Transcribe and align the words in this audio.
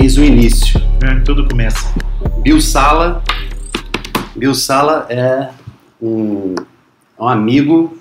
Eis 0.00 0.16
o 0.16 0.22
início. 0.22 0.80
É, 1.02 1.18
tudo 1.24 1.48
começa. 1.48 1.92
Bill 2.40 2.60
Sala. 2.60 3.20
Bill 4.36 4.54
Sala 4.54 5.08
é 5.10 5.50
um, 6.00 6.54
um 7.18 7.26
amigo 7.26 7.98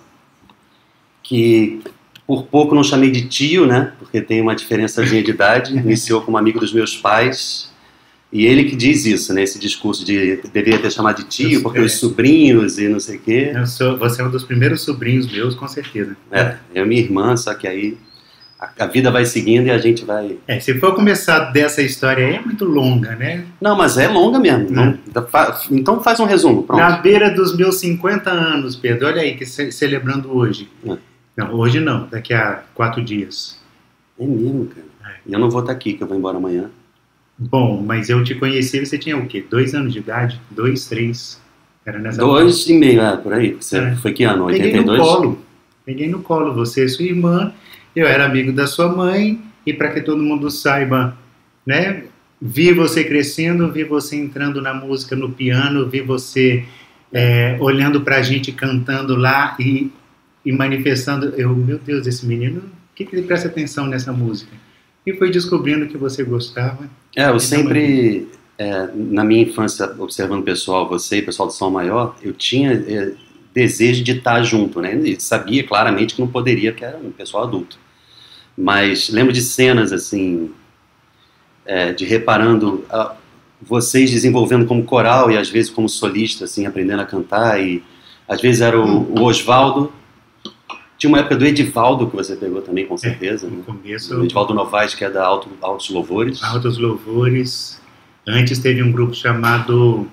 que 1.23 1.81
por 2.27 2.43
pouco 2.43 2.75
não 2.75 2.83
chamei 2.83 3.09
de 3.09 3.27
tio, 3.27 3.65
né? 3.65 3.93
Porque 3.97 4.21
tem 4.21 4.39
uma 4.39 4.55
diferençazinha 4.55 5.23
de 5.23 5.31
idade. 5.31 5.73
Iniciou 5.75 6.21
como 6.21 6.37
amigo 6.37 6.59
dos 6.59 6.71
meus 6.71 6.95
pais. 6.95 7.73
E 8.31 8.45
ele 8.45 8.65
que 8.65 8.75
diz 8.75 9.07
isso, 9.07 9.33
né? 9.33 9.41
Esse 9.41 9.57
discurso 9.57 10.05
de 10.05 10.35
deveria 10.53 10.77
ter 10.77 10.91
chamado 10.91 11.23
de 11.23 11.27
tio, 11.27 11.63
porque 11.63 11.79
os 11.79 11.93
sobrinhos 11.93 12.77
e 12.77 12.87
não 12.87 12.99
sei 12.99 13.17
o 13.17 13.21
quê. 13.21 13.53
Sou, 13.65 13.97
você 13.97 14.21
é 14.21 14.25
um 14.25 14.29
dos 14.29 14.43
primeiros 14.43 14.81
sobrinhos 14.81 15.25
meus, 15.31 15.55
com 15.55 15.67
certeza. 15.67 16.15
É, 16.31 16.57
e 16.75 16.85
minha 16.85 17.01
irmã, 17.01 17.35
só 17.35 17.55
que 17.55 17.67
aí 17.67 17.97
a, 18.59 18.85
vida 18.87 19.11
vai 19.11 19.25
seguindo 19.25 19.67
e 19.67 19.71
a 19.71 19.77
gente 19.77 20.03
vai. 20.03 20.37
É, 20.47 20.59
se 20.59 20.73
for 20.79 20.95
começar 20.95 21.51
dessa 21.51 21.81
história 21.81 22.25
aí, 22.25 22.35
é 22.35 22.41
muito 22.41 22.65
longa, 22.65 23.15
né? 23.15 23.45
Não, 23.61 23.75
mas 23.77 23.97
é 23.97 24.07
longa 24.07 24.39
mesmo. 24.39 24.69
Não, 24.71 24.97
fa- 25.27 25.59
então 25.71 26.01
faz 26.01 26.19
um 26.19 26.25
resumo, 26.25 26.63
pronto. 26.63 26.79
Na 26.79 26.97
beira 26.97 27.29
dos 27.29 27.55
meus 27.55 27.75
50 27.79 28.29
anos, 28.31 28.75
Pedro, 28.75 29.07
olha 29.07 29.21
aí, 29.21 29.35
que 29.35 29.45
ce- 29.45 29.71
celebrando 29.71 30.35
hoje. 30.35 30.67
É. 30.85 30.97
Não, 31.37 31.53
hoje 31.53 31.79
não, 31.79 32.07
daqui 32.07 32.33
a 32.33 32.63
quatro 32.73 33.03
dias. 33.03 33.59
É 34.19 34.25
mesmo, 34.25 34.65
cara. 34.65 35.17
E 35.25 35.33
eu 35.33 35.39
não 35.39 35.49
vou 35.49 35.61
estar 35.61 35.73
aqui, 35.73 35.93
que 35.93 36.01
eu 36.03 36.07
vou 36.07 36.17
embora 36.17 36.37
amanhã. 36.37 36.69
Bom, 37.37 37.83
mas 37.85 38.09
eu 38.09 38.23
te 38.23 38.33
conheci, 38.33 38.83
você 38.83 38.97
tinha 38.97 39.15
o 39.15 39.27
quê? 39.27 39.45
Dois 39.47 39.75
anos 39.75 39.93
de 39.93 39.99
idade? 39.99 40.41
Dois, 40.49 40.87
três? 40.87 41.39
Era 41.85 41.99
nessa 41.99 42.17
Dois 42.19 42.67
e 42.67 42.73
meio, 42.73 42.99
é, 43.01 43.15
por 43.17 43.33
aí. 43.33 43.53
Você, 43.53 43.77
É. 43.77 43.95
Foi 43.97 44.11
que 44.13 44.23
ano? 44.23 44.47
Peguei 44.47 44.71
no 44.73 44.79
82? 44.79 44.99
colo. 44.99 45.39
Peguei 45.85 46.09
no 46.09 46.19
colo. 46.23 46.53
Você 46.55 46.85
e 46.85 46.89
sua 46.89 47.05
irmã. 47.05 47.53
Eu 47.97 48.05
era 48.05 48.25
amigo 48.27 48.51
da 48.51 48.67
sua 48.67 48.87
mãe. 48.95 49.41
E 49.65 49.73
para 49.73 49.89
que 49.89 50.01
todo 50.01 50.21
mundo 50.21 50.51
saiba, 50.51 51.17
né? 51.65 52.03
Vi 52.39 52.71
você 52.71 53.03
crescendo, 53.03 53.71
vi 53.71 53.83
você 53.83 54.15
entrando 54.15 54.61
na 54.61 54.71
música, 54.71 55.15
no 55.15 55.31
piano, 55.31 55.89
vi 55.89 56.01
você 56.01 56.63
é, 57.11 57.57
olhando 57.59 58.01
pra 58.01 58.21
gente 58.21 58.51
cantando 58.51 59.15
lá 59.15 59.57
e, 59.59 59.91
e 60.45 60.51
manifestando. 60.51 61.33
Eu, 61.35 61.55
meu 61.55 61.79
Deus, 61.79 62.05
esse 62.05 62.23
menino, 62.23 62.59
o 62.59 62.95
que, 62.95 63.03
que 63.03 63.15
ele 63.15 63.25
presta 63.25 63.47
atenção 63.47 63.87
nessa 63.87 64.13
música? 64.13 64.51
E 65.03 65.13
foi 65.13 65.31
descobrindo 65.31 65.87
que 65.87 65.97
você 65.97 66.23
gostava. 66.23 66.87
É, 67.15 67.27
eu 67.27 67.39
sempre, 67.39 68.27
é, 68.59 68.89
na 68.93 69.23
minha 69.23 69.41
infância, 69.41 69.91
observando 69.97 70.41
o 70.41 70.45
pessoal, 70.45 70.87
você 70.87 71.17
e 71.17 71.21
o 71.21 71.25
pessoal 71.25 71.47
do 71.47 71.53
Sol 71.53 71.71
Maior, 71.71 72.15
eu 72.21 72.31
tinha 72.31 72.73
é, 72.73 73.13
desejo 73.55 74.03
de 74.03 74.11
estar 74.11 74.43
junto, 74.43 74.79
né? 74.79 74.95
E 74.95 75.19
sabia 75.19 75.63
claramente 75.63 76.13
que 76.13 76.21
não 76.21 76.27
poderia, 76.27 76.71
porque 76.71 76.85
era 76.85 76.97
um 76.99 77.09
pessoal 77.09 77.45
adulto. 77.45 77.86
Mas 78.57 79.09
lembro 79.09 79.31
de 79.31 79.41
cenas, 79.41 79.93
assim, 79.93 80.51
é, 81.65 81.93
de 81.93 82.05
reparando 82.05 82.83
ah, 82.89 83.13
vocês 83.61 84.09
desenvolvendo 84.11 84.65
como 84.65 84.83
coral 84.83 85.29
e 85.29 85.37
às 85.37 85.49
vezes 85.49 85.69
como 85.69 85.87
solista, 85.87 86.45
assim, 86.45 86.65
aprendendo 86.65 87.01
a 87.01 87.05
cantar. 87.05 87.61
E 87.61 87.83
às 88.27 88.41
vezes 88.41 88.61
era 88.61 88.79
o, 88.79 89.13
o 89.19 89.23
Oswaldo. 89.23 89.91
Tinha 90.97 91.09
uma 91.09 91.19
época 91.19 91.35
do 91.35 91.45
Edivaldo 91.45 92.07
que 92.07 92.15
você 92.15 92.35
pegou 92.35 92.61
também, 92.61 92.87
com 92.87 92.97
certeza. 92.97 93.47
No 93.47 93.57
né? 93.57 93.63
começo, 93.65 94.17
O 94.19 94.23
Edivaldo 94.23 94.53
Novaes, 94.55 94.95
que 94.95 95.05
é 95.05 95.09
da 95.11 95.23
Alto, 95.23 95.47
Altos 95.61 95.89
Louvores. 95.91 96.43
Altos 96.43 96.79
Louvores. 96.79 97.79
Antes 98.27 98.57
teve 98.57 98.81
um 98.81 98.91
grupo 98.91 99.13
chamado 99.13 100.07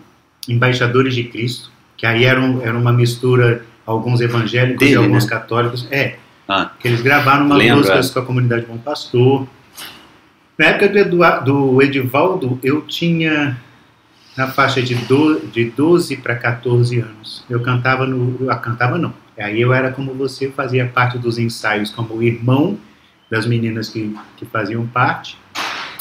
Embaixadores 0.47 1.15
de 1.15 1.25
Cristo, 1.25 1.71
que 1.97 2.05
aí 2.05 2.25
era, 2.25 2.39
um- 2.39 2.61
era 2.61 2.77
uma 2.77 2.93
mistura, 2.93 3.65
alguns 3.87 4.21
evangélicos 4.21 4.83
e 4.83 4.91
Dele, 4.91 4.97
alguns 4.99 5.25
né? 5.25 5.31
católicos. 5.31 5.89
É, 5.91 6.19
Ah. 6.49 6.71
que 6.79 6.89
eles 6.89 7.01
gravaram 7.01 7.47
umas 7.47 7.65
músicas 7.71 8.11
é. 8.11 8.13
com 8.13 8.19
a 8.21 8.25
comunidade 8.25 8.67
Bom 8.67 8.79
Pastor. 8.79 9.47
Na 10.59 10.67
época 10.67 10.89
do, 10.89 10.99
Edua- 10.99 11.41
do 11.41 11.83
Edivaldo, 11.83 12.59
eu 12.63 12.83
tinha 12.83 13.57
na 14.37 14.49
faixa 14.49 14.83
de, 14.83 14.95
do, 14.95 15.41
de 15.49 15.65
12 15.71 16.17
para 16.19 16.35
14 16.37 17.01
anos. 17.01 17.45
Eu 17.49 17.61
cantava 17.63 18.07
no. 18.07 18.37
Eu 18.41 18.57
cantava 18.59 18.99
não. 18.99 19.13
Aí 19.39 19.61
eu 19.61 19.73
era 19.73 19.91
como 19.91 20.15
você, 20.15 20.51
fazia 20.51 20.87
parte 20.87 21.19
dos 21.19 21.39
ensaios 21.39 21.91
como 21.91 22.23
irmão 22.23 22.79
das 23.31 23.47
meninas 23.47 23.89
que, 23.89 24.15
que 24.37 24.47
faziam 24.47 24.87
parte 24.87 25.37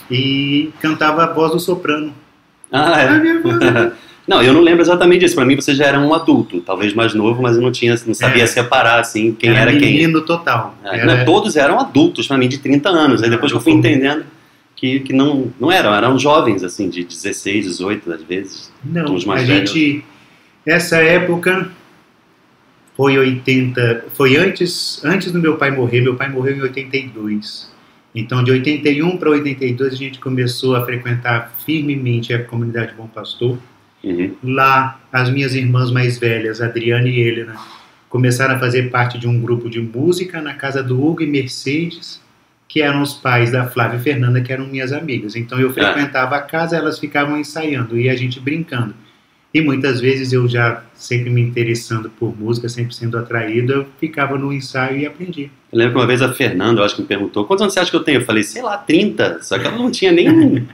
e 0.09 0.71
cantava 0.81 1.23
a 1.23 1.33
voz 1.33 1.51
do 1.51 1.59
soprano. 1.59 2.13
Ah, 2.71 2.95
A 2.95 3.01
é. 3.01 3.91
Era- 4.27 4.37
Não, 4.37 4.41
eu 4.43 4.53
não 4.53 4.61
lembro 4.61 4.81
exatamente 4.81 5.21
disso. 5.21 5.35
Pra 5.35 5.45
mim 5.45 5.55
você 5.55 5.73
já 5.75 5.85
era 5.85 5.99
um 5.99 6.13
adulto, 6.13 6.61
talvez 6.61 6.93
mais 6.93 7.13
novo, 7.13 7.41
mas 7.41 7.55
eu 7.55 7.61
não 7.61 7.71
tinha, 7.71 7.95
não 8.05 8.13
sabia 8.13 8.43
É. 8.43 8.47
separar 8.47 8.99
assim 8.99 9.33
quem 9.33 9.49
era, 9.55 9.71
quem. 9.71 9.81
menino 9.81 10.21
total. 10.21 10.77
É, 10.83 10.99
Era- 10.99 11.17
não, 11.17 11.25
todos 11.25 11.55
eram 11.55 11.79
adultos 11.79 12.27
pra 12.27 12.37
mim 12.37 12.47
de 12.47 12.57
30 12.59 12.89
anos. 12.89 13.21
Aí 13.23 13.29
depois 13.29 13.51
que 13.51 13.57
eu 13.57 13.61
fui 13.61 13.73
entendendo 13.73 14.25
que, 14.75 14.99
que 15.01 15.13
não, 15.13 15.51
não 15.59 15.71
eram, 15.71 15.93
eram 15.93 16.17
jovens 16.19 16.63
assim 16.63 16.89
de 16.89 17.03
16, 17.03 17.65
18 17.65 18.11
às 18.11 18.21
vezes. 18.23 18.71
Não, 18.83 19.17
mais 19.25 19.43
a 19.43 19.53
velhos. 19.53 19.69
gente. 19.71 20.03
Essa 20.65 20.97
época 20.97 21.69
foi 22.95 23.17
80. 23.17 24.05
Foi 24.13 24.37
antes, 24.37 25.03
antes 25.03 25.31
do 25.31 25.39
meu 25.39 25.57
pai 25.57 25.71
morrer. 25.71 26.01
Meu 26.01 26.15
pai 26.15 26.29
morreu 26.29 26.55
em 26.57 26.61
82. 26.61 27.71
Então, 28.15 28.43
de 28.43 28.51
81 28.51 29.17
para 29.17 29.31
82, 29.31 29.93
a 29.93 29.95
gente 29.97 30.19
começou 30.19 30.75
a 30.75 30.85
frequentar 30.85 31.51
firmemente 31.65 32.31
a 32.33 32.43
comunidade 32.43 32.93
Bom 32.95 33.07
Pastor. 33.07 33.57
Uhum. 34.03 34.35
Lá, 34.43 34.99
as 35.11 35.29
minhas 35.29 35.55
irmãs 35.55 35.91
mais 35.91 36.17
velhas, 36.17 36.61
Adriana 36.61 37.07
e 37.07 37.19
Helena, 37.19 37.55
começaram 38.09 38.55
a 38.55 38.59
fazer 38.59 38.91
parte 38.91 39.17
de 39.17 39.27
um 39.27 39.39
grupo 39.39 39.69
de 39.69 39.81
música 39.81 40.41
na 40.41 40.53
casa 40.53 40.83
do 40.83 41.03
Hugo 41.03 41.23
e 41.23 41.27
Mercedes, 41.27 42.21
que 42.67 42.81
eram 42.81 43.01
os 43.01 43.13
pais 43.13 43.51
da 43.51 43.65
Flávia 43.65 43.97
e 43.97 44.01
Fernanda, 44.01 44.41
que 44.41 44.51
eram 44.51 44.67
minhas 44.67 44.91
amigas. 44.91 45.35
Então 45.35 45.59
eu 45.59 45.71
frequentava 45.71 46.35
a 46.35 46.41
casa, 46.41 46.75
elas 46.75 46.99
ficavam 46.99 47.37
ensaiando 47.37 47.97
e 47.97 48.09
a 48.09 48.15
gente 48.15 48.39
brincando. 48.39 48.93
E 49.53 49.61
muitas 49.61 50.01
vezes 50.01 50.33
eu 50.33 50.47
já 50.47 50.83
sempre 50.95 51.29
me 51.29 51.39
interessando 51.39 52.09
por 52.09 52.35
música, 52.35 52.67
sempre 52.67 52.95
sendo 52.95 53.17
atraído, 53.17 53.71
eu 53.71 53.87
ficava 53.99 54.35
no 54.35 54.51
ensaio 54.51 54.97
e 54.97 55.05
aprendia. 55.05 55.49
Eu 55.71 55.77
lembro 55.77 55.93
que 55.93 55.99
uma 55.99 56.07
vez 56.07 56.23
a 56.23 56.33
Fernanda, 56.33 56.81
eu 56.81 56.85
acho 56.85 56.95
que 56.95 57.01
me 57.03 57.07
perguntou, 57.07 57.45
quantos 57.45 57.61
anos 57.61 57.73
você 57.73 57.79
acha 57.79 57.91
que 57.91 57.97
eu 57.97 58.03
tenho? 58.03 58.19
Eu 58.19 58.25
falei, 58.25 58.41
sei 58.41 58.63
lá, 58.63 58.77
30. 58.77 59.43
Só 59.43 59.59
que 59.59 59.67
ela 59.67 59.77
não 59.77 59.91
tinha 59.91 60.11
nem 60.11 60.67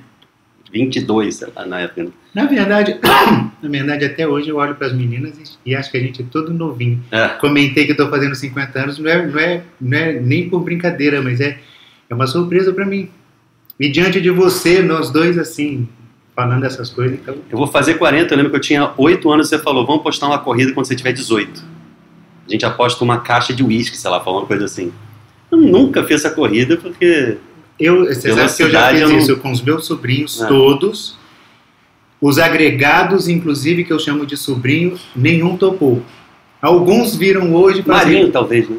22, 0.72 1.35
sei 1.35 1.47
lá, 1.56 1.66
na 1.66 1.81
época. 1.81 2.07
Na 2.34 2.46
verdade, 2.46 2.97
na 3.62 3.69
verdade 3.69 4.06
até 4.06 4.28
hoje 4.28 4.50
eu 4.50 4.57
olho 4.57 4.75
para 4.75 4.88
as 4.88 4.94
meninas 4.94 5.57
e, 5.66 5.75
acho 5.75 5.91
que 5.91 5.97
a 5.97 6.02
gente 6.02 6.22
é 6.22 6.25
todo 6.31 6.53
novinho. 6.53 7.03
É. 7.12 7.28
Comentei 7.40 7.85
que 7.85 7.91
estou 7.91 8.09
fazendo 8.09 8.35
50 8.35 8.80
anos, 8.80 9.00
não 9.00 9.09
é, 9.09 9.25
não, 9.25 9.40
é, 9.40 9.63
não 9.81 9.97
é 9.97 10.13
nem 10.13 10.50
por 10.50 10.59
brincadeira, 10.62 11.22
mas 11.22 11.41
é, 11.41 11.59
é 12.09 12.13
uma 12.13 12.28
surpresa 12.28 12.72
para 12.72 12.85
mim. 12.85 13.09
E 13.80 13.90
diante 13.90 14.19
de 14.22 14.30
você, 14.30 14.81
nós 14.81 15.09
dois 15.09 15.38
assim, 15.38 15.88
falando 16.35 16.66
essas 16.66 16.90
coisas, 16.90 17.18
então 17.19 17.36
Eu 17.50 17.57
vou 17.57 17.68
fazer 17.68 17.96
40, 17.96 18.34
eu 18.34 18.38
lembro 18.38 18.51
que 18.51 18.57
eu 18.57 18.62
tinha 18.62 18.91
8 18.97 19.31
anos 19.31 19.47
e 19.47 19.50
você 19.50 19.59
falou, 19.59 19.86
vamos 19.86 20.03
postar 20.03 20.28
uma 20.28 20.40
corrida 20.40 20.74
quando 20.74 20.86
você 20.86 20.96
tiver 20.96 21.13
18. 21.13 21.63
A 22.47 22.51
gente 22.51 22.66
aposta 22.66 23.03
uma 23.03 23.19
caixa 23.19 23.53
de 23.53 23.63
uísque, 23.63 23.97
sei 23.97 24.09
lá, 24.09 24.22
uma 24.22 24.46
coisa 24.46 24.66
assim. 24.66 24.91
Eu 25.51 25.57
nunca 25.57 26.03
fiz 26.03 26.24
essa 26.24 26.34
corrida 26.34 26.78
porque 26.78 27.38
Eu, 27.79 28.06
você 28.06 28.34
sabe 28.34 28.56
que 28.56 28.63
eu 28.63 28.69
já 28.69 28.90
fiz 28.90 29.01
eu 29.01 29.09
não- 29.09 29.17
isso 29.17 29.38
com 29.38 29.51
os 29.51 29.62
meus 29.62 29.85
sobrinhos 29.85 30.41
É. 30.41 30.47
todos. 30.47 31.17
Os 32.22 32.38
agregados, 32.38 33.29
inclusive, 33.29 33.84
que 33.85 33.94
eu 33.94 34.00
chamo 34.00 34.25
de 34.25 34.35
sobrinho, 34.35 34.97
nenhum 35.16 35.56
topou. 35.56 36.03
Alguns 36.62 37.16
viram 37.16 37.53
hoje 37.56 37.79
e 37.79 37.84
falaram 37.84 38.03
assim, 38.03 38.13
Marinho 38.16 38.31
talvez, 38.31 38.69
né? 38.69 38.78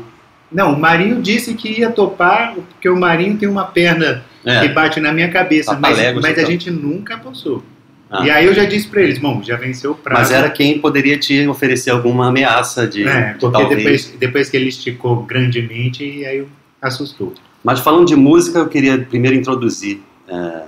Não, 0.53 0.75
o 0.75 0.79
Marinho 0.81 1.23
disse 1.23 1.55
que 1.55 1.81
ia 1.81 1.91
topar, 1.91 2.55
porque 2.55 2.89
o 2.89 2.97
Marinho 2.99 3.39
tem 3.39 3.49
uma 3.49 3.65
perna 3.65 4.25
que 4.43 4.51
É. 4.51 4.69
bate 4.69 5.01
na 5.01 5.13
minha 5.13 5.31
cabeça, 5.31 5.73
mas, 5.81 5.97
mas 6.17 6.25
a 6.25 6.31
então. 6.33 6.47
gente 6.47 6.71
nunca 6.71 7.15
apostou. 7.15 7.63
Ah. 8.11 8.27
E 8.27 8.31
aí 8.31 8.45
eu 8.45 8.53
já 8.53 8.65
disse 8.65 8.89
pra 8.89 9.01
eles, 9.01 9.19
bom, 9.19 9.41
já 9.43 9.57
venceu 9.57 9.93
o 9.93 9.95
prazo. 9.95 10.21
Mas 10.21 10.31
era 10.33 10.51
quem 10.51 10.79
poderia 10.81 11.17
te 11.17 11.47
oferecer 11.47 11.91
alguma 11.91 12.29
ameaça 12.29 12.87
de, 12.87 13.07
É, 13.07 13.35
de 13.35 13.39
porque 13.39 13.57
talvez. 13.57 13.79
depois, 13.83 14.15
depois 14.19 14.51
que 14.51 14.57
ele 14.57 14.69
esticou 14.69 15.23
grandemente, 15.23 16.05
e 16.05 16.27
aí 16.27 16.45
assustou. 16.83 17.33
Mas 17.63 17.81
falando 17.81 18.07
de 18.07 18.17
música, 18.17 18.59
eu 18.59 18.69
queria 18.69 18.99
primeiro 18.99 19.37
introduzir 19.37 20.01
é, 20.29 20.65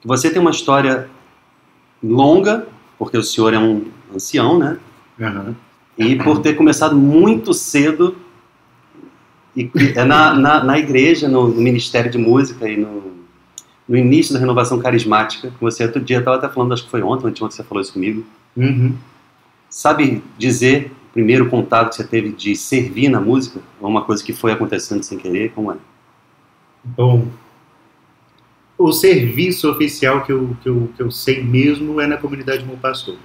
que 0.00 0.06
você 0.06 0.30
tem 0.30 0.40
uma 0.40 0.50
história 0.50 1.08
longa, 2.02 2.66
porque 2.98 3.16
o 3.16 3.22
senhor 3.22 3.52
é 3.52 3.58
um 3.58 3.84
ancião, 4.14 4.58
né? 4.58 4.78
Aham. 5.20 5.54
E 5.96 6.16
por 6.16 6.40
ter 6.40 6.54
começado 6.54 6.96
muito 6.96 7.52
cedo 7.52 8.16
e 9.56 9.70
é 9.94 10.04
na, 10.04 10.34
na, 10.34 10.64
na 10.64 10.78
igreja, 10.78 11.28
no, 11.28 11.48
no 11.48 11.60
Ministério 11.60 12.10
de 12.10 12.16
Música 12.16 12.68
e 12.68 12.76
no, 12.76 13.12
no 13.86 13.96
início 13.96 14.32
da 14.32 14.40
renovação 14.40 14.78
carismática, 14.78 15.50
que 15.50 15.60
você 15.60 15.84
outro 15.84 16.00
dia 16.00 16.18
estava 16.18 16.38
até 16.38 16.48
falando, 16.48 16.72
acho 16.72 16.84
que 16.84 16.90
foi 16.90 17.02
ontem, 17.02 17.26
ontem 17.26 17.38
você 17.38 17.62
falou 17.62 17.82
isso 17.82 17.92
comigo. 17.92 18.24
Uhum. 18.56 18.94
Sabe 19.68 20.22
dizer 20.38 20.90
o 21.10 21.12
primeiro 21.12 21.48
contato 21.50 21.90
que 21.90 21.96
você 21.96 22.04
teve 22.04 22.30
de 22.32 22.56
servir 22.56 23.08
na 23.10 23.20
música? 23.20 23.60
Ou 23.80 23.88
uma 23.88 24.02
coisa 24.02 24.24
que 24.24 24.32
foi 24.32 24.52
acontecendo 24.52 25.02
sem 25.02 25.18
querer? 25.18 25.52
Como 25.52 25.70
é? 25.70 25.76
Bom, 26.84 27.28
o 28.76 28.92
serviço 28.92 29.70
oficial 29.70 30.24
que 30.24 30.32
eu, 30.32 30.56
que, 30.62 30.68
eu, 30.68 30.90
que 30.96 31.02
eu 31.02 31.10
sei 31.10 31.42
mesmo 31.42 32.00
é 32.00 32.06
na 32.06 32.16
comunidade 32.16 32.64
Pastor. 32.80 33.16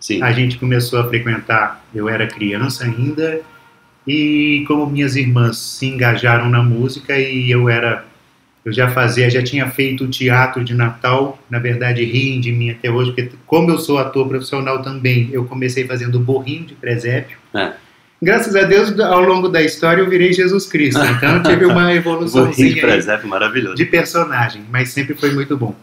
Sim. 0.00 0.22
A 0.22 0.32
gente 0.32 0.58
começou 0.58 0.98
a 0.98 1.08
frequentar, 1.08 1.84
eu 1.94 2.08
era 2.08 2.26
criança 2.26 2.84
ainda, 2.84 3.40
e 4.06 4.64
como 4.66 4.86
minhas 4.86 5.16
irmãs 5.16 5.56
se 5.56 5.86
engajaram 5.86 6.50
na 6.50 6.62
música 6.62 7.18
e 7.18 7.50
eu 7.50 7.68
era 7.68 8.04
Eu 8.64 8.72
já 8.72 8.90
fazia, 8.90 9.30
já 9.30 9.42
tinha 9.42 9.68
feito 9.70 10.08
teatro 10.08 10.64
de 10.64 10.74
Natal, 10.74 11.38
na 11.48 11.58
verdade 11.58 12.02
riem 12.04 12.40
de 12.40 12.50
mim 12.50 12.70
até 12.70 12.90
hoje, 12.90 13.12
porque 13.12 13.30
como 13.46 13.70
eu 13.70 13.78
sou 13.78 13.98
ator 13.98 14.26
profissional 14.26 14.82
também, 14.82 15.28
eu 15.32 15.44
comecei 15.44 15.86
fazendo 15.86 16.18
borrinho 16.18 16.64
de 16.64 16.74
presépio. 16.74 17.38
É. 17.54 17.74
Graças 18.24 18.56
a 18.56 18.62
Deus, 18.62 18.98
ao 18.98 19.20
longo 19.20 19.50
da 19.50 19.60
história, 19.60 20.00
eu 20.00 20.08
virei 20.08 20.32
Jesus 20.32 20.66
Cristo. 20.66 20.98
Então, 21.04 21.42
tive 21.42 21.66
uma 21.66 21.92
evolução 21.94 22.46
Borrinho 22.46 22.74
de 22.74 22.80
presépio 22.80 23.28
maravilhoso. 23.28 23.76
de 23.76 23.84
personagem, 23.84 24.64
mas 24.70 24.88
sempre 24.88 25.14
foi 25.14 25.30
muito 25.32 25.54
bom. 25.58 25.74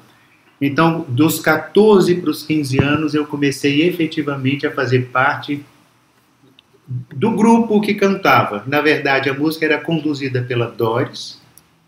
Então, 0.60 1.06
dos 1.08 1.40
14 1.40 2.16
para 2.16 2.32
os 2.32 2.42
15 2.42 2.80
anos, 2.80 3.14
eu 3.14 3.28
comecei 3.28 3.88
efetivamente 3.88 4.66
a 4.66 4.72
fazer 4.72 5.10
parte 5.12 5.64
do 6.88 7.30
grupo 7.32 7.80
que 7.80 7.94
cantava. 7.94 8.64
Na 8.66 8.82
verdade, 8.82 9.30
a 9.30 9.36
música 9.36 9.66
era 9.66 9.78
conduzida 9.78 10.42
pela 10.42 10.66
Doris, 10.66 11.40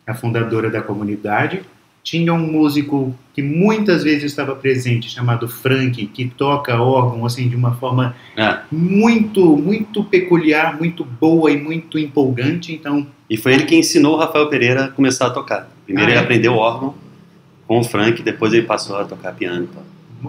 a 0.06 0.14
fundadora 0.14 0.70
da 0.70 0.84
comunidade. 0.84 1.64
Tinha 2.04 2.34
um 2.34 2.46
músico 2.52 3.16
que 3.34 3.42
muitas 3.42 4.04
vezes 4.04 4.26
estava 4.26 4.54
presente, 4.56 5.10
chamado 5.10 5.48
Frank, 5.48 6.06
que 6.08 6.26
toca 6.26 6.80
órgão 6.82 7.26
assim 7.26 7.48
de 7.48 7.56
uma 7.56 7.74
forma 7.76 8.14
É. 8.36 8.58
muito, 8.72 9.56
muito 9.56 10.04
peculiar, 10.04 10.78
muito 10.78 11.06
boa 11.06 11.50
e 11.50 11.58
muito 11.58 11.98
empolgante. 11.98 12.74
Então, 12.74 13.08
E 13.30 13.38
foi 13.38 13.54
ele 13.54 13.64
que 13.64 13.76
ensinou 13.76 14.16
o 14.16 14.18
Rafael 14.20 14.50
Pereira 14.50 14.86
a 14.86 14.88
começar 14.90 15.28
a 15.28 15.30
tocar. 15.30 15.70
Primeiro 15.86 16.10
Ah, 16.10 16.14
ele 16.14 16.20
é? 16.20 16.24
aprendeu 16.24 16.54
órgão 16.56 16.94
com 17.66 17.80
o 17.80 17.84
Frank, 17.84 18.22
depois 18.22 18.52
ele 18.54 18.64
passou 18.64 18.98
a 18.98 19.06
tocar 19.06 19.34
piano. 19.34 19.64
e 19.64 19.68
tal. 19.68 19.84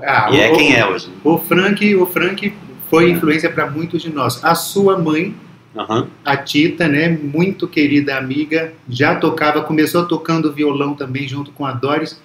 ah, 0.07 0.31
E 0.33 0.41
é 0.41 0.53
o- 0.53 0.57
quem 0.57 0.75
é 0.77 0.87
hoje. 0.87 1.09
né? 1.09 1.15
O 1.25 1.39
Frank, 1.39 1.95
o 1.97 2.07
Frank 2.07 2.53
foi 2.89 3.11
influência 3.11 3.51
para 3.51 3.69
muitos 3.69 4.01
de 4.01 4.11
nós. 4.11 4.43
A 4.45 4.55
sua 4.55 4.97
mãe, 4.97 5.35
Aham. 5.77 6.09
a 6.25 6.37
Tita, 6.37 6.87
né, 6.89 7.09
muito 7.09 7.67
querida 7.67 8.17
amiga, 8.17 8.73
já 8.89 9.17
tocava, 9.17 9.63
começou 9.63 10.07
tocando 10.07 10.53
violão 10.53 10.95
também 10.95 11.27
junto 11.27 11.51
com 11.51 11.67
a 11.67 11.73
Doris. 11.73 12.21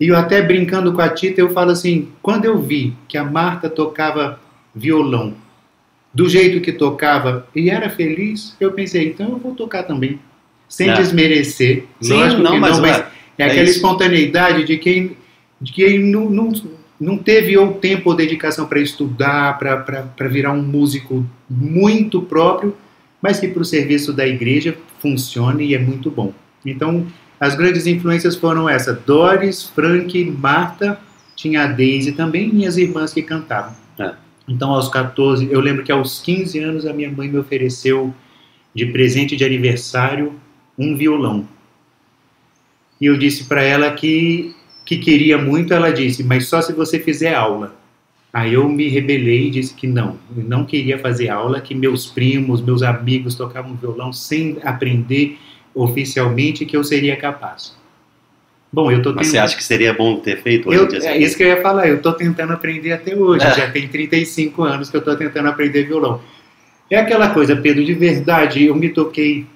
E 0.00 0.08
eu 0.08 0.16
até 0.16 0.40
brincando 0.42 0.92
com 0.92 1.00
a 1.00 1.08
Tita, 1.08 1.40
eu 1.40 1.50
falo 1.50 1.70
assim, 1.70 2.08
quando 2.22 2.44
eu 2.44 2.58
vi 2.60 2.94
que 3.08 3.16
a 3.18 3.24
Marta 3.24 3.68
tocava 3.68 4.38
violão 4.74 5.34
do 6.12 6.28
jeito 6.28 6.60
que 6.60 6.72
tocava 6.72 7.46
e 7.54 7.68
era 7.70 7.90
feliz, 7.90 8.56
eu 8.60 8.72
pensei, 8.72 9.08
então 9.08 9.30
eu 9.30 9.38
vou 9.38 9.54
tocar 9.54 9.82
também. 9.82 10.18
Sem 10.68 10.90
É. 10.90 10.94
desmerecer. 10.94 11.84
Sim, 12.00 12.14
Lógico 12.14 12.42
não, 12.42 12.52
que 12.52 12.58
mas, 12.58 12.72
não, 12.76 12.82
mas 12.82 12.98
ué, 12.98 13.06
é 13.38 13.42
é 13.42 13.46
aquela 13.46 13.64
isso. 13.64 13.76
espontaneidade 13.76 14.64
de 14.64 14.76
quem, 14.78 15.16
de 15.60 15.72
quem 15.72 15.98
não, 15.98 16.30
não, 16.30 16.52
não 17.00 17.18
teve 17.18 17.56
ou 17.58 17.72
tempo 17.74 18.10
ou 18.10 18.16
dedicação 18.16 18.66
para 18.66 18.80
estudar, 18.80 19.58
para 19.58 20.28
virar 20.28 20.52
um 20.52 20.62
músico 20.62 21.24
muito 21.48 22.22
próprio, 22.22 22.74
mas 23.24 23.40
que 23.40 23.48
para 23.48 23.62
o 23.62 23.64
serviço 23.64 24.12
da 24.12 24.28
igreja 24.28 24.76
funciona 25.00 25.62
e 25.62 25.74
é 25.74 25.78
muito 25.78 26.10
bom. 26.10 26.34
Então, 26.62 27.06
as 27.40 27.54
grandes 27.54 27.86
influências 27.86 28.36
foram 28.36 28.68
essa: 28.68 28.92
Doris, 28.92 29.62
Frank, 29.64 30.22
Marta, 30.38 31.00
tinha 31.34 31.62
a 31.62 31.66
Daisy 31.66 32.12
também, 32.12 32.52
minhas 32.52 32.76
irmãs 32.76 33.14
que 33.14 33.22
cantavam. 33.22 33.74
É. 33.98 34.12
Então, 34.46 34.72
aos 34.72 34.90
14, 34.90 35.48
eu 35.50 35.58
lembro 35.58 35.82
que 35.82 35.90
aos 35.90 36.20
15 36.20 36.58
anos 36.58 36.84
a 36.84 36.92
minha 36.92 37.10
mãe 37.10 37.26
me 37.26 37.38
ofereceu 37.38 38.14
de 38.74 38.84
presente 38.84 39.36
de 39.36 39.44
aniversário 39.44 40.34
um 40.78 40.94
violão. 40.94 41.48
E 43.00 43.06
eu 43.06 43.16
disse 43.16 43.44
para 43.44 43.62
ela 43.62 43.90
que, 43.92 44.54
que 44.84 44.98
queria 44.98 45.38
muito, 45.38 45.72
ela 45.72 45.90
disse, 45.90 46.22
mas 46.22 46.46
só 46.46 46.60
se 46.60 46.74
você 46.74 46.98
fizer 46.98 47.34
aula. 47.34 47.74
Aí 48.34 48.54
eu 48.54 48.68
me 48.68 48.88
rebelei 48.88 49.46
e 49.46 49.50
disse 49.50 49.72
que 49.72 49.86
não, 49.86 50.18
não 50.34 50.64
queria 50.64 50.98
fazer 50.98 51.28
aula, 51.28 51.60
que 51.60 51.72
meus 51.72 52.06
primos, 52.06 52.60
meus 52.60 52.82
amigos 52.82 53.36
tocavam 53.36 53.76
violão 53.76 54.12
sem 54.12 54.58
aprender 54.64 55.38
oficialmente 55.72 56.66
que 56.66 56.76
eu 56.76 56.82
seria 56.82 57.16
capaz. 57.16 57.76
Bom, 58.72 58.90
eu 58.90 59.00
tô 59.00 59.14
Mas 59.14 59.28
você 59.28 59.38
acha 59.38 59.56
que 59.56 59.62
seria 59.62 59.94
bom 59.94 60.18
ter 60.18 60.42
feito 60.42 60.68
hoje 60.68 60.78
eu, 60.80 60.88
dia? 60.88 61.10
é 61.10 61.16
isso 61.16 61.36
que 61.36 61.44
eu 61.44 61.46
ia 61.46 61.62
falar, 61.62 61.86
eu 61.86 62.02
tô 62.02 62.12
tentando 62.12 62.52
aprender 62.52 62.90
até 62.90 63.14
hoje. 63.14 63.46
É. 63.46 63.54
Já 63.54 63.70
tem 63.70 63.86
35 63.86 64.64
anos 64.64 64.90
que 64.90 64.96
eu 64.96 65.02
tô 65.02 65.14
tentando 65.14 65.48
aprender 65.48 65.84
violão. 65.84 66.20
É 66.90 66.96
aquela 66.96 67.30
coisa, 67.30 67.54
Pedro, 67.54 67.84
de 67.84 67.94
verdade, 67.94 68.64
eu 68.64 68.74
me 68.74 68.88
toquei 68.88 69.46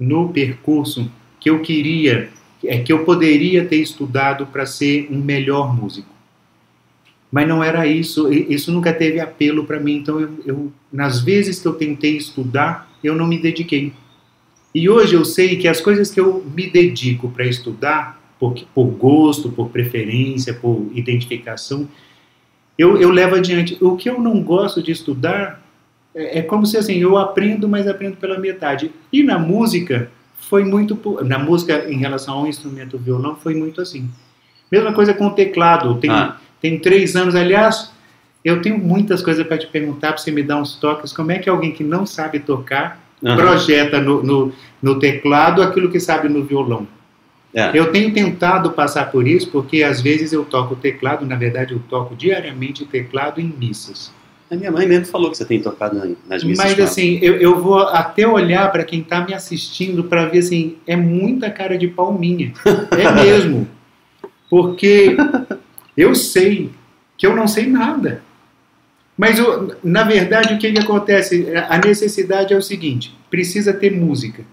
no 0.00 0.30
percurso 0.30 1.12
que 1.38 1.50
eu 1.50 1.60
queria, 1.60 2.30
é 2.64 2.78
que 2.78 2.90
eu 2.90 3.04
poderia 3.04 3.66
ter 3.66 3.76
estudado 3.76 4.46
para 4.46 4.64
ser 4.64 5.06
um 5.10 5.18
melhor 5.18 5.76
músico. 5.76 6.08
Mas 7.32 7.48
não 7.48 7.64
era 7.64 7.86
isso, 7.86 8.30
isso 8.30 8.70
nunca 8.70 8.92
teve 8.92 9.18
apelo 9.18 9.64
para 9.64 9.80
mim. 9.80 9.96
Então, 9.96 10.20
eu, 10.20 10.30
eu, 10.44 10.72
nas 10.92 11.18
vezes 11.20 11.58
que 11.58 11.66
eu 11.66 11.72
tentei 11.72 12.14
estudar, 12.14 12.92
eu 13.02 13.16
não 13.16 13.26
me 13.26 13.38
dediquei. 13.38 13.94
E 14.74 14.88
hoje 14.88 15.14
eu 15.14 15.24
sei 15.24 15.56
que 15.56 15.66
as 15.66 15.80
coisas 15.80 16.10
que 16.10 16.20
eu 16.20 16.44
me 16.54 16.68
dedico 16.68 17.30
para 17.30 17.46
estudar, 17.46 18.20
por, 18.38 18.54
por 18.74 18.86
gosto, 18.86 19.50
por 19.50 19.70
preferência, 19.70 20.52
por 20.52 20.90
identificação, 20.94 21.88
eu, 22.76 22.98
eu 22.98 23.10
levo 23.10 23.36
adiante. 23.36 23.78
O 23.80 23.96
que 23.96 24.10
eu 24.10 24.20
não 24.20 24.42
gosto 24.42 24.82
de 24.82 24.92
estudar 24.92 25.62
é, 26.14 26.40
é 26.40 26.42
como 26.42 26.66
se 26.66 26.76
assim, 26.76 26.98
eu 26.98 27.16
aprendo, 27.16 27.66
mas 27.66 27.88
aprendo 27.88 28.18
pela 28.18 28.38
metade. 28.38 28.92
E 29.10 29.22
na 29.22 29.38
música, 29.38 30.10
foi 30.38 30.64
muito. 30.64 30.98
Na 31.24 31.38
música, 31.38 31.90
em 31.90 31.96
relação 31.96 32.40
ao 32.40 32.46
instrumento 32.46 32.98
violão, 32.98 33.36
foi 33.36 33.54
muito 33.54 33.80
assim. 33.80 34.10
Mesma 34.70 34.92
coisa 34.92 35.14
com 35.14 35.28
o 35.28 35.30
teclado. 35.30 35.94
Tem, 35.96 36.10
Ah. 36.10 36.36
Tem 36.62 36.78
três 36.78 37.14
anos, 37.16 37.34
aliás. 37.34 37.90
Eu 38.44 38.60
tenho 38.62 38.78
muitas 38.78 39.22
coisas 39.22 39.46
para 39.46 39.58
te 39.58 39.66
perguntar, 39.66 40.08
para 40.08 40.18
você 40.18 40.30
me 40.30 40.42
dar 40.42 40.56
uns 40.60 40.74
toques. 40.76 41.12
Como 41.12 41.30
é 41.30 41.38
que 41.38 41.48
alguém 41.48 41.72
que 41.72 41.84
não 41.84 42.06
sabe 42.06 42.38
tocar 42.40 43.00
Aham. 43.24 43.36
projeta 43.36 44.00
no, 44.00 44.22
no, 44.22 44.52
no 44.82 44.98
teclado 44.98 45.62
aquilo 45.62 45.90
que 45.90 46.00
sabe 46.00 46.28
no 46.28 46.42
violão. 46.42 46.86
É. 47.54 47.70
Eu 47.74 47.92
tenho 47.92 48.12
tentado 48.12 48.72
passar 48.72 49.10
por 49.12 49.28
isso, 49.28 49.48
porque 49.50 49.82
às 49.82 50.00
vezes 50.00 50.32
eu 50.32 50.44
toco 50.44 50.74
teclado, 50.74 51.26
na 51.26 51.36
verdade 51.36 51.72
eu 51.74 51.80
toco 51.88 52.16
diariamente 52.16 52.84
teclado 52.86 53.40
em 53.40 53.44
missas. 53.44 54.12
A 54.50 54.56
minha 54.56 54.70
mãe 54.72 54.86
mesmo 54.86 55.06
falou 55.06 55.30
que 55.30 55.36
você 55.36 55.44
tem 55.44 55.60
tocado 55.60 55.96
na- 55.96 56.14
nas 56.28 56.42
missas. 56.42 56.64
Mas 56.64 56.80
assim, 56.80 57.18
eu, 57.22 57.36
eu 57.36 57.60
vou 57.60 57.78
até 57.78 58.26
olhar 58.26 58.70
para 58.72 58.84
quem 58.84 59.00
está 59.00 59.24
me 59.24 59.32
assistindo 59.34 60.04
para 60.04 60.26
ver 60.26 60.38
assim, 60.40 60.76
é 60.86 60.96
muita 60.96 61.50
cara 61.50 61.78
de 61.78 61.86
palminha. 61.88 62.52
É 62.98 63.12
mesmo. 63.12 63.68
Porque 64.50 65.16
eu 65.96 66.14
sei 66.14 66.70
que 67.16 67.26
eu 67.26 67.34
não 67.36 67.46
sei 67.46 67.66
nada. 67.66 68.22
Mas, 69.16 69.38
eu- 69.38 69.76
na 69.84 70.04
verdade, 70.04 70.54
o 70.54 70.58
que, 70.58 70.72
que 70.72 70.78
acontece? 70.78 71.46
A 71.68 71.78
necessidade 71.78 72.52
é 72.54 72.56
o 72.56 72.62
seguinte: 72.62 73.14
precisa 73.30 73.72
ter 73.72 73.90
música. 73.92 74.44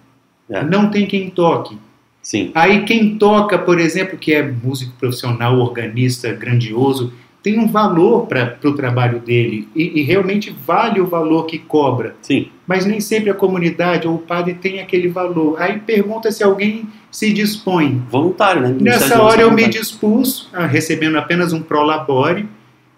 É. 0.50 0.64
Não 0.64 0.90
tem 0.90 1.06
quem 1.06 1.30
toque. 1.30 1.78
Sim. 2.22 2.52
Aí 2.54 2.84
quem 2.84 3.18
toca, 3.18 3.58
por 3.58 3.80
exemplo, 3.80 4.18
que 4.18 4.34
é 4.34 4.44
músico 4.44 4.92
profissional, 5.00 5.58
organista 5.60 6.32
grandioso, 6.34 7.14
tem 7.42 7.58
um 7.58 7.68
valor 7.68 8.28
para 8.28 8.58
o 8.66 8.74
trabalho 8.74 9.20
dele 9.20 9.68
e, 9.76 10.00
e 10.00 10.04
realmente 10.04 10.54
vale 10.66 11.00
o 11.00 11.08
valor 11.08 11.46
que 11.46 11.58
cobra. 11.58 12.16
Sim. 12.22 12.50
Mas 12.70 12.86
nem 12.86 13.02
sempre 13.02 13.32
a 13.32 13.34
comunidade 13.34 14.08
ou 14.08 14.14
o 14.14 14.20
padre 14.20 14.54
tem 14.54 14.80
aquele 14.80 15.08
valor. 15.08 15.60
Aí 15.60 15.80
pergunta 15.80 16.32
se 16.32 16.44
alguém 16.44 16.88
se 17.10 17.34
dispõe. 17.34 17.98
Voluntário, 18.08 18.62
né? 18.62 18.78
Nessa 18.80 19.20
hora 19.24 19.42
eu 19.42 19.52
me 19.52 19.68
dispus, 19.68 20.48
a, 20.54 20.68
recebendo 20.68 21.18
apenas 21.18 21.52
um 21.52 21.64
prolabore, 21.64 22.48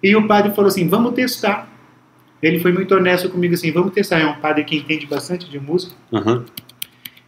e 0.04 0.13
o 0.13 0.28
padre 0.28 0.54
falou 0.54 0.68
assim: 0.68 0.90
vamos 0.90 1.13
testar. 1.13 1.70
Ele 2.44 2.60
foi 2.60 2.74
muito 2.74 2.94
honesto 2.94 3.30
comigo 3.30 3.54
assim: 3.54 3.72
vamos 3.72 3.94
testar. 3.94 4.20
É 4.20 4.25
um 4.25 4.42
padre 4.42 4.66
que 4.66 4.75
entende 4.75 5.06
bastante 5.06 5.50
de 5.50 5.58
música. 5.58 5.96
Aham. 6.12 6.44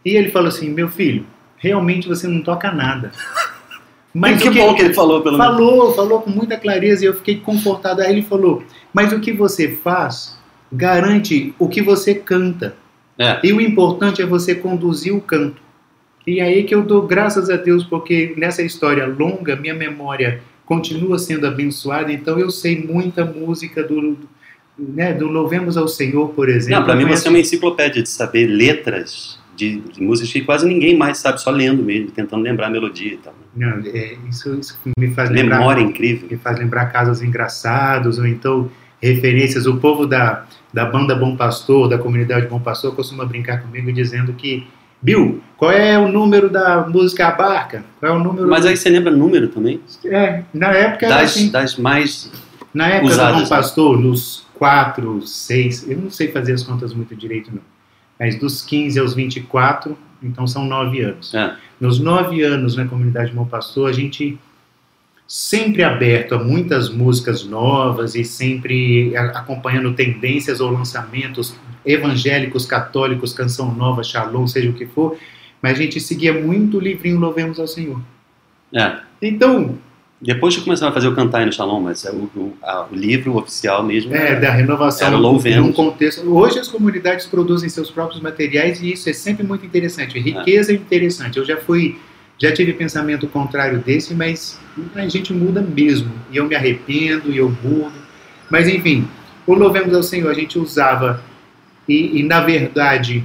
E 0.04 0.14
ele 0.14 0.30
falou 0.30 0.48
assim: 0.48 0.68
meu 0.68 0.90
filho, 0.90 1.24
realmente 1.56 2.06
você 2.06 2.28
não 2.28 2.42
toca 2.42 2.70
nada. 2.70 3.10
Mas 4.12 4.42
o 4.44 4.50
que 4.50 4.60
bom 4.60 4.74
que 4.74 4.82
ele 4.82 4.92
falou, 4.92 5.22
pelo 5.22 5.38
menos. 5.38 5.54
Falou, 5.54 5.94
falou 5.94 6.20
com 6.20 6.28
muita 6.28 6.58
clareza 6.58 7.04
e 7.04 7.08
eu 7.08 7.14
fiquei 7.14 7.36
confortado. 7.36 8.02
Aí 8.02 8.12
ele 8.12 8.20
falou: 8.20 8.62
Mas 8.92 9.14
o 9.14 9.18
que 9.18 9.32
você 9.32 9.76
faz 9.76 10.36
garante 10.74 11.54
o 11.58 11.68
que 11.68 11.82
você 11.82 12.14
canta. 12.14 12.76
É. 13.18 13.40
E 13.44 13.52
o 13.52 13.60
importante 13.60 14.20
é 14.20 14.26
você 14.26 14.54
conduzir 14.54 15.14
o 15.14 15.20
canto. 15.20 15.62
E 16.26 16.40
aí 16.40 16.64
que 16.64 16.74
eu 16.74 16.82
dou 16.82 17.06
graças 17.06 17.50
a 17.50 17.56
Deus, 17.56 17.84
porque 17.84 18.34
nessa 18.36 18.62
história 18.62 19.06
longa, 19.06 19.56
minha 19.56 19.74
memória 19.74 20.40
continua 20.64 21.18
sendo 21.18 21.46
abençoada, 21.46 22.10
então 22.10 22.38
eu 22.38 22.50
sei 22.50 22.82
muita 22.82 23.24
música 23.24 23.82
do, 23.82 24.16
né, 24.78 25.12
do 25.12 25.28
Louvemos 25.28 25.76
ao 25.76 25.86
Senhor, 25.86 26.30
por 26.30 26.48
exemplo. 26.48 26.84
Pra 26.84 26.96
mim 26.96 27.02
Eu 27.02 27.08
você 27.08 27.28
é 27.28 27.30
uma 27.30 27.38
enciclopédia 27.38 28.02
de 28.02 28.08
saber 28.08 28.46
letras 28.46 29.38
de, 29.56 29.80
de 29.80 30.02
músicas 30.02 30.32
que 30.32 30.40
quase 30.40 30.66
ninguém 30.66 30.96
mais 30.96 31.18
sabe, 31.18 31.40
só 31.40 31.50
lendo 31.50 31.82
mesmo, 31.82 32.10
tentando 32.10 32.42
lembrar 32.42 32.66
a 32.66 32.70
melodia 32.70 33.12
e 33.12 33.16
tal. 33.18 33.34
Não, 33.54 33.80
é, 33.84 34.16
isso, 34.28 34.58
isso 34.58 34.78
me 34.98 35.10
faz 35.10 35.30
lembrar 35.30 35.58
Memória 35.58 35.82
incrível. 35.82 36.28
que 36.28 36.36
faz 36.36 36.58
lembrar 36.58 36.86
casos 36.86 37.22
engraçados, 37.22 38.18
ou 38.18 38.26
então 38.26 38.70
referências. 39.00 39.66
O 39.66 39.76
povo 39.76 40.06
da, 40.06 40.46
da 40.74 40.84
banda 40.84 41.14
Bom 41.14 41.36
Pastor, 41.36 41.88
da 41.88 41.96
comunidade 41.96 42.48
Bom 42.48 42.58
Pastor, 42.58 42.92
costuma 42.96 43.24
brincar 43.24 43.62
comigo 43.62 43.92
dizendo 43.92 44.32
que, 44.32 44.66
Bill, 45.00 45.40
qual 45.56 45.70
é 45.70 45.96
o 45.96 46.08
número 46.08 46.50
da 46.50 46.84
música 46.88 47.30
Barca? 47.30 47.84
Qual 48.00 48.12
é 48.12 48.14
o 48.16 48.18
número 48.18 48.48
Mas 48.48 48.66
aí 48.66 48.76
você 48.76 48.90
lembra 48.90 49.12
número 49.12 49.46
também? 49.48 49.80
É, 50.04 50.42
na 50.52 50.72
época 50.72 51.08
Das, 51.08 51.30
assim. 51.30 51.48
das 51.48 51.76
mais. 51.76 52.28
Na 52.74 52.88
época 52.88 53.12
usadas, 53.12 53.30
do 53.30 53.36
Bom 53.36 53.42
né? 53.42 53.48
Pastor, 53.48 54.00
nos 54.00 54.46
4, 54.54 55.22
6, 55.24 55.90
eu 55.90 55.98
não 55.98 56.10
sei 56.10 56.32
fazer 56.32 56.52
as 56.52 56.64
contas 56.64 56.92
muito 56.92 57.14
direito, 57.14 57.52
não. 57.54 57.62
Mas 58.18 58.36
dos 58.36 58.60
15 58.60 58.98
aos 58.98 59.14
24, 59.14 59.96
então 60.20 60.44
são 60.44 60.64
nove 60.64 61.02
anos. 61.02 61.32
É. 61.32 61.54
Nos 61.80 62.00
nove 62.00 62.42
anos 62.42 62.74
na 62.74 62.84
comunidade 62.84 63.30
Bom 63.30 63.46
Pastor, 63.46 63.88
a 63.88 63.92
gente 63.92 64.36
sempre 65.26 65.82
aberto 65.82 66.34
a 66.34 66.38
muitas 66.42 66.88
músicas 66.90 67.44
novas 67.44 68.14
e 68.14 68.24
sempre 68.24 69.16
acompanhando 69.16 69.92
tendências 69.94 70.60
ou 70.60 70.70
lançamentos 70.70 71.54
evangélicos, 71.84 72.66
católicos, 72.66 73.32
canção 73.32 73.74
nova, 73.74 74.02
shalom, 74.02 74.46
seja 74.46 74.70
o 74.70 74.74
que 74.74 74.86
for, 74.86 75.16
mas 75.62 75.78
a 75.78 75.82
gente 75.82 75.98
seguia 76.00 76.32
muito 76.32 76.76
o 76.76 76.80
livrinho 76.80 77.18
Louvemos 77.18 77.58
ao 77.58 77.66
Senhor. 77.66 78.00
É. 78.72 78.96
Então, 79.22 79.76
Depois 80.20 80.56
que 80.56 80.62
começaram 80.62 80.90
a 80.90 80.94
fazer 80.94 81.08
o 81.08 81.14
Cantar 81.14 81.44
no 81.44 81.52
Shalom, 81.52 81.80
mas 81.82 82.04
é 82.04 82.10
o, 82.10 82.30
o, 82.34 82.56
a- 82.62 82.86
o 82.90 82.94
livro 82.94 83.36
oficial 83.36 83.82
mesmo. 83.82 84.14
é, 84.14 84.38
da 84.38 84.50
renovação 84.50 85.08
Era 85.08 85.16
Louvemos. 85.16 85.66
num 85.66 85.72
contexto. 85.72 86.22
Hoje 86.34 86.58
as 86.58 86.68
comunidades 86.68 87.26
produzem 87.26 87.68
seus 87.68 87.90
próprios 87.90 88.22
materiais 88.22 88.80
e 88.80 88.92
isso 88.92 89.08
é 89.08 89.12
sempre 89.12 89.44
muito 89.46 89.66
interessante. 89.66 90.18
Riqueza 90.18 90.72
é 90.72 90.74
interessante. 90.76 91.36
Eu 91.38 91.44
já 91.44 91.56
fui, 91.58 91.98
já 92.38 92.52
tive 92.52 92.72
pensamento 92.72 93.28
contrário 93.28 93.78
desse, 93.78 94.14
mas 94.14 94.58
a 94.94 95.08
gente 95.08 95.32
muda 95.32 95.62
mesmo. 95.62 96.12
E 96.30 96.36
eu 96.36 96.46
me 96.46 96.54
arrependo 96.54 97.30
e 97.30 97.36
eu 97.36 97.48
mudo. 97.62 97.92
Mas 98.50 98.68
enfim, 98.68 99.08
o 99.46 99.54
Louvemos 99.54 99.94
ao 99.94 100.02
Senhor 100.02 100.30
a 100.30 100.34
gente 100.34 100.58
usava 100.58 101.22
e, 101.88 102.20
e 102.20 102.22
na 102.22 102.40
verdade 102.40 103.24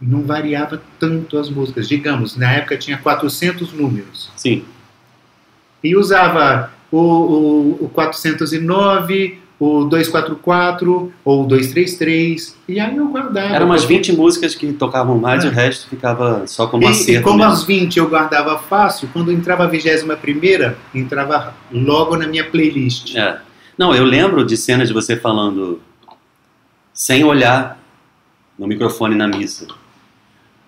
não 0.00 0.22
variava 0.22 0.82
tanto 0.98 1.38
as 1.38 1.48
músicas. 1.48 1.88
Digamos, 1.88 2.36
na 2.36 2.52
época 2.52 2.76
tinha 2.76 2.98
400 2.98 3.72
números 3.72 4.30
Sim. 4.36 4.64
e 5.82 5.96
usava 5.96 6.72
o, 6.90 6.98
o, 6.98 7.84
o 7.84 7.88
409, 7.88 9.38
o 9.58 9.84
244 9.84 11.12
ou 11.24 11.44
o 11.44 11.46
233, 11.46 12.56
e 12.68 12.78
aí 12.78 12.96
eu 12.96 13.08
guardava. 13.08 13.54
Eram 13.54 13.66
umas 13.66 13.84
20 13.84 14.12
músicas 14.12 14.54
que 14.54 14.72
tocavam 14.72 15.18
mais 15.18 15.44
e 15.44 15.48
o 15.48 15.50
resto 15.50 15.88
ficava 15.88 16.46
só 16.46 16.66
como 16.66 16.82
E, 16.84 16.86
e 16.86 16.90
acerto. 16.90 17.22
como 17.24 17.38
mesmo. 17.38 17.52
as 17.52 17.62
20 17.64 17.96
eu 17.98 18.08
guardava 18.08 18.58
fácil, 18.58 19.08
quando 19.12 19.32
entrava 19.32 19.64
a 19.64 19.66
21 19.66 20.14
primeira, 20.16 20.76
entrava 20.94 21.54
logo 21.72 22.16
na 22.16 22.26
minha 22.26 22.44
playlist. 22.44 23.16
É. 23.16 23.38
Não, 23.78 23.94
eu 23.94 24.04
lembro 24.04 24.44
de 24.44 24.56
cenas 24.56 24.88
de 24.88 24.94
você 24.94 25.16
falando 25.16 25.80
sem 26.92 27.24
olhar 27.24 27.78
no 28.58 28.66
microfone 28.66 29.14
na 29.14 29.26
missa. 29.28 29.66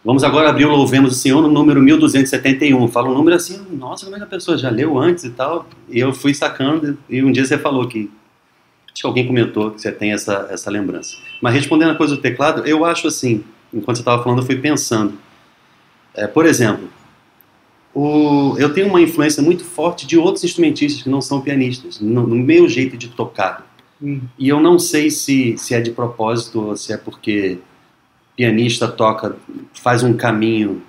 Vamos 0.04 0.22
agora 0.24 0.48
abrir 0.48 0.64
o 0.64 0.70
Louvemos 0.70 1.12
o 1.12 1.14
Senhor 1.14 1.42
no 1.42 1.48
número 1.50 1.82
1271. 1.82 2.88
Fala 2.88 3.08
um 3.10 3.14
número 3.14 3.36
assim, 3.36 3.60
nossa, 3.72 4.04
como 4.04 4.16
é 4.16 4.18
que 4.18 4.24
a 4.24 4.28
pessoa 4.28 4.56
já 4.56 4.70
leu 4.70 4.98
antes 4.98 5.24
e 5.24 5.30
tal? 5.30 5.66
E 5.88 5.98
eu 5.98 6.12
fui 6.12 6.32
sacando, 6.32 6.96
e 7.10 7.22
um 7.22 7.30
dia 7.32 7.44
você 7.44 7.58
falou 7.58 7.86
que. 7.86 8.10
Acho 8.98 9.02
que 9.02 9.06
alguém 9.06 9.28
comentou 9.28 9.70
que 9.70 9.80
você 9.80 9.92
tem 9.92 10.10
essa, 10.10 10.48
essa 10.50 10.68
lembrança. 10.68 11.16
Mas 11.40 11.54
respondendo 11.54 11.92
a 11.92 11.94
coisa 11.94 12.16
do 12.16 12.20
teclado, 12.20 12.66
eu 12.66 12.84
acho 12.84 13.06
assim, 13.06 13.44
enquanto 13.72 13.98
você 13.98 14.02
estava 14.02 14.20
falando, 14.24 14.40
eu 14.40 14.44
fui 14.44 14.56
pensando. 14.56 15.14
É, 16.12 16.26
por 16.26 16.44
exemplo, 16.44 16.88
o- 17.94 18.56
eu 18.58 18.74
tenho 18.74 18.88
uma 18.88 19.00
influência 19.00 19.40
muito 19.40 19.62
forte 19.64 20.04
de 20.04 20.18
outros 20.18 20.42
instrumentistas 20.42 21.00
que 21.00 21.08
não 21.08 21.20
são 21.20 21.40
pianistas, 21.40 22.00
no, 22.00 22.26
no 22.26 22.34
meu 22.34 22.68
jeito 22.68 22.96
de 22.96 23.06
tocar. 23.06 23.64
Hum. 24.02 24.22
E 24.36 24.48
eu 24.48 24.58
não 24.58 24.80
sei 24.80 25.12
se, 25.12 25.56
se 25.56 25.74
é 25.74 25.80
de 25.80 25.92
propósito 25.92 26.60
ou 26.60 26.76
se 26.76 26.92
é 26.92 26.96
porque 26.96 27.58
pianista 28.36 28.88
toca, 28.88 29.36
faz 29.74 30.02
um 30.02 30.14
caminho 30.14 30.82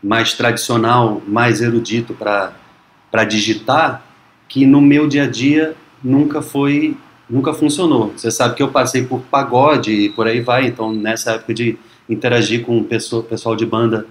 mais 0.00 0.32
tradicional, 0.32 1.20
mais 1.26 1.60
erudito 1.60 2.14
para 2.14 3.24
digitar, 3.24 4.06
que 4.48 4.64
no 4.64 4.80
meu 4.80 5.08
dia 5.08 5.24
a 5.24 5.28
dia 5.28 5.74
nunca 6.04 6.40
foi, 6.40 6.96
nunca 7.28 7.52
funcionou. 7.52 8.12
Você 8.16 8.30
sabe 8.30 8.54
que 8.54 8.62
eu 8.62 8.68
passei 8.68 9.04
por 9.04 9.20
pagode 9.20 9.92
e 9.92 10.08
por 10.08 10.26
aí 10.26 10.40
vai, 10.40 10.66
então 10.66 10.92
nessa 10.92 11.32
época 11.32 11.54
de 11.54 11.78
interagir 12.08 12.64
com 12.64 12.78
o 12.78 12.84
pessoal, 12.84 13.56
de 13.56 13.64
banda, 13.64 14.06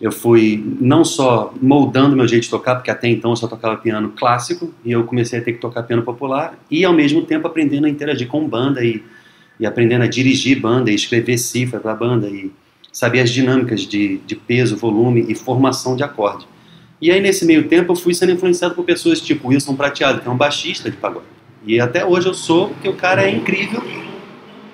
eu 0.00 0.12
fui 0.12 0.62
não 0.80 1.04
só 1.04 1.52
moldando 1.60 2.14
meu 2.14 2.28
jeito 2.28 2.44
de 2.44 2.50
tocar, 2.50 2.76
porque 2.76 2.90
até 2.90 3.08
então 3.08 3.30
eu 3.30 3.36
só 3.36 3.48
tocava 3.48 3.76
piano 3.76 4.10
clássico, 4.10 4.72
e 4.84 4.92
eu 4.92 5.04
comecei 5.04 5.38
a 5.38 5.42
ter 5.42 5.54
que 5.54 5.58
tocar 5.58 5.82
piano 5.82 6.02
popular, 6.02 6.58
e 6.70 6.84
ao 6.84 6.92
mesmo 6.92 7.22
tempo 7.22 7.46
aprendendo 7.46 7.86
a 7.86 7.90
interagir 7.90 8.28
com 8.28 8.46
banda 8.46 8.84
e, 8.84 9.02
e 9.58 9.66
aprendendo 9.66 10.02
a 10.02 10.06
dirigir 10.06 10.60
banda 10.60 10.90
e 10.90 10.94
escrever 10.94 11.38
cifra 11.38 11.80
para 11.80 11.94
banda 11.94 12.28
e 12.28 12.52
saber 12.92 13.20
as 13.20 13.30
dinâmicas 13.30 13.82
de, 13.82 14.18
de 14.18 14.36
peso, 14.36 14.76
volume 14.76 15.24
e 15.28 15.34
formação 15.34 15.96
de 15.96 16.02
acorde. 16.02 16.46
E 17.00 17.10
aí 17.10 17.20
nesse 17.20 17.44
meio 17.44 17.68
tempo 17.68 17.92
eu 17.92 17.96
fui 17.96 18.14
sendo 18.14 18.32
influenciado 18.32 18.74
por 18.74 18.84
pessoas 18.84 19.20
tipo 19.20 19.48
Wilson 19.48 19.76
Prateado, 19.76 20.20
que 20.20 20.28
é 20.28 20.30
um 20.30 20.36
baixista 20.36 20.90
de 20.90 20.96
pagode. 20.96 21.35
E 21.66 21.80
até 21.80 22.06
hoje 22.06 22.28
eu 22.28 22.34
sou, 22.34 22.68
porque 22.68 22.88
o 22.88 22.94
cara 22.94 23.24
é 23.24 23.30
incrível, 23.30 23.82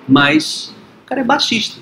mas 0.07 0.73
o 1.03 1.07
cara 1.07 1.21
é 1.21 1.23
baixista 1.23 1.79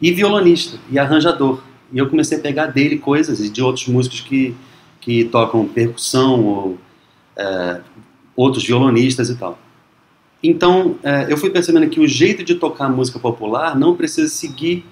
e 0.00 0.12
violonista 0.12 0.78
e 0.90 0.98
arranjador. 0.98 1.60
E 1.92 1.98
eu 1.98 2.08
comecei 2.08 2.38
a 2.38 2.40
pegar 2.40 2.66
dele 2.66 2.98
coisas 2.98 3.40
e 3.40 3.50
de 3.50 3.60
outros 3.60 3.88
músicos 3.88 4.20
que, 4.20 4.54
que 5.00 5.24
tocam 5.24 5.66
percussão 5.66 6.44
ou 6.44 6.78
é, 7.36 7.80
outros 8.36 8.64
violonistas 8.64 9.28
e 9.28 9.36
tal. 9.36 9.58
Então, 10.42 10.98
é, 11.02 11.26
eu 11.28 11.36
fui 11.36 11.50
percebendo 11.50 11.88
que 11.88 11.98
o 11.98 12.06
jeito 12.06 12.44
de 12.44 12.54
tocar 12.54 12.88
música 12.88 13.18
popular 13.18 13.76
não 13.76 13.96
precisa 13.96 14.28
seguir 14.28 14.84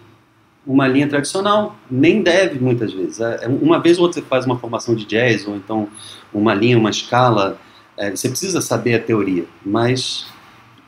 uma 0.67 0.89
linha 0.89 1.09
tradicional, 1.09 1.77
nem 1.91 2.23
deve 2.23 2.59
muitas 2.59 2.93
vezes. 2.93 3.21
É, 3.21 3.47
uma 3.47 3.79
vez 3.79 3.99
ou 3.99 4.05
outra 4.05 4.21
você 4.21 4.27
faz 4.27 4.47
uma 4.47 4.59
formação 4.59 4.95
de 4.95 5.05
jazz, 5.05 5.47
ou 5.47 5.55
então 5.55 5.89
uma 6.33 6.55
linha, 6.55 6.79
uma 6.79 6.91
escala, 6.91 7.61
é, 7.97 8.11
você 8.11 8.29
precisa 8.29 8.61
saber 8.61 8.95
a 8.95 8.99
teoria, 8.99 9.45
mas, 9.65 10.27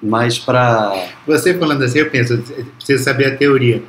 mas 0.03 0.39
para... 0.39 1.07
Você 1.27 1.55
falando 1.59 1.83
assim, 1.83 1.99
eu 2.01 2.11
penso, 2.11 2.39
precisa 2.77 3.03
saber 3.03 3.27
a 3.27 3.37
teoria. 3.37 3.83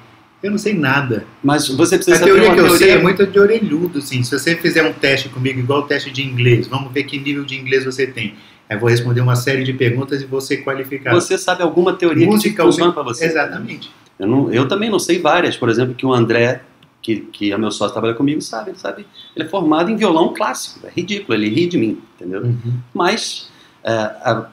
Eu 0.43 0.51
não 0.51 0.57
sei 0.59 0.73
nada. 0.75 1.25
Mas 1.43 1.67
você 1.69 1.95
precisa 1.95 2.17
A 2.17 2.19
saber 2.19 2.33
teoria 2.33 2.53
que 2.53 2.59
eu 2.59 2.69
sei 2.77 2.91
é 2.91 2.97
muito 3.01 3.25
de 3.25 3.39
orelhudo, 3.39 3.97
assim. 3.99 4.21
Se 4.23 4.31
você 4.37 4.55
fizer 4.55 4.83
um 4.83 4.93
teste 4.93 5.27
comigo, 5.29 5.59
igual 5.59 5.79
o 5.79 5.83
teste 5.83 6.11
de 6.11 6.21
inglês, 6.23 6.67
vamos 6.67 6.91
ver 6.93 7.03
que 7.05 7.17
nível 7.17 7.43
de 7.43 7.55
inglês 7.55 7.83
você 7.83 8.05
tem. 8.05 8.35
Aí 8.69 8.75
eu 8.75 8.79
vou 8.79 8.89
responder 8.89 9.21
uma 9.21 9.35
série 9.35 9.63
de 9.63 9.73
perguntas 9.73 10.21
e 10.21 10.25
vou 10.25 10.39
ser 10.41 10.57
qualificado. 10.57 11.19
Você 11.19 11.37
sabe 11.37 11.63
alguma 11.63 11.93
teoria 11.93 12.25
que 12.27 12.31
Musicalmente- 12.31 12.75
funciona 12.75 12.91
para 12.93 13.03
você. 13.03 13.25
Exatamente. 13.25 13.91
Eu, 14.19 14.27
não- 14.27 14.53
eu 14.53 14.67
também 14.67 14.89
não 14.89 14.99
sei 14.99 15.19
várias. 15.19 15.57
Por 15.57 15.69
exemplo, 15.69 15.95
que 15.95 16.05
o 16.05 16.13
André, 16.13 16.61
que, 17.05 17.17
que 17.17 17.51
é 17.51 17.57
meu 17.57 17.69
sócio, 17.69 17.93
trabalha 17.93 18.15
comigo, 18.15 18.41
sabe. 18.41 18.71
Ele 18.71 18.79
sabe. 18.79 19.05
Ele 19.35 19.45
é 19.45 19.47
formado 19.47 19.91
em 19.91 19.95
violão 19.95 20.33
clássico. 20.33 20.87
É 20.87 20.89
ridículo. 20.89 21.37
Ele 21.37 21.47
ri 21.47 21.67
de 21.67 21.77
mim, 21.77 22.01
entendeu? 22.15 22.55
Mas, 22.91 23.51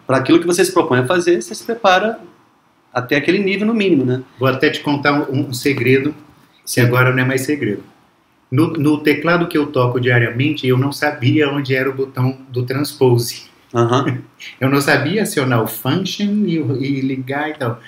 para 0.06 0.18
aquilo 0.18 0.38
que 0.38 0.46
você 0.46 0.62
se 0.62 0.70
propõe 0.70 0.98
a 0.98 1.06
fazer, 1.06 1.40
você 1.40 1.54
se 1.54 1.64
prepara 1.64 2.20
até 2.92 3.16
aquele 3.16 3.38
nível 3.38 3.66
no 3.66 3.72
mínimo, 3.72 4.04
né? 4.04 4.22
Vou 4.38 4.46
até 4.46 4.68
te 4.68 4.80
contar 4.80 5.30
um, 5.30 5.48
um 5.48 5.52
segredo, 5.54 6.14
que 6.66 6.78
agora 6.78 7.10
não 7.10 7.22
é 7.22 7.24
mais 7.24 7.40
segredo. 7.40 7.82
No, 8.50 8.74
no 8.74 8.98
teclado 8.98 9.48
que 9.48 9.56
eu 9.56 9.68
toco 9.68 9.98
diariamente, 9.98 10.66
eu 10.66 10.76
não 10.76 10.92
sabia 10.92 11.48
onde 11.48 11.74
era 11.74 11.88
o 11.88 11.94
botão 11.94 12.36
do 12.50 12.64
transpose. 12.66 13.44
Aham. 13.74 14.18
Eu 14.60 14.68
não 14.68 14.80
sabia 14.80 15.22
acionar 15.22 15.62
o 15.62 15.66
function 15.66 16.44
e, 16.44 16.56
e 16.56 17.00
ligar 17.00 17.48
e 17.48 17.54
tal. 17.54 17.80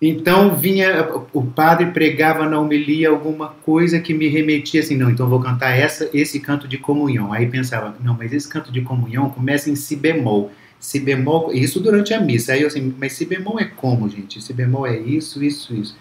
Então 0.00 0.54
vinha, 0.54 1.08
o 1.32 1.42
padre 1.42 1.86
pregava 1.86 2.46
na 2.46 2.60
homilia 2.60 3.08
alguma 3.08 3.48
coisa 3.48 3.98
que 3.98 4.12
me 4.12 4.28
remetia 4.28 4.80
assim, 4.80 4.94
não, 4.94 5.08
então 5.08 5.26
vou 5.26 5.40
cantar 5.40 5.70
essa, 5.70 6.10
esse 6.12 6.38
canto 6.38 6.68
de 6.68 6.76
comunhão. 6.76 7.32
Aí 7.32 7.46
pensava, 7.46 7.96
não, 8.02 8.14
mas 8.14 8.32
esse 8.32 8.46
canto 8.46 8.70
de 8.70 8.82
comunhão 8.82 9.30
começa 9.30 9.70
em 9.70 9.76
si 9.76 9.96
bemol. 9.96 10.50
Si 10.78 11.00
bemol, 11.00 11.50
isso 11.52 11.80
durante 11.80 12.12
a 12.12 12.20
missa. 12.20 12.52
Aí 12.52 12.60
eu 12.60 12.68
assim, 12.68 12.94
mas 12.98 13.14
si 13.14 13.24
bemol 13.24 13.58
é 13.58 13.64
como, 13.64 14.08
gente? 14.08 14.42
Si 14.42 14.52
bemol 14.52 14.86
é 14.86 14.98
isso, 14.98 15.42
isso, 15.42 15.74
isso. 15.74 15.96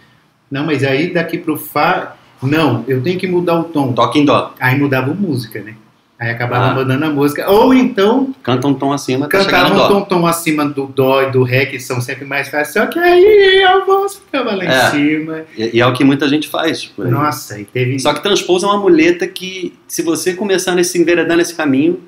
Não, 0.52 0.66
mas 0.66 0.84
aí 0.84 1.14
daqui 1.14 1.38
pro 1.38 1.58
fá, 1.58 2.18
não, 2.42 2.84
eu 2.88 3.02
tenho 3.02 3.18
que 3.18 3.28
mudar 3.28 3.58
o 3.60 3.64
tom. 3.64 3.94
Toca 3.94 4.20
em 4.20 4.26
dó. 4.26 4.54
Aí 4.60 4.78
mudava 4.78 5.14
música, 5.14 5.62
né? 5.62 5.76
Aí 6.18 6.30
acabava 6.32 6.68
Ah. 6.72 6.74
mudando 6.74 7.04
a 7.04 7.10
música. 7.10 7.50
Ou 7.52 7.74
então 7.74 8.34
Canta 8.42 8.68
um 8.68 8.74
tom 8.74 8.94
acima 8.94 9.26
até 9.26 9.44
chegar 9.44 9.64
cantava 9.64 9.76
no 9.90 9.98
um 9.98 10.00
tom, 10.02 10.06
tom 10.06 10.26
acima 10.28 10.66
do 10.66 10.86
dó 10.88 11.24
e 11.24 11.32
do 11.32 11.44
ré, 11.44 11.66
que 11.66 11.78
são 11.78 12.00
sempre 12.00 12.24
mais 12.24 12.48
fáceis, 12.48 12.74
só 12.74 12.86
que 12.90 12.98
aí 12.98 13.62
a 13.64 13.84
voz 13.84 14.16
ficava 14.16 14.56
lá 14.56 14.64
É. 14.64 14.88
em 14.88 14.92
cima. 14.92 15.42
E, 15.58 15.78
e 15.78 15.82
é 15.82 15.86
o 15.86 15.92
que 15.92 16.06
muita 16.06 16.30
gente 16.30 16.48
faz. 16.48 16.90
aí. 16.98 17.12
Nossa, 17.12 17.60
e 17.60 17.66
teve. 17.66 18.00
Só 18.00 18.14
que 18.14 18.24
transpose 18.24 18.64
é 18.64 18.68
uma 18.70 18.78
muleta 18.78 19.28
que, 19.28 19.74
se 19.90 20.02
você 20.04 20.34
começar 20.34 20.74
nesse 20.74 20.98
enveredar 20.98 21.36
nesse 21.36 21.54
caminho, 21.54 22.00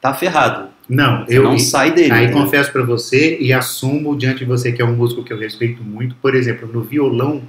tá 0.00 0.14
ferrado. 0.14 0.68
Não, 0.88 1.24
eu 1.28 1.42
não 1.44 1.58
sai 1.58 1.90
dele. 1.92 2.12
aí 2.12 2.26
né? 2.28 2.32
confesso 2.32 2.72
pra 2.72 2.82
você 2.82 3.36
e 3.40 3.52
assumo 3.52 4.16
diante 4.16 4.38
de 4.40 4.44
você 4.46 4.72
que 4.72 4.80
é 4.82 4.84
um 4.84 4.94
músico 4.96 5.22
que 5.22 5.32
eu 5.32 5.38
respeito 5.38 5.82
muito. 5.82 6.14
Por 6.16 6.34
exemplo, 6.34 6.66
no 6.70 6.82
violão, 6.82 7.42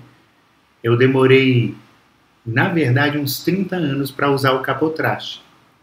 eu 0.83 0.95
demorei, 0.97 1.73
na 2.45 2.67
verdade, 2.69 3.17
uns 3.17 3.43
30 3.43 3.75
anos 3.77 4.11
para 4.11 4.29
usar 4.29 4.51
o 4.53 4.59
capotraste. 4.61 5.41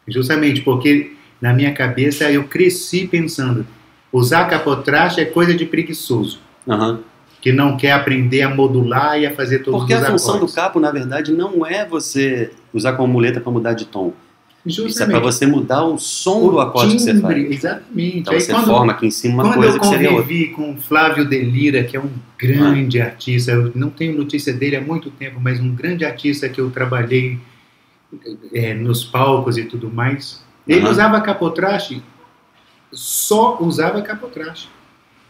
Justamente 0.09 0.61
porque 0.63 1.13
na 1.41 1.53
minha 1.53 1.73
cabeça 1.73 2.31
eu 2.31 2.45
cresci 2.45 3.07
pensando, 3.07 3.67
usar 4.13 4.47
capotraste 4.47 5.21
é 5.21 5.25
coisa 5.25 5.55
de 5.55 5.65
preguiçoso. 5.65 6.41
Aham. 6.69 7.01
que 7.43 7.53
não 7.53 7.75
quer 7.75 7.93
aprender 7.93 8.43
a 8.43 8.55
modular 8.55 9.19
e 9.19 9.25
a 9.25 9.35
fazer 9.35 9.61
todos 9.61 9.81
Porque 9.81 9.95
os 9.95 10.03
a 10.03 10.11
função 10.11 10.33
do 10.33 10.37
acordes. 10.41 10.55
capo, 10.55 10.79
na 10.79 10.91
verdade, 10.91 11.33
não 11.33 11.65
é 11.65 11.87
você 11.87 12.51
usar 12.75 12.93
como 12.93 13.11
muleta 13.15 13.41
para 13.41 13.51
mudar 13.51 13.73
de 13.73 13.87
tom. 13.87 14.13
Isso 14.67 14.83
é 14.83 14.85
Justamente. 14.89 15.13
para 15.13 15.21
você 15.21 15.47
mudar 15.47 15.83
o 15.87 15.97
som 15.97 16.51
do 16.51 16.57
O 16.57 16.61
acorde 16.61 16.97
que 16.97 16.99
você 17.01 17.15
timbre, 17.15 17.45
faz. 17.47 17.51
Exatamente. 17.57 18.19
Então 18.19 18.35
Aí 18.35 18.41
você 18.43 18.53
quando- 18.53 18.67
forma 18.67 18.93
aqui 18.93 19.07
em 19.07 19.11
cima 19.11 19.35
uma 19.37 19.43
Quando 19.45 19.55
coisa 19.63 19.77
eu 19.77 19.81
que 19.81 19.87
seria 19.87 20.11
outra. 20.11 20.23
convivi 20.23 20.49
com 20.49 20.73
o 20.73 20.77
Flávio 20.77 21.25
Delira, 21.27 21.83
que 21.83 21.97
é 21.97 22.01
um 22.01 22.11
grande 22.39 23.01
artista, 23.01 23.53
eu 23.53 23.73
não 23.75 23.89
tenho 23.89 24.15
notícia 24.15 24.53
dele 24.53 24.77
há 24.77 24.81
muito 24.83 25.09
tempo, 25.11 25.41
mas 25.43 25.59
um 25.61 25.75
grande 25.75 26.05
artista 26.05 26.47
que 26.47 26.61
eu 26.61 26.69
trabalhei 26.71 27.39
é, 28.53 28.75
nos 28.75 29.05
palcos 29.05 29.57
e 29.57 29.65
tudo 29.65 29.91
mais, 29.91 30.43
ele 30.67 30.81
Aham. 30.81 30.91
usava 30.91 31.21
capotraste, 31.21 32.03
só 32.93 33.59
usava 33.61 34.03
capotraste. 34.03 34.69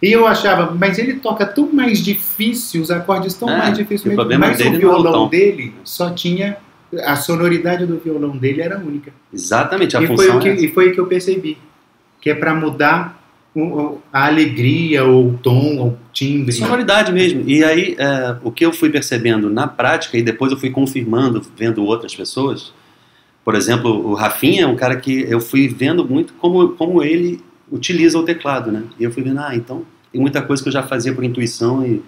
E 0.02 0.10
eu 0.10 0.26
achava, 0.26 0.74
mas 0.74 0.98
ele 0.98 1.14
toca 1.14 1.44
tão 1.44 1.70
mais 1.72 1.98
difícil, 2.02 2.80
os 2.80 2.90
acordes 2.90 3.34
tão 3.34 3.50
É, 3.50 3.58
mais 3.58 3.76
difíceis, 3.76 4.16
o 4.16 4.38
mas, 4.38 4.58
o 4.60 4.72
violão 4.72 5.28
dele 5.28 5.74
só 5.84 6.10
tinha, 6.10 6.56
a 7.04 7.16
sonoridade 7.16 7.84
do 7.84 7.98
violão 7.98 8.36
dele 8.36 8.62
era 8.62 8.78
única. 8.78 9.12
Exatamente, 9.32 9.96
a 9.96 10.02
E 10.02 10.06
foi, 10.06 10.16
função 10.16 10.38
o 10.38 10.40
que, 10.40 10.48
é 10.48 10.54
e 10.54 10.68
foi 10.72 10.88
o 10.88 10.94
que 10.94 11.00
eu 11.00 11.06
percebi. 11.06 11.58
Que 12.18 12.30
é 12.30 12.34
para 12.34 12.54
mudar 12.54 13.19
a 14.12 14.26
alegria, 14.26 15.04
ou 15.04 15.30
o 15.30 15.38
tom, 15.38 15.78
ou 15.78 15.86
o 15.88 15.98
timbre. 16.12 16.52
Sonoridade 16.52 17.12
mesmo. 17.12 17.42
E 17.48 17.64
aí, 17.64 17.96
é, 17.98 18.36
o 18.44 18.50
que 18.52 18.64
eu 18.64 18.72
fui 18.72 18.90
percebendo 18.90 19.50
na 19.50 19.66
prática, 19.66 20.16
e 20.16 20.22
depois 20.22 20.52
eu 20.52 20.58
fui 20.58 20.70
confirmando, 20.70 21.42
vendo 21.56 21.84
outras 21.84 22.14
pessoas. 22.14 22.72
Por 23.44 23.54
exemplo, 23.54 24.08
o 24.08 24.14
Rafinha 24.14 24.62
é 24.64 24.66
um 24.66 24.76
cara 24.76 24.96
que 24.96 25.22
eu 25.28 25.40
fui 25.40 25.66
vendo 25.66 26.04
muito 26.04 26.32
como, 26.34 26.70
como 26.70 27.02
ele 27.02 27.40
utiliza 27.72 28.18
o 28.18 28.22
teclado, 28.22 28.70
né? 28.70 28.84
E 28.98 29.04
eu 29.04 29.10
fui 29.10 29.22
vendo, 29.22 29.40
ah, 29.40 29.54
então 29.54 29.82
tem 30.12 30.20
muita 30.20 30.42
coisa 30.42 30.62
que 30.62 30.68
eu 30.68 30.72
já 30.72 30.82
fazia 30.82 31.12
por 31.12 31.24
intuição 31.24 31.84
e, 31.84 32.02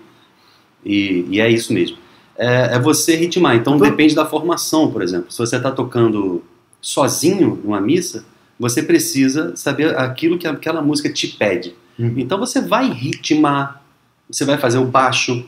e, 0.85 1.27
e 1.31 1.41
é 1.41 1.49
isso 1.51 1.73
mesmo. 1.73 1.97
É, 2.37 2.75
é 2.77 2.79
você 2.79 3.17
ritmar. 3.17 3.57
Então 3.57 3.75
Vamos- 3.79 3.91
depende 3.91 4.15
da 4.15 4.27
formação, 4.27 4.91
por 4.93 5.03
exemplo. 5.03 5.31
Se 5.33 5.39
você 5.39 5.57
está 5.57 5.71
tocando 5.71 6.43
sozinho 6.81 7.61
numa 7.65 7.81
missa, 7.81 8.25
você 8.59 8.82
precisa 8.82 9.56
saber 9.56 9.97
aquilo 9.99 10.38
que 10.38 10.47
aquela 10.47 10.82
música 10.82 11.12
te 11.12 11.28
pede. 11.28 11.75
Uhum. 11.99 12.14
Então 12.16 12.38
você 12.38 12.61
vai 12.61 12.90
ritmar, 12.90 13.82
você 14.30 14.44
vai 14.44 14.59
fazer 14.59 14.78
o 14.78 14.85
baixo, 14.85 15.44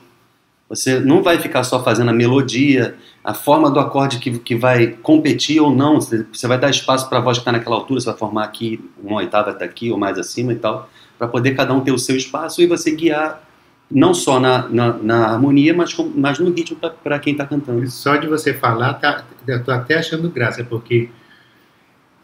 você 0.68 0.98
não 0.98 1.22
vai 1.22 1.38
ficar 1.38 1.62
só 1.62 1.82
fazendo 1.82 2.10
a 2.10 2.12
melodia, 2.12 2.96
a 3.22 3.34
forma 3.34 3.70
do 3.70 3.78
acorde 3.78 4.18
que, 4.18 4.38
que 4.38 4.56
vai 4.56 4.88
competir 4.88 5.60
ou 5.60 5.74
não. 5.74 6.00
Você, 6.00 6.46
vai 6.46 6.58
dar 6.58 6.70
espaço 6.70 7.08
para 7.08 7.18
a 7.18 7.20
voz 7.20 7.38
que 7.38 7.42
está 7.42 7.52
naquela 7.52 7.76
altura, 7.76 8.00
você 8.00 8.06
vai 8.06 8.16
formar 8.16 8.44
aqui 8.44 8.80
uma 9.02 9.16
oitava 9.16 9.52
daqui 9.52 9.90
ou 9.90 9.98
mais 9.98 10.18
acima 10.18 10.52
e 10.52 10.56
tal, 10.56 10.88
para 11.18 11.28
poder 11.28 11.54
cada 11.54 11.72
um 11.72 11.80
ter 11.80 11.92
o 11.92 11.98
seu 11.98 12.16
espaço 12.16 12.60
e 12.62 12.66
você 12.66 12.90
guiar 12.90 13.42
não 13.90 14.14
só 14.14 14.40
na, 14.40 14.68
na, 14.68 14.92
na 14.94 15.26
harmonia, 15.28 15.74
mas, 15.74 15.92
com, 15.92 16.10
mas 16.14 16.38
no 16.38 16.50
ritmo 16.50 16.78
para 17.02 17.18
quem 17.18 17.32
está 17.32 17.46
cantando. 17.46 17.86
Só 17.88 18.16
de 18.16 18.26
você 18.26 18.54
falar, 18.54 18.94
tá, 18.94 19.24
eu 19.46 19.62
tô 19.62 19.70
até 19.70 19.98
achando 19.98 20.28
graça, 20.30 20.64
porque 20.64 21.10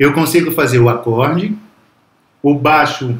eu 0.00 0.12
consigo 0.14 0.50
fazer 0.50 0.78
o 0.80 0.88
acorde, 0.88 1.54
o 2.42 2.54
baixo, 2.54 3.16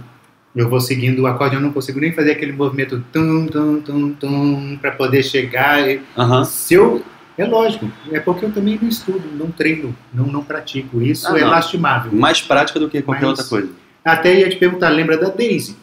eu 0.57 0.69
vou 0.69 0.81
seguindo 0.81 1.21
o 1.21 1.27
acorde, 1.27 1.55
eu 1.55 1.61
não 1.61 1.73
consigo 1.73 2.01
nem 2.01 2.13
fazer 2.13 2.33
aquele 2.33 2.53
movimento 2.53 3.05
tum, 3.13 3.47
tum, 3.47 3.81
tum, 3.83 4.13
tum, 4.15 4.79
para 4.81 4.91
poder 4.93 5.23
chegar. 5.23 5.79
Aham. 6.17 6.45
Se 6.45 6.75
eu, 6.75 7.05
é 7.39 7.45
lógico, 7.45 7.89
é 8.11 8.19
porque 8.19 8.47
eu 8.47 8.51
também 8.51 8.79
não 8.81 8.89
estudo, 8.89 9.23
não 9.39 9.51
treino, 9.51 9.95
não, 10.13 10.27
não 10.27 10.43
pratico. 10.43 11.01
Isso 11.03 11.29
Ah, 11.29 11.39
é 11.39 11.43
não. 11.43 11.51
lastimável. 11.51 12.11
Mais 12.13 12.41
prática 12.41 12.81
do 12.81 12.89
que 12.89 13.03
qualquer 13.03 13.27
Mas- 13.27 13.39
outra 13.39 13.45
coisa. 13.45 13.69
Até 14.03 14.41
ia 14.41 14.49
te 14.49 14.57
perguntar, 14.57 14.89
lembra 14.89 15.19
da 15.19 15.29
Daisy? 15.29 15.77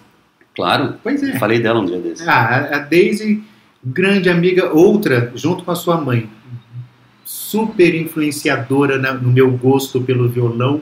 Claro, 0.55 0.95
Pois 1.03 1.21
é. 1.21 1.37
falei 1.37 1.59
dela 1.59 1.79
um 1.79 1.85
dia 1.85 1.99
desse. 1.99 2.27
Ah, 2.27 2.69
a 2.73 2.79
Daisy, 2.79 3.43
grande 3.85 4.27
amiga, 4.27 4.73
outra, 4.73 5.31
junto 5.35 5.63
com 5.63 5.69
a 5.69 5.75
sua 5.75 6.01
mãe, 6.01 6.27
super 7.51 7.95
influenciadora 7.95 8.97
na- 8.97 9.13
no 9.13 9.31
meu 9.31 9.49
gosto 9.51 10.01
pelo 10.01 10.27
violão. 10.27 10.81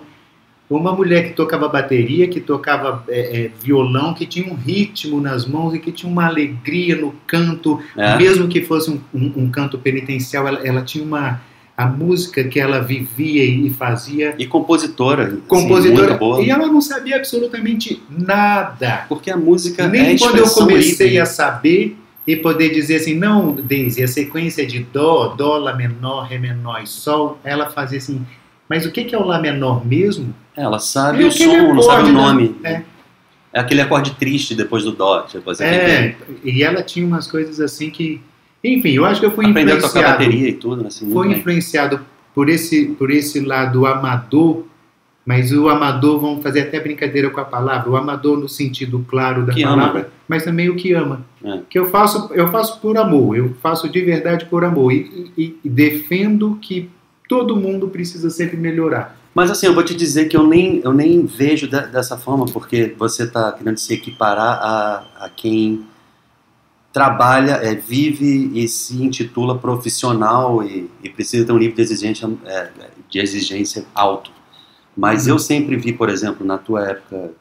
Uma 0.67 0.93
mulher 0.95 1.27
que 1.27 1.33
tocava 1.35 1.67
bateria, 1.69 2.27
que 2.27 2.39
tocava 2.39 3.03
é, 3.07 3.19
é, 3.43 3.51
violão, 3.61 4.15
que 4.15 4.25
tinha 4.25 4.51
um 4.51 4.55
ritmo 4.55 5.21
nas 5.21 5.45
mãos 5.45 5.75
e 5.75 5.79
que 5.79 5.91
tinha 5.91 6.11
uma 6.11 6.25
alegria 6.25 6.95
no 6.95 7.13
canto, 7.27 7.79
É. 7.95 8.17
mesmo 8.17 8.47
que 8.47 8.61
fosse 8.63 8.89
um, 8.89 8.99
um- 9.13 9.33
um 9.43 9.49
canto 9.51 9.77
penitencial, 9.77 10.47
ela, 10.47 10.59
ela 10.67 10.81
tinha 10.81 11.03
uma 11.03 11.39
a 11.77 11.85
música 11.85 12.41
que 12.45 12.57
ela 12.57 12.79
vivia 12.79 13.43
e 13.43 13.69
fazia. 13.69 14.33
E 14.39 14.45
compositora. 14.47 15.25
assim, 15.27 15.41
Compositora, 15.45 16.07
muito 16.07 16.19
boa. 16.19 16.41
e 16.41 16.49
ela 16.49 16.67
não 16.67 16.79
sabia 16.81 17.17
absolutamente 17.17 18.01
nada. 18.09 19.05
Porque 19.09 19.29
a 19.29 19.35
música 19.37 19.85
Nem 19.85 20.15
é 20.15 20.17
quando 20.17 20.37
eu 20.37 20.49
comecei 20.49 21.07
livre. 21.07 21.19
a 21.19 21.25
saber 21.25 21.97
e 22.27 22.35
poder 22.35 22.69
dizer 22.69 22.97
assim, 22.97 23.15
não, 23.15 23.53
Daisy, 23.53 24.03
a 24.03 24.07
sequência 24.07 24.65
de 24.65 24.79
Dó, 24.79 25.35
Dó, 25.35 25.57
Lá 25.57 25.73
menor, 25.75 26.23
Ré 26.27 26.37
menor 26.37 26.81
e 26.81 26.87
Sol, 26.87 27.37
ela 27.43 27.69
fazia 27.69 27.97
assim, 27.97 28.25
mas 28.67 28.85
o 28.85 28.91
que 28.91 29.13
é 29.13 29.17
o 29.17 29.23
Lá 29.23 29.39
menor 29.39 29.85
mesmo? 29.85 30.33
Ela 30.55 30.79
sabe 30.79 31.23
o 31.23 31.31
som, 31.31 31.73
não 31.73 31.81
sabe 31.81 32.09
acorde, 32.09 32.09
o 32.09 32.13
né? 32.13 32.21
nome. 32.21 32.55
É. 32.63 32.81
É 33.53 33.59
aquele 33.59 33.81
acorde 33.81 34.11
triste 34.15 34.53
depois 34.53 34.83
do 34.83 34.91
dó. 34.91 35.21
Tipo, 35.21 35.45
você 35.45 35.63
É, 35.63 36.15
e 36.43 36.61
ela 36.61 36.83
tinha 36.83 37.05
umas 37.05 37.25
coisas 37.25 37.61
assim 37.61 37.89
que, 37.89 38.21
enfim, 38.61 38.89
eu 38.91 39.05
acho 39.05 39.21
que 39.21 39.25
eu 39.25 39.31
fui 39.31 39.45
aprendeu 39.45 39.77
a 39.77 39.79
tocar 39.79 39.99
influenciado, 39.99 40.17
bateria 40.17 40.49
e 40.49 40.53
tudo, 40.53 40.81
né, 40.81 40.87
assim, 40.87 41.11
foi 41.11 41.29
bem. 41.29 41.37
influenciado 41.37 42.01
por 42.33 42.49
esse, 42.49 42.87
por 42.97 43.09
esse 43.11 43.39
lado 43.39 43.85
amador, 43.85 44.65
mas 45.25 45.51
o 45.51 45.67
amador, 45.69 46.19
vamos 46.19 46.43
fazer 46.43 46.61
até 46.61 46.79
brincadeira 46.79 47.29
com 47.29 47.39
a 47.41 47.45
palavra, 47.45 47.89
o 47.89 47.95
amador 47.95 48.37
no 48.37 48.47
sentido 48.47 49.03
claro 49.09 49.45
da 49.45 49.53
Que 49.53 49.63
ama, 49.63 49.77
palavra, 49.77 50.11
mas 50.27 50.43
também 50.43 50.69
o 50.69 50.75
que 50.75 50.93
ama. 50.93 51.25
É. 51.43 51.59
Que 51.69 51.79
eu 51.79 51.89
faço, 51.89 52.31
eu 52.33 52.51
faço 52.51 52.79
por 52.79 52.97
amor, 52.97 53.35
eu 53.35 53.53
faço 53.61 53.89
de 53.89 54.01
verdade 54.01 54.45
por 54.45 54.63
amor 54.63 54.91
e, 54.93 55.31
e- 55.37 55.59
e 55.63 55.69
defendo 55.69 56.57
que 56.61 56.89
todo 57.27 57.55
mundo 57.55 57.87
precisa 57.87 58.29
sempre 58.29 58.55
melhorar. 58.55 59.17
Mas 59.33 59.49
assim, 59.51 59.65
eu 59.65 59.73
vou 59.73 59.83
te 59.83 59.95
dizer 59.95 60.25
que 60.25 60.37
eu 60.37 60.45
nem, 60.47 60.79
eu 60.83 60.93
nem 60.93 61.25
vejo 61.25 61.67
de- 61.67 61.87
dessa 61.87 62.15
forma, 62.17 62.45
porque 62.45 62.93
você 62.97 63.23
está 63.23 63.51
querendo 63.51 63.77
se 63.77 63.93
equiparar 63.93 64.59
a, 64.61 65.25
a 65.25 65.29
quem 65.29 65.85
trabalha, 66.93 67.53
é, 67.61 67.75
vive 67.75 68.51
e 68.53 68.67
se 68.69 69.03
intitula 69.03 69.57
profissional 69.57 70.63
e, 70.63 70.89
e 71.03 71.09
precisa 71.09 71.45
ter 71.45 71.51
um 71.51 71.57
nível 71.57 71.75
de 71.75 71.81
exigência, 71.81 72.29
é, 72.45 72.69
de 73.09 73.19
exigência 73.19 73.85
alto. 73.93 74.31
Mas 74.95 75.25
Uhum. 75.25 75.33
eu 75.33 75.39
sempre 75.39 75.75
vi, 75.75 75.91
por 75.93 76.09
exemplo, 76.09 76.45
na 76.45 76.57
tua 76.57 76.87
época 76.89 77.31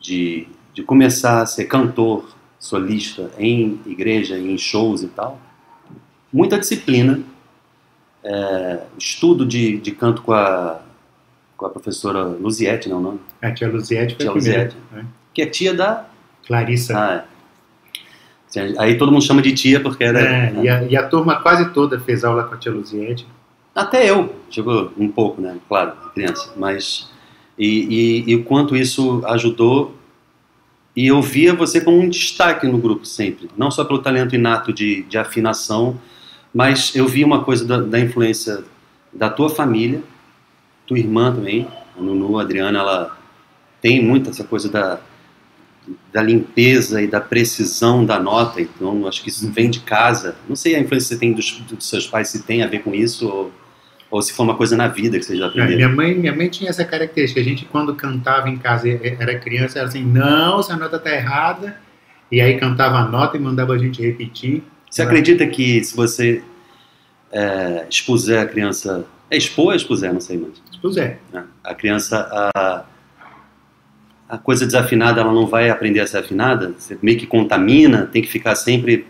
de, 0.00 0.46
de 0.74 0.82
começar 0.82 1.42
a 1.42 1.46
ser 1.46 1.64
cantor, 1.64 2.28
solista 2.58 3.30
em 3.38 3.80
igreja, 3.86 4.38
em 4.38 4.58
shows 4.58 5.02
e 5.02 5.08
tal, 5.08 5.40
muita 6.32 6.58
disciplina, 6.58 7.20
é, 8.22 8.80
estudo 8.98 9.46
de, 9.46 9.78
de 9.78 9.92
canto 9.92 10.22
com 10.22 10.32
a, 10.32 10.80
com 11.56 11.66
a 11.66 11.70
professora 11.70 12.24
Luziette, 12.24 12.88
não 12.88 12.96
é 12.96 13.00
o 13.00 13.02
nome? 13.02 13.20
A 13.40 13.50
tia 13.52 13.68
Luziette 13.68 14.16
foi 14.16 14.24
Tia. 14.24 14.32
Luziette. 14.32 14.76
né? 14.92 15.06
Que 15.32 15.42
é 15.42 15.46
tia 15.46 15.72
da... 15.72 16.06
Clarissa. 16.46 16.98
Ah, 16.98 17.24
é. 18.56 18.74
Aí 18.78 18.96
todo 18.96 19.12
mundo 19.12 19.22
chama 19.24 19.42
de 19.42 19.52
tia 19.52 19.80
porque 19.80 20.02
era... 20.02 20.20
É, 20.20 20.54
e, 20.64 20.68
a, 20.68 20.82
e 20.84 20.96
a 20.96 21.06
turma 21.06 21.36
quase 21.40 21.70
toda 21.72 22.00
fez 22.00 22.24
aula 22.24 22.44
com 22.44 22.54
a 22.54 22.58
tia 22.58 22.72
Luziette. 22.72 23.26
Até 23.74 24.10
eu, 24.10 24.34
chegou 24.50 24.92
um 24.96 25.08
pouco, 25.08 25.40
né? 25.40 25.56
Claro, 25.68 25.92
criança, 26.14 26.52
mas 26.56 27.10
e, 27.58 28.24
e, 28.26 28.30
e 28.30 28.34
o 28.36 28.44
quanto 28.44 28.76
isso 28.76 29.22
ajudou 29.26 29.94
e 30.98 31.06
eu 31.06 31.22
via 31.22 31.54
você 31.54 31.80
como 31.80 31.96
um 31.96 32.08
destaque 32.08 32.66
no 32.66 32.76
grupo 32.76 33.06
sempre, 33.06 33.48
não 33.56 33.70
só 33.70 33.84
pelo 33.84 34.00
talento 34.00 34.34
inato 34.34 34.72
de, 34.72 35.04
de 35.04 35.16
afinação, 35.16 35.96
mas 36.52 36.92
eu 36.96 37.06
vi 37.06 37.22
uma 37.22 37.44
coisa 37.44 37.64
da, 37.64 37.78
da 37.80 38.00
influência 38.00 38.64
da 39.12 39.30
tua 39.30 39.48
família, 39.48 40.02
tua 40.86 40.98
irmã 40.98 41.32
também, 41.32 41.68
a 41.96 42.02
Nunu, 42.02 42.36
a 42.36 42.42
Adriana, 42.42 42.80
ela 42.80 43.18
tem 43.80 44.02
muito 44.02 44.30
essa 44.30 44.42
coisa 44.42 44.68
da, 44.68 44.98
da 46.12 46.22
limpeza 46.22 47.00
e 47.02 47.06
da 47.06 47.20
precisão 47.20 48.04
da 48.04 48.18
nota, 48.18 48.60
então 48.60 49.06
acho 49.06 49.22
que 49.22 49.28
isso 49.28 49.50
vem 49.50 49.70
de 49.70 49.80
casa. 49.80 50.36
Não 50.48 50.56
sei 50.56 50.74
a 50.74 50.80
influência 50.80 51.08
que 51.08 51.14
você 51.14 51.20
tem 51.20 51.32
dos, 51.32 51.50
dos 51.60 51.88
seus 51.88 52.06
pais, 52.06 52.28
se 52.28 52.42
tem 52.42 52.62
a 52.62 52.66
ver 52.66 52.80
com 52.82 52.94
isso 52.94 53.28
ou, 53.28 53.52
ou 54.10 54.22
se 54.22 54.32
foi 54.32 54.44
uma 54.46 54.56
coisa 54.56 54.76
na 54.76 54.88
vida 54.88 55.18
que 55.18 55.24
vocês 55.24 55.38
já 55.38 55.46
É, 55.46 55.48
aprenderam. 55.48 55.76
minha, 55.76 55.88
mãe, 55.88 56.14
minha 56.14 56.34
mãe 56.34 56.48
tinha 56.48 56.70
essa 56.70 56.84
característica. 56.84 57.40
A 57.40 57.44
gente, 57.44 57.64
quando 57.66 57.94
cantava 57.94 58.48
em 58.48 58.56
casa, 58.56 58.88
era 58.88 59.38
criança, 59.38 59.78
era 59.78 59.88
assim: 59.88 60.02
não, 60.04 60.60
essa 60.60 60.76
nota 60.76 60.98
tá 60.98 61.10
errada. 61.14 61.76
E 62.30 62.40
aí 62.40 62.58
cantava 62.58 62.96
a 62.98 63.08
nota 63.08 63.36
e 63.36 63.40
mandava 63.40 63.72
a 63.72 63.78
gente 63.78 64.02
repetir. 64.02 64.62
Você 64.90 65.02
acredita 65.02 65.46
que 65.46 65.82
se 65.84 65.94
você 65.96 66.42
é, 67.32 67.86
expuser 67.88 68.40
a 68.40 68.46
criança. 68.46 69.04
É 69.30 69.36
expor 69.36 69.66
ou 69.66 69.74
expuser? 69.74 70.12
Não 70.12 70.20
sei 70.20 70.38
mais. 70.38 70.54
Pois 70.80 70.96
é. 70.96 71.18
A 71.62 71.74
criança. 71.74 72.26
A, 72.56 72.84
a 74.28 74.36
coisa 74.36 74.66
desafinada, 74.66 75.20
ela 75.20 75.32
não 75.32 75.46
vai 75.46 75.70
aprender 75.70 76.00
a 76.00 76.06
ser 76.06 76.18
afinada. 76.18 76.74
Você 76.76 76.98
meio 77.00 77.18
que 77.18 77.26
contamina, 77.26 78.06
tem 78.12 78.20
que 78.20 78.28
ficar 78.28 78.54
sempre 78.54 79.06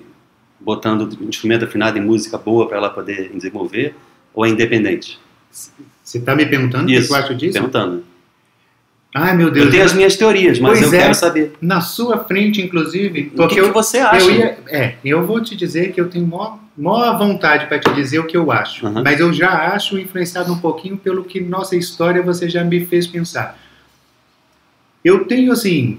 botando 0.60 1.08
instrumento 1.22 1.64
afinado 1.64 1.98
e 1.98 2.00
música 2.00 2.36
boa 2.38 2.68
para 2.68 2.76
ela 2.76 2.90
poder 2.90 3.30
desenvolver. 3.34 3.94
Ou 4.34 4.46
é 4.46 4.48
independente? 4.50 5.18
Você 5.50 6.18
está 6.18 6.34
me 6.36 6.46
perguntando 6.46 6.84
o 6.84 6.86
que 6.86 6.94
Isso. 6.94 7.12
eu 7.12 7.16
acho 7.18 7.34
disso? 7.34 7.54
Perguntando. 7.54 8.04
Ai, 9.14 9.34
meu 9.34 9.50
Deus. 9.50 9.66
Eu 9.66 9.72
tenho 9.72 9.84
as 9.84 9.94
minhas 9.94 10.16
teorias, 10.16 10.58
mas 10.58 10.78
Pois 10.78 10.92
eu 10.92 10.98
é. 10.98 11.02
quero 11.02 11.14
saber. 11.14 11.52
Na 11.60 11.80
sua 11.80 12.18
frente, 12.24 12.60
inclusive, 12.60 13.08
O 13.20 13.24
que, 13.30 13.36
porque 13.36 13.60
que 13.62 13.68
você 13.70 13.98
acha? 13.98 14.24
eu 14.24 14.30
ia. 14.30 14.58
É, 14.68 14.94
eu 15.04 15.26
vou 15.26 15.40
te 15.42 15.56
dizer 15.56 15.92
que 15.92 16.00
eu 16.00 16.08
tenho 16.10 16.26
maior, 16.26 16.58
maior 16.76 17.18
vontade 17.18 17.66
para 17.66 17.78
te 17.78 17.90
dizer 17.94 18.18
o 18.18 18.26
que 18.26 18.36
eu 18.36 18.52
acho. 18.52 18.86
Aham. 18.86 19.02
Mas 19.02 19.18
eu 19.18 19.32
já 19.32 19.72
acho 19.74 19.98
influenciado 19.98 20.52
um 20.52 20.58
pouquinho 20.58 20.96
pelo 20.98 21.24
que 21.24 21.40
nossa 21.40 21.74
história 21.74 22.22
você 22.22 22.48
já 22.48 22.62
me 22.62 22.84
fez 22.84 23.06
pensar. 23.06 23.58
Eu 25.04 25.24
tenho 25.24 25.52
assim. 25.52 25.98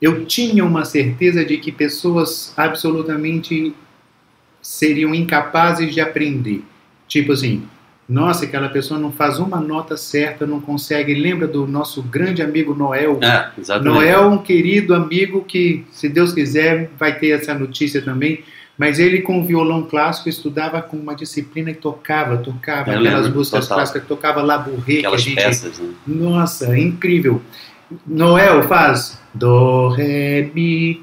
Eu 0.00 0.24
tinha 0.26 0.64
uma 0.64 0.84
certeza 0.84 1.44
de 1.44 1.56
que 1.56 1.72
pessoas 1.72 2.52
absolutamente 2.56 3.74
seriam 4.60 5.14
incapazes 5.14 5.92
de 5.94 6.00
aprender. 6.00 6.62
Tipo 7.06 7.32
assim, 7.32 7.62
nossa, 8.08 8.44
aquela 8.44 8.68
pessoa 8.68 9.00
não 9.00 9.10
faz 9.10 9.38
uma 9.38 9.60
nota 9.60 9.96
certa, 9.96 10.46
não 10.46 10.60
consegue. 10.60 11.14
Lembra 11.14 11.46
do 11.46 11.66
nosso 11.66 12.02
grande 12.02 12.42
amigo 12.42 12.74
Noel? 12.74 13.18
É, 13.22 13.50
exatamente. 13.58 13.94
Noel 13.94 14.22
é 14.24 14.26
um 14.26 14.38
querido 14.38 14.94
amigo 14.94 15.42
que, 15.42 15.84
se 15.90 16.08
Deus 16.08 16.32
quiser, 16.32 16.90
vai 16.98 17.18
ter 17.18 17.30
essa 17.30 17.54
notícia 17.54 18.02
também. 18.02 18.42
Mas 18.76 18.98
ele, 18.98 19.22
com 19.22 19.46
violão 19.46 19.84
clássico, 19.84 20.28
estudava 20.28 20.82
com 20.82 20.96
uma 20.96 21.14
disciplina 21.14 21.70
e 21.70 21.74
tocava, 21.74 22.36
tocava 22.38 22.90
Eu 22.92 22.98
aquelas 22.98 23.22
lembro, 23.22 23.38
músicas 23.38 23.64
total. 23.64 23.78
clássicas, 23.78 24.04
tocava 24.06 24.42
Labourré, 24.42 24.84
que 24.84 24.96
a 24.96 24.98
Aquelas 24.98 25.22
gente... 25.22 25.36
peças, 25.36 25.78
né? 25.78 25.90
Nossa, 26.06 26.76
incrível. 26.76 27.40
Noel 28.06 28.62
faz 28.64 29.20
do, 29.34 29.88
ré, 29.88 30.50
mi, 30.54 31.02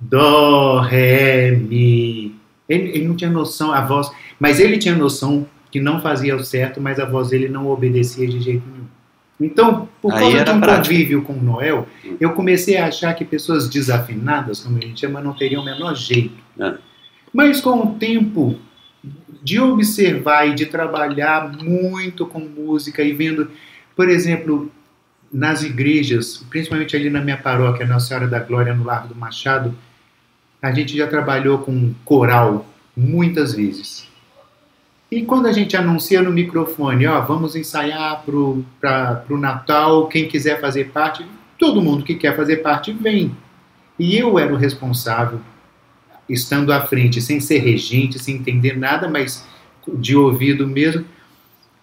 do, 0.00 0.80
ré, 0.80 1.50
mi. 1.52 2.34
Ele, 2.68 2.88
ele 2.90 3.08
não 3.08 3.14
tinha 3.16 3.30
noção, 3.30 3.72
a 3.72 3.80
voz... 3.80 4.10
Mas 4.40 4.58
ele 4.58 4.78
tinha 4.78 4.94
noção 4.94 5.46
que 5.70 5.80
não 5.80 6.00
fazia 6.00 6.34
o 6.36 6.44
certo, 6.44 6.80
mas 6.80 6.98
a 6.98 7.04
voz 7.04 7.30
dele 7.30 7.48
não 7.48 7.68
obedecia 7.68 8.26
de 8.26 8.40
jeito 8.40 8.62
nenhum. 8.66 8.84
Então, 9.40 9.88
por 10.00 10.12
Aí 10.12 10.20
causa 10.20 10.44
de 10.44 10.50
um 10.50 10.60
prática. 10.60 10.82
convívio 10.88 11.22
com 11.22 11.32
o 11.32 11.42
Noel, 11.42 11.86
Hum. 12.04 12.16
eu 12.20 12.32
comecei 12.32 12.76
a 12.76 12.86
achar 12.86 13.12
que 13.14 13.24
pessoas 13.24 13.68
desafinadas, 13.68 14.60
como 14.60 14.78
a 14.78 14.80
gente 14.80 15.00
chama, 15.00 15.20
não 15.20 15.32
teriam 15.32 15.62
o 15.62 15.64
menor 15.64 15.94
jeito. 15.94 16.34
É. 16.58 16.74
Mas 17.32 17.60
com 17.60 17.80
o 17.80 17.94
tempo 17.96 18.56
de 19.42 19.60
observar 19.60 20.48
e 20.48 20.54
de 20.54 20.66
trabalhar 20.66 21.52
muito 21.62 22.24
com 22.24 22.38
música 22.38 23.02
e 23.02 23.12
vendo, 23.12 23.50
por 23.96 24.08
exemplo, 24.08 24.70
nas 25.34 25.64
igrejas, 25.64 26.46
principalmente 26.48 26.94
ali 26.94 27.10
na 27.10 27.20
minha 27.20 27.36
paróquia, 27.36 27.84
Nossa 27.84 28.06
Senhora 28.06 28.28
da 28.28 28.38
Glória, 28.38 28.72
no 28.72 28.84
Largo 28.84 29.08
do 29.08 29.16
Machado, 29.16 29.74
a 30.62 30.72
gente 30.72 30.96
já 30.96 31.08
trabalhou 31.08 31.58
com 31.58 31.92
coral 32.04 32.64
muitas 32.96 33.52
vezes. 33.52 34.08
E 35.10 35.22
quando 35.22 35.46
a 35.46 35.52
gente 35.52 35.76
anuncia 35.76 36.22
no 36.22 36.30
microfone, 36.32 37.06
ó, 37.08 37.20
vamos 37.20 37.56
ensaiar 37.56 38.22
para 38.24 38.34
o 39.28 39.36
Natal, 39.36 40.06
quem 40.06 40.28
quiser 40.28 40.60
fazer 40.60 40.90
parte, 40.90 41.26
todo 41.58 41.82
mundo 41.82 42.04
que 42.04 42.14
quer 42.14 42.36
fazer 42.36 42.58
parte 42.58 42.92
vem. 42.92 43.36
E 43.98 44.16
eu 44.16 44.38
era 44.38 44.54
o 44.54 44.56
responsável, 44.56 45.40
estando 46.28 46.72
à 46.72 46.80
frente, 46.80 47.20
sem 47.20 47.40
ser 47.40 47.58
regente, 47.58 48.18
sem 48.18 48.36
entender 48.36 48.78
nada, 48.78 49.08
mas 49.08 49.46
de 49.88 50.16
ouvido 50.16 50.66
mesmo. 50.66 51.04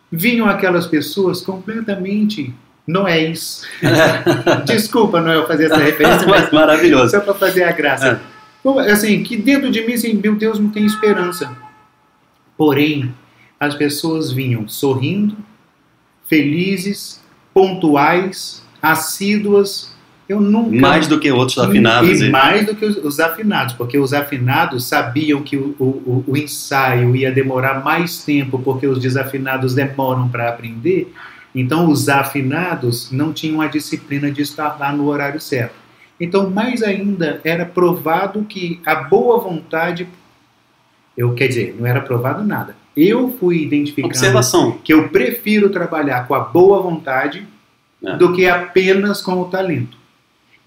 Vinham 0.10 0.48
aquelas 0.48 0.88
pessoas 0.88 1.42
completamente 1.42 2.54
noéis. 2.92 3.64
Desculpa, 4.66 5.22
Noel, 5.22 5.48
fazer 5.48 5.66
essa 5.66 5.78
referência, 5.78 6.28
mas 6.30 6.52
maravilhoso. 6.52 7.12
só 7.12 7.20
para 7.22 7.34
fazer 7.34 7.64
a 7.64 7.72
graça. 7.72 8.22
Bom, 8.64 8.78
Assim, 8.80 9.24
que 9.24 9.38
dentro 9.38 9.72
de 9.72 9.82
mim, 9.86 9.94
assim, 9.94 10.14
meu 10.14 10.36
Deus, 10.36 10.60
não 10.60 10.70
tem 10.70 10.86
esperança. 10.86 11.56
Porém, 12.58 13.14
as 13.60 13.74
pessoas 13.76 14.32
vinham 14.32 14.68
sorrindo, 14.68 15.36
felizes, 16.28 17.22
pontuais, 17.54 18.64
assíduas. 18.82 19.92
Eu 20.30 20.40
nunca. 20.40 20.76
Mais 20.76 21.08
do 21.08 21.20
que 21.20 21.30
outros 21.32 21.58
afinados. 21.58 22.22
E 22.22 22.26
e- 22.28 22.30
mais 22.30 22.66
do 22.66 22.76
que 22.76 22.86
os, 22.86 22.98
os 22.98 23.20
afinados, 23.20 23.74
porque 23.74 23.98
os 23.98 24.14
afinados 24.14 24.86
sabiam 24.86 25.42
que 25.42 25.58
o, 25.58 25.76
o, 25.80 26.24
o 26.28 26.38
ensaio 26.38 27.16
ia 27.16 27.32
demorar 27.32 27.84
mais 27.84 28.24
tempo, 28.24 28.58
porque 28.60 28.88
os 28.88 29.00
desafinados 29.00 29.74
demoram 29.76 30.30
para 30.30 30.48
aprender. 30.50 31.12
Então, 31.54 31.90
os 31.90 32.08
afinados 32.08 33.12
não 33.12 33.34
tinham 33.34 33.60
a 33.62 33.68
disciplina 33.68 34.32
de 34.32 34.42
estar 34.42 34.78
lá 34.80 34.92
no 34.94 35.08
horário 35.08 35.40
certo. 35.40 35.76
Então, 36.20 36.50
mais 36.50 36.82
ainda, 36.84 37.42
era 37.44 37.66
provado 37.66 38.44
que 38.46 38.80
a 38.86 38.96
boa 38.96 39.40
vontade. 39.40 40.08
Eu 41.18 41.34
quer 41.34 41.48
dizer, 41.48 41.76
não 41.78 41.86
era 41.86 42.00
provado 42.02 42.44
nada. 42.44 42.76
Eu 42.96 43.36
fui 43.40 43.64
identificando 43.64 44.08
Observação. 44.14 44.78
que 44.84 44.94
eu 44.94 45.10
prefiro 45.10 45.70
trabalhar 45.70 46.28
com 46.28 46.34
a 46.36 46.40
boa 46.40 46.82
vontade 46.82 47.46
É. 48.04 48.16
do 48.18 48.34
que 48.34 48.48
apenas 48.48 49.22
com 49.22 49.40
o 49.42 49.46
talento. 49.46 49.98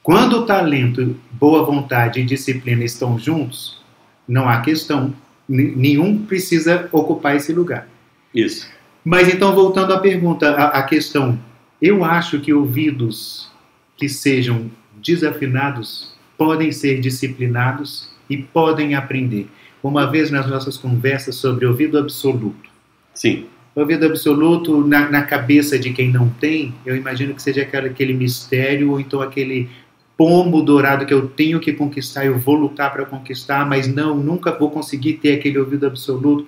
Quando 0.03 0.41
o 0.41 0.47
talento, 0.47 1.17
boa 1.33 1.65
vontade 1.65 2.21
e 2.21 2.25
disciplina 2.25 2.85
estão 2.85 3.19
juntos, 3.19 3.83
não 4.29 4.49
há 4.49 4.61
questão. 4.61 5.15
Nenhum 5.49 6.19
precisa 6.25 6.89
ocupar 6.93 7.37
esse 7.37 7.53
lugar. 7.53 7.87
Isso. 8.35 8.69
Mas 9.05 9.29
então, 9.29 9.55
voltando 9.55 9.93
à 9.93 9.99
pergunta, 9.99 10.51
à, 10.51 10.79
à 10.79 10.83
questão, 10.83 11.39
eu 11.81 12.03
acho 12.03 12.41
que 12.41 12.55
ouvidos 12.55 13.51
que 13.97 14.09
sejam 14.09 14.71
desafinados 14.97 16.15
podem 16.39 16.73
ser 16.73 17.01
disciplinados 17.01 18.09
e 18.29 18.39
podem 18.39 18.95
aprender. 18.95 19.49
Uma 19.83 20.11
vez 20.11 20.31
nas 20.31 20.49
nossas 20.49 20.79
conversas 20.79 21.35
sobre 21.37 21.67
ouvido 21.67 21.99
absoluto, 21.99 22.71
Sim. 23.13 23.45
ouvido 23.75 24.07
absoluto 24.07 24.87
na, 24.87 25.11
na 25.11 25.23
cabeça 25.23 25.79
de 25.79 25.93
quem 25.93 26.11
não 26.11 26.31
tem, 26.31 26.75
eu 26.87 26.97
imagino 26.97 27.35
que 27.35 27.43
seja 27.43 27.63
aquele, 27.63 27.89
aquele 27.89 28.15
mistério 28.15 28.93
ou 28.93 28.99
então 28.99 29.21
aquele 29.21 29.69
pombo 30.17 30.63
dourado 30.63 31.05
que 31.05 31.13
eu 31.13 31.29
tenho 31.29 31.61
que 31.61 31.73
conquistar, 31.73 32.25
eu 32.25 32.39
vou 32.39 32.55
lutar 32.55 32.93
para 32.93 33.05
conquistar, 33.05 33.69
mas 33.69 33.87
não, 33.87 34.17
nunca 34.17 34.53
vou 34.53 34.71
conseguir 34.71 35.15
ter 35.15 35.35
aquele 35.35 35.59
ouvido 35.59 35.87
absoluto. 35.87 36.47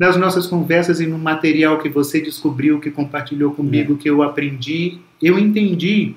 Nas 0.00 0.16
nossas 0.16 0.46
conversas 0.46 0.98
e 0.98 1.06
no 1.06 1.18
material 1.18 1.76
que 1.76 1.90
você 1.90 2.22
descobriu, 2.22 2.80
que 2.80 2.90
compartilhou 2.90 3.52
comigo, 3.52 3.98
que 3.98 4.08
eu 4.08 4.22
aprendi, 4.22 4.98
eu 5.20 5.38
entendi 5.38 6.14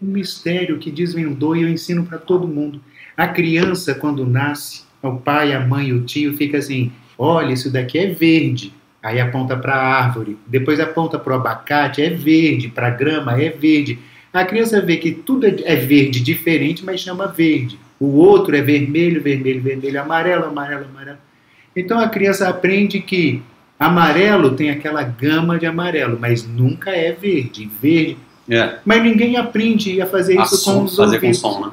um 0.00 0.08
mistério 0.08 0.76
que 0.76 0.90
desvendou 0.90 1.56
e 1.56 1.62
eu 1.62 1.70
ensino 1.70 2.04
para 2.04 2.18
todo 2.18 2.46
mundo. 2.46 2.78
A 3.16 3.26
criança, 3.26 3.94
quando 3.94 4.26
nasce, 4.26 4.82
o 5.02 5.16
pai, 5.16 5.54
a 5.54 5.60
mãe, 5.60 5.94
o 5.94 6.02
tio 6.02 6.36
fica 6.36 6.58
assim: 6.58 6.92
olha, 7.16 7.54
isso 7.54 7.72
daqui 7.72 7.98
é 7.98 8.08
verde. 8.08 8.74
Aí 9.02 9.18
aponta 9.18 9.56
para 9.56 9.76
a 9.76 10.04
árvore, 10.04 10.36
depois 10.46 10.78
aponta 10.78 11.18
para 11.18 11.32
o 11.32 11.36
abacate, 11.36 12.02
é 12.02 12.10
verde, 12.10 12.68
para 12.68 12.88
a 12.88 12.90
grama, 12.90 13.40
é 13.40 13.48
verde. 13.48 13.98
A 14.34 14.44
criança 14.44 14.82
vê 14.82 14.98
que 14.98 15.12
tudo 15.12 15.46
é 15.46 15.56
é 15.64 15.76
verde 15.76 16.20
diferente, 16.20 16.84
mas 16.84 17.00
chama 17.00 17.26
verde. 17.26 17.78
O 17.98 18.18
outro 18.18 18.54
é 18.54 18.60
vermelho, 18.60 19.22
vermelho, 19.22 19.62
vermelho, 19.62 19.98
amarelo, 19.98 20.44
amarelo, 20.44 20.84
amarelo. 20.84 21.29
Então 21.74 21.98
a 21.98 22.08
criança 22.08 22.48
aprende 22.48 23.00
que 23.00 23.42
amarelo 23.78 24.54
tem 24.54 24.70
aquela 24.70 25.02
gama 25.02 25.58
de 25.58 25.66
amarelo, 25.66 26.18
mas 26.20 26.46
nunca 26.46 26.90
é 26.90 27.12
verde. 27.12 27.70
Verde. 27.80 28.18
É. 28.48 28.78
Mas 28.84 29.02
ninguém 29.02 29.36
aprende 29.36 30.00
a 30.02 30.06
fazer 30.06 30.38
A 30.38 30.42
isso 30.42 30.56
som- 30.56 30.80
com 30.80 30.84
os 30.84 30.96
fazer 30.96 31.20
com 31.20 31.26
ouvidos. 31.26 31.38
som, 31.40 31.66
né? 31.66 31.72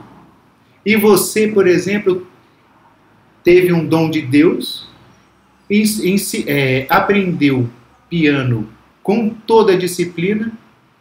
E 0.86 0.96
você, 0.96 1.48
por 1.48 1.68
exemplo, 1.68 2.26
teve 3.44 3.74
um 3.74 3.86
dom 3.86 4.10
de 4.10 4.22
Deus 4.22 4.88
e 5.70 5.82
ensi- 5.82 6.46
é, 6.48 6.86
aprendeu 6.90 7.68
piano 8.10 8.70
com 9.04 9.30
toda 9.30 9.74
a 9.74 9.78
disciplina. 9.78 10.52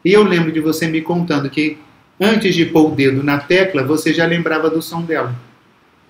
E 0.04 0.12
eu 0.12 0.22
lembro 0.22 0.50
de 0.50 0.60
você 0.60 0.86
me 0.88 1.00
contando 1.02 1.50
que 1.50 1.76
antes 2.20 2.54
de 2.54 2.64
pôr 2.64 2.92
o 2.92 2.94
dedo 2.94 3.22
na 3.22 3.38
tecla, 3.38 3.82
você 3.84 4.12
já 4.14 4.24
lembrava 4.26 4.70
do 4.70 4.80
som 4.80 5.02
dela. 5.02 5.34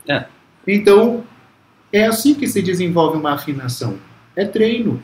É. 0.08 0.24
Então, 0.66 1.24
é 1.92 2.06
assim 2.06 2.34
que 2.34 2.46
se 2.46 2.62
desenvolve 2.62 3.16
uma 3.16 3.32
afinação. 3.32 3.98
É 4.34 4.44
treino. 4.44 5.02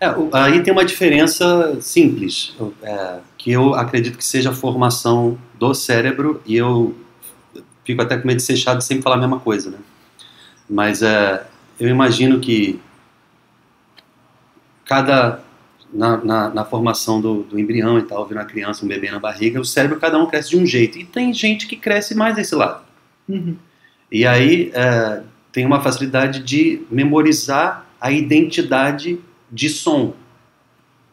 É, 0.00 0.06
aí 0.32 0.62
tem 0.62 0.72
uma 0.72 0.84
diferença 0.84 1.80
simples, 1.80 2.54
é, 2.82 3.18
que 3.36 3.50
eu 3.50 3.74
acredito 3.74 4.16
que 4.16 4.24
seja 4.24 4.50
a 4.50 4.54
formação 4.54 5.36
do 5.58 5.74
cérebro, 5.74 6.40
e 6.46 6.56
eu 6.56 6.94
fico 7.84 8.00
até 8.00 8.16
com 8.16 8.26
medo 8.26 8.36
de 8.36 8.44
ser 8.44 8.56
chato 8.56 8.78
de 8.78 8.84
sempre 8.84 9.02
falar 9.02 9.16
a 9.16 9.20
mesma 9.20 9.40
coisa, 9.40 9.70
né? 9.70 9.78
Mas 10.70 11.02
é, 11.02 11.44
eu 11.80 11.88
imagino 11.88 12.38
que 12.38 12.80
cada. 14.84 15.46
Na, 15.90 16.18
na, 16.18 16.50
na 16.50 16.64
formação 16.66 17.18
do, 17.18 17.44
do 17.44 17.58
embrião 17.58 17.98
e 17.98 18.02
tal, 18.02 18.26
vendo 18.26 18.36
uma 18.36 18.44
criança, 18.44 18.84
um 18.84 18.88
bebê 18.88 19.10
na 19.10 19.18
barriga, 19.18 19.58
o 19.58 19.64
cérebro 19.64 19.98
cada 19.98 20.18
um 20.18 20.26
cresce 20.26 20.50
de 20.50 20.58
um 20.58 20.66
jeito. 20.66 20.98
E 20.98 21.04
tem 21.04 21.32
gente 21.32 21.66
que 21.66 21.76
cresce 21.76 22.14
mais 22.14 22.36
desse 22.36 22.54
lado. 22.54 22.82
Uhum. 23.26 23.56
E 24.12 24.26
aí 24.26 24.70
é, 24.74 25.22
tem 25.58 25.66
uma 25.66 25.80
facilidade 25.80 26.38
de 26.38 26.82
memorizar 26.88 27.84
a 28.00 28.12
identidade 28.12 29.18
de 29.50 29.68
som. 29.68 30.14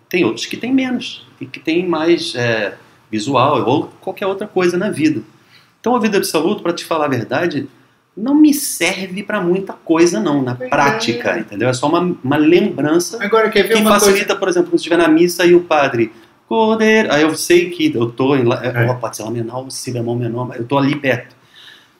Tem 0.07 0.23
outros 0.23 0.45
que 0.45 0.55
têm 0.55 0.71
menos, 0.71 1.25
e 1.41 1.47
que 1.47 1.59
têm 1.59 1.87
mais 1.87 2.35
é, 2.35 2.75
visual 3.09 3.67
ou 3.67 3.85
qualquer 3.99 4.27
outra 4.27 4.45
coisa 4.45 4.77
na 4.77 4.91
vida. 4.91 5.23
Então, 5.81 5.93
o 5.93 5.95
ouvido 5.95 6.17
absoluto, 6.17 6.61
para 6.61 6.73
te 6.73 6.85
falar 6.85 7.05
a 7.05 7.07
verdade, 7.07 7.67
não 8.15 8.35
me 8.35 8.53
serve 8.53 9.23
para 9.23 9.41
muita 9.41 9.73
coisa, 9.73 10.19
não, 10.19 10.43
na 10.43 10.53
prática, 10.53 11.39
entendeu? 11.39 11.67
É 11.67 11.73
só 11.73 11.87
uma, 11.87 12.15
uma 12.23 12.37
lembrança 12.37 13.17
Agora, 13.23 13.49
quer 13.49 13.63
ver 13.63 13.73
que 13.73 13.79
uma 13.79 13.89
coisa? 13.89 14.05
facilita, 14.05 14.35
por 14.35 14.47
exemplo, 14.47 14.69
quando 14.69 14.77
estiver 14.77 14.97
na 14.97 15.07
missa 15.07 15.43
e 15.43 15.55
o 15.55 15.61
padre 15.61 16.13
Cordeiro. 16.47 17.11
Aí 17.11 17.23
eu 17.23 17.35
sei 17.35 17.71
que 17.71 17.91
eu 17.95 18.11
tô 18.11 18.35
em. 18.35 18.43
É. 18.61 18.93
pode 18.93 19.17
ser 19.17 19.23
Lá 19.23 19.31
menor, 19.31 19.71
Si 19.71 19.91
bemol 19.91 20.15
menor, 20.15 20.47
mas 20.47 20.59
eu 20.59 20.65
tô 20.67 20.77
ali 20.77 20.95
perto. 20.95 21.35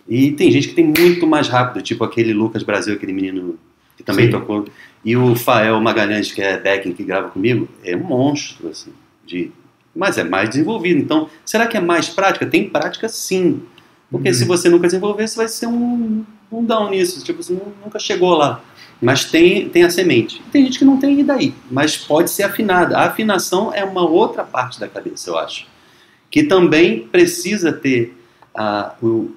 E 0.08 0.32
tem 0.32 0.52
gente 0.52 0.68
que 0.70 0.74
tem 0.76 0.86
muito 0.98 1.26
mais 1.26 1.48
rápido, 1.48 1.82
tipo 1.82 2.04
aquele 2.04 2.34
Lucas 2.34 2.64
Brasil, 2.64 2.94
aquele 2.94 3.14
menino 3.14 3.58
que 3.98 4.04
também 4.04 4.26
Sim. 4.26 4.32
tocou. 4.32 4.66
E 5.04 5.16
o 5.18 5.36
Fael 5.36 5.80
Magalhães, 5.82 6.32
que 6.32 6.42
é 6.42 6.58
backing, 6.60 6.94
que 6.94 7.04
grava 7.04 7.30
comigo, 7.30 7.68
é 7.84 7.96
um 7.96 8.04
monstro, 8.04 8.70
assim, 8.70 8.92
de... 9.26 9.52
mas 9.96 10.18
é 10.18 10.24
mais 10.24 10.50
desenvolvido. 10.50 11.00
Então, 11.00 11.30
será 11.46 11.66
que 11.68 11.78
é 11.78 11.80
mais 11.82 12.10
prática? 12.10 12.46
Tem 12.46 12.70
prática, 12.70 13.08
sim. 13.10 13.62
Porque 14.12 14.28
Uhum. 14.30 14.34
se 14.34 14.46
você 14.46 14.70
nunca 14.70 14.88
desenvolver, 14.88 15.28
você 15.28 15.38
vai 15.38 15.48
ser 15.48 15.68
um, 15.68 16.24
um 16.52 16.64
down 16.64 16.90
nisso, 16.92 17.24
tipo, 17.24 17.42
você 17.42 17.54
nu- 17.54 17.74
nunca 17.84 17.98
chegou 18.00 18.36
lá. 18.36 18.64
Mas 19.02 19.26
tem, 19.26 19.68
tem 19.70 19.84
a 19.84 19.90
semente. 19.90 20.42
Tem 20.52 20.64
gente 20.66 20.80
que 20.80 20.86
não 20.86 20.98
tem 20.98 21.20
e 21.20 21.24
daí, 21.24 21.54
mas 21.70 21.98
pode 21.98 22.30
ser 22.32 22.44
afinada. 22.44 22.98
A 22.98 23.06
afinação 23.08 23.74
é 23.74 23.84
uma 23.84 24.08
outra 24.08 24.44
parte 24.44 24.80
da 24.80 24.88
cabeça, 24.88 25.30
eu 25.32 25.38
acho. 25.38 25.66
Que 26.32 26.44
também 26.44 27.08
precisa 27.08 27.74
ter 27.74 28.16
a, 28.54 28.94
o- 29.02 29.32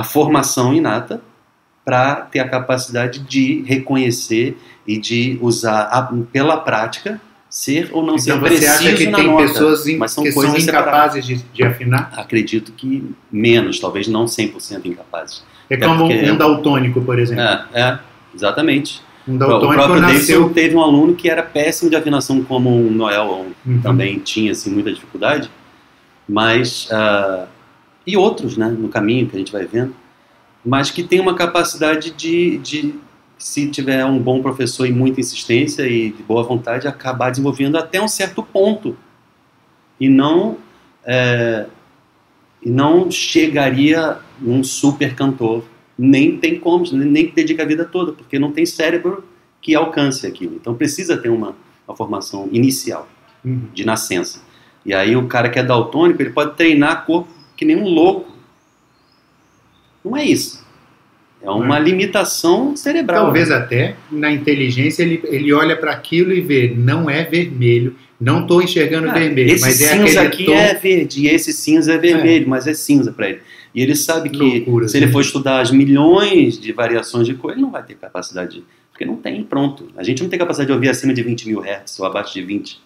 a 0.00 0.04
formação 0.04 0.72
inata 0.74 1.20
para 1.84 2.16
ter 2.16 2.40
a 2.40 2.48
capacidade 2.48 3.20
de 3.20 3.62
reconhecer 3.66 4.56
e 4.86 4.98
de 4.98 5.38
usar 5.40 5.82
a- 5.82 6.10
pela 6.32 6.56
prática 6.56 7.20
ser 7.48 7.90
ou 7.92 8.04
não 8.04 8.16
ser 8.16 8.30
Então 8.30 8.40
você 8.42 8.48
preciso 8.48 8.72
acha 8.88 8.94
que 8.96 9.06
na 9.08 9.18
tem 9.18 9.26
nota. 9.26 9.42
pessoas 9.42 9.86
in- 9.86 9.96
mas 9.96 10.12
são 10.12 10.22
que 10.24 10.30
são 10.32 10.42
coisas 10.42 10.62
incapazes 10.68 11.26
de, 11.26 11.36
de 11.52 11.62
afinar? 11.64 12.12
Acredito 12.16 12.72
que 12.72 13.04
menos, 13.30 13.80
talvez 13.80 14.06
não 14.08 14.24
100% 14.26 14.84
incapazes. 14.86 15.42
É 15.68 15.74
É 15.74 15.76
como 15.78 16.04
um 16.04 16.36
daltônico, 16.36 17.00
por 17.02 17.18
exemplo. 17.18 17.42
É, 17.42 17.64
é, 17.74 17.98
exatamente. 18.34 19.00
Um 19.26 19.34
o 19.34 19.38
daltônico 19.38 19.74
próprio 19.74 20.00
nasceu... 20.00 20.40
Davidson 20.40 20.52
teve 20.54 20.76
um 20.76 20.80
aluno 20.80 21.14
que 21.14 21.28
era 21.28 21.42
péssimo 21.42 21.90
de 21.90 21.96
afinação, 21.96 22.42
como 22.44 22.70
o 22.70 22.90
Noel 22.90 23.46
Uhum. 23.66 23.80
também 23.82 24.18
tinha 24.18 24.52
assim, 24.52 24.70
muita 24.70 24.92
dificuldade, 24.92 25.50
mas 26.28 26.88
ah, 26.92 27.46
e 28.10 28.16
outros, 28.16 28.56
né, 28.56 28.68
no 28.68 28.88
caminho 28.88 29.26
que 29.28 29.36
a 29.36 29.38
gente 29.38 29.52
vai 29.52 29.64
vendo, 29.64 29.94
mas 30.64 30.90
que 30.90 31.02
tem 31.02 31.20
uma 31.20 31.34
capacidade 31.34 32.10
de, 32.10 32.58
de 32.58 32.94
se 33.38 33.68
tiver 33.70 34.04
um 34.04 34.18
bom 34.18 34.42
professor 34.42 34.86
e 34.86 34.92
muita 34.92 35.20
insistência 35.20 35.86
e 35.86 36.10
de 36.10 36.22
boa 36.22 36.42
vontade, 36.42 36.86
acabar 36.86 37.30
desenvolvendo 37.30 37.76
até 37.76 38.00
um 38.00 38.08
certo 38.08 38.42
ponto 38.42 38.96
e 39.98 40.08
não 40.08 40.58
é, 41.04 41.66
e 42.62 42.68
não 42.68 43.10
chegaria 43.10 44.18
num 44.38 44.62
super 44.62 45.14
cantor, 45.14 45.64
nem 45.96 46.36
tem 46.36 46.58
como, 46.58 46.84
nem 46.92 47.28
dedica 47.28 47.62
a 47.62 47.66
vida 47.66 47.84
toda, 47.84 48.12
porque 48.12 48.38
não 48.38 48.52
tem 48.52 48.66
cérebro 48.66 49.24
que 49.62 49.74
alcance 49.74 50.26
aquilo. 50.26 50.56
Então 50.56 50.74
precisa 50.74 51.16
ter 51.16 51.30
uma, 51.30 51.54
uma 51.86 51.96
formação 51.96 52.48
inicial 52.52 53.08
Uhum. 53.44 53.68
de 53.72 53.84
nascença. 53.84 54.42
E 54.84 54.92
aí 54.92 55.16
o 55.16 55.26
cara 55.26 55.48
que 55.48 55.58
é 55.58 55.62
daltônico, 55.62 56.20
ele 56.20 56.30
pode 56.30 56.56
treinar 56.56 57.06
corpo 57.06 57.30
que 57.60 57.64
nem 57.66 57.76
um 57.76 57.84
louco. 57.84 58.34
Não 60.02 60.16
é 60.16 60.24
isso. 60.24 60.64
É 61.42 61.50
uma 61.50 61.78
limitação 61.78 62.74
cerebral. 62.74 63.24
Talvez 63.24 63.50
até 63.50 63.96
na 64.10 64.32
inteligência 64.32 65.02
ele, 65.02 65.20
ele 65.24 65.52
olha 65.52 65.76
para 65.76 65.90
aquilo 65.92 66.32
e 66.32 66.40
vê, 66.40 66.72
não 66.74 67.10
é 67.10 67.22
vermelho, 67.22 67.96
não 68.18 68.40
estou 68.42 68.62
enxergando 68.62 69.10
Ah, 69.10 69.12
vermelho, 69.12 69.50
esse 69.52 69.60
mas 69.62 69.78
é 69.82 69.88
cinza 69.88 70.22
aquele 70.22 70.26
aqui 70.26 70.44
tom. 70.46 70.52
é 70.54 70.74
verde 70.74 71.20
e 71.20 71.28
esse 71.28 71.52
cinza 71.52 71.92
é 71.92 71.98
vermelho, 71.98 72.48
mas 72.48 72.66
é 72.66 72.72
cinza 72.72 73.12
para 73.12 73.28
ele. 73.28 73.40
E 73.74 73.82
ele 73.82 73.94
sabe 73.94 74.30
que 74.30 74.38
Loucuras, 74.38 74.92
se 74.92 74.96
ele 74.96 75.06
né? 75.06 75.12
for 75.12 75.20
estudar 75.20 75.60
as 75.60 75.70
milhões 75.70 76.58
de 76.58 76.72
variações 76.72 77.26
de 77.26 77.34
cor, 77.34 77.52
ele 77.52 77.60
não 77.60 77.70
vai 77.70 77.82
ter 77.82 77.94
capacidade, 77.94 78.56
de, 78.56 78.64
porque 78.90 79.04
não 79.04 79.16
tem, 79.16 79.44
pronto. 79.44 79.88
A 79.98 80.02
gente 80.02 80.22
não 80.22 80.30
tem 80.30 80.38
capacidade 80.38 80.66
de 80.68 80.72
ouvir 80.72 80.88
acima 80.88 81.12
de 81.12 81.22
20 81.22 81.46
mil 81.46 81.60
hertz 81.60 82.00
ou 82.00 82.06
abaixo 82.06 82.32
de 82.32 82.42
20. 82.42 82.80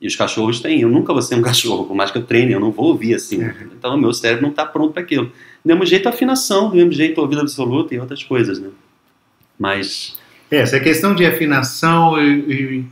E 0.00 0.06
os 0.06 0.16
cachorros 0.16 0.60
têm. 0.60 0.80
Eu 0.80 0.88
nunca 0.90 1.12
vou 1.12 1.22
ser 1.22 1.34
um 1.36 1.42
cachorro, 1.42 1.84
por 1.86 1.94
mais 1.94 2.10
que 2.10 2.18
eu 2.18 2.22
treine, 2.24 2.52
eu 2.52 2.60
não 2.60 2.70
vou 2.70 2.86
ouvir 2.86 3.14
assim. 3.14 3.42
É. 3.42 3.54
Então 3.78 3.94
o 3.94 3.98
meu 3.98 4.12
cérebro 4.12 4.42
não 4.42 4.50
está 4.50 4.66
pronto 4.66 4.92
para 4.92 5.02
aquilo. 5.02 5.26
Do 5.26 5.32
mesmo 5.68 5.86
jeito 5.86 6.06
a 6.06 6.10
afinação, 6.10 6.68
do 6.70 6.76
mesmo 6.76 6.92
jeito 6.92 7.18
a 7.18 7.22
ouvido 7.22 7.40
absoluto 7.40 7.94
e 7.94 7.98
outras 7.98 8.22
coisas, 8.22 8.58
né? 8.58 8.68
Mas 9.58 10.18
É, 10.50 10.58
Essa 10.58 10.78
questão 10.78 11.14
de 11.14 11.24
afinação 11.24 12.20
e- 12.22 12.52
e 12.52 12.84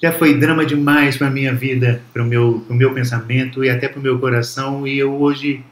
já 0.00 0.12
foi 0.12 0.34
drama 0.38 0.64
demais 0.64 1.16
para 1.16 1.28
minha 1.28 1.52
vida, 1.54 2.00
para 2.12 2.22
o 2.22 2.26
meu, 2.26 2.62
pro 2.66 2.74
meu 2.76 2.94
pensamento 2.94 3.62
e 3.64 3.68
até 3.68 3.88
para 3.88 3.98
o 3.98 4.02
meu 4.02 4.18
coração. 4.18 4.86
E 4.86 4.98
eu 4.98 5.12
hoje 5.20 5.62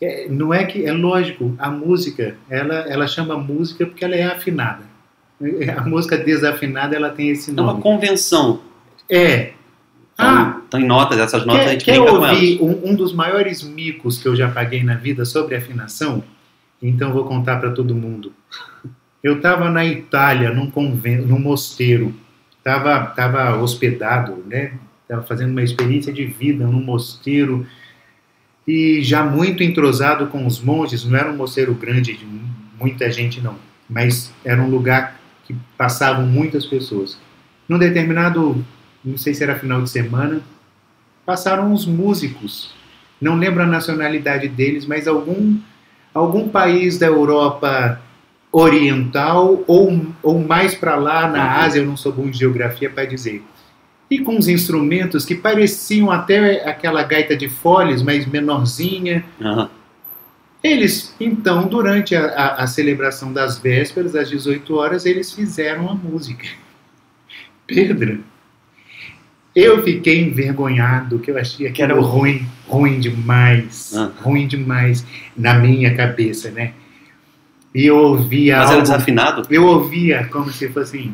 é, 0.00 0.26
não 0.28 0.52
é 0.54 0.64
que 0.64 0.84
é 0.84 0.92
lógico, 0.92 1.54
a 1.58 1.70
música 1.70 2.36
ela 2.48 2.74
ela 2.88 3.06
chama 3.06 3.36
música 3.36 3.84
porque 3.86 4.04
ela 4.04 4.14
é 4.16 4.24
afinada. 4.24 4.82
A 5.76 5.82
música 5.82 6.16
desafinada 6.16 6.96
ela 6.96 7.10
tem 7.10 7.28
esse 7.30 7.50
é 7.50 7.52
uma 7.52 7.64
nome. 7.72 7.82
convenção. 7.82 8.60
É. 9.10 9.52
Ah, 10.16 10.60
Então, 10.66 10.80
tem 10.80 10.86
notas, 10.86 11.18
essas 11.18 11.46
notas 11.46 11.62
a 11.62 11.64
Quer, 11.64 11.70
gente 11.72 11.84
quer 11.84 12.00
brinca 12.00 12.12
ouvir 12.12 12.58
um, 12.60 12.90
um 12.90 12.94
dos 12.94 13.12
maiores 13.12 13.62
micos 13.62 14.18
que 14.18 14.26
eu 14.26 14.34
já 14.34 14.48
paguei 14.48 14.82
na 14.82 14.94
vida 14.94 15.24
sobre 15.24 15.54
afinação? 15.54 16.24
Então 16.82 17.12
vou 17.12 17.24
contar 17.24 17.56
para 17.58 17.70
todo 17.70 17.94
mundo. 17.94 18.32
Eu 19.22 19.36
estava 19.36 19.70
na 19.70 19.84
Itália, 19.84 20.50
num 20.50 20.70
convento, 20.70 21.26
num 21.26 21.38
mosteiro. 21.38 22.14
Estava 22.58 23.06
tava 23.06 23.56
hospedado, 23.56 24.44
né? 24.46 24.72
Estava 25.02 25.22
fazendo 25.22 25.50
uma 25.50 25.62
experiência 25.62 26.12
de 26.12 26.24
vida 26.24 26.66
num 26.66 26.82
mosteiro 26.82 27.66
e 28.66 29.02
já 29.02 29.24
muito 29.24 29.62
entrosado 29.62 30.26
com 30.26 30.46
os 30.46 30.60
monges. 30.60 31.04
Não 31.04 31.18
era 31.18 31.30
um 31.30 31.36
mosteiro 31.36 31.74
grande 31.74 32.16
de 32.16 32.26
muita 32.78 33.10
gente, 33.10 33.40
não. 33.40 33.56
Mas 33.88 34.32
era 34.44 34.60
um 34.60 34.68
lugar 34.68 35.18
que 35.46 35.56
passavam 35.76 36.26
muitas 36.26 36.66
pessoas. 36.66 37.18
Num 37.68 37.78
determinado, 37.78 38.64
não 39.04 39.16
sei 39.18 39.34
se 39.34 39.42
era 39.42 39.58
final 39.58 39.82
de 39.82 39.90
semana, 39.90 40.40
passaram 41.26 41.72
uns 41.72 41.86
músicos. 41.86 42.72
Não 43.20 43.36
lembro 43.36 43.62
a 43.62 43.66
nacionalidade 43.66 44.48
deles, 44.48 44.86
mas 44.86 45.08
algum, 45.08 45.56
algum 46.14 46.48
país 46.48 46.98
da 46.98 47.06
Europa 47.06 48.00
oriental 48.50 49.62
ou, 49.66 50.06
ou 50.22 50.38
mais 50.40 50.74
para 50.74 50.96
lá 50.96 51.28
na 51.28 51.42
Uhum. 51.44 51.50
Ásia, 51.64 51.80
eu 51.80 51.86
não 51.86 51.96
sou 51.96 52.12
bom 52.12 52.30
de 52.30 52.38
geografia 52.38 52.88
para 52.88 53.04
dizer. 53.04 53.42
E 54.10 54.20
com 54.20 54.36
uns 54.36 54.48
instrumentos 54.48 55.24
que 55.26 55.34
pareciam 55.34 56.10
até 56.10 56.66
aquela 56.68 57.02
gaita 57.02 57.36
de 57.36 57.48
foles, 57.48 58.00
mas 58.02 58.24
menorzinha. 58.26 59.22
Aham. 59.40 59.68
Eles, 60.64 61.14
então, 61.20 61.68
durante 61.68 62.16
a, 62.16 62.24
a- 62.26 62.54
a 62.62 62.66
celebração 62.66 63.32
das 63.32 63.58
vésperas, 63.58 64.16
às 64.16 64.28
18 64.28 64.74
horas, 64.74 65.04
eles 65.06 65.30
fizeram 65.32 65.88
a 65.90 65.94
música. 65.94 66.46
Pedro, 67.66 68.24
eu 69.58 69.82
fiquei 69.82 70.20
envergonhado, 70.22 71.18
que 71.18 71.30
eu 71.30 71.38
achei 71.38 71.70
que 71.70 71.82
era 71.82 71.98
ruim, 72.00 72.46
ruim 72.68 72.98
demais, 73.00 73.92
Ah. 73.96 74.10
ruim 74.22 74.46
demais 74.46 75.04
na 75.36 75.54
minha 75.54 75.94
cabeça, 75.94 76.50
né? 76.50 76.72
E 77.74 77.86
eu 77.86 77.96
ouvia 77.96 78.56
Mas 78.58 78.64
era 78.66 78.74
algo, 78.74 78.82
desafinado? 78.82 79.42
eu 79.50 79.64
ouvia 79.66 80.28
como 80.30 80.50
se 80.50 80.68
fosse 80.68 80.96
assim. 80.98 81.12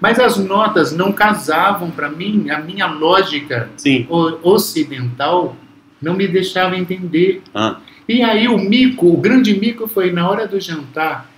Mas 0.00 0.18
as 0.20 0.36
notas 0.36 0.92
não 0.92 1.10
casavam 1.12 1.90
para 1.90 2.08
mim, 2.08 2.50
a 2.50 2.60
minha 2.60 2.86
lógica 2.86 3.68
Sim. 3.76 4.06
ocidental 4.08 5.56
não 6.00 6.14
me 6.14 6.28
deixava 6.28 6.76
entender. 6.76 7.42
Ah. 7.54 7.78
E 8.08 8.22
aí 8.22 8.46
o 8.48 8.56
mico, 8.58 9.08
o 9.12 9.16
grande 9.16 9.58
mico 9.58 9.88
foi 9.88 10.12
na 10.12 10.28
hora 10.28 10.46
do 10.46 10.60
jantar, 10.60 11.28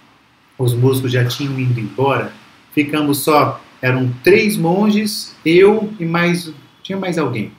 os 0.59 0.75
músicos 0.75 1.11
já 1.11 1.25
tinham 1.25 1.59
ido 1.59 1.81
embora, 1.81 2.33
ficamos 2.73 3.19
só, 3.19 3.61
eram 3.81 4.13
três 4.23 4.57
monges, 4.57 5.35
eu 5.45 5.93
e 5.99 6.05
mais, 6.05 6.53
tinha 6.83 6.99
mais 6.99 7.19
alguém. 7.19 7.53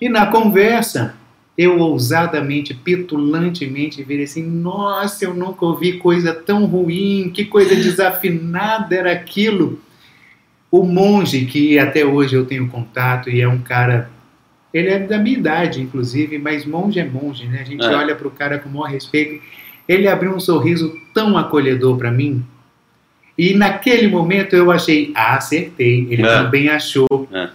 E 0.00 0.08
na 0.08 0.26
conversa, 0.26 1.14
eu 1.56 1.78
ousadamente, 1.78 2.72
petulantemente 2.74 4.02
virei 4.02 4.24
assim, 4.24 4.42
nossa, 4.42 5.24
eu 5.24 5.34
nunca 5.34 5.64
ouvi 5.64 5.94
coisa 5.94 6.32
tão 6.32 6.64
ruim, 6.66 7.30
que 7.34 7.44
coisa 7.44 7.74
desafinada 7.74 8.94
era 8.94 9.12
aquilo. 9.12 9.80
O 10.70 10.84
monge, 10.84 11.44
que 11.46 11.78
até 11.78 12.04
hoje 12.04 12.36
eu 12.36 12.46
tenho 12.46 12.68
contato 12.68 13.28
e 13.28 13.40
é 13.40 13.48
um 13.48 13.58
cara 13.58 14.10
ele 14.72 14.88
é 14.88 14.98
da 15.00 15.18
minha 15.18 15.36
idade, 15.36 15.82
inclusive, 15.82 16.38
mas 16.38 16.64
monge 16.64 17.00
é 17.00 17.04
monge, 17.04 17.46
né? 17.46 17.60
A 17.60 17.64
gente 17.64 17.84
É. 17.84 17.94
olha 17.94 18.14
para 18.14 18.28
o 18.28 18.30
cara 18.30 18.58
com 18.58 18.68
o 18.68 18.72
maior 18.72 18.88
respeito. 18.88 19.42
Ele 19.88 20.06
abriu 20.06 20.32
um 20.32 20.38
sorriso 20.38 20.94
tão 21.12 21.36
acolhedor 21.36 21.96
para 21.96 22.10
mim. 22.10 22.44
E 23.42 23.54
naquele 23.54 24.06
momento 24.06 24.54
eu 24.54 24.70
achei, 24.70 25.12
ah, 25.14 25.36
acertei. 25.36 26.06
Ele 26.10 26.20
É. 26.22 26.26
também 26.26 26.68
achou 26.68 27.06
É. 27.32 27.48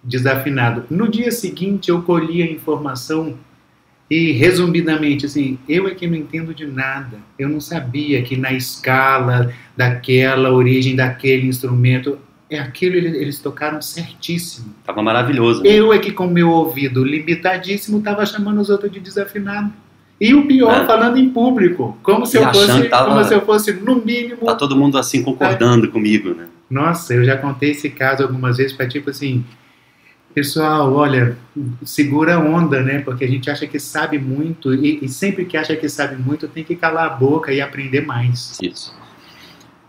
desafinado. 0.00 0.84
No 0.88 1.08
dia 1.10 1.32
seguinte 1.32 1.88
eu 1.90 2.00
colhi 2.02 2.42
a 2.44 2.46
informação 2.46 3.34
e, 4.08 4.30
resumidamente, 4.30 5.26
assim, 5.26 5.58
eu 5.68 5.88
é 5.88 5.94
que 5.96 6.06
não 6.06 6.14
entendo 6.16 6.54
de 6.54 6.64
nada. 6.64 7.18
Eu 7.36 7.48
não 7.48 7.60
sabia 7.60 8.22
que 8.22 8.36
na 8.36 8.52
escala 8.52 9.52
daquela 9.76 10.52
origem 10.52 10.94
daquele 10.94 11.48
instrumento, 11.48 12.18
é 12.48 12.58
aquilo 12.60 12.94
eles, 12.94 13.40
tocaram 13.40 13.82
certíssimo. 13.82 14.72
Tava 14.84 15.02
maravilhoso. 15.02 15.62
né? 15.64 15.70
Eu 15.70 15.92
é 15.92 15.98
que 15.98 16.12
com 16.12 16.26
meu 16.28 16.50
ouvido 16.50 17.02
limitadíssimo 17.02 17.98
estava 17.98 18.24
chamando 18.26 18.60
os 18.60 18.70
outros 18.70 18.92
de 18.92 19.00
desafinado. 19.00 19.72
E 20.22 20.32
o 20.34 20.46
pior, 20.46 20.82
É. 20.82 20.86
falando 20.86 21.16
em 21.16 21.28
público, 21.30 21.98
como 22.00 22.24
se, 22.24 22.38
E 22.38 22.40
eu 22.40 22.46
fosse, 22.54 22.84
tava- 22.84 23.06
como 23.12 23.24
se 23.24 23.34
eu 23.34 23.40
fosse, 23.44 23.72
no 23.72 23.96
mínimo, 23.96 24.46
Tá 24.46 24.54
todo 24.54 24.76
mundo 24.76 24.96
assim 24.96 25.20
concordando 25.20 25.90
comigo, 25.90 26.32
né? 26.32 26.46
Nossa, 26.70 27.12
eu 27.12 27.24
já 27.24 27.36
contei 27.36 27.72
esse 27.72 27.90
caso 27.90 28.22
algumas 28.22 28.56
vezes 28.56 28.72
para 28.72 28.86
tipo 28.86 29.10
assim, 29.10 29.44
pessoal, 30.32 30.94
olha, 30.94 31.36
segura 31.84 32.36
a 32.36 32.38
onda, 32.38 32.80
né? 32.82 33.00
Porque 33.00 33.24
a 33.24 33.28
gente 33.28 33.50
acha 33.50 33.66
que 33.66 33.80
sabe 33.80 34.16
muito 34.16 34.72
e, 34.72 35.04
e, 35.04 35.08
sempre 35.08 35.44
que 35.44 35.56
acha 35.56 35.74
que 35.74 35.88
sabe 35.88 36.14
muito 36.14 36.46
tem 36.46 36.62
que 36.62 36.76
calar 36.76 37.06
a 37.06 37.10
boca 37.10 37.52
e 37.52 37.60
aprender 37.60 38.06
mais. 38.06 38.56
Isso. 38.62 38.94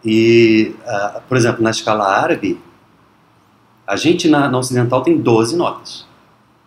E, 0.04 0.74
uh, 0.82 1.22
por 1.30 1.38
exemplo, 1.38 1.62
na 1.62 1.70
escala 1.70 2.08
árabe, 2.08 2.60
a 3.86 3.96
gente 3.96 4.28
na, 4.28 4.50
na 4.50 4.58
ocidental 4.58 5.04
tem 5.04 5.16
12 5.16 5.56
notas. 5.56 6.08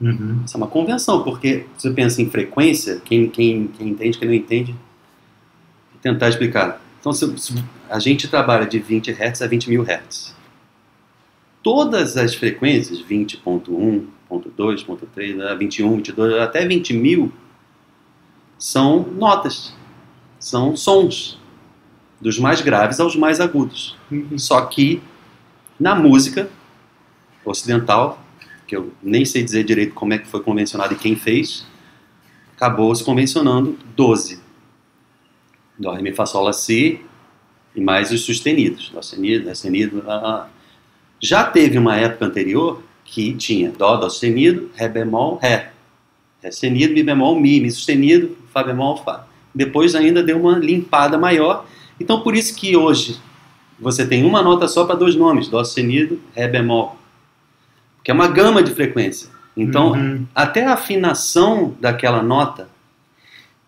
Uhum. 0.00 0.42
Isso 0.44 0.56
é 0.56 0.58
uma 0.58 0.66
convenção, 0.66 1.22
porque 1.22 1.66
você 1.76 1.90
pensa 1.90 2.20
em 2.20 2.28
frequência, 2.28 3.00
quem, 3.04 3.28
quem, 3.28 3.68
quem 3.68 3.88
entende, 3.88 4.18
quem 4.18 4.28
não 4.28 4.34
entende, 4.34 4.72
vou 4.72 6.00
tentar 6.02 6.28
explicar. 6.28 6.80
Então, 7.00 7.12
se, 7.12 7.38
se 7.38 7.54
a 7.88 7.98
gente 7.98 8.28
trabalha 8.28 8.66
de 8.66 8.78
20 8.78 9.12
Hz 9.12 9.42
a 9.42 9.46
20 9.46 9.70
mil 9.70 9.82
Hz. 9.82 10.34
Todas 11.62 12.16
as 12.16 12.34
frequências, 12.34 13.00
20.1, 13.00 14.06
.2, 14.30 14.86
.3, 14.86 15.58
21, 15.58 15.96
22, 15.96 16.34
até 16.40 16.66
20 16.66 16.94
mil, 16.94 17.32
são 18.58 19.00
notas, 19.02 19.74
são 20.38 20.76
sons, 20.76 21.38
dos 22.20 22.38
mais 22.38 22.60
graves 22.60 23.00
aos 23.00 23.16
mais 23.16 23.40
agudos. 23.40 23.96
Uhum. 24.10 24.38
Só 24.38 24.60
que 24.66 25.02
na 25.78 25.94
música 25.94 26.48
ocidental, 27.44 28.18
que 28.66 28.76
eu 28.76 28.92
nem 29.02 29.24
sei 29.24 29.42
dizer 29.42 29.64
direito 29.64 29.94
como 29.94 30.12
é 30.12 30.18
que 30.18 30.26
foi 30.26 30.42
convencionado 30.42 30.94
e 30.94 30.96
quem 30.96 31.16
fez, 31.16 31.66
acabou 32.56 32.94
se 32.94 33.04
convencionando 33.04 33.78
12. 33.94 34.40
Dó, 35.78 35.92
Ré, 35.92 36.02
Mi, 36.02 36.12
Fá, 36.12 36.24
Sol, 36.26 36.44
Lá, 36.44 36.52
Si 36.52 37.00
e 37.74 37.80
mais 37.80 38.10
os 38.10 38.22
sustenidos. 38.22 38.90
Dó 38.90 39.02
sustenido, 39.02 39.46
Ré 39.46 39.54
sustenido, 39.54 40.02
lá, 40.04 40.20
lá. 40.20 40.50
Já 41.20 41.44
teve 41.44 41.78
uma 41.78 41.96
época 41.96 42.26
anterior 42.26 42.82
que 43.04 43.34
tinha 43.34 43.70
Dó, 43.70 43.96
Dó 43.96 44.08
sustenido, 44.08 44.70
Ré 44.74 44.88
bemol, 44.88 45.36
Ré. 45.36 45.70
Ré 46.42 46.50
sustenido, 46.50 46.94
Mi 46.94 47.02
bemol, 47.02 47.38
Mi, 47.38 47.60
Mi 47.60 47.70
sustenido, 47.70 48.36
Fá 48.52 48.62
bemol, 48.62 48.96
Fá. 48.98 49.26
Depois 49.54 49.94
ainda 49.94 50.22
deu 50.22 50.40
uma 50.40 50.58
limpada 50.58 51.18
maior. 51.18 51.66
Então 52.00 52.20
por 52.20 52.34
isso 52.34 52.56
que 52.56 52.76
hoje 52.76 53.18
você 53.78 54.06
tem 54.06 54.24
uma 54.24 54.42
nota 54.42 54.66
só 54.66 54.84
para 54.86 54.96
dois 54.96 55.14
nomes, 55.14 55.48
Dó 55.48 55.62
sustenido, 55.62 56.20
Ré 56.34 56.48
bemol. 56.48 56.95
Que 58.06 58.12
é 58.12 58.14
uma 58.14 58.28
gama 58.28 58.62
de 58.62 58.72
frequência. 58.72 59.28
Então, 59.56 59.90
Uhum. 59.90 60.24
até 60.32 60.64
a 60.64 60.74
afinação 60.74 61.74
daquela 61.80 62.22
nota, 62.22 62.68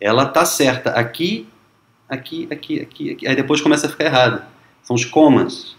ela 0.01 0.27
tá 0.27 0.45
certa 0.45 0.91
aqui, 0.91 1.49
aqui, 2.09 2.47
aqui, 2.49 2.81
aqui, 2.81 3.11
aqui. 3.11 3.27
Aí 3.27 3.35
depois 3.35 3.61
começa 3.61 3.89
a 3.89 3.91
ficar 3.91 4.05
errada. 4.05 4.47
São 4.85 4.95
os 4.95 5.05
comas. 5.05 5.75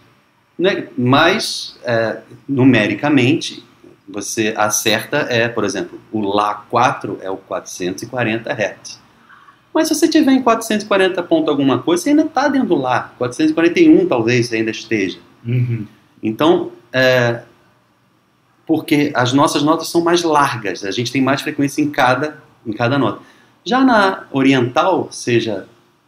Né? 0.57 0.89
Mas, 0.97 1.79
é, 1.85 2.17
numericamente, 2.49 3.63
você 4.05 4.53
acerta, 4.57 5.19
é, 5.29 5.47
por 5.47 5.63
exemplo, 5.63 5.97
o 6.11 6.19
Lá 6.19 6.65
4 6.69 7.17
é 7.21 7.31
o 7.31 7.37
440 7.37 8.51
Hz. 8.51 8.99
Mas 9.73 9.87
se 9.87 9.95
você 9.95 10.05
tiver 10.09 10.33
em 10.33 10.41
440 10.41 11.23
ponto 11.23 11.49
alguma 11.49 11.79
coisa, 11.79 12.03
você 12.03 12.09
ainda 12.09 12.23
está 12.23 12.49
dentro 12.49 12.67
do 12.67 12.75
Lá. 12.75 13.13
441 13.17 14.05
talvez 14.05 14.51
ainda 14.51 14.71
esteja. 14.71 15.17
Uhum. 15.45 15.85
Então, 16.21 16.73
é, 16.91 17.43
porque 18.69 19.11
as 19.15 19.33
nossas 19.33 19.63
notas 19.63 19.87
são 19.87 19.99
mais 19.99 20.21
largas, 20.21 20.85
a 20.85 20.91
gente 20.91 21.11
tem 21.11 21.23
mais 21.23 21.41
frequência 21.41 21.81
em 21.81 21.89
cada, 21.89 22.37
em 22.63 22.71
cada 22.71 22.99
nota. 22.99 23.19
Já 23.65 23.83
na 23.83 24.27
oriental, 24.29 25.07
seja 25.11 25.65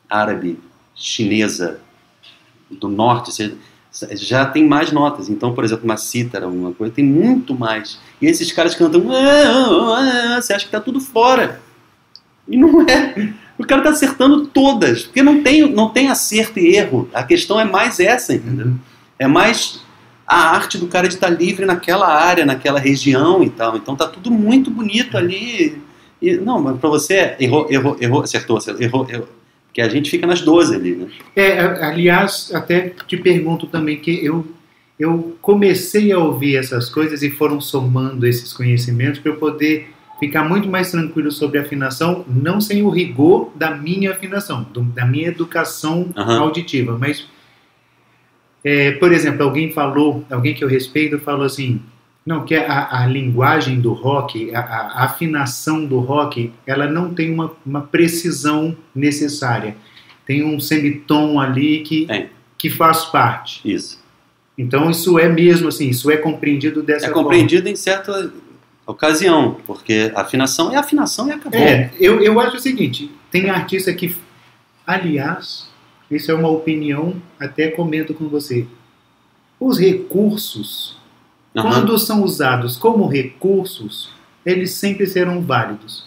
árabe, 0.08 0.60
chinesa, 0.94 1.80
do 2.70 2.88
norte, 2.88 3.34
seja, 3.34 3.58
já 4.12 4.46
tem 4.46 4.64
mais 4.68 4.92
notas. 4.92 5.28
Então, 5.28 5.56
por 5.56 5.64
exemplo, 5.64 5.86
uma 5.86 5.98
cítara, 5.98 6.46
alguma 6.46 6.72
coisa, 6.72 6.94
tem 6.94 7.04
muito 7.04 7.56
mais. 7.56 8.00
E 8.22 8.28
esses 8.28 8.52
caras 8.52 8.76
cantam, 8.76 9.12
"Ah, 9.12 9.18
ah, 9.18 10.36
ah", 10.36 10.42
você 10.44 10.54
acha 10.54 10.66
que 10.66 10.68
está 10.68 10.80
tudo 10.80 11.00
fora. 11.00 11.60
E 12.48 12.56
não 12.56 12.84
é. 12.84 13.34
O 13.58 13.66
cara 13.66 13.82
está 13.82 13.90
acertando 13.90 14.46
todas, 14.46 15.06
porque 15.06 15.24
não 15.24 15.42
tem, 15.42 15.68
não 15.68 15.90
tem 15.90 16.10
acerto 16.10 16.60
e 16.60 16.76
erro. 16.76 17.10
A 17.12 17.24
questão 17.24 17.60
é 17.60 17.66
mais 17.66 18.00
essa, 18.00 18.36
entendeu? 18.36 18.74
É 19.18 19.26
mais 19.26 19.82
a 20.32 20.52
arte 20.56 20.78
do 20.78 20.88
cara 20.88 21.08
de 21.08 21.16
estar 21.16 21.30
livre 21.30 21.66
naquela 21.66 22.08
área, 22.08 22.46
naquela 22.46 22.80
região 22.80 23.44
e 23.44 23.50
tal. 23.50 23.76
Então 23.76 23.96
tá 23.96 24.08
tudo 24.08 24.32
muito 24.32 24.72
bonito 24.72 25.18
ali. 25.18 25.78
E, 26.22 26.36
não, 26.38 26.62
mas 26.62 26.78
pra 26.80 26.90
você, 26.90 27.36
errou, 27.40 27.68
errou, 27.70 27.98
errou, 28.00 28.22
acertou, 28.24 28.58
acertou, 28.58 28.82
errou, 28.84 29.08
errou. 29.10 29.28
Porque 29.68 29.82
a 29.82 29.90
gente 29.90 30.10
fica 30.10 30.28
nas 30.28 30.42
12 30.42 30.76
ali, 30.76 30.96
né? 30.96 31.08
É, 31.36 31.60
aliás, 31.86 32.52
até 32.54 32.94
te 33.08 33.18
pergunto 33.18 33.68
também 33.68 33.98
que 33.98 34.24
eu 34.26 34.46
eu 35.00 35.36
comecei 35.42 36.12
a 36.12 36.20
ouvir 36.20 36.58
essas 36.58 36.88
coisas 36.88 37.24
e 37.24 37.32
foram 37.32 37.60
somando 37.60 38.28
esses 38.28 38.54
conhecimentos 38.54 39.20
para 39.20 39.32
eu 39.32 39.36
poder 39.38 39.90
ficar 40.20 40.44
muito 40.48 40.70
mais 40.70 40.92
tranquilo 40.92 41.32
sobre 41.32 41.58
afinação, 41.58 42.24
não 42.28 42.62
sem 42.62 42.84
o 42.84 42.90
rigor 42.92 43.50
da 43.56 43.72
minha 43.72 44.12
afinação, 44.12 44.62
do- 44.72 44.82
da 44.84 45.04
minha 45.04 45.30
educação 45.30 46.10
Aham. 46.16 46.42
auditiva, 46.42 46.96
mas 47.00 47.26
é, 48.64 48.92
por 48.92 49.12
exemplo, 49.12 49.44
alguém 49.44 49.72
falou, 49.72 50.24
alguém 50.30 50.54
que 50.54 50.64
eu 50.64 50.68
respeito 50.68 51.20
falou 51.20 51.46
assim, 51.46 51.82
não, 52.26 52.46
que 52.46 52.54
a, 52.56 53.02
a 53.02 53.08
linguagem 53.08 53.80
do 53.82 53.94
rock, 53.94 54.54
a, 54.54 54.60
a 54.60 55.04
afinação 55.06 55.86
do 55.86 56.00
rock, 56.00 56.52
ela 56.68 56.88
não 56.88 57.14
tem 57.14 57.32
uma, 57.34 57.52
uma 57.66 57.82
precisão 57.82 58.76
necessária. 58.94 59.76
Tem 60.26 60.44
um 60.44 60.60
semitom 60.60 61.40
ali 61.40 61.80
que, 61.80 62.06
Tem. 62.06 62.30
que 62.58 62.70
faz 62.70 63.06
parte. 63.06 63.62
Isso. 63.66 64.00
Então 64.56 64.92
isso 64.92 65.18
é 65.18 65.28
mesmo 65.28 65.70
assim, 65.70 65.90
isso 65.90 66.12
é 66.12 66.18
compreendido 66.18 66.84
dessa 66.84 67.08
É 67.08 67.10
forma. 67.10 67.24
compreendido 67.24 67.68
em 67.68 67.76
certa 67.76 68.32
ocasião, 68.86 69.58
porque 69.66 70.12
afinação 70.14 70.72
é 70.72 70.76
afinação 70.76 71.28
e 71.28 71.32
acabou. 71.32 71.60
É, 71.60 71.92
eu, 72.00 72.22
eu 72.22 72.40
acho 72.40 72.58
o 72.58 72.60
seguinte, 72.60 73.10
tem 73.32 73.50
artista 73.50 73.92
que, 73.94 74.16
aliás, 74.86 75.68
isso 76.12 76.30
é 76.32 76.34
uma 76.34 76.50
opinião, 76.50 77.16
até 77.40 77.70
comento 77.70 78.14
com 78.14 78.28
você. 78.28 78.68
Os 79.60 79.80
recursos, 79.80 80.98
Aham. 81.56 81.70
quando 81.70 81.98
são 82.00 82.24
usados 82.24 82.78
como 82.78 83.08
recursos, 83.08 84.12
eles 84.46 84.72
sempre 84.72 85.06
serão 85.06 85.42
válidos. 85.42 86.06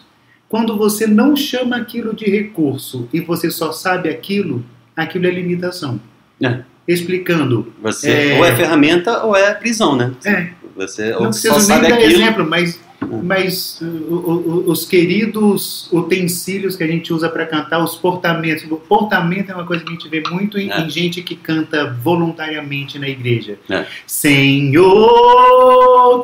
Quando 0.49 0.77
você 0.77 1.07
não 1.07 1.35
chama 1.37 1.77
aquilo 1.77 2.15
de 2.15 2.27
recurso 2.27 3.09
e 3.13 3.21
você 3.21 3.51
só 3.51 3.73
sabe 3.73 4.09
aquilo, 4.09 4.65
aquilo 4.97 5.27
é 5.27 5.31
limitação. 5.31 6.01
É. 6.43 6.61
Explicando, 6.87 7.73
Você 7.83 8.11
É. 8.11 8.39
ou 8.39 8.45
é 8.45 8.55
ferramenta 8.55 9.25
ou 9.25 9.35
é 9.35 9.55
prisão, 9.55 9.97
né? 9.97 10.13
é, 10.25 10.51
Você 10.77 11.11
não 11.13 11.31
preciso 11.31 11.69
nem 11.69 11.81
dar 11.81 11.95
aquilo. 11.95 12.13
exemplo, 12.13 12.47
mas, 12.47 12.79
mas 13.23 13.81
uh, 13.81 14.65
os 14.67 14.85
queridos 14.85 15.89
utensílios 15.93 16.77
que 16.77 16.85
a 16.85 16.87
gente 16.87 17.13
usa 17.13 17.29
para 17.29 17.47
cantar, 17.47 17.83
os 17.83 17.97
portamentos. 17.97 18.65
O 18.71 18.77
portamento 18.77 19.51
é 19.51 19.55
uma 19.55 19.67
coisa 19.67 19.85
que 19.85 19.91
a 19.91 19.93
gente 19.93 20.09
vê 20.09 20.23
muito 20.31 20.59
em, 20.59 20.71
É. 20.71 20.81
em 20.81 20.91
gente 20.91 21.23
que 21.23 21.35
canta 21.37 21.93
voluntariamente 22.03 22.99
na 22.99 23.09
igreja. 23.09 23.59
É. 23.69 23.85
Senhor, 24.07 24.85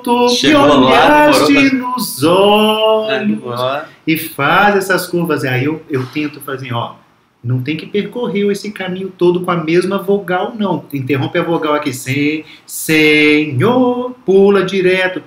tu 0.03 0.25
me 0.25 0.29
Chegou 0.31 0.67
lá, 0.67 0.77
olhaste 0.77 1.53
demorou 1.53 1.95
nos 1.97 2.23
olhos 2.25 3.39
Ó, 3.45 3.83
e 4.07 4.17
faz 4.17 4.77
essas 4.77 5.07
curvas. 5.07 5.45
Aí 5.45 5.65
eu, 5.65 5.83
eu 5.89 6.05
tento 6.07 6.41
fazer, 6.41 6.73
ó. 6.73 6.95
Não 7.43 7.63
tem 7.63 7.75
que 7.75 7.87
percorrer 7.87 8.51
esse 8.51 8.71
caminho 8.71 9.11
todo 9.17 9.41
com 9.41 9.51
a 9.51 9.57
mesma 9.57 9.97
vogal, 9.97 10.55
não. 10.59 10.85
Interrompe 10.93 11.39
a 11.39 11.43
vogal 11.43 11.75
aqui, 11.75 11.91
Senhor, 12.67 14.11
pula 14.27 14.63
direto. 14.63 15.23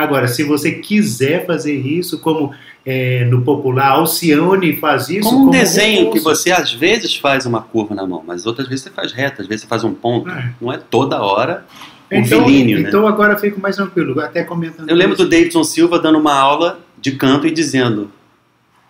Agora, 0.00 0.26
se 0.28 0.42
você 0.44 0.72
quiser 0.72 1.46
fazer 1.46 1.74
isso, 1.74 2.18
como 2.18 2.52
é, 2.84 3.24
no 3.26 3.42
popular, 3.42 3.90
Alcione 3.92 4.76
faz 4.76 5.08
isso. 5.08 5.28
Como 5.28 5.48
um 5.48 5.50
desenho 5.50 6.10
que 6.10 6.18
você 6.20 6.50
às 6.50 6.72
vezes 6.72 7.14
faz 7.16 7.46
uma 7.46 7.60
curva 7.62 7.94
na 7.94 8.06
mão, 8.06 8.22
mas 8.26 8.46
outras 8.46 8.66
vezes 8.68 8.84
você 8.84 8.90
faz 8.90 9.12
reta, 9.12 9.42
às 9.42 9.48
vezes 9.48 9.62
você 9.62 9.68
faz 9.68 9.84
um 9.84 9.92
ponto. 9.94 10.28
É. 10.30 10.50
Não 10.60 10.72
é 10.72 10.78
toda 10.78 11.20
hora 11.22 11.64
o 12.10 12.14
Então, 12.14 12.44
vilínio, 12.44 12.80
né? 12.80 12.88
então 12.88 13.06
agora 13.06 13.34
eu 13.34 13.38
fico 13.38 13.60
mais 13.60 13.76
tranquilo, 13.76 14.18
até 14.20 14.42
comentando. 14.42 14.88
Eu 14.88 14.96
lembro 14.96 15.14
isso. 15.14 15.24
do 15.24 15.30
Davidson 15.30 15.62
Silva 15.62 15.98
dando 15.98 16.18
uma 16.18 16.34
aula 16.34 16.80
de 17.00 17.12
canto 17.12 17.46
e 17.46 17.50
dizendo: 17.50 18.10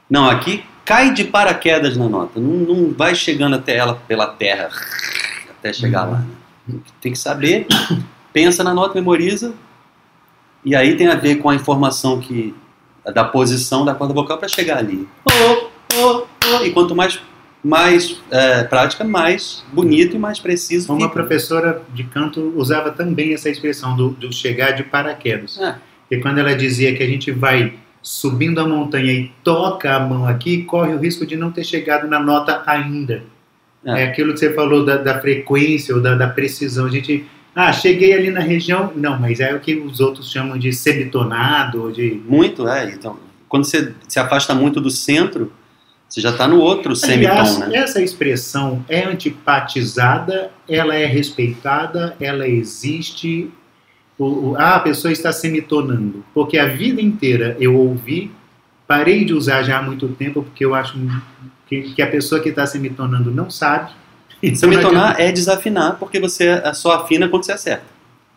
Não, 0.09 0.29
aqui 0.31 0.63
cai 0.85 1.13
de 1.13 1.25
paraquedas 1.25 1.97
na 1.97 2.09
nota, 2.09 2.41
não, 2.41 2.75
não 2.75 2.93
vai 2.93 3.15
chegando 3.15 3.55
até 3.57 3.77
ela 3.77 3.95
pela 4.09 4.27
terra 4.27 4.71
até 5.51 5.73
chegar 5.73 6.07
Uhum. 6.07 6.13
lá. 6.13 6.25
Tem 7.01 7.13
que 7.13 7.19
saber, 7.19 7.67
pensa 8.33 8.63
na 8.65 8.73
nota, 8.73 8.95
memoriza, 8.95 9.53
e 10.65 10.75
aí 10.75 10.97
tem 10.97 11.09
a 11.09 11.15
ver 11.15 11.37
com 11.37 11.49
a 11.49 11.55
informação 11.55 12.21
que 12.21 12.55
da 13.15 13.25
posição 13.25 13.85
da 13.85 13.95
corda 13.95 14.13
vocal 14.13 14.39
para 14.39 14.49
chegar 14.49 14.79
ali. 14.79 15.09
Oh, 15.25 15.67
oh, 15.95 16.27
oh. 16.45 16.65
E 16.65 16.71
quanto 16.71 16.95
mais, 16.95 17.21
mais 17.65 18.21
é, 18.31 18.65
prática, 18.65 19.05
mais 19.05 19.65
bonito 19.73 20.17
e 20.17 20.19
mais 20.19 20.39
preciso 20.39 20.93
Uma 20.93 21.03
fica. 21.03 21.13
professora 21.13 21.83
de 21.95 22.05
canto 22.05 22.53
usava 22.57 22.91
também 22.91 23.33
essa 23.33 23.49
expressão 23.49 23.97
do, 23.97 24.11
do 24.11 24.33
chegar 24.33 24.73
de 24.73 24.83
paraquedas. 24.85 25.59
É. 25.59 25.77
E 26.11 26.19
quando 26.19 26.39
ela 26.39 26.55
dizia 26.55 26.95
que 26.95 27.03
a 27.03 27.07
gente 27.07 27.31
vai 27.31 27.75
subindo 28.03 28.61
a 28.61 28.67
montanha 28.67 29.13
e 29.13 29.33
toca 29.45 29.95
a 29.95 30.01
mão 30.01 30.27
aqui, 30.27 30.63
corre 30.65 30.95
o 30.95 30.99
risco 30.99 31.27
de 31.27 31.37
não 31.37 31.51
ter 31.51 31.65
chegado 31.65 32.09
na 32.09 32.19
nota 32.19 32.63
ainda. 32.67 33.23
É. 33.85 34.03
É, 34.03 34.05
aquilo 34.05 34.33
que 34.35 34.41
você 34.41 34.53
falou 34.53 34.85
da, 34.85 34.97
da 34.97 35.21
frequência 35.21 35.95
ou 35.95 36.03
da, 36.03 36.15
da 36.15 36.29
precisão. 36.29 36.87
A 36.87 36.91
gente 36.91 37.27
Ah, 37.55 37.73
cheguei 37.73 38.13
ali 38.13 38.31
na 38.31 38.41
região. 38.41 38.93
Não, 38.95 39.19
mas 39.19 39.41
é 39.41 39.55
o 39.55 39.61
que 39.61 39.75
os 39.75 40.01
outros 40.01 40.31
chamam 40.31 40.57
de 40.59 40.73
semitonado, 40.73 41.91
de. 41.93 42.21
Muito, 42.27 42.67
é. 42.69 42.91
Então, 42.91 43.19
quando 43.49 43.65
você 43.65 43.93
se 44.09 44.19
afasta 44.21 44.55
muito 44.55 44.81
do 44.81 44.91
centro, 44.91 45.53
você 46.09 46.21
já 46.21 46.31
está 46.31 46.47
no 46.47 46.59
outro 46.59 46.93
Aliás, 47.05 47.49
semitom, 47.51 47.69
né? 47.71 47.77
essa 47.77 48.01
expressão 48.01 48.85
é 48.89 49.05
antipatizada, 49.05 50.51
ela 50.69 50.95
é 50.95 51.07
respeitada, 51.07 52.17
ela 52.21 52.47
existe. 52.49 53.51
O, 54.19 54.51
o- 54.51 54.57
ah, 54.57 54.77
a 54.77 54.81
pessoa 54.81 55.11
está 55.13 55.33
semitonando. 55.33 56.25
Porque 56.35 56.59
a 56.59 56.67
vida 56.67 57.01
inteira 57.01 57.57
eu 57.59 57.75
ouvi, 57.77 58.31
parei 58.87 59.25
de 59.25 59.33
usar 59.35 59.63
já 59.63 59.79
há 59.79 59.83
muito 59.83 60.09
tempo, 60.09 60.43
porque 60.43 60.65
eu 60.65 60.75
acho 60.75 60.95
que, 61.67 61.83
que 61.95 62.03
a 62.03 62.07
pessoa 62.07 62.41
que 62.41 62.51
está 62.51 62.67
semitonando 62.67 63.31
não 63.31 63.51
sabe. 63.51 63.93
Então, 64.43 64.69
não 64.69 64.77
Semitonar 64.77 65.21
é 65.21 65.31
desafinar, 65.31 65.97
porque 65.99 66.19
você 66.19 66.49
é 66.49 66.73
só 66.73 66.93
afina 66.93 67.29
quando 67.29 67.45
você 67.45 67.53
acerta. 67.53 67.85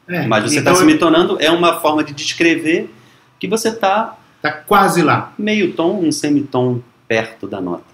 É, 0.07 0.27
Mas 0.27 0.43
você 0.43 0.59
está 0.59 0.71
então, 0.71 0.81
semitonando 0.81 1.37
é 1.39 1.49
uma 1.49 1.79
forma 1.79 2.03
de 2.03 2.13
descrever 2.13 2.93
que 3.39 3.47
você 3.47 3.69
está 3.69 4.17
Tá 4.41 4.51
quase 4.51 5.01
lá. 5.01 5.33
meio 5.37 5.71
tom, 5.71 6.01
um 6.03 6.11
semitom 6.11 6.81
perto 7.07 7.47
da 7.47 7.61
nota. 7.61 7.85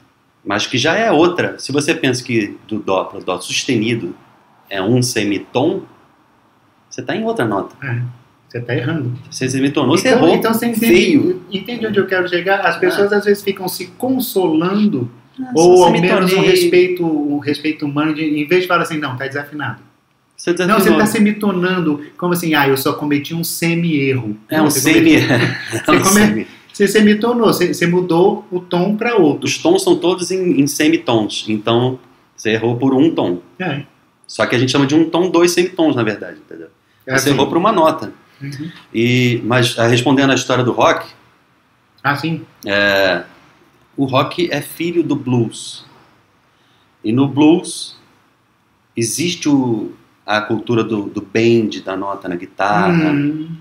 Mas 0.44 0.66
que 0.66 0.80
já 0.80 0.96
é 0.96 1.12
outra. 1.12 1.60
Se 1.60 1.72
você 1.72 1.94
pensa 1.94 2.24
que 2.24 2.58
do 2.68 2.80
dó 2.80 3.04
para 3.04 3.20
o 3.20 3.24
dó 3.24 3.40
sustenido 3.40 4.16
é 4.68 4.82
um 4.82 5.04
semitom, 5.04 5.84
você 6.90 7.02
está 7.02 7.16
em 7.16 7.24
outra 7.24 7.46
nota. 7.46 7.76
É, 7.86 8.02
você 8.48 8.58
está 8.58 8.76
errando. 8.76 9.14
Você 9.30 9.48
semitonou, 9.48 9.96
você 9.96 10.08
então, 10.10 10.24
errou. 10.24 10.36
então 10.36 10.54
você 10.54 10.66
entende, 10.66 10.88
feio. 10.88 11.44
entende 11.52 11.86
onde 11.86 12.00
eu 12.00 12.08
quero 12.08 12.28
chegar? 12.28 12.62
As 12.62 12.78
pessoas 12.78 13.14
às 13.14 13.26
vezes 13.26 13.44
ficam 13.44 13.68
se 13.68 13.88
consolando 13.98 15.12
Ou 15.56 15.84
ao 15.86 15.92
menos 15.92 16.12
um 16.12 16.28
semitonei. 16.28 16.50
respeito, 16.52 17.06
um 17.06 17.40
respeito 17.40 17.86
humano, 17.86 18.14
de, 18.14 18.24
em 18.24 18.48
vez 18.48 18.64
de 18.64 18.68
falar 18.68 18.82
assim, 18.84 18.98
não, 18.98 19.16
tá 19.18 19.26
desafinado. 19.28 19.80
Você 20.38 20.54
Não, 20.66 20.80
você 20.80 20.90
está 20.92 21.06
semitonando, 21.06 22.02
como 22.18 22.32
assim, 22.34 22.54
ah, 22.54 22.68
eu 22.68 22.78
só 22.78 22.94
cometi 22.94 23.34
um 23.36 23.44
semi-erro. 23.44 24.38
É 24.50 24.58
Não, 24.58 24.66
um 24.68 24.70
você 24.70 24.80
semi. 24.80 25.22
comete- 25.22 25.34
é 25.88 25.92
um 25.92 26.02
come- 26.02 26.10
semi. 26.14 26.48
Você 26.72 26.88
semitonou, 26.88 27.48
você, 27.48 27.74
você 27.74 27.86
mudou 27.88 28.48
o 28.50 28.60
tom 28.62 28.96
para 28.96 29.18
outro. 29.18 29.46
Os 29.48 29.58
tons 29.58 29.84
são 29.84 29.98
todos 29.98 30.32
em, 30.32 30.62
em 30.62 30.66
semitons. 30.68 31.46
Então, 31.50 32.00
você 32.38 32.52
errou 32.52 32.78
por 32.78 32.94
um 32.94 33.14
tom. 33.14 33.40
É, 33.60 33.82
Só 34.26 34.46
que 34.46 34.56
a 34.56 34.60
gente 34.60 34.72
chama 34.72 34.88
de 34.88 34.96
um 34.96 35.10
tom, 35.10 35.30
dois 35.30 35.52
semitons, 35.52 35.94
na 35.96 36.04
verdade. 36.04 36.38
Entendeu? 36.40 36.68
é 37.06 37.12
Você 37.18 37.28
assim. 37.28 37.30
errou 37.32 37.48
por 37.48 37.58
uma 37.58 37.74
nota. 37.74 38.14
Uhum. 38.42 38.72
E, 38.94 39.42
mas, 39.44 39.78
ah, 39.78 39.88
respondendo 39.88 40.32
à 40.32 40.36
história 40.36 40.64
do 40.64 40.72
rock, 40.72 41.06
Ah, 42.02 42.16
sim. 42.16 42.44
É, 42.66 43.24
o 44.02 44.06
rock 44.06 44.48
é 44.50 44.62
filho 44.62 45.04
do 45.04 45.16
blues. 45.16 45.86
E 47.04 47.12
no 47.12 47.28
blues 47.28 47.98
existe 48.96 49.50
o- 49.50 49.92
a 50.26 50.40
cultura 50.40 50.84
do, 50.84 51.04
do 51.04 51.22
bend, 51.22 51.82
da 51.82 51.98
nota 51.98 52.30
na 52.30 52.36
guitarra. 52.36 53.12
Hum. 53.12 53.56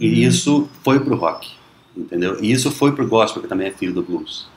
E 0.00 0.24
isso 0.24 0.68
foi 0.82 0.98
pro 0.98 1.14
rock, 1.14 1.50
entendeu? 1.96 2.42
E 2.42 2.50
isso 2.50 2.70
foi 2.72 2.92
pro 2.92 3.06
gospel, 3.06 3.42
que 3.42 3.48
também 3.48 3.68
é 3.68 3.70
filho 3.70 3.94
do 3.94 4.02
blues. 4.02 4.48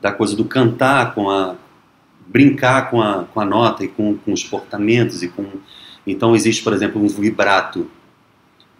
Da 0.00 0.10
coisa 0.10 0.34
do 0.34 0.44
cantar 0.44 1.14
com 1.14 1.30
a... 1.30 1.54
brincar 2.26 2.90
com 2.90 3.00
a, 3.00 3.24
com 3.24 3.40
a 3.40 3.44
nota 3.44 3.84
e 3.84 3.88
com, 3.88 4.16
com 4.18 4.32
os 4.32 4.42
portamentos 4.42 5.22
e 5.22 5.28
com... 5.28 5.44
Então 6.04 6.34
existe, 6.34 6.62
por 6.64 6.72
exemplo, 6.72 7.00
um 7.00 7.08
vibrato, 7.08 7.88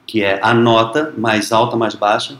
que 0.04 0.22
é 0.22 0.40
a 0.42 0.52
nota 0.52 1.14
mais 1.16 1.52
alta, 1.52 1.76
mais 1.76 1.94
baixa. 1.94 2.38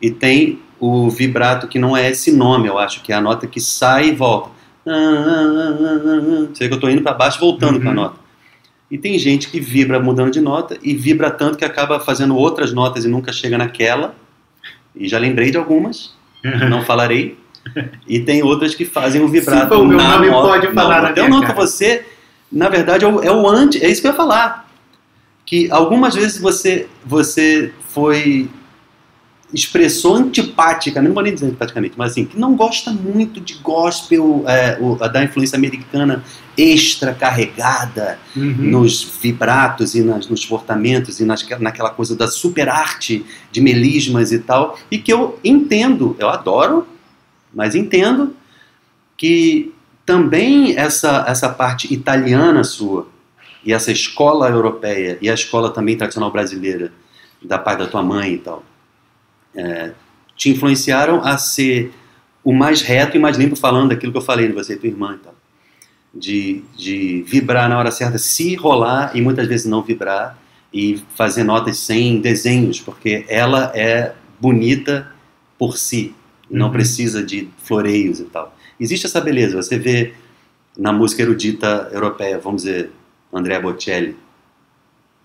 E 0.00 0.10
tem 0.10 0.58
o 0.78 1.08
vibrato 1.10 1.68
que 1.68 1.78
não 1.78 1.96
é 1.96 2.10
esse 2.10 2.32
nome, 2.32 2.68
eu 2.68 2.78
acho, 2.78 3.02
que 3.02 3.12
é 3.12 3.16
a 3.16 3.20
nota 3.20 3.46
que 3.46 3.60
sai 3.60 4.08
e 4.08 4.14
volta. 4.14 4.50
Você 6.54 6.64
vê 6.64 6.68
que 6.68 6.74
eu 6.74 6.76
estou 6.76 6.90
indo 6.90 7.02
para 7.02 7.12
baixo 7.12 7.38
e 7.38 7.40
voltando 7.40 7.76
Uhum. 7.76 7.82
com 7.82 7.88
a 7.90 7.94
nota. 7.94 8.20
E 8.90 8.98
tem 8.98 9.16
gente 9.18 9.48
que 9.48 9.60
vibra 9.60 10.00
mudando 10.00 10.32
de 10.32 10.40
nota 10.40 10.76
e 10.82 10.94
vibra 10.94 11.30
tanto 11.30 11.56
que 11.56 11.64
acaba 11.64 12.00
fazendo 12.00 12.34
outras 12.36 12.72
notas 12.72 13.04
e 13.04 13.08
nunca 13.08 13.32
chega 13.32 13.56
naquela. 13.56 14.14
E 14.96 15.06
já 15.06 15.18
lembrei 15.18 15.50
de 15.50 15.56
algumas, 15.58 16.12
não 16.68 16.82
falarei. 16.82 17.38
E 18.08 18.18
tem 18.20 18.42
outras 18.42 18.74
que 18.74 18.84
fazem 18.84 19.22
o 19.22 19.28
vibrato 19.28 19.68
for 19.68 19.78
o 19.82 19.84
meu 19.86 19.96
na 19.98 20.18
nome, 20.18 20.30
pode 20.30 20.66
falar 20.72 21.02
na 21.02 21.10
então 21.10 21.28
minha 21.28 21.40
não, 21.40 21.46
que 21.46 21.52
você, 21.52 22.04
na 22.50 22.68
verdade, 22.68 23.04
é 23.04 23.08
o, 23.08 23.22
é 23.22 23.30
o 23.30 23.46
anti, 23.46 23.84
é 23.84 23.88
isso 23.88 24.00
que 24.00 24.08
eu 24.08 24.12
ia 24.12 24.16
falar. 24.16 24.68
Que 25.50 25.68
algumas 25.72 26.14
vezes 26.14 26.38
você, 26.40 26.86
você 27.04 27.72
foi 27.88 28.48
expressou 29.52 30.14
antipática, 30.14 31.02
não 31.02 31.12
vou 31.12 31.24
nem 31.24 31.34
dizer 31.34 31.46
antipaticamente, 31.46 31.94
mas 31.96 32.12
assim, 32.12 32.24
que 32.24 32.38
não 32.38 32.54
gosta 32.54 32.92
muito 32.92 33.40
de 33.40 33.54
gospel 33.54 34.44
é, 34.46 34.78
o- 34.80 34.94
da 34.94 35.24
influência 35.24 35.56
americana 35.56 36.22
extra 36.56 37.12
carregada 37.12 38.16
Uhum. 38.36 38.54
nos 38.58 39.02
vibratos 39.20 39.96
e 39.96 40.02
nas, 40.02 40.28
nos 40.28 40.46
portamentos 40.46 41.18
e 41.18 41.24
nas, 41.24 41.44
naquela 41.58 41.90
coisa 41.90 42.14
da 42.14 42.28
super 42.28 42.68
arte 42.68 43.26
de 43.50 43.60
melismas 43.60 44.30
e 44.30 44.38
tal, 44.38 44.78
e 44.88 44.98
que 44.98 45.12
eu 45.12 45.36
entendo, 45.42 46.14
eu 46.20 46.28
adoro, 46.28 46.86
mas 47.52 47.74
entendo 47.74 48.36
que 49.16 49.74
também 50.06 50.76
essa, 50.78 51.24
essa 51.26 51.48
parte 51.48 51.92
italiana 51.92 52.62
sua 52.62 53.08
e 53.64 53.72
essa 53.72 53.90
escola 53.92 54.48
europeia 54.48 55.18
e 55.20 55.28
a 55.28 55.34
escola 55.34 55.70
também 55.70 55.96
tradicional 55.96 56.30
brasileira 56.30 56.92
da 57.42 57.58
parte 57.58 57.80
da 57.80 57.86
tua 57.86 58.02
mãe 58.02 58.34
e 58.34 58.38
tal 58.38 58.64
é, 59.54 59.92
te 60.36 60.50
influenciaram 60.50 61.22
a 61.24 61.36
ser 61.36 61.92
o 62.42 62.52
mais 62.52 62.82
reto 62.82 63.16
e 63.16 63.20
mais 63.20 63.36
limpo 63.36 63.56
falando 63.56 63.90
daquilo 63.90 64.12
que 64.12 64.18
eu 64.18 64.22
falei 64.22 64.46
de 64.46 64.52
você 64.52 64.74
e 64.74 64.76
tua 64.76 64.88
irmã 64.88 65.14
e 65.14 65.18
tal 65.18 65.34
de, 66.14 66.62
de 66.76 67.22
vibrar 67.26 67.68
na 67.68 67.78
hora 67.78 67.90
certa, 67.90 68.18
se 68.18 68.54
rolar 68.54 69.12
e 69.14 69.20
muitas 69.20 69.46
vezes 69.46 69.66
não 69.66 69.82
vibrar 69.82 70.38
e 70.72 71.02
fazer 71.14 71.44
notas 71.44 71.78
sem 71.78 72.20
desenhos, 72.20 72.80
porque 72.80 73.24
ela 73.28 73.72
é 73.74 74.14
bonita 74.40 75.10
por 75.58 75.76
si, 75.76 76.14
não 76.50 76.66
Uhum. 76.66 76.72
precisa 76.72 77.22
de 77.22 77.48
floreios 77.58 78.20
e 78.20 78.24
tal. 78.24 78.56
Existe 78.78 79.06
essa 79.06 79.20
beleza, 79.20 79.56
você 79.56 79.78
vê 79.78 80.14
na 80.76 80.92
música 80.92 81.22
erudita 81.22 81.90
europeia, 81.92 82.38
vamos 82.38 82.62
dizer, 82.62 82.90
Andrea 83.32 83.60
Bocelli, 83.60 84.16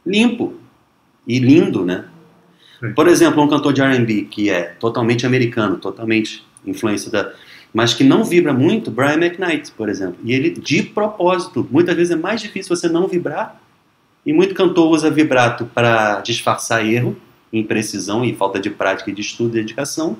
limpo 0.05 0.53
e 1.27 1.39
lindo, 1.39 1.85
né? 1.85 2.05
Por 2.95 3.07
exemplo, 3.07 3.41
um 3.41 3.47
cantor 3.47 3.73
de 3.73 3.81
R&B 3.81 4.23
que 4.29 4.49
é 4.49 4.63
totalmente 4.63 5.25
americano, 5.25 5.77
totalmente 5.77 6.45
influência 6.65 7.11
da 7.11 7.31
mas 7.75 7.93
que 7.93 8.05
não 8.05 8.23
vibra 8.23 8.53
muito, 8.53 8.89
Brian 8.89 9.15
McKnight, 9.15 9.69
por 9.73 9.89
exemplo. 9.89 10.15
E 10.23 10.31
ele, 10.31 10.51
de 10.51 10.81
propósito, 10.81 11.67
muitas 11.69 11.93
vezes 11.93 12.11
é 12.11 12.15
mais 12.15 12.39
difícil 12.39 12.73
você 12.73 12.87
não 12.87 13.05
vibrar, 13.05 13.61
e 14.25 14.31
muito 14.31 14.55
cantor 14.55 14.89
usa 14.89 15.11
vibrato 15.11 15.65
para 15.65 16.21
disfarçar 16.21 16.85
erro, 16.85 17.17
imprecisão 17.51 18.23
e 18.23 18.33
falta 18.33 18.61
de 18.61 18.69
prática 18.69 19.11
de 19.11 19.19
estudo 19.19 19.49
e 19.49 19.61
dedicação. 19.61 20.17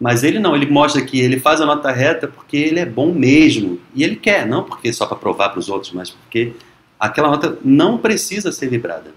Mas 0.00 0.24
ele 0.24 0.40
não, 0.40 0.56
ele 0.56 0.66
mostra 0.66 1.00
que 1.02 1.20
ele 1.20 1.38
faz 1.38 1.60
a 1.60 1.66
nota 1.66 1.92
reta 1.92 2.26
porque 2.26 2.56
ele 2.56 2.80
é 2.80 2.86
bom 2.86 3.14
mesmo. 3.14 3.78
E 3.94 4.02
ele 4.02 4.16
quer, 4.16 4.44
não 4.44 4.64
porque 4.64 4.92
só 4.92 5.06
para 5.06 5.16
provar 5.16 5.50
para 5.50 5.60
os 5.60 5.68
outros, 5.68 5.92
mas 5.92 6.10
porque 6.10 6.52
aquela 7.00 7.30
nota 7.30 7.58
não 7.64 7.96
precisa 7.96 8.52
ser 8.52 8.68
vibrada. 8.68 9.12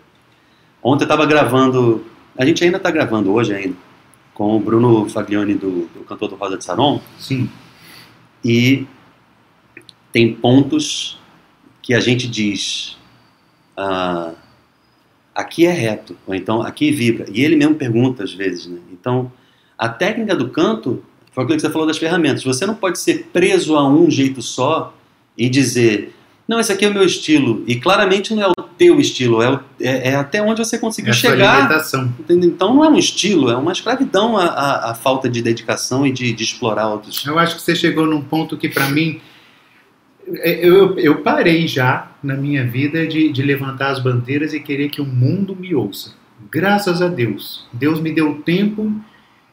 Ontem 0.82 1.04
eu 1.04 1.06
estava 1.06 1.26
gravando, 1.26 2.06
a 2.38 2.46
gente 2.46 2.64
ainda 2.64 2.78
está 2.78 2.90
gravando 2.90 3.32
hoje 3.32 3.54
ainda, 3.54 3.76
com 4.34 4.56
o 4.56 4.60
Bruno 4.60 5.08
Faglione, 5.10 5.54
do, 5.54 5.88
do 5.88 6.04
cantor 6.06 6.30
do 6.30 6.36
Rosa 6.36 6.58
de 6.58 6.64
Saron, 6.64 7.02
Sim. 7.20 7.50
e 8.44 8.88
tem 10.12 10.34
pontos 10.34 11.20
que 11.82 11.94
a 11.94 12.00
gente 12.00 12.28
diz 12.28 12.98
ah, 13.76 14.32
aqui 15.36 15.66
é 15.66 15.72
reto, 15.72 16.16
ou 16.26 16.34
então 16.34 16.62
aqui 16.62 16.92
vibra. 16.92 17.26
E 17.32 17.44
ele 17.44 17.56
mesmo 17.56 17.76
pergunta 17.76 18.24
às 18.24 18.34
vezes, 18.34 18.68
né? 18.68 18.80
Então, 18.92 19.32
a 19.78 19.90
técnica 19.90 20.36
do 20.36 20.50
canto 20.50 21.04
foi 21.32 21.44
aquilo 21.44 21.58
que 21.58 21.66
você 21.66 21.72
falou 21.72 21.88
das 21.88 21.98
ferramentas. 21.98 22.44
Você 22.44 22.66
não 22.66 22.76
pode 22.76 23.00
ser 23.00 23.30
preso 23.34 23.76
a 23.76 23.88
um 23.88 24.10
jeito 24.10 24.42
só 24.42 24.94
e 25.38 25.50
dizer, 25.50 26.14
não, 26.54 26.60
esse 26.62 26.72
aqui 26.72 26.86
é 26.86 26.90
o 26.90 26.94
meu 26.94 27.04
estilo. 27.04 27.64
E 27.68 27.76
claramente 27.76 28.34
não 28.34 28.44
é 28.44 28.48
o 28.48 28.64
teu 28.78 29.00
estilo, 29.00 29.42
é, 29.42 29.50
o- 29.52 29.60
é- 29.80 30.10
é 30.12 30.16
até 30.16 30.42
onde 30.42 30.64
você 30.64 30.76
É 30.76 30.80
conseguiu 30.80 31.14
sua 31.14 31.32
chegar. 31.32 31.58
limitação. 31.58 32.14
Entendeu? 32.20 32.50
Então 32.50 32.74
não 32.76 32.84
é 32.86 32.90
um 32.90 32.98
estilo, 32.98 33.50
é 33.50 33.56
uma 33.56 33.72
escravidão 33.72 34.38
a, 34.38 34.46
a, 34.46 34.92
a 34.92 34.96
falta 34.96 35.28
de 35.30 35.42
dedicação 35.42 36.06
e 36.08 36.12
de, 36.12 36.32
de 36.34 36.44
explorar 36.44 36.88
outros. 36.88 37.26
Eu 37.26 37.38
acho 37.40 37.56
que 37.56 37.62
você 37.62 37.76
chegou 37.76 38.06
num 38.06 38.22
ponto 38.22 38.58
que, 38.58 38.70
para 38.70 38.88
mim, 38.90 39.20
é, 40.38 40.66
eu, 40.66 40.98
eu 40.98 41.22
parei 41.22 41.68
já 41.68 42.12
na 42.24 42.36
minha 42.36 42.66
vida 42.66 43.06
de, 43.06 43.32
de 43.32 43.42
levantar 43.44 43.92
as 43.92 44.00
bandeiras 44.00 44.54
e 44.54 44.60
querer 44.60 44.90
que 44.90 45.02
o 45.02 45.06
mundo 45.06 45.56
me 45.60 45.76
ouça. 45.76 46.14
Graças 46.52 47.02
a 47.02 47.08
Deus. 47.08 47.66
Deus 47.74 48.00
me 48.00 48.12
deu 48.12 48.36
tempo 48.46 48.92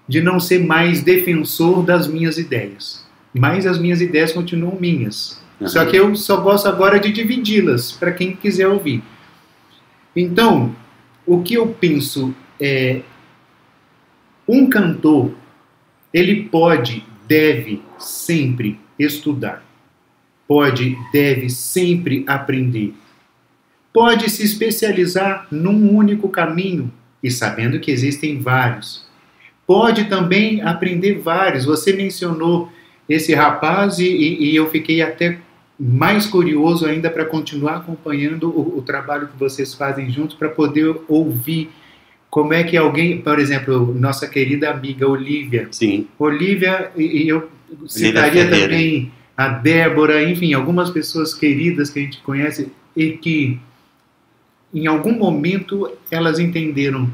de 0.08 0.20
não 0.20 0.40
ser 0.40 0.64
mais 0.64 1.02
defensor 1.02 1.82
das 1.84 2.06
minhas 2.08 2.36
ideias. 2.38 3.04
Mas 3.32 3.64
as 3.64 3.78
minhas 3.78 4.00
ideias 4.00 4.32
continuam 4.32 4.76
minhas. 4.80 5.40
Só 5.66 5.84
que 5.84 5.96
eu 5.96 6.14
só 6.16 6.40
gosto 6.40 6.68
agora 6.68 6.98
de 6.98 7.12
dividi-las 7.12 7.92
para 7.92 8.12
quem 8.12 8.34
quiser 8.34 8.66
ouvir. 8.68 9.02
Então, 10.16 10.74
o 11.26 11.42
que 11.42 11.54
eu 11.54 11.68
penso 11.68 12.34
é 12.58 13.02
um 14.48 14.68
cantor, 14.68 15.32
ele 16.12 16.44
pode, 16.44 17.04
deve 17.26 17.82
sempre 17.98 18.80
estudar. 18.98 19.62
pode, 20.48 20.98
deve 21.12 21.48
sempre 21.48 22.24
aprender. 22.26 22.92
Pode 23.92 24.28
se 24.28 24.42
especializar 24.42 25.46
num 25.48 25.94
único 25.94 26.28
caminho 26.28 26.92
e 27.22 27.30
sabendo 27.30 27.78
que 27.78 27.92
existem 27.92 28.40
vários. 28.40 29.06
Pode 29.64 30.06
também 30.08 30.60
aprender 30.62 31.20
vários. 31.20 31.64
Você 31.64 31.92
mencionou 31.92 32.68
esse 33.08 33.32
rapaz 33.32 34.00
e, 34.00 34.08
e 34.08 34.56
eu 34.56 34.68
fiquei 34.70 35.00
até 35.02 35.38
mais 35.80 36.26
curioso 36.26 36.84
ainda 36.84 37.08
para 37.08 37.24
continuar 37.24 37.78
acompanhando 37.78 38.50
o, 38.50 38.78
o, 38.78 38.82
trabalho 38.82 39.28
que 39.28 39.38
vocês 39.38 39.72
fazem 39.72 40.10
juntos 40.10 40.36
para 40.36 40.50
poder 40.50 40.94
ouvir 41.08 41.70
como 42.28 42.52
é 42.52 42.62
que 42.62 42.76
alguém, 42.76 43.22
por 43.22 43.38
exemplo, 43.38 43.94
nossa 43.94 44.28
querida 44.28 44.70
amiga 44.70 45.08
Olivia. 45.08 45.68
Sim. 45.70 46.06
Olivia, 46.18 46.90
e, 46.94 47.22
e 47.24 47.28
eu 47.30 47.48
citaria 47.86 48.48
também 48.48 49.10
a 49.34 49.48
Débora, 49.48 50.22
enfim, 50.22 50.52
algumas 50.52 50.90
pessoas 50.90 51.32
queridas 51.32 51.88
que 51.88 51.98
a 51.98 52.02
gente 52.02 52.20
conhece 52.20 52.70
e 52.94 53.12
que 53.12 53.58
em 54.74 54.86
algum 54.86 55.16
momento 55.16 55.90
elas 56.10 56.38
entenderam 56.38 57.10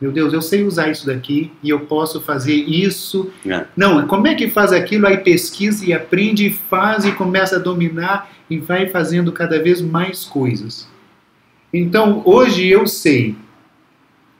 meu 0.00 0.12
Deus, 0.12 0.32
eu 0.32 0.42
sei 0.42 0.62
usar 0.62 0.90
isso 0.90 1.06
daqui 1.06 1.50
e 1.62 1.70
eu 1.70 1.80
posso 1.80 2.20
fazer 2.20 2.54
isso. 2.54 3.30
É. 3.46 3.64
Não, 3.74 4.06
como 4.06 4.26
é 4.26 4.34
que 4.34 4.48
faz 4.48 4.72
aquilo? 4.72 5.06
Aí 5.06 5.16
pesquisa 5.18 5.86
e 5.86 5.92
aprende, 5.92 6.46
e 6.46 6.52
faz 6.52 7.06
e 7.06 7.12
começa 7.12 7.56
a 7.56 7.58
dominar 7.58 8.30
e 8.50 8.58
vai 8.58 8.88
fazendo 8.88 9.32
cada 9.32 9.62
vez 9.62 9.80
mais 9.80 10.24
coisas. 10.24 10.86
Então, 11.72 12.22
hoje 12.26 12.66
eu 12.68 12.86
sei 12.86 13.36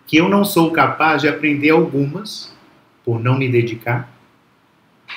que 0.06 0.18
eu 0.18 0.28
não 0.28 0.44
sou 0.44 0.70
capaz 0.70 1.22
de 1.22 1.28
aprender 1.28 1.70
algumas 1.70 2.54
por 3.04 3.18
não 3.18 3.38
me 3.38 3.48
dedicar, 3.48 4.08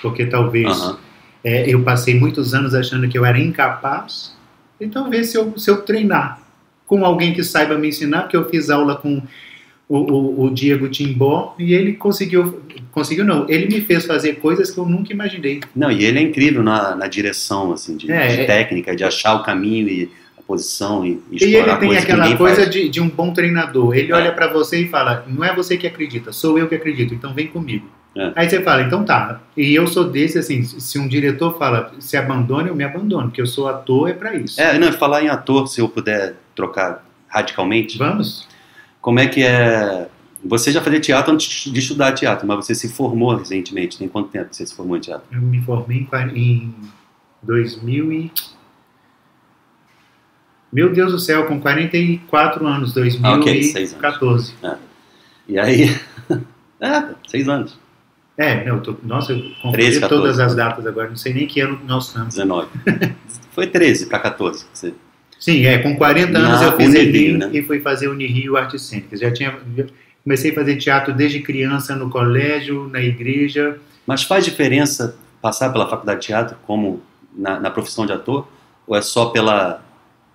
porque 0.02 0.26
talvez 0.26 0.80
uh 0.80 0.94
-huh. 0.94 0.98
é, 1.44 1.70
eu 1.70 1.84
passei 1.84 2.18
muitos 2.18 2.54
anos 2.54 2.74
achando 2.74 3.10
que 3.10 3.18
eu 3.18 3.26
era 3.26 3.38
incapaz. 3.38 4.36
Então, 4.80 5.04
talvez 5.04 5.30
se 5.30 5.38
eu, 5.38 5.58
se 5.58 5.70
eu 5.70 5.82
treinar 5.82 6.42
com 6.88 7.06
alguém 7.06 7.34
que 7.34 7.44
saiba 7.44 7.78
me 7.78 7.90
ensinar, 7.90 8.22
porque 8.22 8.38
eu 8.38 8.50
fiz 8.50 8.70
aula 8.70 8.96
com 8.96 9.22
o, 9.90 9.98
o, 9.98 10.44
o, 10.44 10.50
Diego 10.52 10.88
Timbó 10.88 11.56
e 11.58 11.74
ele 11.74 11.94
conseguiu, 11.94 12.62
conseguiu 12.92 13.26
não, 13.26 13.50
ele 13.50 13.66
me 13.66 13.82
fez 13.82 14.06
fazer 14.06 14.36
coisas 14.36 14.70
que 14.70 14.78
eu 14.78 14.86
nunca 14.86 15.12
imaginei. 15.12 15.62
Não, 15.76 15.92
e 15.92 16.06
ele 16.06 16.20
é 16.20 16.22
incrível 16.22 16.62
na, 16.62 16.96
na 16.96 17.08
direção, 17.08 17.72
assim, 17.72 17.98
de, 17.98 18.10
é, 18.12 18.28
de 18.28 18.42
é. 18.42 18.46
técnica, 18.46 18.96
de 18.96 19.04
achar 19.04 19.34
o 19.34 19.44
caminho 19.44 19.90
e 19.90 20.12
a 20.38 20.44
posição 20.44 21.04
e, 21.04 21.20
e 21.32 21.44
E 21.44 21.56
ele 21.56 21.76
tem 21.78 21.98
aquela 21.98 22.38
coisa 22.38 22.68
de, 22.68 22.88
de, 22.88 23.02
um 23.02 23.10
bom 23.10 23.34
treinador, 23.34 23.96
ele 23.96 24.12
é. 24.12 24.16
olha 24.16 24.32
para 24.32 24.48
você 24.48 24.82
e 24.82 24.88
fala, 24.88 25.26
não 25.28 25.44
é 25.44 25.56
você 25.56 25.76
que 25.76 25.88
acredita, 25.88 26.32
sou 26.32 26.60
eu 26.60 26.68
que 26.68 26.76
acredito, 26.76 27.16
então 27.16 27.34
vem 27.34 27.48
comigo. 27.48 27.90
É. 28.16 28.32
Aí 28.36 28.50
você 28.50 28.62
fala, 28.62 28.84
então 28.84 29.04
tá. 29.04 29.42
E 29.58 29.74
eu 29.74 29.88
sou 29.88 30.04
desse, 30.04 30.38
assim, 30.38 30.62
se 30.64 31.00
um 31.00 31.08
diretor 31.08 31.58
fala, 31.58 31.92
se 32.00 32.16
abandone, 32.16 32.70
eu 32.70 32.76
me 32.76 32.84
abandono, 32.84 33.30
porque 33.30 33.42
eu 33.42 33.48
sou 33.48 33.68
ator, 33.68 34.10
é 34.10 34.14
para 34.14 34.36
isso. 34.36 34.62
É, 34.62 34.78
não, 34.78 34.92
falar 34.94 35.24
em 35.24 35.30
ator, 35.30 35.68
se 35.68 35.82
eu 35.82 35.90
puder 35.90 36.36
trocar 36.56 37.04
radicalmente. 37.28 37.98
Vamos 37.98 38.48
como 39.02 39.20
é 39.20 39.28
que 39.28 39.44
é. 39.44 40.10
Você 40.44 40.72
já 40.72 40.82
fazia 40.82 41.00
teatro 41.02 41.34
antes 41.34 41.72
de 41.72 41.80
estudar 41.80 42.14
teatro, 42.14 42.48
mas 42.48 42.66
você 42.66 42.74
se 42.74 42.88
formou 42.90 43.36
recentemente. 43.36 43.98
Tem 43.98 44.08
quanto 44.08 44.30
tempo 44.30 44.54
você 44.54 44.66
se 44.66 44.74
formou 44.74 44.96
em 44.96 45.02
teatro? 45.02 45.26
Eu 45.32 45.42
me 45.42 45.62
formei 45.62 46.08
em 46.34 46.74
2000 47.44 48.12
e... 48.14 48.32
Meu 50.72 50.94
Deus 50.94 51.12
do 51.12 51.20
céu, 51.20 51.46
com 51.46 51.60
44 51.60 52.66
anos, 52.66 52.94
2014. 52.94 54.56
Ah, 54.64 54.68
okay, 54.68 54.70
é. 54.70 54.78
E 55.48 55.60
aí... 55.60 56.00
é, 56.80 57.16
seis 57.28 57.50
anos. 57.50 57.78
É, 58.38 58.64
não, 58.64 58.80
tô, 58.80 58.96
nossa, 59.04 59.34
eu 59.34 59.52
confundi 59.62 60.00
todas 60.08 60.40
as 60.40 60.56
datas 60.56 60.88
agora, 60.88 61.10
não 61.10 61.18
sei 61.18 61.34
nem 61.34 61.46
que 61.46 61.60
ano 61.60 61.78
nós 61.86 62.08
estamos. 62.08 62.36
19. 62.36 62.70
Foi 63.52 63.68
13 63.68 64.06
para 64.06 64.20
14. 64.20 64.66
Você... 64.74 64.94
Sim, 65.40 65.66
é, 65.66 65.78
com 65.78 65.96
40 65.96 66.38
anos 66.38 66.60
Na 66.60 66.68
eu 66.68 66.78
fiz 66.78 66.90
Unirio, 66.90 67.38
né? 67.38 67.50
e 67.54 67.64
fui 67.64 67.80
fazer 67.80 68.10
Unirio 68.10 68.58
Artes 68.58 68.82
Cênicas. 68.82 69.20
Já 69.22 69.32
tinha, 69.32 69.58
já 69.76 69.86
comecei 70.24 70.52
a 70.52 70.56
fazer 70.56 70.76
teatro 70.76 71.14
desde 71.14 71.40
criança 71.40 71.96
no 71.96 72.10
colégio, 72.10 72.90
na 72.90 73.02
igreja. 73.02 73.80
Mas 74.06 74.24
faz 74.24 74.44
diferença 74.44 75.18
passar 75.42 75.72
pela 75.72 75.90
faculdade 75.90 76.20
de 76.20 76.28
teatro 76.28 76.58
como 76.68 77.02
na, 77.34 77.60
na 77.60 77.72
profissão 77.72 78.06
de 78.06 78.12
ator 78.12 78.48
ou 78.86 78.96
é 78.96 79.02
só 79.02 79.28
pela, 79.28 79.82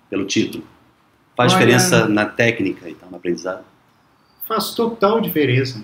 pelo 0.09 0.25
título? 0.25 0.63
Faz 1.35 1.53
Olha, 1.53 1.59
diferença 1.59 2.07
na 2.07 2.25
técnica 2.25 2.89
e 2.89 2.95
tal, 2.95 3.09
no 3.09 3.17
aprendizado? 3.17 3.63
Faz 4.47 4.71
total 4.71 5.21
diferença. 5.21 5.83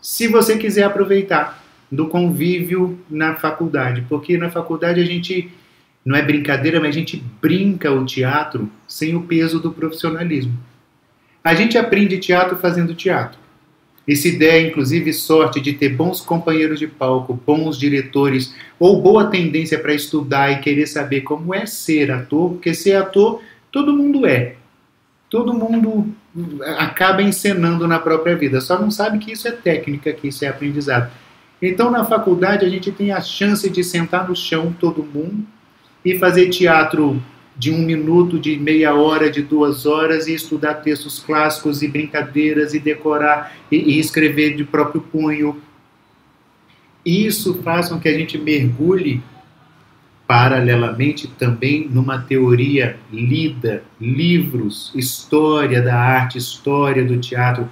Se 0.00 0.26
você 0.26 0.56
quiser 0.56 0.82
aproveitar 0.82 1.62
do 1.90 2.08
convívio 2.08 2.98
na 3.08 3.36
faculdade, 3.36 4.04
porque 4.08 4.36
na 4.36 4.50
faculdade 4.50 5.00
a 5.00 5.04
gente 5.04 5.52
não 6.04 6.14
é 6.14 6.22
brincadeira, 6.22 6.78
mas 6.78 6.90
a 6.90 6.98
gente 6.98 7.22
brinca 7.40 7.90
o 7.90 8.04
teatro 8.04 8.70
sem 8.86 9.16
o 9.16 9.22
peso 9.22 9.58
do 9.58 9.72
profissionalismo. 9.72 10.52
A 11.42 11.54
gente 11.54 11.78
aprende 11.78 12.18
teatro 12.18 12.56
fazendo 12.56 12.94
teatro. 12.94 13.38
E 14.06 14.14
se 14.14 14.32
der, 14.32 14.68
inclusive, 14.68 15.14
sorte 15.14 15.60
de 15.60 15.72
ter 15.72 15.88
bons 15.88 16.20
companheiros 16.20 16.78
de 16.78 16.86
palco, 16.86 17.32
bons 17.46 17.78
diretores, 17.78 18.54
ou 18.78 19.00
boa 19.00 19.30
tendência 19.30 19.78
para 19.78 19.94
estudar 19.94 20.52
e 20.52 20.60
querer 20.60 20.86
saber 20.86 21.22
como 21.22 21.54
é 21.54 21.64
ser 21.64 22.10
ator, 22.10 22.50
porque 22.50 22.74
ser 22.74 22.96
ator 22.96 23.40
todo 23.72 23.96
mundo 23.96 24.26
é. 24.26 24.56
Todo 25.30 25.54
mundo 25.54 26.14
acaba 26.76 27.22
encenando 27.22 27.88
na 27.88 27.98
própria 27.98 28.36
vida, 28.36 28.60
só 28.60 28.78
não 28.78 28.90
sabe 28.90 29.18
que 29.18 29.32
isso 29.32 29.48
é 29.48 29.52
técnica, 29.52 30.12
que 30.12 30.28
isso 30.28 30.44
é 30.44 30.48
aprendizado. 30.48 31.10
Então, 31.62 31.90
na 31.90 32.04
faculdade, 32.04 32.66
a 32.66 32.68
gente 32.68 32.92
tem 32.92 33.10
a 33.10 33.22
chance 33.22 33.68
de 33.70 33.82
sentar 33.82 34.28
no 34.28 34.36
chão 34.36 34.74
todo 34.78 35.02
mundo 35.02 35.46
e 36.04 36.18
fazer 36.18 36.48
teatro 36.50 37.22
de 37.56 37.70
um 37.70 37.78
minuto, 37.78 38.38
de 38.38 38.58
meia 38.58 38.94
hora, 38.94 39.30
de 39.30 39.42
duas 39.42 39.86
horas 39.86 40.26
e 40.26 40.34
estudar 40.34 40.74
textos 40.74 41.20
clássicos 41.20 41.82
e 41.82 41.88
brincadeiras 41.88 42.74
e 42.74 42.80
decorar 42.80 43.54
e, 43.70 43.76
e 43.76 43.98
escrever 43.98 44.56
de 44.56 44.64
próprio 44.64 45.00
punho. 45.00 45.62
Isso 47.04 47.62
faz 47.62 47.88
com 47.88 48.00
que 48.00 48.08
a 48.08 48.18
gente 48.18 48.36
mergulhe 48.38 49.22
paralelamente 50.26 51.28
também 51.28 51.86
numa 51.88 52.18
teoria 52.18 52.96
lida, 53.12 53.84
livros, 54.00 54.90
história 54.94 55.82
da 55.82 55.96
arte, 55.96 56.38
história 56.38 57.04
do 57.04 57.18
teatro. 57.18 57.68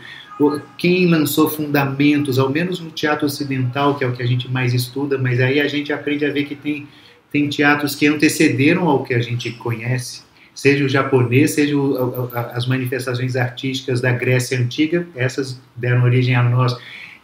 Quem 0.77 1.07
lançou 1.07 1.49
fundamentos, 1.49 2.39
ao 2.39 2.51
menos 2.51 2.79
no 2.79 2.91
teatro 2.91 3.27
ocidental, 3.27 3.97
que 3.97 4.05
é 4.05 4.07
o 4.07 4.13
que 4.13 4.23
a 4.23 4.27
gente 4.27 4.51
mais 4.51 4.75
estuda, 4.75 5.17
mas 5.17 5.41
aí 5.41 5.61
a 5.61 5.69
gente 5.69 5.93
aprende 5.93 6.25
a 6.25 6.33
ver 6.33 6.45
que 6.45 6.55
tem 6.55 6.87
tem 7.33 7.49
teatros 7.49 7.97
que 7.97 8.07
antecederam 8.07 8.87
ao 8.87 9.03
que 9.03 9.15
a 9.15 9.21
gente 9.21 9.51
conhece, 9.53 10.23
seja 10.55 10.85
o 10.85 10.89
japonês, 10.89 11.53
seja 11.53 11.77
o, 11.77 12.31
as 12.35 12.67
manifestações 12.67 13.35
artísticas 13.37 14.03
da 14.03 14.13
Grécia 14.13 14.59
Antiga, 14.59 15.07
essas 15.17 15.59
deram 15.75 16.05
origem 16.05 16.35
a 16.35 16.43
nós. 16.43 16.77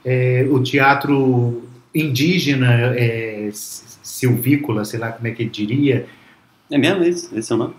É, 0.05 0.47
o 0.49 0.63
teatro 0.63 1.63
indígena, 1.95 2.95
é, 2.97 3.51
silvícola, 3.53 4.85
sei 4.85 4.99
lá 4.99 5.13
como 5.13 5.29
é 5.29 5.31
que 5.33 5.43
ele 5.43 5.51
diria. 5.51 6.07
É 6.71 6.79
mesmo 6.79 7.05
esse, 7.05 7.39
esse 7.39 7.53
é 7.53 7.55
o 7.55 7.59
nome? 7.59 7.75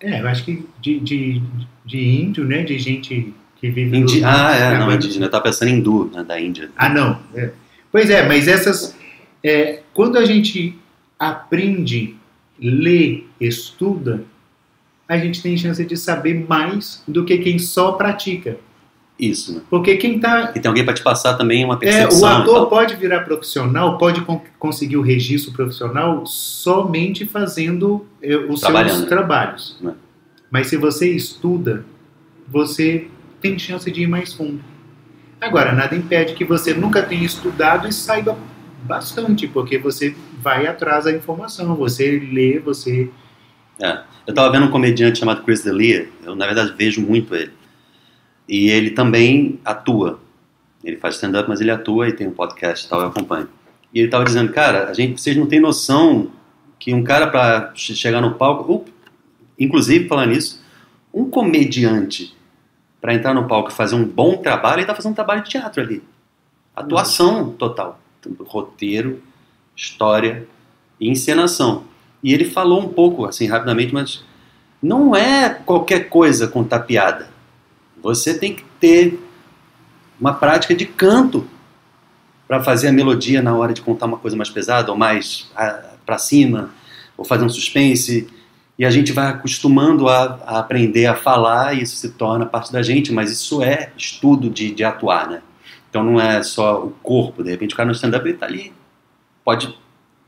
É, 0.00 0.20
eu 0.20 0.28
acho 0.28 0.44
que 0.44 0.64
de, 0.80 0.98
de, 1.00 1.42
de 1.84 1.98
índio, 1.98 2.44
né, 2.44 2.62
de 2.62 2.78
gente 2.78 3.34
que 3.60 3.68
vive 3.68 3.98
Indi 3.98 4.20
no, 4.20 4.26
Ah, 4.28 4.54
é, 4.54 4.78
não, 4.78 4.92
indígena, 4.92 5.24
eu 5.24 5.26
estava 5.26 5.44
pensando 5.44 5.68
em 5.68 5.78
hindu, 5.78 6.10
né, 6.14 6.22
da 6.22 6.40
Índia. 6.40 6.70
Ah, 6.76 6.88
não. 6.88 7.20
É. 7.34 7.50
Pois 7.92 8.08
é, 8.08 8.26
mas 8.26 8.48
essas... 8.48 8.96
É, 9.42 9.80
quando 9.92 10.16
a 10.16 10.24
gente 10.24 10.77
aprende, 11.18 12.16
lê, 12.60 13.24
estuda, 13.40 14.24
a 15.08 15.16
gente 15.16 15.42
tem 15.42 15.56
chance 15.56 15.84
de 15.84 15.96
saber 15.96 16.46
mais 16.46 17.02
do 17.08 17.24
que 17.24 17.38
quem 17.38 17.58
só 17.58 17.92
pratica. 17.92 18.58
Isso, 19.18 19.54
né? 19.54 19.62
Porque 19.68 19.96
quem 19.96 20.16
está. 20.16 20.52
E 20.54 20.60
tem 20.60 20.68
alguém 20.68 20.84
para 20.84 20.94
te 20.94 21.02
passar 21.02 21.34
também 21.34 21.64
uma 21.64 21.76
percepção. 21.76 22.28
É, 22.28 22.32
o 22.32 22.36
ator 22.36 22.68
pode 22.68 22.94
virar 22.94 23.20
profissional, 23.20 23.98
pode 23.98 24.20
con 24.20 24.40
conseguir 24.58 24.96
o 24.96 25.02
registro 25.02 25.52
profissional 25.52 26.24
somente 26.24 27.26
fazendo 27.26 28.06
eh, 28.22 28.36
os 28.36 28.60
seus 28.60 29.04
trabalhos. 29.06 29.76
Né? 29.80 29.94
Mas 30.48 30.68
se 30.68 30.76
você 30.76 31.10
estuda, 31.10 31.84
você 32.46 33.08
tem 33.40 33.58
chance 33.58 33.90
de 33.90 34.02
ir 34.02 34.06
mais 34.06 34.32
fundo. 34.32 34.60
Agora, 35.40 35.72
nada 35.72 35.96
impede 35.96 36.34
que 36.34 36.44
você 36.44 36.72
nunca 36.72 37.02
tenha 37.02 37.24
estudado 37.24 37.88
e 37.88 37.92
saiba 37.92 38.38
bastante, 38.84 39.48
porque 39.48 39.78
você 39.78 40.14
vai 40.48 40.66
atrás 40.66 41.04
da 41.04 41.12
informação, 41.12 41.76
você 41.76 42.18
lê, 42.18 42.58
você. 42.58 43.10
É. 43.78 44.00
Eu 44.26 44.32
estava 44.32 44.50
vendo 44.50 44.66
um 44.66 44.70
comediante 44.70 45.18
chamado 45.18 45.42
Chris 45.42 45.62
D'Elia, 45.62 46.08
eu 46.24 46.34
na 46.34 46.46
verdade 46.46 46.72
vejo 46.76 47.02
muito 47.02 47.34
ele. 47.34 47.52
E 48.48 48.70
ele 48.70 48.90
também 48.90 49.60
atua. 49.62 50.20
Ele 50.82 50.96
faz 50.96 51.16
stand-up, 51.16 51.48
mas 51.48 51.60
ele 51.60 51.70
atua 51.70 52.08
e 52.08 52.12
tem 52.12 52.26
um 52.26 52.32
podcast 52.32 52.86
e 52.86 52.88
tal, 52.88 53.00
eu 53.00 53.08
acompanho. 53.08 53.48
E 53.92 53.98
ele 53.98 54.08
estava 54.08 54.24
dizendo, 54.24 54.50
cara, 54.52 54.88
a 54.88 54.94
gente, 54.94 55.20
vocês 55.20 55.36
não 55.36 55.46
têm 55.46 55.60
noção 55.60 56.30
que 56.78 56.94
um 56.94 57.04
cara 57.04 57.26
para 57.26 57.72
chegar 57.74 58.22
no 58.22 58.34
palco, 58.34 58.86
inclusive 59.58 60.08
falando 60.08 60.32
isso, 60.32 60.64
um 61.12 61.28
comediante 61.28 62.34
para 63.00 63.14
entrar 63.14 63.34
no 63.34 63.46
palco 63.46 63.70
e 63.70 63.74
fazer 63.74 63.96
um 63.96 64.04
bom 64.04 64.38
trabalho, 64.38 64.76
ele 64.76 64.82
está 64.82 64.94
fazendo 64.94 65.12
um 65.12 65.16
trabalho 65.16 65.42
de 65.42 65.50
teatro 65.50 65.82
ali. 65.82 66.02
Atuação 66.74 67.50
total. 67.52 68.00
Roteiro, 68.46 69.22
história 69.78 70.46
e 71.00 71.08
encenação. 71.08 71.84
E 72.22 72.34
ele 72.34 72.44
falou 72.44 72.82
um 72.82 72.88
pouco, 72.88 73.24
assim, 73.24 73.46
rapidamente, 73.46 73.94
mas 73.94 74.24
não 74.82 75.14
é 75.14 75.48
qualquer 75.48 76.08
coisa 76.08 76.48
contar 76.48 76.80
piada. 76.80 77.30
Você 78.02 78.36
tem 78.36 78.54
que 78.54 78.64
ter 78.80 79.18
uma 80.20 80.34
prática 80.34 80.74
de 80.74 80.84
canto 80.84 81.46
para 82.48 82.62
fazer 82.62 82.88
a 82.88 82.92
melodia 82.92 83.40
na 83.40 83.54
hora 83.54 83.72
de 83.72 83.80
contar 83.80 84.06
uma 84.06 84.18
coisa 84.18 84.36
mais 84.36 84.50
pesada 84.50 84.90
ou 84.90 84.98
mais 84.98 85.48
ah, 85.54 85.94
para 86.04 86.18
cima, 86.18 86.70
ou 87.16 87.24
fazer 87.24 87.44
um 87.44 87.48
suspense. 87.48 88.26
E 88.76 88.84
a 88.84 88.90
gente 88.90 89.12
vai 89.12 89.28
acostumando 89.28 90.08
a, 90.08 90.40
a, 90.46 90.58
aprender 90.58 91.06
a 91.06 91.14
falar 91.14 91.74
e 91.74 91.82
isso 91.82 91.96
se 91.96 92.10
torna 92.10 92.46
parte 92.46 92.72
da 92.72 92.82
gente, 92.82 93.12
mas 93.12 93.30
isso 93.30 93.62
é 93.62 93.92
estudo 93.96 94.48
de, 94.48 94.72
de 94.72 94.82
atuar, 94.82 95.28
né? 95.28 95.42
Então 95.90 96.02
não 96.04 96.20
é 96.20 96.42
só 96.42 96.84
o 96.84 96.90
corpo, 97.02 97.42
de 97.42 97.50
repente 97.50 97.74
o 97.74 97.76
cara 97.76 97.86
no 97.86 97.94
stand-up 97.94 98.26
ele 98.26 98.36
tá 98.36 98.46
ali, 98.46 98.72
pode 99.48 99.74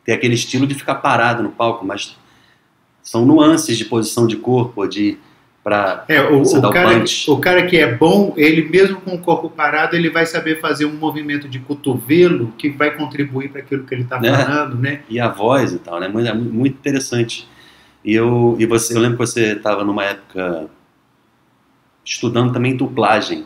ter 0.02 0.14
aquele 0.14 0.32
estilo 0.32 0.66
de 0.66 0.74
ficar 0.74 0.94
parado 0.94 1.42
no 1.42 1.50
palco, 1.50 1.84
mas 1.84 2.16
são 3.02 3.26
nuances 3.26 3.76
de 3.76 3.84
posição 3.84 4.26
de 4.26 4.34
corpo, 4.34 4.86
de 4.86 5.18
para 5.62 6.06
é, 6.08 6.22
o, 6.22 6.40
o, 6.40 6.70
cara, 6.70 7.04
o 7.28 7.36
cara 7.38 7.66
que 7.66 7.76
é 7.76 7.94
bom, 7.94 8.32
ele 8.34 8.66
mesmo 8.66 8.98
com 9.02 9.14
o 9.14 9.18
corpo 9.18 9.50
parado, 9.50 9.94
ele 9.94 10.08
vai 10.08 10.24
saber 10.24 10.58
fazer 10.58 10.86
um 10.86 10.94
movimento 10.94 11.46
de 11.46 11.58
cotovelo 11.58 12.50
que 12.56 12.70
vai 12.70 12.96
contribuir 12.96 13.50
para 13.50 13.60
aquilo 13.60 13.84
que 13.84 13.94
ele 13.94 14.04
está 14.04 14.18
é. 14.24 14.32
falando, 14.32 14.76
né? 14.76 15.02
E 15.06 15.20
a 15.20 15.28
voz 15.28 15.74
e 15.74 15.78
tal, 15.80 16.00
né? 16.00 16.08
Muito, 16.08 16.26
é 16.26 16.32
muito 16.32 16.78
interessante. 16.78 17.46
E 18.02 18.14
eu, 18.14 18.56
e 18.58 18.64
você, 18.64 18.96
eu 18.96 19.00
lembro 19.00 19.18
que 19.18 19.26
você 19.26 19.52
estava 19.52 19.84
numa 19.84 20.02
época 20.02 20.70
estudando 22.02 22.54
também 22.54 22.74
dublagem. 22.74 23.44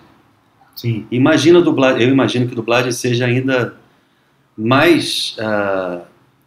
Sim. 0.77 1.05
Imagina 1.11 1.61
dublagem, 1.61 2.01
eu 2.01 2.11
imagino 2.11 2.47
que 2.47 2.55
dublagem 2.55 2.93
seja 2.93 3.27
ainda 3.27 3.75
mais 4.57 5.37
uh, 5.39 6.03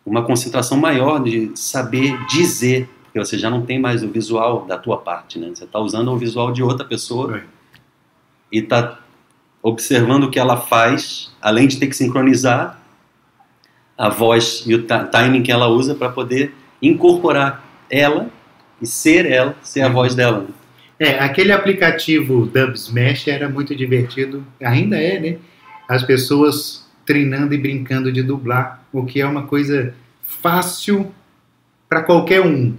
uma 0.06 0.24
concentração 0.24 0.78
maior 0.78 1.24
de 1.24 1.52
saber 1.56 2.18
dizer 2.28 2.90
porque 3.18 3.20
você 3.20 3.38
já 3.38 3.50
não 3.50 3.66
tem 3.66 3.80
mais 3.80 4.04
o 4.04 4.10
visual 4.10 4.66
da 4.66 4.78
tua 4.78 4.98
parte, 4.98 5.40
né? 5.40 5.50
Você 5.54 5.64
está 5.64 5.80
usando 5.80 6.12
o 6.12 6.18
visual 6.18 6.52
de 6.52 6.62
outra 6.62 6.86
pessoa 6.86 7.38
é. 7.38 7.44
e 8.52 8.60
está 8.60 9.00
observando 9.62 10.26
o 10.26 10.30
que 10.30 10.38
ela 10.38 10.58
faz, 10.58 11.32
além 11.42 11.68
de 11.68 11.78
ter 11.78 11.88
que 11.88 11.96
sincronizar 11.96 12.80
a 13.98 14.10
voz 14.10 14.64
e 14.68 14.76
o 14.76 14.86
timing 14.86 15.42
que 15.42 15.52
ela 15.52 15.68
usa 15.68 15.96
para 15.96 16.10
poder 16.10 16.54
incorporar 16.80 17.64
ela 17.90 18.30
e 18.80 18.86
ser 18.86 19.26
ela, 19.26 19.56
ser 19.64 19.82
a 19.82 19.90
voz 19.90 20.14
dela. 20.14 20.42
Né? 20.42 20.50
É, 21.00 21.20
aquele 21.20 21.52
aplicativo 21.52 22.46
Dub 22.46 22.76
Smash 22.76 23.28
era 23.28 23.50
muito 23.50 23.76
divertido, 23.76 24.46
ainda 24.62 24.96
é, 24.96 25.20
né? 25.20 25.38
As 25.90 26.04
pessoas 26.04 26.87
treinando 27.08 27.56
e 27.56 27.58
brincando 27.58 28.12
de 28.12 28.22
dublar, 28.22 28.84
o 28.94 29.04
que 29.04 29.20
é 29.20 29.26
uma 29.26 29.48
coisa 29.48 29.96
fácil 30.22 31.12
para 31.90 32.04
qualquer 32.04 32.42
um 32.42 32.76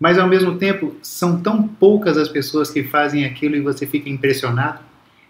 mas 0.00 0.18
ao 0.18 0.26
mesmo 0.26 0.56
tempo 0.56 0.96
são 1.02 1.38
tão 1.38 1.68
poucas 1.68 2.16
as 2.16 2.30
pessoas 2.30 2.70
que 2.70 2.82
fazem 2.82 3.26
aquilo 3.26 3.54
e 3.54 3.60
você 3.60 3.86
fica 3.86 4.08
impressionado. 4.08 4.78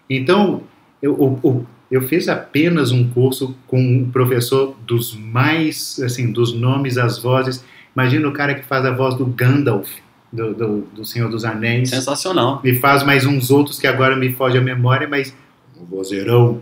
Então, 0.09 0.63
eu, 1.01 1.39
eu, 1.43 1.67
eu 1.91 2.01
fiz 2.03 2.29
apenas 2.29 2.89
um 2.89 3.09
curso 3.09 3.53
com 3.67 3.81
um 3.81 4.09
professor 4.09 4.73
dos 4.87 5.13
mais, 5.13 5.99
assim, 5.99 6.31
dos 6.31 6.53
nomes, 6.53 6.97
as 6.97 7.19
vozes. 7.19 7.65
Imagina 7.93 8.29
o 8.29 8.31
cara 8.31 8.55
que 8.55 8.63
faz 8.63 8.85
a 8.85 8.91
voz 8.91 9.13
do 9.15 9.25
Gandalf, 9.25 9.89
do, 10.31 10.53
do, 10.53 10.81
do 10.95 11.03
Senhor 11.03 11.29
dos 11.29 11.43
Anéis. 11.43 11.89
Sensacional. 11.89 12.61
E 12.63 12.75
faz 12.75 13.03
mais 13.03 13.25
uns 13.25 13.51
outros 13.51 13.77
que 13.77 13.87
agora 13.87 14.15
me 14.15 14.31
foge 14.31 14.57
a 14.57 14.61
memória, 14.61 15.05
mas 15.05 15.35
o 15.75 15.83
vozeirão. 15.83 16.61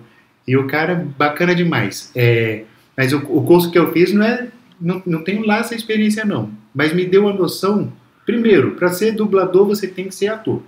E 0.50 0.58
o 0.58 0.68
cara, 0.68 1.08
bacana 1.18 1.54
demais. 1.54 2.12
É, 2.16 2.64
mas 2.97 3.14
o, 3.14 3.18
o 3.18 3.43
curso 3.43 3.72
que 3.72 3.78
eu 3.78 3.91
fiz 3.91 4.14
não 4.14 4.24
é 4.26 4.47
não, 4.80 5.02
não 5.06 5.24
tenho 5.24 5.45
lá 5.45 5.58
essa 5.60 5.76
experiência 5.76 6.24
não, 6.24 6.52
mas 6.74 6.93
me 6.93 7.06
deu 7.06 7.28
a 7.28 7.34
noção 7.34 7.91
Primeiro, 8.30 8.76
para 8.76 8.89
ser 8.89 9.14
dublador 9.14 9.66
você 9.66 9.88
tem 9.88 10.08
que 10.08 10.14
ser 10.14 10.28
ator. 10.28 10.62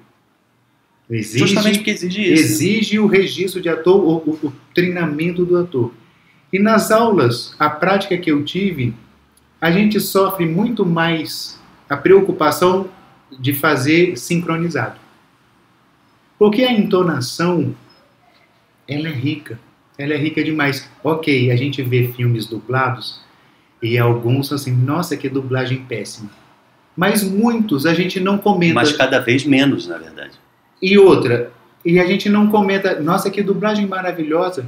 Exige, 1.07 1.37
Justamente 1.37 1.77
porque 1.77 1.91
exige 1.91 2.33
isso. 2.33 2.43
Exige 2.43 2.97
o 2.99 3.05
registro 3.05 3.61
de 3.61 3.69
ator, 3.69 4.03
o, 4.03 4.31
o, 4.31 4.47
o 4.47 4.53
treinamento 4.73 5.45
do 5.45 5.55
ator. 5.55 5.93
E 6.51 6.57
nas 6.57 6.89
aulas, 6.89 7.53
a 7.59 7.69
prática 7.69 8.17
que 8.17 8.31
eu 8.31 8.43
tive, 8.43 8.95
a 9.61 9.69
gente 9.69 9.99
sofre 9.99 10.47
muito 10.47 10.83
mais 10.83 11.61
a 11.87 11.95
preocupação 11.95 12.89
de 13.39 13.53
fazer 13.53 14.17
sincronizado. 14.17 14.99
Porque 16.39 16.63
a 16.63 16.73
entonação, 16.73 17.75
ela 18.87 19.07
é 19.07 19.13
rica. 19.13 19.59
Ela 20.01 20.13
é 20.13 20.17
rica 20.17 20.43
demais. 20.43 20.89
Ok, 21.03 21.51
a 21.51 21.55
gente 21.55 21.81
vê 21.81 22.11
filmes 22.15 22.45
dublados 22.45 23.21
e 23.81 23.97
alguns 23.97 24.47
são 24.47 24.55
assim, 24.55 24.71
nossa, 24.71 25.15
que 25.15 25.29
dublagem 25.29 25.77
péssima 25.85 26.29
mas 26.95 27.23
muitos 27.23 27.85
a 27.85 27.93
gente 27.93 28.19
não 28.19 28.37
comenta. 28.37 28.75
Mas 28.75 28.91
cada 28.91 29.19
vez 29.19 29.45
menos, 29.45 29.87
na 29.87 29.97
verdade. 29.97 30.33
E 30.81 30.97
outra, 30.97 31.51
e 31.85 31.99
a 31.99 32.05
gente 32.05 32.29
não 32.29 32.47
comenta, 32.47 32.99
nossa, 32.99 33.29
que 33.29 33.41
dublagem 33.41 33.87
maravilhosa. 33.87 34.65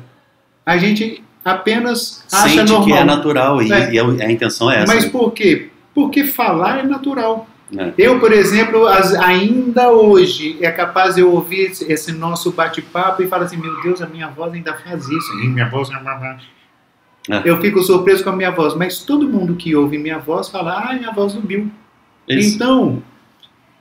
A 0.65 0.77
gente 0.77 1.23
apenas 1.43 2.23
acha 2.31 2.49
Sente 2.49 2.71
normal. 2.71 2.85
que 2.85 2.93
é 2.93 3.03
natural 3.03 3.61
e, 3.61 3.71
é. 3.71 3.93
e 3.93 3.99
a, 3.99 4.31
intenção 4.31 4.71
é 4.71 4.83
essa. 4.83 4.93
Mas 4.93 5.05
né? 5.05 5.09
por 5.09 5.31
quê? 5.31 5.69
Porque 5.93 6.25
falar 6.25 6.79
é 6.79 6.83
natural. 6.83 7.47
É. 7.77 7.93
Eu, 7.97 8.19
por 8.19 8.31
exemplo, 8.31 8.85
as, 8.87 9.13
ainda 9.15 9.91
hoje 9.91 10.57
é 10.61 10.71
capaz 10.71 11.15
de 11.15 11.21
eu 11.21 11.31
ouvir 11.31 11.71
esse, 11.71 11.91
esse 11.91 12.11
nosso 12.11 12.51
bate-papo 12.51 13.23
e 13.23 13.27
falar 13.27 13.45
assim: 13.45 13.57
meu 13.57 13.81
Deus, 13.81 14.01
a 14.01 14.07
minha 14.07 14.29
voz 14.29 14.53
ainda 14.53 14.73
faz 14.73 15.07
isso. 15.07 15.39
E 15.39 15.47
minha 15.47 15.69
voz 15.69 15.89
é. 15.89 16.37
É. 17.29 17.41
Eu 17.45 17.59
fico 17.61 17.81
surpreso 17.81 18.23
com 18.23 18.29
a 18.31 18.35
minha 18.35 18.51
voz, 18.51 18.75
mas 18.75 18.99
todo 18.99 19.27
mundo 19.27 19.55
que 19.55 19.75
ouve 19.75 19.97
minha 19.97 20.19
voz 20.19 20.49
fala: 20.49 20.89
ah, 20.89 20.95
é 20.95 21.05
a 21.05 21.11
voz 21.11 21.33
do 21.33 21.41
Bill. 21.41 21.71
Isso. 22.27 22.55
Então, 22.55 23.01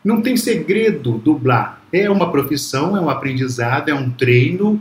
não 0.04 0.20
tem 0.20 0.36
segredo 0.36 1.18
dublar. 1.18 1.80
É 1.92 2.08
uma 2.10 2.30
profissão, 2.30 2.96
é 2.96 3.00
um 3.00 3.10
aprendizado, 3.10 3.88
é 3.88 3.94
um 3.94 4.10
treino. 4.10 4.80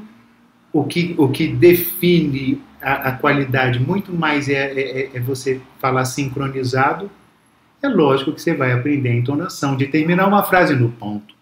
O 0.71 0.85
que, 0.85 1.13
o 1.17 1.27
que 1.27 1.47
define 1.47 2.61
a, 2.81 3.09
a 3.09 3.11
qualidade 3.11 3.79
muito 3.79 4.13
mais 4.13 4.47
é, 4.47 4.71
é, 4.71 5.09
é, 5.13 5.19
você 5.19 5.59
falar 5.79 6.05
sincronizado. 6.05 7.11
É 7.81 7.87
lógico 7.87 8.31
que 8.31 8.41
você 8.41 8.53
vai 8.53 8.71
aprender 8.71 9.09
a 9.09 9.15
entonação, 9.15 9.75
de 9.75 9.87
terminar 9.87 10.27
uma 10.27 10.43
frase 10.43 10.75
no 10.75 10.89
ponto. 10.89 11.33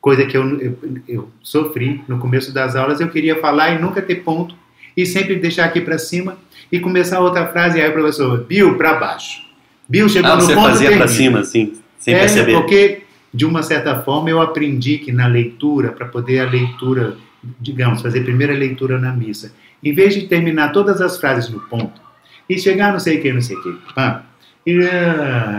Coisa 0.00 0.24
que 0.24 0.36
eu, 0.36 0.60
eu, 0.60 0.78
eu 1.06 1.30
sofri 1.42 2.02
no 2.08 2.18
começo 2.18 2.52
das 2.52 2.74
aulas, 2.74 3.00
eu 3.00 3.08
queria 3.08 3.40
falar 3.40 3.74
e 3.74 3.78
nunca 3.78 4.00
ter 4.00 4.16
ponto, 4.16 4.54
e 4.96 5.04
sempre 5.04 5.36
deixar 5.36 5.66
aqui 5.66 5.80
para 5.80 5.98
cima 5.98 6.38
e 6.72 6.80
começar 6.80 7.20
outra 7.20 7.46
frase, 7.48 7.78
e 7.78 7.82
aí 7.82 7.90
o 7.90 7.92
professor, 7.92 8.44
Bill, 8.44 8.76
para 8.76 8.94
baixo. 8.94 9.42
Bill 9.88 10.08
chegou 10.08 10.32
ah, 10.32 10.36
no 10.36 10.42
você 10.42 10.54
ponto 10.54 10.68
fazia 10.68 10.96
para 10.96 11.08
cima, 11.08 11.40
assim, 11.40 11.74
sem 11.98 12.14
é, 12.14 12.20
perceber. 12.20 12.52
porque, 12.52 13.02
de 13.32 13.44
uma 13.44 13.62
certa 13.62 14.02
forma, 14.02 14.30
eu 14.30 14.40
aprendi 14.40 14.98
que 14.98 15.12
na 15.12 15.26
leitura, 15.26 15.92
para 15.92 16.06
poder 16.06 16.40
a 16.40 16.48
leitura, 16.48 17.16
digamos, 17.60 18.00
fazer 18.00 18.20
a 18.20 18.24
primeira 18.24 18.54
leitura 18.54 18.98
na 18.98 19.12
missa, 19.12 19.52
em 19.84 19.92
vez 19.92 20.14
de 20.14 20.26
terminar 20.26 20.72
todas 20.72 21.00
as 21.00 21.18
frases 21.18 21.50
no 21.50 21.60
ponto, 21.60 22.00
e 22.48 22.58
chegar 22.58 22.92
não 22.92 23.00
sei 23.00 23.18
o 23.18 23.22
que, 23.22 23.32
não 23.32 23.42
sei 23.42 23.56
o 23.56 23.62
que, 23.62 23.94
pá, 23.94 24.24
e 24.66 24.76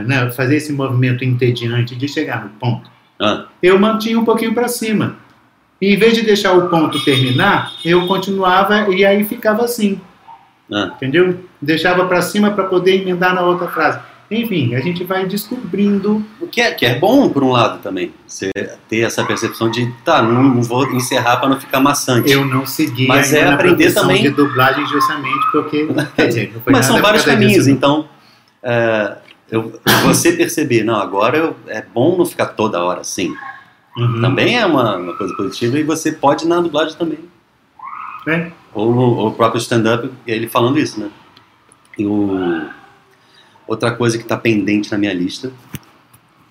não, 0.06 0.32
fazer 0.32 0.58
esse 0.58 0.74
movimento 0.74 1.24
entediante 1.24 1.96
de 1.96 2.08
chegar 2.08 2.44
no 2.44 2.50
ponto, 2.50 2.90
ah. 3.20 3.46
eu 3.64 3.80
mantinha 3.80 4.20
um 4.20 4.26
pouquinho 4.26 4.54
para 4.54 4.68
cima. 4.68 5.16
E, 5.82 5.94
em 5.94 5.98
vez 5.98 6.14
de 6.14 6.24
deixar 6.24 6.54
o 6.54 6.70
ponto 6.70 7.04
terminar, 7.06 7.72
eu 7.86 8.06
continuava 8.08 8.90
e 8.94 9.06
aí 9.06 9.24
ficava 9.24 9.64
assim. 9.64 10.02
Ah. 10.72 10.92
Entendeu? 10.96 11.40
Deixava 11.62 12.06
para 12.06 12.22
cima 12.22 12.52
para 12.52 12.66
poder 12.66 13.02
emendar 13.02 13.34
na 13.34 13.42
outra 13.42 13.68
frase. 13.68 14.00
Enfim, 14.30 14.76
a 14.76 14.82
gente 14.82 15.06
vai 15.06 15.26
descobrindo. 15.26 16.22
O 16.42 16.48
que 16.48 16.60
é, 16.60 16.72
que 16.72 16.86
é 16.86 17.00
bom, 17.00 17.30
por 17.30 17.44
um 17.44 17.52
lado, 17.52 17.80
também. 17.82 18.12
Você 18.28 18.52
ter 18.90 19.00
essa 19.00 19.24
percepção 19.24 19.72
de, 19.72 19.90
tá, 20.04 20.22
não, 20.22 20.44
não 20.44 20.62
vou 20.62 20.86
encerrar 20.92 21.38
para 21.38 21.48
não 21.48 21.58
ficar 21.58 21.80
maçante. 21.80 22.30
Eu 22.30 22.44
não 22.44 22.66
segui 22.66 23.08
Mas 23.08 23.32
é 23.32 23.48
aprender 23.48 23.94
também. 23.94 24.22
de 24.22 24.30
dublagem 24.30 24.86
justamente 24.88 25.50
porque. 25.50 25.88
Quer 26.14 26.28
dizer, 26.28 26.52
não 26.54 26.60
foi 26.60 26.74
Mas 26.74 26.86
são 26.86 27.02
vários 27.02 27.24
caminhos, 27.24 27.54
disso, 27.54 27.70
então. 27.70 28.10
É, 28.64 29.18
eu, 29.50 29.80
você 30.04 30.34
perceber, 30.34 30.84
não, 30.84 30.96
agora 30.96 31.38
eu, 31.38 31.56
é 31.68 31.82
bom 31.82 32.18
não 32.18 32.26
ficar 32.26 32.48
toda 32.48 32.84
hora 32.84 33.02
assim. 33.02 33.34
Uhum. 33.96 34.22
Também 34.22 34.58
é 34.58 34.66
uma, 34.66 34.98
uma, 34.98 35.14
coisa 35.14 35.36
positiva 35.36 35.80
e 35.80 35.84
você 35.84 36.12
pode 36.12 36.46
ir 36.46 36.48
na 36.48 36.62
dublagem 36.62 36.96
também. 36.96 37.20
É. 38.28 38.52
Ou, 38.74 38.94
ou 38.96 39.28
o 39.30 39.32
próprio 39.32 39.60
stand-up, 39.60 40.12
ele 40.28 40.48
falando 40.48 40.78
isso, 40.78 41.00
né? 41.00 41.10
E 41.98 42.06
o 42.06 42.68
Outra 43.68 43.92
coisa 43.92 44.18
que 44.18 44.24
está 44.24 44.38
pendente 44.38 44.90
na 44.92 44.98
minha 44.98 45.14
lista. 45.14 45.52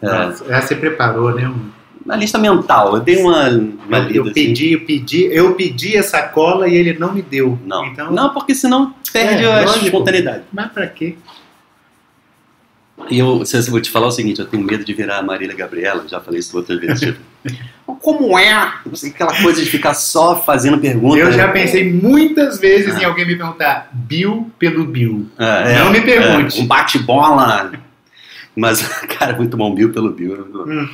É, 0.02 0.60
você 0.60 0.76
preparou, 0.76 1.34
né? 1.34 1.50
Na 2.04 2.14
lista 2.14 2.38
mental, 2.38 2.94
eu 2.94 3.00
dei 3.00 3.20
uma, 3.20 3.48
uma 3.48 3.98
eu, 4.10 4.26
eu 4.26 4.32
pedi, 4.32 4.66
assim. 4.66 4.72
eu 4.74 4.86
pedi, 4.86 5.24
eu 5.24 5.54
pedi 5.54 5.96
essa 5.96 6.22
cola 6.22 6.68
e 6.68 6.74
ele 6.76 6.96
não 6.98 7.12
me 7.12 7.22
deu. 7.22 7.58
Não, 7.64 7.84
então, 7.86 8.12
não 8.12 8.32
porque 8.32 8.54
senão 8.54 8.94
perde 9.12 9.44
é, 9.44 9.52
a 9.52 9.60
lógico, 9.62 9.86
espontaneidade. 9.86 10.44
Mas 10.52 10.70
para 10.70 10.86
quê? 10.86 11.16
E 13.10 13.18
eu, 13.18 13.42
eu 13.42 13.62
vou 13.70 13.80
te 13.80 13.90
falar 13.90 14.06
o 14.06 14.10
seguinte, 14.10 14.40
eu 14.40 14.46
tenho 14.46 14.62
medo 14.62 14.84
de 14.84 14.94
virar 14.94 15.18
a 15.18 15.22
Marília 15.22 15.54
Gabriela, 15.54 16.06
já 16.08 16.20
falei 16.20 16.40
isso 16.40 16.56
outra 16.56 16.78
vez. 16.78 16.98
Tipo, 16.98 17.20
como 18.00 18.38
é? 18.38 18.52
Aquela 18.52 19.42
coisa 19.42 19.62
de 19.62 19.68
ficar 19.68 19.94
só 19.94 20.42
fazendo 20.42 20.78
perguntas. 20.78 21.18
Eu 21.18 21.32
já 21.32 21.48
pensei 21.48 21.92
muitas 21.92 22.58
vezes 22.58 22.96
ah. 22.96 23.02
em 23.02 23.04
alguém 23.04 23.26
me 23.26 23.36
perguntar 23.36 23.90
Bill 23.92 24.50
pelo 24.58 24.84
Bill. 24.84 25.28
É, 25.38 25.78
Não 25.78 25.90
me 25.90 26.00
pergunte. 26.00 26.58
É, 26.58 26.62
um 26.62 26.66
bate-bola. 26.66 27.72
Mas, 28.56 28.80
cara, 29.18 29.36
muito 29.36 29.56
bom, 29.56 29.74
Bill 29.74 29.92
pelo 29.92 30.10
Bill. 30.10 30.48
Hum. 30.66 30.88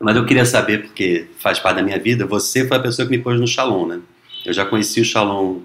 Mas 0.00 0.14
eu 0.14 0.24
queria 0.24 0.44
saber, 0.44 0.82
porque 0.82 1.26
faz 1.38 1.58
parte 1.58 1.76
da 1.76 1.82
minha 1.82 1.98
vida, 1.98 2.24
você 2.24 2.66
foi 2.68 2.76
a 2.76 2.80
pessoa 2.80 3.06
que 3.06 3.16
me 3.16 3.22
pôs 3.22 3.40
no 3.40 3.46
Shalom, 3.46 3.86
né? 3.86 4.00
Eu 4.44 4.52
já 4.52 4.64
conheci 4.64 5.00
o 5.00 5.04
Shalom 5.04 5.60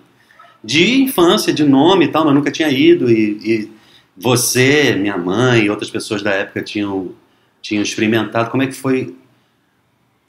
de 0.64 1.02
infância, 1.02 1.54
de 1.54 1.64
nome 1.64 2.06
e 2.06 2.08
tal, 2.08 2.26
mas 2.26 2.34
nunca 2.34 2.52
tinha 2.52 2.70
ido. 2.70 3.12
E, 3.12 3.40
e 3.44 3.72
você, 4.22 4.96
minha 4.96 5.18
mãe 5.18 5.66
e 5.66 5.70
outras 5.70 5.90
pessoas 5.90 6.22
da 6.22 6.32
época 6.32 6.62
tinham, 6.62 7.12
tinham 7.62 7.82
experimentado. 7.82 8.50
Como 8.50 8.64
é 8.64 8.68
que 8.68 8.74
foi 8.74 9.16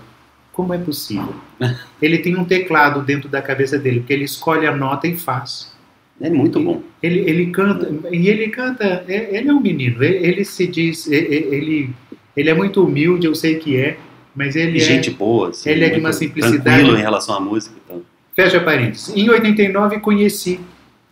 como 0.52 0.74
é 0.74 0.80
possível? 0.80 1.36
ele 2.02 2.18
tem 2.18 2.36
um 2.36 2.44
teclado 2.44 3.04
dentro 3.04 3.30
da 3.30 3.40
cabeça 3.40 3.78
dele, 3.78 4.00
porque 4.00 4.14
ele 4.14 4.26
escolhe 4.26 4.66
a 4.66 4.76
nota 4.76 5.08
e 5.08 5.16
faz. 5.16 5.72
É 6.20 6.32
muito 6.32 6.60
bom. 6.60 6.82
Ele, 7.04 7.20
ele 7.30 7.52
canta, 7.52 7.88
e 8.12 8.30
ele 8.30 8.48
canta, 8.48 9.06
é- 9.08 9.38
ele 9.38 9.48
é 9.48 9.54
um 9.54 9.62
menino, 9.62 10.04
ele, 10.04 10.26
ele 10.26 10.44
se 10.44 10.66
diz, 10.66 11.06
ele, 11.06 11.92
ele 12.36 12.50
é 12.50 12.54
muito 12.56 12.84
humilde, 12.84 13.28
eu 13.28 13.36
sei 13.36 13.60
que 13.60 13.78
é, 13.78 14.00
mas 14.36 14.56
ele 14.56 14.78
é, 14.78 14.82
gente 14.82 15.12
boa, 15.12 15.50
assim, 15.50 15.70
ele 15.70 15.86
é 15.86 15.90
de 15.90 16.00
uma 16.00 16.12
simplicidade. 16.12 16.64
Tranquilo 16.64 16.98
em 16.98 17.02
relação 17.02 17.36
à 17.36 17.40
música. 17.40 17.76
Então. 17.86 18.09
Fecha 18.40 18.62
parênteses. 18.62 19.14
Em 19.18 19.30
89 19.30 20.00
conheci, 20.00 20.62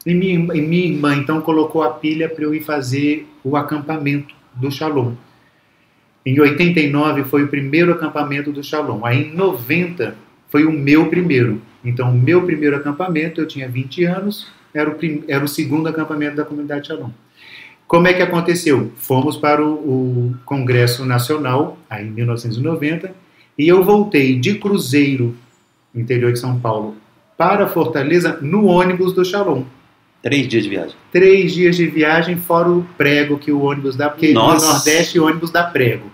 e 0.06 0.14
minha, 0.14 0.36
e 0.56 0.62
minha 0.62 0.86
irmã 0.86 1.14
então 1.14 1.42
colocou 1.42 1.84
a 1.84 1.90
pilha 1.90 2.30
para 2.30 2.46
eu 2.46 2.56
ir 2.56 2.62
fazer 2.62 3.28
o 3.44 3.58
acampamento 3.58 4.34
do 4.56 4.72
Shalom. 4.72 5.12
Em 6.26 6.40
89 6.40 7.26
foi 7.26 7.44
o 7.44 7.50
primeiro 7.50 7.92
acampamento 7.92 8.50
do 8.50 8.64
Shalom. 8.64 9.06
Aí 9.06 9.24
em 9.24 9.36
90 9.36 10.16
foi 10.48 10.64
o 10.64 10.72
meu 10.72 11.08
primeiro. 11.08 11.62
Então, 11.84 12.12
o 12.12 12.18
meu 12.18 12.44
primeiro 12.44 12.78
acampamento, 12.78 13.42
eu 13.42 13.46
tinha 13.46 13.68
20 13.68 14.06
anos, 14.06 14.48
era 14.74 14.90
o, 14.90 14.96
prim- 14.96 15.26
era 15.28 15.44
o 15.44 15.50
segundo 15.50 15.90
acampamento 15.90 16.38
da 16.38 16.46
comunidade 16.46 16.88
Shalom. 16.88 17.10
Como 17.90 18.08
é 18.08 18.14
que 18.14 18.22
aconteceu? 18.22 18.94
Fomos 18.96 19.36
para 19.36 19.62
o, 19.62 19.74
o 19.74 20.36
Congresso 20.46 21.06
Nacional, 21.06 21.78
aí 21.90 22.08
em 22.08 22.12
1990, 22.12 23.14
e 23.58 23.68
eu 23.68 23.84
voltei 23.84 24.40
de 24.40 24.56
Cruzeiro, 24.56 25.36
interior 25.94 26.32
de 26.32 26.40
São 26.40 26.58
Paulo, 26.58 26.96
para 27.38 27.68
Fortaleza 27.68 28.38
no 28.42 28.66
ônibus 28.66 29.14
do 29.14 29.24
Shalom. 29.24 29.64
Três 30.22 30.48
dias 30.48 30.64
de 30.64 30.70
viagem. 30.70 30.96
Três 31.12 31.54
dias 31.54 31.76
de 31.76 31.86
viagem, 31.86 32.36
fora 32.36 32.70
o 32.70 32.86
prego 32.98 33.38
que 33.38 33.52
o 33.52 33.62
ônibus 33.62 33.96
dá, 33.96 34.10
porque 34.10 34.34
Nossa. 34.34 34.66
no 34.66 34.74
Nordeste 34.74 35.20
o 35.20 35.26
ônibus 35.26 35.52
dá 35.52 35.64
prego. 35.64 36.12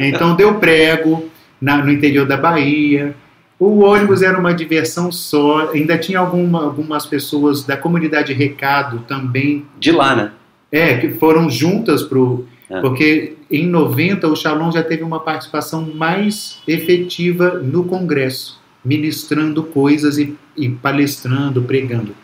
Então 0.00 0.34
deu 0.34 0.54
prego 0.54 1.28
na- 1.60 1.76
no 1.84 1.92
interior 1.92 2.26
da 2.26 2.36
Bahia. 2.38 3.14
O 3.58 3.80
ônibus 3.80 4.22
era 4.22 4.38
uma 4.38 4.52
diversão 4.54 5.12
só. 5.12 5.70
Ainda 5.72 5.98
tinha 5.98 6.18
alguma- 6.18 6.64
algumas 6.64 7.04
pessoas 7.06 7.64
da 7.64 7.76
comunidade 7.76 8.32
Recado 8.32 9.00
também, 9.06 9.64
De 9.78 9.92
lá, 9.92 10.16
né? 10.16 10.30
é, 10.72 10.96
que 10.96 11.10
foram 11.10 11.48
juntas 11.50 12.02
pro. 12.02 12.46
É. 12.70 12.80
Porque 12.80 13.34
em 13.50 13.66
90 13.66 14.26
o 14.26 14.34
Shalom 14.34 14.72
já 14.72 14.82
teve 14.82 15.02
uma 15.04 15.20
participação 15.20 15.82
mais 15.94 16.60
efetiva 16.66 17.60
no 17.62 17.84
Congresso, 17.84 18.58
ministrando 18.84 19.62
coisas 19.62 20.18
e, 20.18 20.36
e 20.56 20.68
palestrando, 20.68 21.62
pregando. 21.62 22.14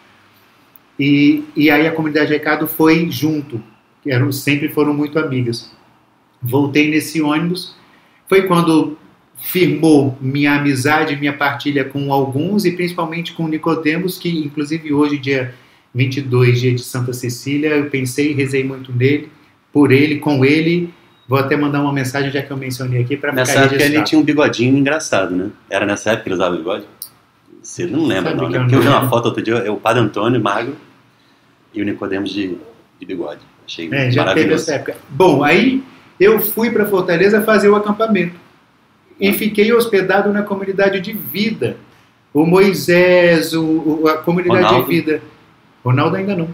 E, 0.98 1.44
e 1.56 1.70
aí 1.70 1.86
a 1.86 1.92
comunidade 1.92 2.30
Recado 2.30 2.66
foi 2.66 3.10
junto, 3.10 3.62
eram, 4.06 4.30
sempre 4.30 4.68
foram 4.68 4.92
muito 4.92 5.18
amigas. 5.18 5.70
Voltei 6.42 6.90
nesse 6.90 7.22
ônibus, 7.22 7.74
foi 8.28 8.46
quando 8.46 8.98
firmou 9.40 10.16
minha 10.20 10.56
amizade, 10.56 11.16
minha 11.16 11.32
partilha 11.32 11.84
com 11.84 12.12
alguns 12.12 12.64
e 12.66 12.72
principalmente 12.72 13.32
com 13.32 13.48
Nicodemos, 13.48 14.18
que 14.18 14.28
inclusive 14.28 14.92
hoje, 14.92 15.18
dia 15.18 15.54
22, 15.94 16.60
dia 16.60 16.74
de 16.74 16.82
Santa 16.82 17.12
Cecília, 17.12 17.70
eu 17.70 17.90
pensei 17.90 18.30
e 18.30 18.34
rezei 18.34 18.62
muito 18.62 18.92
nele, 18.92 19.30
por 19.72 19.90
ele, 19.90 20.18
com 20.18 20.44
ele. 20.44 20.92
Vou 21.30 21.38
até 21.38 21.56
mandar 21.56 21.80
uma 21.80 21.92
mensagem, 21.92 22.28
já 22.32 22.42
que 22.42 22.50
eu 22.50 22.56
mencionei 22.56 23.02
aqui, 23.02 23.16
para 23.16 23.30
Nessa 23.30 23.52
ficar 23.52 23.64
época 23.66 23.82
ele 23.84 24.02
tinha 24.02 24.20
um 24.20 24.24
bigodinho 24.24 24.76
engraçado, 24.76 25.32
né? 25.36 25.50
Era 25.70 25.86
nessa 25.86 26.10
época 26.10 26.24
que 26.24 26.28
ele 26.30 26.34
usava 26.34 26.56
bigode? 26.56 26.84
Você 27.62 27.86
não 27.86 28.04
lembra, 28.04 28.30
Sabe 28.32 28.42
não, 28.42 28.50
né? 28.50 28.58
Porque 28.58 28.74
eu 28.74 28.80
vi 28.82 28.88
uma 28.88 29.08
foto 29.08 29.26
outro 29.26 29.40
dia, 29.40 29.54
é 29.58 29.70
o 29.70 29.76
Padre 29.76 30.02
Antônio, 30.02 30.40
magro, 30.42 30.74
e 31.72 31.80
o 31.80 31.84
Nicodemos 31.84 32.30
de, 32.30 32.56
de 32.98 33.06
bigode. 33.06 33.38
Achei 33.64 33.86
É, 33.86 34.10
já 34.10 34.24
teve 34.24 34.40
maravilhoso. 34.40 34.62
essa 34.64 34.74
época. 34.74 34.96
Bom, 35.08 35.44
aí 35.44 35.84
eu 36.18 36.40
fui 36.40 36.68
para 36.72 36.84
Fortaleza 36.86 37.40
fazer 37.42 37.68
o 37.68 37.76
acampamento. 37.76 38.34
E 39.20 39.28
Ah. 39.28 39.32
fiquei 39.34 39.72
hospedado 39.72 40.32
na 40.32 40.42
comunidade 40.42 40.98
de 41.00 41.12
vida. 41.12 41.76
O 42.34 42.44
Moisés, 42.44 43.52
o, 43.54 43.62
o- 44.02 44.08
a 44.08 44.18
comunidade 44.18 44.64
Ronaldo? 44.64 44.88
de 44.88 44.96
vida. 44.96 45.22
Ronaldo 45.84 46.16
ainda 46.16 46.34
não. 46.34 46.48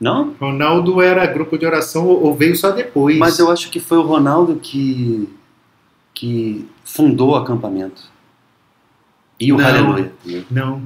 Não? 0.00 0.34
Ronaldo 0.38 1.00
era 1.00 1.26
grupo 1.26 1.56
de 1.56 1.64
oração 1.64 2.06
ou, 2.06 2.34
veio 2.34 2.54
só 2.54 2.70
depois. 2.70 3.16
Mas 3.18 3.38
eu 3.38 3.50
acho 3.50 3.70
que 3.70 3.80
foi 3.80 3.98
o 3.98 4.02
Ronaldo 4.02 4.56
que, 4.56 5.28
que 6.12 6.66
fundou 6.84 7.30
o 7.30 7.36
acampamento. 7.36 8.02
E 9.40 9.52
o 9.52 9.56
Não. 9.56 9.66
Aleluia. 9.66 10.12
Não. 10.50 10.82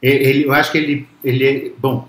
Ele, 0.00 0.44
eu 0.44 0.52
acho 0.52 0.72
que 0.72 0.78
ele, 0.78 1.08
ele 1.22 1.44
é. 1.44 1.72
Bom, 1.78 2.08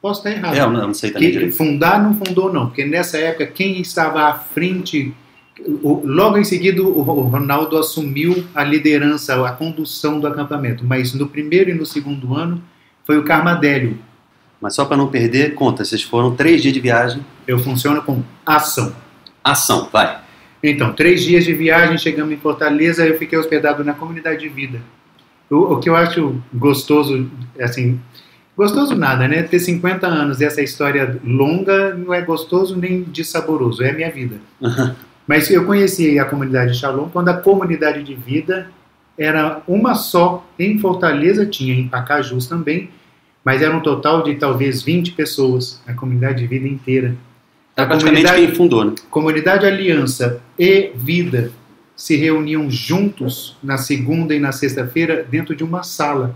posso 0.00 0.20
estar 0.20 0.30
errado. 0.30 0.54
É, 0.54 0.60
eu 0.60 0.70
não, 0.70 0.94
sei 0.94 1.10
também 1.10 1.30
Que 1.30 1.52
fundar 1.52 2.02
não 2.02 2.14
fundou, 2.14 2.52
não, 2.52 2.66
porque 2.66 2.84
nessa 2.84 3.18
época 3.18 3.46
quem 3.46 3.80
estava 3.80 4.24
à 4.28 4.34
frente, 4.34 5.12
logo 6.04 6.38
em 6.38 6.44
seguida 6.44 6.82
o 6.82 7.02
Ronaldo 7.02 7.76
assumiu 7.76 8.44
a 8.54 8.62
liderança, 8.62 9.44
a 9.46 9.52
condução 9.52 10.20
do 10.20 10.26
acampamento, 10.26 10.84
mas 10.84 11.14
no 11.14 11.28
primeiro 11.28 11.70
e 11.70 11.74
no 11.74 11.86
segundo 11.86 12.34
ano 12.34 12.62
foi 13.04 13.18
o 13.18 13.24
Carmadélio. 13.24 13.98
Mas 14.62 14.76
só 14.76 14.84
para 14.84 14.96
não 14.96 15.08
perder, 15.08 15.54
conta, 15.54 15.84
vocês 15.84 16.02
foram 16.04 16.36
três 16.36 16.62
dias 16.62 16.72
de 16.72 16.78
viagem. 16.78 17.20
Eu 17.48 17.58
funciono 17.58 18.00
com 18.00 18.22
ação. 18.46 18.94
Ação, 19.42 19.88
vai. 19.92 20.20
Então, 20.62 20.92
três 20.92 21.24
dias 21.24 21.44
de 21.44 21.52
viagem, 21.52 21.98
chegamos 21.98 22.32
em 22.32 22.36
Fortaleza, 22.36 23.04
eu 23.04 23.18
fiquei 23.18 23.36
hospedado 23.36 23.82
na 23.82 23.92
comunidade 23.92 24.38
de 24.38 24.48
vida. 24.48 24.80
O, 25.50 25.74
o 25.74 25.80
que 25.80 25.90
eu 25.90 25.96
acho 25.96 26.40
gostoso, 26.54 27.28
assim, 27.60 28.00
gostoso 28.56 28.94
nada, 28.94 29.26
né? 29.26 29.42
Ter 29.42 29.58
50 29.58 30.06
anos 30.06 30.40
e 30.40 30.44
essa 30.44 30.62
história 30.62 31.18
longa 31.24 31.94
não 31.94 32.14
é 32.14 32.20
gostoso 32.20 32.76
nem 32.76 33.02
dissaboroso, 33.02 33.82
é 33.82 33.90
a 33.90 33.92
minha 33.92 34.12
vida. 34.12 34.36
Mas 35.26 35.50
eu 35.50 35.64
conheci 35.66 36.20
a 36.20 36.24
comunidade 36.24 36.78
Shalom 36.78 37.08
quando 37.08 37.30
a 37.30 37.34
comunidade 37.36 38.04
de 38.04 38.14
vida 38.14 38.68
era 39.18 39.60
uma 39.66 39.96
só 39.96 40.46
em 40.56 40.78
Fortaleza, 40.78 41.44
tinha 41.44 41.74
em 41.74 41.88
Pacajus 41.88 42.46
também, 42.46 42.90
mas 43.44 43.62
era 43.62 43.76
um 43.76 43.80
total 43.80 44.22
de 44.22 44.34
talvez 44.36 44.82
20 44.82 45.12
pessoas, 45.12 45.80
a 45.86 45.92
comunidade 45.94 46.38
de 46.40 46.46
vida 46.46 46.66
inteira. 46.68 47.16
É 47.76 47.82
A 47.82 47.86
praticamente 47.86 48.22
comunidade- 48.22 48.46
quem 48.46 48.54
fundou, 48.54 48.84
né? 48.84 48.94
Comunidade 49.10 49.66
Aliança 49.66 50.40
e 50.58 50.90
Vida 50.94 51.50
se 51.96 52.16
reuniam 52.16 52.70
juntos 52.70 53.56
na 53.62 53.78
segunda 53.78 54.34
e 54.34 54.40
na 54.40 54.52
sexta-feira 54.52 55.26
dentro 55.28 55.54
de 55.54 55.64
uma 55.64 55.82
sala. 55.82 56.34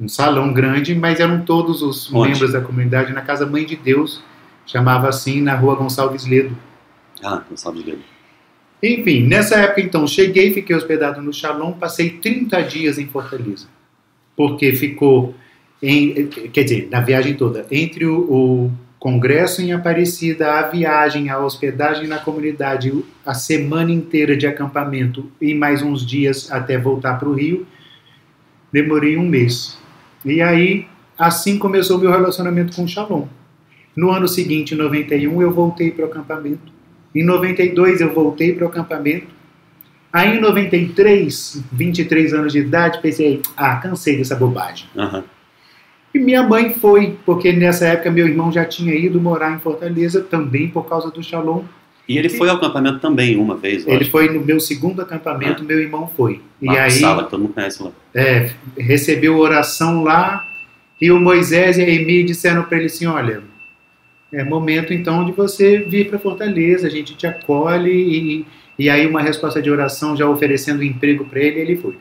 Um 0.00 0.08
salão 0.08 0.52
grande, 0.52 0.94
mas 0.94 1.20
eram 1.20 1.40
todos 1.42 1.82
os 1.82 2.12
Onde? 2.12 2.30
membros 2.32 2.52
da 2.52 2.60
comunidade 2.60 3.12
na 3.12 3.22
Casa 3.22 3.46
Mãe 3.46 3.64
de 3.64 3.76
Deus, 3.76 4.22
chamava 4.66 5.08
assim, 5.08 5.40
na 5.40 5.54
rua 5.54 5.74
Gonçalves 5.74 6.26
Ledo. 6.26 6.54
Ah, 7.24 7.42
sabe 7.54 7.82
de 7.82 7.96
Enfim, 8.82 9.26
nessa 9.26 9.56
época 9.56 9.80
então, 9.80 10.06
cheguei, 10.06 10.52
fiquei 10.52 10.76
hospedado 10.76 11.22
no 11.22 11.32
Shalom, 11.32 11.72
passei 11.72 12.10
30 12.10 12.60
dias 12.62 12.98
em 12.98 13.06
Fortaleza. 13.06 13.66
Porque 14.36 14.74
ficou, 14.74 15.34
em, 15.82 16.26
quer 16.26 16.64
dizer, 16.64 16.88
na 16.90 17.00
viagem 17.00 17.34
toda, 17.34 17.66
entre 17.70 18.06
o, 18.06 18.18
o 18.18 18.72
congresso 18.98 19.62
em 19.62 19.72
Aparecida, 19.72 20.52
a 20.54 20.62
viagem, 20.62 21.28
a 21.28 21.38
hospedagem 21.38 22.06
na 22.08 22.18
comunidade, 22.18 22.92
a 23.24 23.34
semana 23.34 23.92
inteira 23.92 24.36
de 24.36 24.46
acampamento 24.46 25.30
e 25.40 25.54
mais 25.54 25.82
uns 25.82 26.04
dias 26.04 26.50
até 26.50 26.78
voltar 26.78 27.18
para 27.18 27.28
o 27.28 27.32
Rio, 27.32 27.66
demorei 28.72 29.16
um 29.16 29.26
mês. 29.26 29.78
E 30.24 30.40
aí, 30.42 30.86
assim 31.16 31.58
começou 31.58 31.98
meu 31.98 32.10
relacionamento 32.10 32.74
com 32.74 32.84
o 32.84 32.88
Shalom. 32.88 33.26
No 33.94 34.10
ano 34.10 34.28
seguinte, 34.28 34.74
em 34.74 34.76
91, 34.76 35.40
eu 35.40 35.52
voltei 35.52 35.90
para 35.90 36.04
o 36.04 36.08
acampamento. 36.08 36.72
Em 37.14 37.24
92 37.24 38.00
eu 38.00 38.12
voltei 38.12 38.52
para 38.52 38.66
o 38.66 38.68
acampamento. 38.68 39.28
Aí 40.12 40.36
em 40.36 40.40
93, 40.40 41.62
23 41.72 42.34
anos 42.34 42.52
de 42.52 42.58
idade, 42.58 43.00
pensei, 43.00 43.40
ah, 43.56 43.76
cansei 43.76 44.16
dessa 44.16 44.34
bobagem. 44.34 44.86
Aham. 44.96 45.24
E 46.14 46.18
minha 46.18 46.42
mãe 46.42 46.72
foi, 46.74 47.16
porque 47.26 47.52
nessa 47.52 47.86
época 47.86 48.10
meu 48.10 48.26
irmão 48.26 48.50
já 48.50 48.64
tinha 48.64 48.94
ido 48.94 49.20
morar 49.20 49.54
em 49.54 49.58
Fortaleza, 49.58 50.20
também 50.22 50.68
por 50.68 50.88
causa 50.88 51.10
do 51.10 51.22
Shalom. 51.22 51.62
E 52.08 52.16
ele 52.16 52.28
foi 52.28 52.48
ao 52.48 52.56
acampamento 52.56 53.00
também 53.00 53.36
uma 53.36 53.56
vez, 53.56 53.84
Ele 53.84 54.02
acho. 54.02 54.10
foi 54.10 54.32
no 54.32 54.40
meu 54.40 54.60
segundo 54.60 55.02
acampamento, 55.02 55.64
meu 55.64 55.80
irmão 55.80 56.10
foi. 56.16 56.40
E 56.62 56.66
Marco 56.66 56.82
aí 56.82 56.90
Sala, 56.92 57.24
todo 57.24 57.40
mundo 57.40 57.52
conhece 57.52 57.82
lá. 57.82 57.90
é, 58.14 58.50
recebeu 58.78 59.36
oração 59.36 60.04
lá, 60.04 60.44
e 61.00 61.10
o 61.10 61.18
Moisés 61.18 61.78
e 61.78 61.82
a 61.82 61.88
Emi 61.88 62.22
disseram 62.22 62.62
para 62.62 62.78
ele 62.78 62.86
assim, 62.86 63.06
olha, 63.06 63.42
é 64.32 64.44
momento 64.44 64.94
então 64.94 65.24
de 65.24 65.32
você 65.32 65.78
vir 65.78 66.08
para 66.08 66.18
Fortaleza, 66.18 66.86
a 66.86 66.90
gente 66.90 67.16
te 67.16 67.26
acolhe, 67.26 67.90
e, 67.90 68.46
e 68.78 68.88
aí 68.88 69.04
uma 69.06 69.20
resposta 69.20 69.60
de 69.60 69.70
oração 69.70 70.16
já 70.16 70.28
oferecendo 70.28 70.84
emprego 70.84 71.24
para 71.24 71.40
ele, 71.40 71.60
ele 71.60 71.76
foi. 71.76 71.96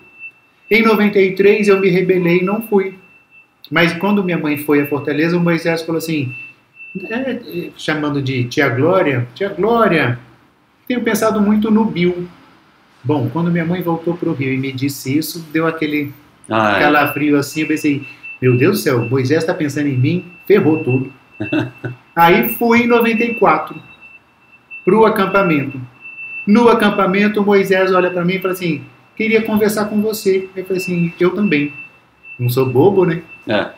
Em 0.70 0.84
93 0.84 1.68
eu 1.68 1.80
me 1.80 1.90
rebelei 1.90 2.40
e 2.40 2.44
não 2.44 2.62
fui. 2.62 2.94
Mas 3.72 3.94
quando 3.94 4.24
minha 4.24 4.38
mãe 4.38 4.58
foi 4.58 4.82
a 4.82 4.88
Fortaleza, 4.88 5.38
o 5.38 5.40
Moisés 5.40 5.82
falou 5.82 5.98
assim, 5.98 6.34
é, 7.10 7.32
é, 7.32 7.70
chamando 7.78 8.22
de 8.22 8.44
tia 8.46 8.70
Glória, 8.70 9.28
tia 9.34 9.50
Glória, 9.50 10.20
tenho 10.88 11.02
pensado 11.02 11.42
muito 11.42 11.72
no 11.72 11.86
Bill. 11.86 12.28
Bom, 13.04 13.30
quando 13.32 13.52
minha 13.52 13.66
mãe 13.66 13.82
voltou 13.82 14.16
para 14.16 14.30
o 14.30 14.34
Rio 14.34 14.54
e 14.54 14.58
me 14.58 14.72
disse 14.72 15.18
isso, 15.18 15.46
deu 15.52 15.68
aquele 15.68 16.12
Ah, 16.50 16.78
é. 16.78 16.80
calafrio 16.82 17.38
assim, 17.38 17.62
eu 17.62 17.68
pensei, 17.68 18.08
meu 18.42 18.58
Deus 18.58 18.78
do 18.80 18.84
céu, 18.84 19.06
Moisés 19.10 19.40
está 19.44 19.54
pensando 19.54 19.88
em 19.88 19.98
mim, 19.98 20.26
ferrou 20.48 20.84
tudo. 20.84 21.12
Aí 22.16 22.50
fui 22.54 22.84
em 22.84 22.88
94 22.88 23.76
para 24.84 24.96
o 24.96 25.06
acampamento. 25.06 25.80
No 26.48 26.70
acampamento, 26.70 27.44
Moisés 27.44 27.92
olha 27.94 28.10
para 28.12 28.24
mim 28.24 28.36
e 28.36 28.40
fala 28.40 28.54
assim, 28.54 28.84
queria 29.16 29.42
conversar 29.42 29.86
com 29.86 30.02
você. 30.02 30.48
Eu 30.56 30.64
falei 30.66 30.82
assim, 30.82 31.14
eu 31.20 31.32
também. 31.32 31.74
Não 32.40 32.50
sou 32.50 32.66
bobo, 32.70 33.06
né? 33.06 33.22
É. 33.48 33.70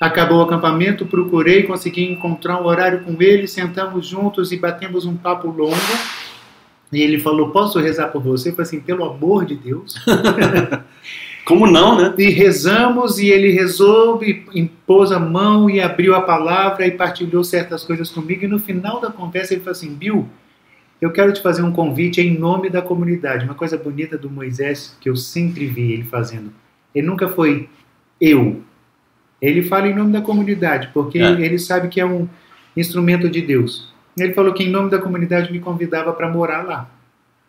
Acabou 0.00 0.38
o 0.38 0.42
acampamento, 0.42 1.06
procurei, 1.06 1.62
consegui 1.62 2.04
encontrar 2.04 2.60
um 2.60 2.66
horário 2.66 3.04
com 3.04 3.20
ele, 3.22 3.46
sentamos 3.46 4.06
juntos 4.06 4.52
e 4.52 4.56
batemos 4.56 5.06
um 5.06 5.16
papo 5.16 5.48
longo. 5.48 5.76
E 6.92 7.00
ele 7.00 7.18
falou, 7.18 7.50
posso 7.50 7.78
rezar 7.78 8.08
por 8.08 8.22
você? 8.22 8.50
Eu 8.50 8.52
falei 8.54 8.68
assim, 8.68 8.80
pelo 8.80 9.04
amor 9.04 9.44
de 9.44 9.54
Deus. 9.54 9.94
Como 11.44 11.66
não, 11.66 11.98
né? 11.98 12.14
E 12.16 12.30
rezamos, 12.30 13.18
e 13.18 13.28
ele 13.28 13.50
rezou, 13.50 14.22
e 14.22 14.44
impôs 14.54 15.12
a 15.12 15.20
mão 15.20 15.68
e 15.68 15.80
abriu 15.80 16.14
a 16.14 16.22
palavra 16.22 16.86
e 16.86 16.90
partilhou 16.90 17.44
certas 17.44 17.84
coisas 17.84 18.10
comigo. 18.10 18.44
E 18.44 18.48
no 18.48 18.58
final 18.58 18.98
da 19.00 19.10
conversa 19.10 19.52
ele 19.52 19.60
falou 19.60 19.72
assim: 19.72 19.94
Bill, 19.94 20.26
eu 21.00 21.10
quero 21.10 21.32
te 21.34 21.42
fazer 21.42 21.62
um 21.62 21.70
convite 21.70 22.20
em 22.20 22.38
nome 22.38 22.70
da 22.70 22.80
comunidade. 22.80 23.44
Uma 23.44 23.54
coisa 23.54 23.76
bonita 23.76 24.16
do 24.16 24.30
Moisés 24.30 24.96
que 25.00 25.08
eu 25.08 25.16
sempre 25.16 25.66
vi 25.66 25.92
ele 25.92 26.04
fazendo. 26.04 26.50
Ele 26.94 27.06
nunca 27.06 27.28
foi 27.28 27.68
eu. 28.18 28.62
Ele 29.46 29.62
fala 29.62 29.88
em 29.88 29.94
nome 29.94 30.12
da 30.12 30.20
comunidade, 30.20 30.90
porque 30.94 31.18
É. 31.18 31.32
ele 31.40 31.58
sabe 31.58 31.88
que 31.88 32.00
é 32.00 32.06
um 32.06 32.28
instrumento 32.76 33.28
de 33.28 33.40
Deus. 33.42 33.92
Ele 34.18 34.32
falou 34.32 34.52
que 34.52 34.62
em 34.64 34.70
nome 34.70 34.90
da 34.90 34.98
comunidade 34.98 35.52
me 35.52 35.58
convidava 35.60 36.12
para 36.12 36.28
morar 36.30 36.62
lá. 36.62 36.90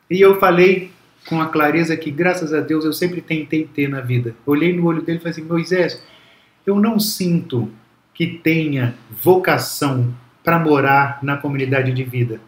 E 0.09 0.19
eu 0.19 0.39
falei 0.39 0.91
com 1.27 1.41
a 1.41 1.47
clareza 1.47 1.95
que, 1.97 2.11
graças 2.11 2.53
a 2.53 2.59
Deus, 2.61 2.85
eu 2.85 2.93
sempre 2.93 3.21
tentei 3.21 3.67
ter 3.71 3.87
na 3.87 4.01
vida. 4.01 4.35
Olhei 4.45 4.73
no 4.75 4.85
olho 4.85 5.01
dele 5.01 5.17
e 5.17 5.21
falei 5.21 5.31
assim: 5.31 5.43
Moisés, 5.47 6.03
eu 6.65 6.79
não 6.79 6.99
sinto 6.99 7.71
que 8.13 8.27
tenha 8.27 8.95
vocação 9.23 10.13
para 10.43 10.59
morar 10.59 11.19
na 11.21 11.37
comunidade 11.37 11.91
de 11.91 12.03
vida. 12.03 12.39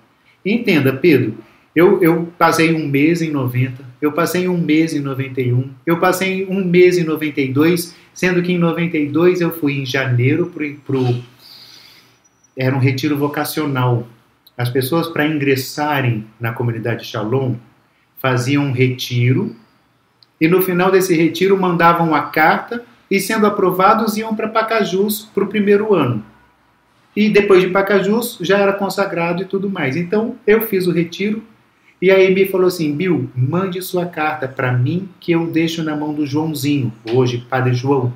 E 0.45 0.53
entenda, 0.53 0.93
Pedro, 0.93 1.35
eu, 1.75 2.01
eu 2.01 2.27
passei 2.37 2.73
um 2.73 2.87
mês 2.87 3.21
em 3.21 3.29
90, 3.31 3.83
eu 4.01 4.11
passei 4.11 4.47
um 4.47 4.57
mês 4.57 4.93
em 4.93 4.99
91, 4.99 5.69
eu 5.85 5.99
passei 5.99 6.45
um 6.49 6.63
mês 6.63 6.97
em 6.97 7.03
92, 7.03 7.95
sendo 8.17 8.41
que 8.41 8.51
em 8.51 8.57
92 8.57 9.41
eu 9.41 9.51
fui 9.51 9.73
em 9.73 9.85
janeiro 9.85 10.51
para 10.83 10.97
o. 10.97 11.23
Era 12.57 12.75
um 12.75 12.79
retiro 12.79 13.15
vocacional. 13.15 14.07
As 14.57 14.71
pessoas, 14.71 15.07
para 15.07 15.27
ingressarem 15.27 16.25
na 16.39 16.51
comunidade 16.51 17.05
Shalom, 17.05 17.53
faziam 18.17 18.65
um 18.65 18.71
retiro 18.71 19.55
e 20.41 20.47
no 20.47 20.63
final 20.63 20.89
desse 20.89 21.15
retiro 21.15 21.55
mandavam 21.55 22.15
a 22.15 22.23
carta 22.23 22.83
e, 23.09 23.19
sendo 23.19 23.45
aprovados, 23.45 24.17
iam 24.17 24.35
para 24.35 24.47
Pacajus 24.47 25.29
para 25.31 25.43
o 25.43 25.47
primeiro 25.47 25.93
ano. 25.93 26.25
E 27.15 27.29
depois 27.29 27.61
de 27.61 27.69
Pacajus 27.69 28.39
já 28.41 28.57
era 28.57 28.73
consagrado 28.73 29.43
e 29.43 29.45
tudo 29.45 29.69
mais. 29.69 29.95
Então 29.95 30.35
eu 30.47 30.61
fiz 30.61 30.87
o 30.87 30.91
retiro 30.91 31.43
e 32.01 32.11
a 32.11 32.15
Amy 32.15 32.45
falou 32.47 32.67
assim: 32.67 32.95
Bill, 32.95 33.29
mande 33.35 33.81
sua 33.81 34.05
carta 34.05 34.47
para 34.47 34.71
mim 34.71 35.09
que 35.19 35.31
eu 35.31 35.47
deixo 35.47 35.83
na 35.83 35.95
mão 35.95 36.13
do 36.13 36.25
Joãozinho, 36.25 36.91
hoje 37.11 37.45
Padre 37.49 37.73
João. 37.73 38.13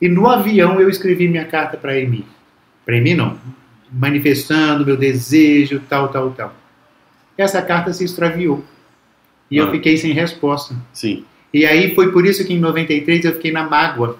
E 0.00 0.08
no 0.08 0.28
avião 0.28 0.80
eu 0.80 0.88
escrevi 0.88 1.26
minha 1.28 1.44
carta 1.44 1.76
para 1.76 1.92
Amy. 1.92 2.24
Para 2.84 2.96
Amy 2.96 3.14
não, 3.14 3.38
manifestando 3.92 4.84
meu 4.84 4.96
desejo, 4.96 5.80
tal, 5.88 6.08
tal, 6.08 6.30
tal. 6.32 6.54
Essa 7.38 7.60
carta 7.62 7.92
se 7.92 8.04
extraviou. 8.04 8.64
E 9.50 9.56
eu 9.58 9.68
Ah. 9.68 9.70
fiquei 9.70 9.96
sem 9.96 10.12
resposta. 10.12 10.74
Sim. 10.92 11.24
E 11.54 11.64
aí 11.64 11.94
foi 11.94 12.12
por 12.12 12.26
isso 12.26 12.44
que 12.44 12.52
em 12.52 12.58
93 12.58 13.24
eu 13.24 13.32
fiquei 13.32 13.52
na 13.52 13.68
mágoa, 13.68 14.18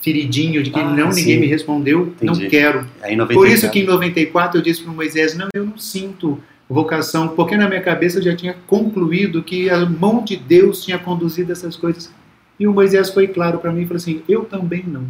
feridinho, 0.00 0.62
de 0.62 0.70
que 0.70 0.80
Ah, 0.80 0.84
não, 0.90 1.12
sim. 1.12 1.20
ninguém 1.20 1.40
me 1.40 1.46
respondeu, 1.46 2.12
não 2.20 2.32
Entendi. 2.34 2.48
quero. 2.48 2.86
Aí 3.02 3.12
em 3.14 3.16
94. 3.16 3.34
Por 3.34 3.46
isso 3.48 3.70
que 3.70 3.80
em 3.80 3.84
94 3.84 4.58
eu 4.58 4.62
disse 4.62 4.82
para 4.82 4.90
o 4.90 4.94
Moisés, 4.94 5.36
não, 5.36 5.48
eu 5.54 5.64
não 5.64 5.78
sinto 5.78 6.42
vocação, 6.72 7.28
porque 7.28 7.56
na 7.56 7.68
minha 7.68 7.80
cabeça 7.80 8.18
eu 8.18 8.22
já 8.22 8.34
tinha 8.34 8.56
concluído 8.66 9.42
que 9.42 9.68
a 9.68 9.84
mão 9.84 10.24
de 10.24 10.36
Deus 10.36 10.84
tinha 10.84 10.98
conduzido 10.98 11.52
essas 11.52 11.76
coisas. 11.76 12.12
E 12.58 12.66
o 12.66 12.72
Moisés 12.72 13.10
foi 13.10 13.28
claro 13.28 13.58
para 13.58 13.72
mim 13.72 13.82
e 13.82 13.86
falou 13.86 13.96
assim, 13.96 14.22
eu 14.28 14.44
também 14.44 14.84
não. 14.86 15.06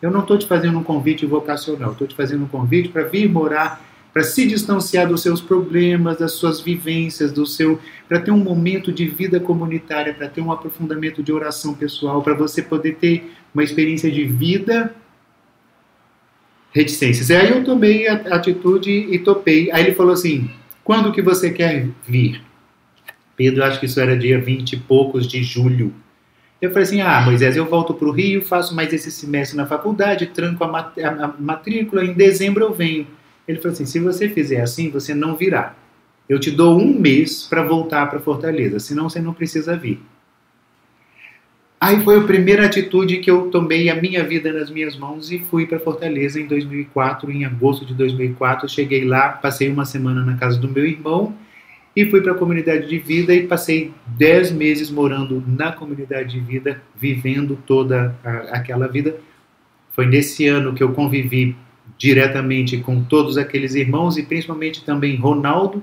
Eu 0.00 0.10
não 0.10 0.20
estou 0.20 0.38
te 0.38 0.46
fazendo 0.46 0.78
um 0.78 0.82
convite 0.82 1.26
vocacional, 1.26 1.92
estou 1.92 2.06
te 2.06 2.14
fazendo 2.14 2.44
um 2.44 2.48
convite 2.48 2.88
para 2.88 3.04
vir 3.04 3.28
morar, 3.28 3.82
para 4.12 4.22
se 4.22 4.46
distanciar 4.46 5.06
dos 5.06 5.22
seus 5.22 5.40
problemas, 5.40 6.18
das 6.18 6.32
suas 6.32 6.60
vivências, 6.60 7.32
do 7.32 7.46
seu, 7.46 7.78
para 8.08 8.20
ter 8.20 8.30
um 8.30 8.38
momento 8.38 8.92
de 8.92 9.06
vida 9.06 9.38
comunitária, 9.38 10.14
para 10.14 10.28
ter 10.28 10.40
um 10.40 10.50
aprofundamento 10.50 11.22
de 11.22 11.32
oração 11.32 11.74
pessoal, 11.74 12.22
para 12.22 12.34
você 12.34 12.62
poder 12.62 12.96
ter 12.96 13.32
uma 13.52 13.62
experiência 13.62 14.10
de 14.10 14.24
vida 14.24 14.94
reticências. 16.72 17.30
E 17.30 17.34
aí 17.34 17.50
eu 17.50 17.64
tomei 17.64 18.06
a 18.08 18.14
atitude 18.34 18.90
e 18.90 19.18
topei. 19.18 19.70
Aí 19.72 19.84
ele 19.84 19.94
falou 19.94 20.12
assim: 20.12 20.50
quando 20.88 21.12
que 21.12 21.20
você 21.20 21.50
quer 21.50 21.86
vir? 22.06 22.40
Pedro, 23.36 23.62
acho 23.62 23.78
que 23.78 23.84
isso 23.84 24.00
era 24.00 24.16
dia 24.16 24.40
20 24.40 24.72
e 24.72 24.76
poucos 24.78 25.26
de 25.28 25.42
julho. 25.42 25.92
Eu 26.62 26.70
falei 26.70 26.84
assim: 26.84 27.02
ah, 27.02 27.20
Moisés, 27.20 27.58
eu 27.58 27.66
volto 27.66 27.92
para 27.92 28.08
o 28.08 28.10
Rio, 28.10 28.42
faço 28.42 28.74
mais 28.74 28.90
esse 28.90 29.12
semestre 29.12 29.54
na 29.54 29.66
faculdade, 29.66 30.28
tranco 30.28 30.64
a, 30.64 30.66
mat 30.66 30.96
a- 30.98 31.34
matrícula, 31.38 32.02
em 32.02 32.14
dezembro 32.14 32.64
eu 32.64 32.72
venho. 32.72 33.06
Ele 33.46 33.58
falou 33.58 33.74
assim: 33.74 33.84
se 33.84 34.00
você 34.00 34.30
fizer 34.30 34.62
assim, 34.62 34.88
você 34.88 35.12
não 35.12 35.36
virá. 35.36 35.74
Eu 36.26 36.40
te 36.40 36.50
dou 36.50 36.78
um 36.80 36.98
mês 36.98 37.42
para 37.42 37.62
voltar 37.62 38.06
para 38.08 38.18
Fortaleza, 38.18 38.78
senão 38.78 39.10
você 39.10 39.20
não 39.20 39.34
precisa 39.34 39.76
vir. 39.76 40.00
Aí 41.80 42.00
foi 42.02 42.18
a 42.18 42.24
primeira 42.24 42.66
atitude 42.66 43.18
que 43.18 43.30
eu 43.30 43.50
tomei 43.50 43.88
a 43.88 43.94
minha 43.94 44.24
vida 44.24 44.52
nas 44.52 44.68
minhas 44.68 44.96
mãos 44.96 45.30
e 45.30 45.38
fui 45.38 45.64
para 45.64 45.78
Fortaleza 45.78 46.40
em 46.40 46.46
2004, 46.46 47.30
em 47.30 47.44
agosto 47.44 47.86
de 47.86 47.94
2004. 47.94 48.68
Cheguei 48.68 49.04
lá, 49.04 49.28
passei 49.28 49.68
uma 49.68 49.84
semana 49.84 50.24
na 50.24 50.36
casa 50.36 50.58
do 50.58 50.68
meu 50.68 50.84
irmão 50.84 51.34
e 51.94 52.04
fui 52.06 52.20
para 52.20 52.32
a 52.32 52.34
comunidade 52.34 52.88
de 52.88 52.98
vida 52.98 53.32
e 53.32 53.46
passei 53.46 53.92
10 54.06 54.50
meses 54.50 54.90
morando 54.90 55.42
na 55.46 55.70
comunidade 55.70 56.32
de 56.32 56.40
vida, 56.40 56.82
vivendo 56.96 57.56
toda 57.64 58.14
a- 58.24 58.56
aquela 58.56 58.88
vida. 58.88 59.16
Foi 59.92 60.06
nesse 60.06 60.48
ano 60.48 60.74
que 60.74 60.82
eu 60.82 60.92
convivi 60.92 61.56
diretamente 61.96 62.76
com 62.78 63.02
todos 63.04 63.38
aqueles 63.38 63.74
irmãos 63.76 64.16
e 64.18 64.24
principalmente 64.24 64.84
também 64.84 65.14
Ronaldo. 65.16 65.82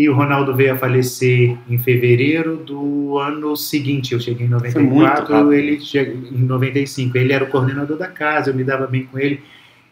E 0.00 0.08
o 0.08 0.14
Ronaldo 0.14 0.56
veio 0.56 0.72
a 0.72 0.78
falecer 0.78 1.58
em 1.68 1.76
fevereiro 1.76 2.56
do 2.56 3.18
ano 3.18 3.54
seguinte. 3.54 4.14
Eu 4.14 4.18
cheguei 4.18 4.46
em 4.46 4.48
94, 4.48 5.52
ele 5.52 5.78
em 6.32 6.38
95. 6.38 7.18
Ele 7.18 7.34
era 7.34 7.44
o 7.44 7.48
coordenador 7.48 7.98
da 7.98 8.06
casa, 8.06 8.48
eu 8.48 8.54
me 8.54 8.64
dava 8.64 8.86
bem 8.86 9.04
com 9.04 9.18
ele. 9.18 9.42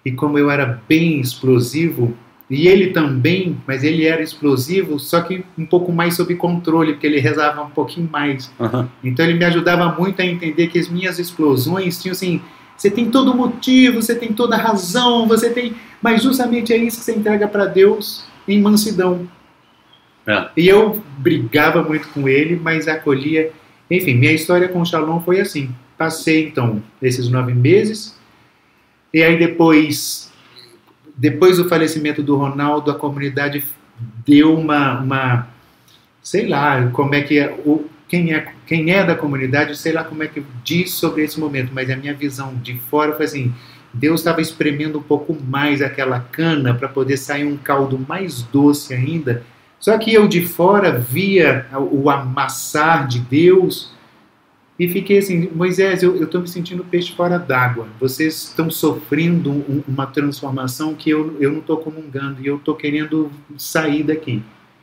E 0.03 0.11
como 0.11 0.39
eu 0.39 0.51
era 0.51 0.81
bem 0.89 1.21
explosivo, 1.21 2.17
e 2.49 2.67
ele 2.67 2.87
também, 2.87 3.59
mas 3.67 3.85
ele 3.85 4.07
era 4.07 4.23
explosivo, 4.23 4.99
só 4.99 5.21
que 5.21 5.45
um 5.59 5.67
pouco 5.67 5.93
mais 5.93 6.17
sob 6.17 6.35
controle, 6.37 6.95
porque 6.95 7.07
ele 7.07 7.21
rezava 7.21 7.63
um 7.63 7.69
pouquinho 7.69 8.09
mais. 8.11 8.51
Uhum. 8.59 8.89
Então 9.05 9.27
ele 9.27 9.39
me 9.39 9.45
ajudava 9.45 9.95
muito 10.01 10.23
a 10.23 10.25
entender 10.25 10.69
que 10.69 10.79
as 10.79 10.89
minhas 10.89 11.19
explosões 11.19 12.01
tinham 12.01 12.13
assim, 12.13 12.41
você 12.75 12.91
tem 12.91 13.11
todo 13.11 13.35
motivo, 13.35 14.01
você 14.01 14.15
tem 14.15 14.33
toda 14.33 14.57
razão, 14.57 15.29
você 15.29 15.51
tem, 15.51 15.75
mas 16.01 16.23
justamente 16.23 16.73
é 16.73 16.79
isso 16.79 17.01
que 17.01 17.05
você 17.05 17.15
entrega 17.15 17.47
para 17.47 17.67
Deus 17.67 18.25
em 18.49 18.59
mansidão. 18.59 19.29
É. 20.29 20.49
E 20.59 20.69
eu 20.69 21.03
brigava 21.17 21.83
muito 21.83 22.07
com 22.09 22.29
ele, 22.29 22.61
mas 22.63 22.87
acolhia. 22.87 23.51
Enfim, 23.91 24.15
minha 24.15 24.33
história 24.33 24.69
com 24.69 24.83
o 24.83 24.85
Shalom 24.85 25.21
foi 25.21 25.41
assim. 25.41 25.75
Passei 25.97 26.47
então 26.47 26.83
esses 27.01 27.31
nove 27.31 27.55
meses, 27.55 28.17
e 29.13 29.23
aí 29.23 29.39
depois 29.39 30.31
depois 31.17 31.57
do 31.57 31.69
falecimento 31.69 32.23
do 32.23 32.37
Ronaldo, 32.37 32.93
a 32.93 32.95
comunidade 32.95 33.65
deu 34.25 34.57
uma, 34.57 35.01
uma 35.01 35.49
sei 36.23 36.47
lá, 36.47 36.89
como 36.93 37.15
é 37.15 37.23
que 37.23 37.39
é, 37.39 37.51
o, 37.65 37.87
quem 38.07 38.33
é 38.33 38.53
quem 38.67 38.93
é 38.93 39.03
da 39.03 39.17
comunidade, 39.17 39.77
sei 39.77 39.93
lá 39.93 40.05
como 40.05 40.23
é 40.23 40.29
que 40.29 40.45
diz 40.63 40.93
sobre 40.93 41.25
esse 41.25 41.41
momento, 41.41 41.73
mas 41.73 41.91
a 41.91 41.97
minha 41.97 42.15
visão 42.15 42.55
de 42.55 42.79
fora 42.91 43.17
foi 43.17 43.25
assim, 43.25 43.53
Deus 43.93 44.21
estava 44.21 44.41
espremendo 44.41 44.99
um 44.99 45.03
pouco 45.03 45.35
mais 45.35 45.81
aquela 45.83 46.21
cana 46.21 46.75
para 46.75 46.89
poder 46.89 47.17
sair 47.17 47.45
um 47.45 47.57
caldo 47.57 47.99
mais 48.07 48.43
doce 48.43 48.95
ainda. 48.95 49.43
Só 49.81 49.97
que 49.97 50.13
eu 50.13 50.27
de 50.27 50.45
fora 50.47 50.99
via 50.99 51.67
o 51.91 52.11
amassar 52.11 53.07
de 53.07 53.21
Deus 53.21 53.93
e 54.79 54.89
fiquei 54.89 55.19
assim, 55.19 55.51
Moisés, 55.53 56.05
eu 56.05 56.23
estou 56.23 56.41
me 56.41 56.47
sentindo 56.47 56.85
peixe 56.85 57.13
fora 57.13 57.37
d'água. 57.37 57.89
Vocês 57.99 58.45
estão 58.45 58.71
sofrendo 58.71 59.51
um, 59.51 59.83
uma 59.89 60.07
transformação 60.07 60.95
que 60.95 61.11
eu, 61.11 61.37
eu 61.41 61.51
não 61.51 61.59
estou 61.59 61.79
comungando 61.79 62.41
e 62.41 62.47
eu 62.47 62.57
estou 62.57 62.77
querendo 62.77 63.29
sair 63.57 64.05
daqui. 64.05 64.41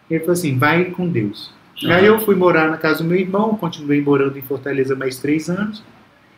Ele 0.09 0.19
falou 0.19 0.33
assim, 0.33 0.57
vai 0.57 0.85
com 0.85 1.07
Deus. 1.07 1.53
Uhum. 1.81 1.91
Aí 1.91 2.05
eu 2.05 2.19
fui 2.19 2.35
morar 2.35 2.69
na 2.69 2.75
casa 2.75 3.03
do 3.03 3.09
meu 3.09 3.17
irmão, 3.17 3.55
continuei 3.55 4.01
morando 4.01 4.37
em 4.37 4.41
Fortaleza 4.41 4.95
mais 4.95 5.17
três 5.17 5.49
anos. 5.49 5.81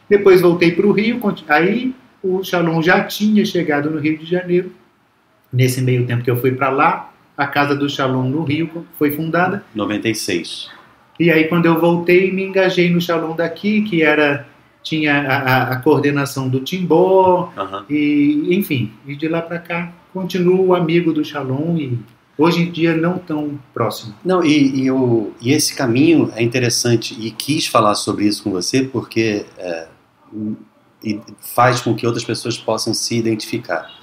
Depois 0.08 0.39
voltei 0.39 0.72
para 0.72 0.86
o 0.86 0.91
Rio, 0.91 1.20
aí 1.47 1.95
o 2.22 2.43
Shalom 2.43 2.80
já 2.84 3.03
tinha 3.05 3.43
chegado 3.43 3.89
no 3.89 3.99
Rio 3.99 4.20
de 4.20 4.26
Janeiro. 4.26 4.72
Nesse 5.51 5.82
meio 5.82 6.05
tempo 6.05 6.24
que 6.24 6.30
eu 6.30 6.39
fui 6.39 6.51
para 6.51 6.70
lá, 6.70 7.12
a 7.38 7.45
casa 7.45 7.75
do 7.75 7.88
Shalom 7.88 8.29
no 8.29 8.43
Rio 8.43 8.85
foi 8.97 9.11
fundada. 9.11 9.63
96. 9.75 10.69
E 11.19 11.31
aí, 11.31 11.45
quando 11.45 11.67
eu 11.67 11.79
voltei, 11.79 12.31
me 12.31 12.43
engajei 12.43 12.89
no 12.89 12.99
Shalom 12.99 13.35
daqui, 13.35 13.81
que 13.83 14.01
era 14.01 14.47
tinha 14.83 15.19
a, 15.19 15.63
a, 15.73 15.75
coordenação 15.81 16.47
do 16.47 16.61
Timbó, 16.61 17.51
uhum. 17.57 17.83
e 17.89 18.55
enfim, 18.55 18.93
e 19.05 19.17
de 19.17 19.27
lá 19.27 19.41
para 19.41 19.59
cá 19.59 19.91
continuo 20.13 20.73
amigo 20.73 21.11
do 21.11 21.25
Shalom 21.25 21.77
e 21.77 21.99
hoje 22.38 22.61
em 22.61 22.71
dia 22.71 22.95
não 22.95 23.17
tão 23.17 23.59
próximo. 23.73 24.15
Não, 24.23 24.41
e, 24.43 24.83
e, 24.83 24.91
o, 24.91 25.33
e 25.41 25.51
esse 25.51 25.75
caminho 25.75 26.31
é 26.35 26.41
interessante 26.41 27.17
e 27.19 27.31
quis 27.31 27.67
falar 27.67 27.95
sobre 27.95 28.25
isso 28.25 28.43
com 28.43 28.51
você 28.51 28.83
porque 28.83 29.45
é, 29.57 29.88
faz 31.53 31.81
com 31.81 31.93
que 31.93 32.05
outras 32.05 32.23
pessoas 32.23 32.57
possam 32.57 32.93
se 32.93 33.17
identificar. 33.17 33.97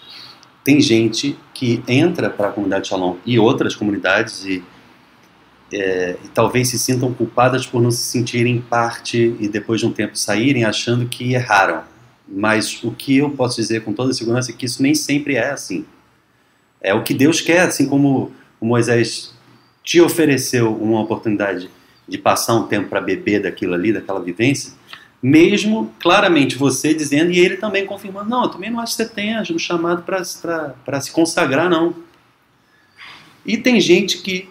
Tem 0.64 0.80
gente 0.80 1.38
que 1.52 1.82
entra 1.86 2.30
para 2.30 2.48
a 2.48 2.52
comunidade 2.52 2.88
Shalom 2.88 3.16
e 3.24 3.38
outras 3.38 3.76
comunidades 3.76 4.44
e 4.44 4.64
é, 5.72 6.16
e 6.24 6.28
talvez 6.28 6.68
se 6.68 6.78
sintam 6.78 7.12
culpadas 7.12 7.66
por 7.66 7.82
não 7.82 7.90
se 7.90 8.02
sentirem 8.02 8.60
parte 8.60 9.34
e 9.40 9.48
depois 9.48 9.80
de 9.80 9.86
um 9.86 9.92
tempo 9.92 10.16
saírem 10.16 10.64
achando 10.64 11.06
que 11.06 11.34
erraram. 11.34 11.82
Mas 12.28 12.82
o 12.82 12.92
que 12.92 13.18
eu 13.18 13.30
posso 13.30 13.56
dizer 13.56 13.82
com 13.82 13.92
toda 13.92 14.12
segurança 14.12 14.50
é 14.50 14.54
que 14.54 14.66
isso 14.66 14.82
nem 14.82 14.94
sempre 14.94 15.34
é 15.34 15.50
assim. 15.50 15.84
É 16.80 16.94
o 16.94 17.02
que 17.02 17.12
Deus 17.12 17.40
quer, 17.40 17.62
assim 17.62 17.88
como 17.88 18.30
o 18.60 18.66
Moisés 18.66 19.34
te 19.82 20.00
ofereceu 20.00 20.74
uma 20.74 21.00
oportunidade 21.00 21.68
de 22.06 22.18
passar 22.18 22.54
um 22.54 22.66
tempo 22.66 22.88
para 22.88 23.00
beber 23.00 23.42
daquilo 23.42 23.74
ali, 23.74 23.92
daquela 23.92 24.20
vivência, 24.20 24.72
mesmo 25.26 25.90
claramente 26.00 26.54
você 26.54 26.92
dizendo 26.92 27.30
e 27.30 27.38
ele 27.38 27.56
também 27.56 27.86
confirmando: 27.86 28.28
não, 28.28 28.42
eu 28.42 28.50
também 28.50 28.70
não 28.70 28.78
acho 28.78 28.94
que 28.94 29.04
você 29.04 29.08
tenha 29.08 29.42
um 29.50 29.58
chamado 29.58 30.02
para 30.02 31.00
se 31.00 31.10
consagrar, 31.10 31.70
não. 31.70 31.94
E 33.46 33.56
tem 33.56 33.80
gente 33.80 34.18
que 34.18 34.50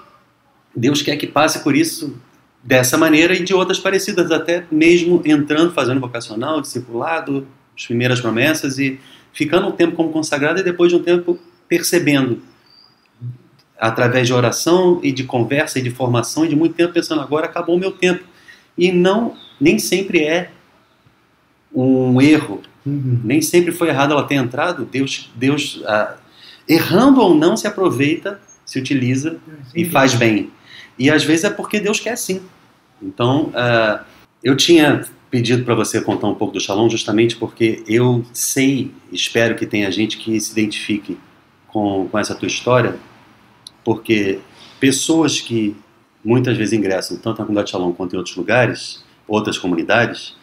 Deus 0.75 1.03
quer 1.03 1.15
que 1.15 1.27
passe 1.27 1.59
por 1.59 1.75
isso 1.75 2.19
dessa 2.63 2.97
maneira 2.97 3.35
e 3.35 3.43
de 3.43 3.53
outras 3.53 3.77
parecidas, 3.77 4.31
até 4.31 4.65
mesmo 4.71 5.21
entrando, 5.25 5.71
fazendo 5.73 5.99
vocacional, 5.99 6.59
discipulado, 6.59 7.45
as 7.77 7.85
primeiras 7.85 8.19
promessas 8.19 8.79
e 8.79 8.99
ficando 9.31 9.67
um 9.67 9.71
tempo 9.71 9.95
como 9.95 10.11
consagrado 10.11 10.59
e 10.59 10.63
depois 10.63 10.91
de 10.91 10.97
um 10.97 11.03
tempo 11.03 11.37
percebendo 11.69 12.41
através 13.79 14.25
de 14.25 14.33
oração 14.33 14.99
e 15.03 15.11
de 15.11 15.23
conversa 15.23 15.77
e 15.77 15.83
de 15.83 15.91
formação 15.91 16.45
e 16.45 16.49
de 16.49 16.55
muito 16.55 16.73
tempo 16.73 16.93
pensando 16.93 17.21
agora 17.21 17.45
acabou 17.45 17.75
o 17.75 17.79
meu 17.79 17.91
tempo 17.91 18.23
e 18.75 18.91
não 18.91 19.35
nem 19.59 19.77
sempre 19.77 20.23
é 20.23 20.49
um 21.73 22.21
erro 22.21 22.61
uhum. 22.85 23.19
nem 23.23 23.41
sempre 23.41 23.71
foi 23.71 23.89
errado 23.89 24.11
ela 24.11 24.23
ter 24.23 24.35
entrado 24.35 24.85
Deus 24.85 25.31
Deus 25.35 25.81
ah, 25.85 26.15
errando 26.67 27.21
ou 27.21 27.35
não 27.35 27.57
se 27.57 27.67
aproveita 27.67 28.39
se 28.65 28.79
utiliza 28.79 29.31
Sim. 29.31 29.81
e 29.81 29.85
faz 29.85 30.13
bem 30.13 30.51
e 30.97 31.09
às 31.09 31.23
vezes 31.23 31.45
é 31.45 31.49
porque 31.49 31.79
Deus 31.79 31.99
quer 31.99 32.17
sim. 32.17 32.41
Então, 33.01 33.49
uh, 33.49 34.03
eu 34.43 34.55
tinha 34.55 35.05
pedido 35.29 35.63
para 35.63 35.75
você 35.75 35.99
contar 35.99 36.27
um 36.27 36.35
pouco 36.35 36.53
do 36.53 36.59
Shalom 36.59 36.89
justamente 36.89 37.35
porque 37.35 37.83
eu 37.87 38.23
sei, 38.31 38.91
espero 39.11 39.55
que 39.55 39.65
tenha 39.65 39.91
gente 39.91 40.17
que 40.17 40.39
se 40.39 40.51
identifique 40.51 41.17
com, 41.67 42.07
com 42.07 42.19
essa 42.19 42.35
tua 42.35 42.47
história, 42.47 42.95
porque 43.83 44.39
pessoas 44.79 45.41
que 45.41 45.75
muitas 46.23 46.55
vezes 46.55 46.73
ingressam 46.73 47.17
tanto 47.17 47.39
na 47.39 47.45
comunidade 47.45 47.71
Shalom 47.71 47.91
quanto 47.93 48.13
em 48.13 48.17
outros 48.17 48.35
lugares, 48.35 49.03
outras 49.27 49.57
comunidades, 49.57 50.35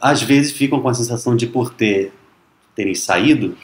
às 0.00 0.22
vezes 0.22 0.52
ficam 0.52 0.80
com 0.80 0.88
a 0.88 0.94
sensação 0.94 1.36
de 1.36 1.46
por 1.46 1.72
ter 1.72 2.12
terem 2.74 2.94
saído, 2.94 3.56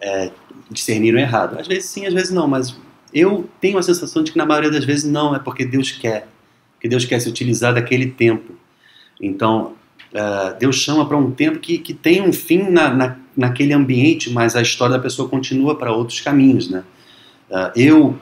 é, 0.00 0.30
discerniram 0.70 1.18
errado. 1.18 1.58
Às 1.58 1.66
vezes 1.66 1.86
sim, 1.86 2.06
às 2.06 2.12
vezes 2.12 2.30
não, 2.30 2.46
mas 2.46 2.76
eu 3.12 3.48
tenho 3.60 3.78
a 3.78 3.82
sensação 3.82 4.22
de 4.22 4.32
que 4.32 4.38
na 4.38 4.44
maioria 4.44 4.70
das 4.70 4.84
vezes 4.84 5.04
não, 5.04 5.34
é 5.34 5.38
porque 5.38 5.64
Deus 5.64 5.90
quer, 5.90 6.28
que 6.80 6.88
Deus 6.88 7.04
quer 7.04 7.20
se 7.20 7.28
utilizar 7.28 7.74
daquele 7.74 8.06
tempo. 8.10 8.52
Então, 9.20 9.74
uh, 10.12 10.58
Deus 10.58 10.76
chama 10.76 11.06
para 11.06 11.16
um 11.16 11.30
tempo 11.30 11.58
que, 11.58 11.78
que 11.78 11.94
tem 11.94 12.20
um 12.20 12.32
fim 12.32 12.68
na, 12.70 12.92
na, 12.92 13.16
naquele 13.36 13.72
ambiente, 13.72 14.30
mas 14.30 14.54
a 14.54 14.62
história 14.62 14.96
da 14.96 15.02
pessoa 15.02 15.28
continua 15.28 15.74
para 15.74 15.92
outros 15.92 16.20
caminhos, 16.20 16.68
né? 16.68 16.84
Uh, 17.48 17.72
eu 17.74 18.18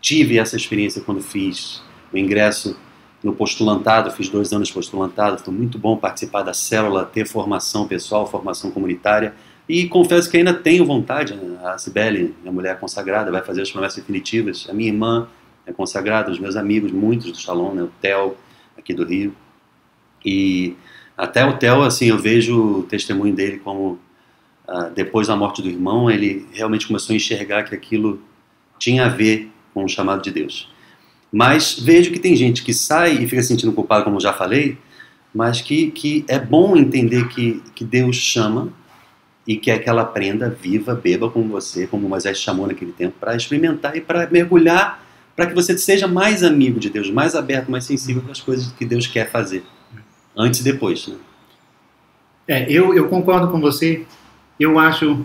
tive 0.00 0.38
essa 0.38 0.56
experiência 0.56 1.02
quando 1.02 1.20
fiz 1.20 1.82
o 2.12 2.16
ingresso 2.16 2.76
no 3.22 3.32
postulantado, 3.32 4.10
fiz 4.10 4.28
dois 4.28 4.52
anos 4.52 4.70
postulantado, 4.70 5.38
foi 5.42 5.52
muito 5.52 5.78
bom 5.78 5.96
participar 5.96 6.42
da 6.42 6.54
célula, 6.54 7.04
ter 7.04 7.26
formação 7.26 7.88
pessoal, 7.88 8.26
formação 8.26 8.70
comunitária, 8.70 9.34
e 9.68 9.86
confesso 9.88 10.30
que 10.30 10.36
ainda 10.36 10.54
tenho 10.54 10.84
vontade. 10.86 11.34
Né? 11.34 11.58
A 11.64 11.76
Cibele, 11.76 12.34
minha 12.40 12.52
mulher 12.52 12.78
consagrada, 12.78 13.30
vai 13.30 13.42
fazer 13.42 13.62
as 13.62 13.70
promessas 13.70 13.98
definitivas. 13.98 14.66
A 14.70 14.72
minha 14.72 14.88
irmã 14.88 15.28
é 15.66 15.72
consagrada, 15.72 16.30
os 16.30 16.38
meus 16.38 16.56
amigos, 16.56 16.90
muitos 16.90 17.30
do 17.30 17.38
Shalom, 17.38 17.74
né? 17.74 17.82
o 17.82 17.90
Theo, 18.00 18.36
aqui 18.78 18.94
do 18.94 19.04
Rio. 19.04 19.34
E 20.24 20.74
até 21.16 21.44
o 21.44 21.58
Theo, 21.58 21.82
assim, 21.82 22.06
eu 22.06 22.18
vejo 22.18 22.78
o 22.78 22.82
testemunho 22.84 23.34
dele 23.34 23.58
como, 23.58 23.98
ah, 24.66 24.90
depois 24.94 25.26
da 25.26 25.36
morte 25.36 25.60
do 25.60 25.68
irmão, 25.68 26.10
ele 26.10 26.46
realmente 26.52 26.86
começou 26.86 27.12
a 27.12 27.16
enxergar 27.16 27.64
que 27.64 27.74
aquilo 27.74 28.22
tinha 28.78 29.04
a 29.04 29.08
ver 29.08 29.50
com 29.74 29.84
o 29.84 29.88
chamado 29.88 30.22
de 30.22 30.30
Deus. 30.30 30.70
Mas 31.30 31.78
vejo 31.78 32.10
que 32.10 32.18
tem 32.18 32.34
gente 32.34 32.62
que 32.62 32.72
sai 32.72 33.12
e 33.12 33.26
fica 33.28 33.42
se 33.42 33.48
sentindo 33.48 33.72
culpado, 33.72 34.04
como 34.04 34.20
já 34.20 34.32
falei, 34.32 34.78
mas 35.34 35.60
que, 35.60 35.90
que 35.90 36.24
é 36.26 36.38
bom 36.38 36.76
entender 36.76 37.28
que, 37.28 37.62
que 37.74 37.84
Deus 37.84 38.16
chama 38.16 38.72
e 39.46 39.56
quer 39.56 39.78
que 39.78 39.88
ela 39.88 40.02
aprenda, 40.02 40.48
viva, 40.50 40.94
beba 40.94 41.30
como 41.30 41.48
você, 41.48 41.86
como 41.86 42.08
Moisés 42.08 42.38
chamou 42.38 42.66
naquele 42.66 42.92
tempo, 42.92 43.16
para 43.18 43.36
experimentar 43.36 43.96
e 43.96 44.00
para 44.00 44.28
mergulhar, 44.30 45.02
para 45.34 45.46
que 45.46 45.54
você 45.54 45.76
seja 45.78 46.06
mais 46.06 46.42
amigo 46.42 46.80
de 46.80 46.90
Deus, 46.90 47.10
mais 47.10 47.34
aberto, 47.34 47.70
mais 47.70 47.84
sensível 47.84 48.22
para 48.22 48.32
as 48.32 48.40
coisas 48.40 48.72
que 48.72 48.84
Deus 48.84 49.06
quer 49.06 49.30
fazer, 49.30 49.62
antes 50.36 50.60
e 50.60 50.64
depois. 50.64 51.06
Né? 51.06 51.16
É, 52.46 52.70
eu, 52.72 52.94
eu 52.94 53.08
concordo 53.08 53.48
com 53.48 53.60
você. 53.60 54.06
Eu 54.58 54.78
acho, 54.78 55.24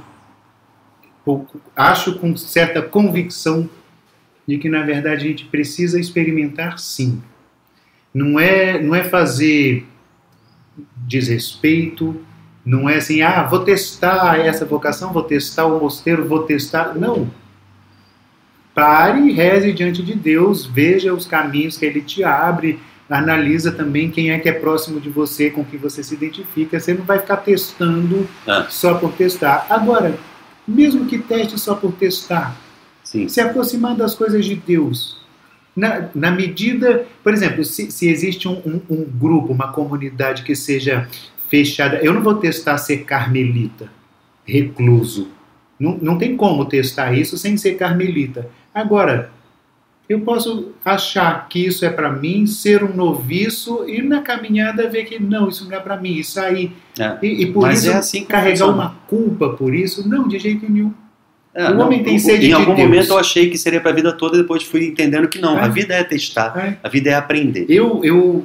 acho 1.76 2.20
com 2.20 2.36
certa 2.36 2.82
convicção 2.82 3.70
de 4.48 4.58
que, 4.58 4.70
na 4.70 4.84
verdade, 4.84 5.26
a 5.26 5.28
gente 5.28 5.46
precisa 5.46 6.00
experimentar 6.00 6.78
sim. 6.80 7.22
Não 8.14 8.39
é, 8.39 8.82
não 8.82 8.94
é 8.94 9.04
fazer 9.04 9.86
desrespeito, 11.08 12.16
Não 12.66 12.89
é 12.89 12.96
assim, 12.96 13.22
ah, 13.22 13.44
vou 13.44 13.60
testar 13.60 14.39
essa 14.39 14.64
vocação, 14.64 15.12
vou 15.12 15.24
testar 15.24 15.66
o 15.66 15.82
mosteiro, 15.82 16.26
vou 16.26 16.44
testar. 16.44 16.96
Não. 16.96 17.30
Pare 18.74 19.20
e 19.28 19.34
reze 19.34 19.74
diante 19.74 20.02
de 20.02 20.16
Deus, 20.16 20.66
veja 20.66 21.14
os 21.14 21.26
caminhos 21.26 21.78
que 21.78 21.86
Ele 21.86 22.02
te 22.02 22.24
abre, 22.24 22.80
analisa 23.10 23.70
também 23.70 24.10
quem 24.10 24.32
é 24.32 24.39
que 24.39 24.48
é 24.48 24.54
próximo 24.54 25.02
de 25.02 25.10
você, 25.10 25.50
com 25.50 25.64
quem 25.66 25.78
você 25.78 26.02
se 26.02 26.14
identifica. 26.14 26.80
Você 26.80 26.94
não 26.94 27.04
vai 27.04 27.20
ficar 27.20 27.38
testando 27.38 28.28
Ah. 28.48 28.66
só 28.70 28.94
por 28.96 29.12
testar. 29.12 29.68
Agora, 29.70 30.18
mesmo 30.66 31.06
que 31.06 31.18
teste 31.18 31.60
só 31.60 31.76
por 31.76 31.91
testar, 31.91 32.56
Sim. 33.14 33.28
se 33.30 33.39
aproximar 33.39 33.95
das 33.95 34.16
coisas 34.16 34.43
de 34.43 34.55
Deus. 34.55 35.22
Na, 35.76 36.09
na 36.14 36.32
medida, 36.32 37.05
por 37.24 37.32
exemplo, 37.34 37.64
se, 37.64 37.89
se 37.91 38.07
existe 38.09 38.47
um, 38.47 38.57
um- 38.66 38.82
um 38.89 39.03
grupo, 39.05 39.53
uma 39.53 39.72
comunidade 39.72 40.41
que 40.43 40.55
seja 40.55 41.07
fechada, 41.47 41.97
eu 41.97 42.11
não 42.14 42.22
vou 42.24 42.34
testar 42.36 42.78
ser 42.80 43.03
carmelita, 43.05 43.89
recluso. 44.45 45.30
Não, 45.80 45.97
não 46.01 46.18
tem 46.18 46.36
como 46.36 46.66
testar 46.66 47.14
isso 47.14 47.38
sem 47.38 47.55
ser 47.57 47.74
carmelita. 47.76 48.49
Agora, 48.74 49.32
eu 50.07 50.20
posso 50.22 50.72
achar 50.84 51.47
que 51.47 51.66
isso 51.66 51.86
é 51.86 51.89
para 51.89 52.11
mim, 52.11 52.45
ser 52.45 52.84
um 52.84 52.93
noviço 52.95 53.88
e 53.88 54.01
na 54.01 54.22
caminhada 54.22 54.89
ver 54.89 55.05
que 55.05 55.22
não, 55.22 55.49
isso 55.49 55.68
não 55.68 55.76
é 55.76 55.80
para 55.80 55.97
mim, 55.97 56.14
isso 56.16 56.39
aí. 56.39 56.72
É. 56.99 57.18
E, 57.24 57.43
e 57.43 57.51
por 57.51 57.72
isso 57.72 57.89
é 57.89 57.93
assim 57.95 58.26
carregar 58.26 58.57
funciona. 58.68 58.74
uma 58.74 58.95
culpa 59.07 59.49
por 59.49 59.74
isso, 59.74 60.07
não, 60.07 60.28
de 60.28 60.38
jeito 60.39 60.70
nenhum. 60.72 60.93
É, 61.56 61.70
O 61.70 61.80
homem 61.80 62.04
tem 62.04 62.18
sede 62.18 62.45
Em 62.45 62.49
de 62.49 62.54
algum 62.54 62.74
Deus. 62.74 62.88
momento 62.89 63.10
eu 63.10 63.18
achei 63.20 63.49
que 63.49 63.58
seria 63.58 63.80
para 63.80 63.91
a 63.91 63.93
vida 63.93 64.12
toda, 64.14 64.38
depois 64.38 64.64
fui 64.64 64.88
entendendo 64.88 65.28
que 65.28 65.39
não. 65.39 65.58
É. 65.58 65.62
A 65.64 65.68
vida 65.68 65.93
é 65.93 66.04
testar, 66.04 66.58
É. 66.58 66.78
a 66.84 66.89
vida 66.89 67.12
é 67.12 67.14
aprender. 67.14 67.66
Eu, 67.70 68.04
eu, 68.04 68.43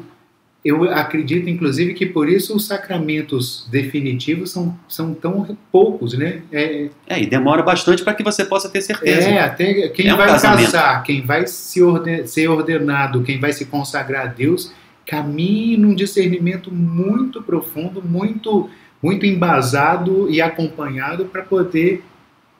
eu 0.62 0.84
acredito, 0.90 1.48
inclusive, 1.48 1.94
que 1.94 2.04
por 2.04 2.28
isso 2.28 2.54
os 2.54 2.66
sacramentos 2.66 3.66
definitivos 3.70 4.50
são, 4.50 4.76
são 4.86 5.14
tão 5.14 5.56
poucos, 5.72 6.12
né? 6.18 6.42
É, 6.52 6.88
É, 7.06 7.22
e 7.22 7.26
demora 7.26 7.62
bastante 7.62 8.02
para 8.04 8.12
que 8.12 8.22
você 8.22 8.44
possa 8.44 8.68
ter 8.68 8.82
certeza. 8.82 9.26
é 9.28 9.40
até 9.40 9.88
quem 9.88 10.08
É 10.08 10.14
um 10.14 10.16
vai 10.18 10.26
casamento. 10.26 10.66
casar, 10.66 11.02
quem 11.02 11.22
vai 11.24 11.46
se 11.46 11.82
orde- 11.82 12.26
ser 12.26 12.48
ordenado, 12.48 13.22
quem 13.22 13.40
vai 13.40 13.52
se 13.54 13.64
consagrar 13.64 14.24
a 14.26 14.28
Deus, 14.28 14.70
caminhe 15.06 15.78
num 15.78 15.94
discernimento 15.94 16.70
muito 16.70 17.40
profundo, 17.42 18.02
muito, 18.04 18.68
muito 19.02 19.24
embasado 19.24 20.28
e 20.28 20.42
acompanhado 20.42 21.24
para 21.24 21.40
poder, 21.42 22.02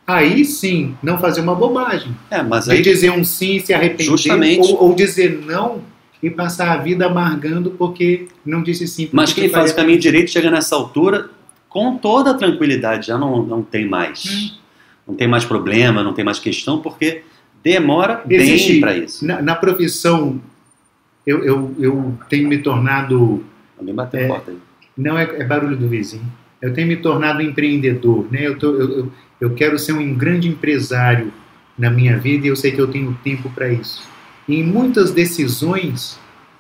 aí 0.09 0.45
sim, 0.45 0.97
não 1.03 1.19
fazer 1.19 1.43
uma 1.43 1.55
bobagem. 1.55 2.17
É, 2.31 2.43
mas 2.43 2.69
aí 2.69 2.81
dizer 2.83 3.11
um 3.11 3.23
sim 3.25 3.57
e 3.57 3.61
se 3.61 3.75
arrepender, 3.75 4.05
Justamente. 4.05 4.73
ou, 4.73 4.85
ou 4.89 4.95
dizer 4.95 5.41
não 5.45 5.83
e 6.23 6.31
passar 6.31 6.73
a 6.73 6.77
vida 6.79 7.07
amargando 7.07 7.71
porque 7.73 8.27
não 8.45 8.63
disse 8.63 8.89
sim. 8.89 9.09
Mas 9.13 9.33
quem 9.33 9.49
faz 9.49 9.71
o 9.71 9.77
caminho 9.77 9.99
direito 9.99 10.31
chega 10.31 10.51
nessa 10.51 10.75
altura 10.75 11.31
com 11.69 11.97
toda 11.99 12.31
a 12.31 12.35
tranquilidade, 12.35 13.07
já 13.09 13.19
não, 13.19 13.43
não 13.45 13.63
tem 13.63 13.87
mais. 13.87 14.25
Hum. 14.25 14.59
Não 15.09 15.15
tem 15.15 15.29
mais 15.29 15.45
problema, 15.45 16.03
não 16.03 16.13
tem 16.13 16.25
mais 16.25 16.39
questão, 16.39 16.81
porque 16.81 17.23
demora 17.63 18.23
Existe- 18.29 18.73
bem 18.73 18.81
para 18.81 18.97
isso. 18.97 19.27
Na, 19.27 19.41
na 19.43 19.55
profissão, 19.55 20.41
eu, 21.27 21.45
eu, 21.45 21.75
eu 21.79 22.15
tenho 22.29 22.49
me 22.49 22.59
tornado. 22.59 23.45
Alguém 23.79 23.95
bateu 23.95 24.21
É. 24.21 24.25
a 24.25 24.29
porta 24.29 24.51
aí. 24.51 24.57
Não 24.97 25.17
é, 25.17 25.23
é 25.25 25.45
barulho 25.45 25.77
do 25.77 25.87
vizinho. 25.89 26.25
Eu 26.61 26.75
tenho 26.75 26.89
me 26.89 26.97
tornado 26.97 27.41
empreendedor. 27.41 28.27
Né? 28.31 28.41
Eu, 28.47 28.59
tô, 28.59 28.75
eu, 28.75 28.99
eu, 28.99 29.13
eu 29.41 29.55
quero 29.55 29.79
ser 29.79 29.93
um 29.93 30.15
grande 30.15 30.49
empresário 30.49 31.33
na 31.79 31.91
minha 31.91 32.19
vida 32.19 32.47
e 32.47 32.51
eu 32.51 32.57
sei 32.57 32.73
que 32.73 32.81
eu 32.81 32.89
tenho 32.89 33.17
tempo 33.23 33.49
para 33.51 33.69
isso. 33.69 34.03
E 34.49 34.57
em 34.57 34.65
muitas 34.65 35.13
decisões, 35.13 36.19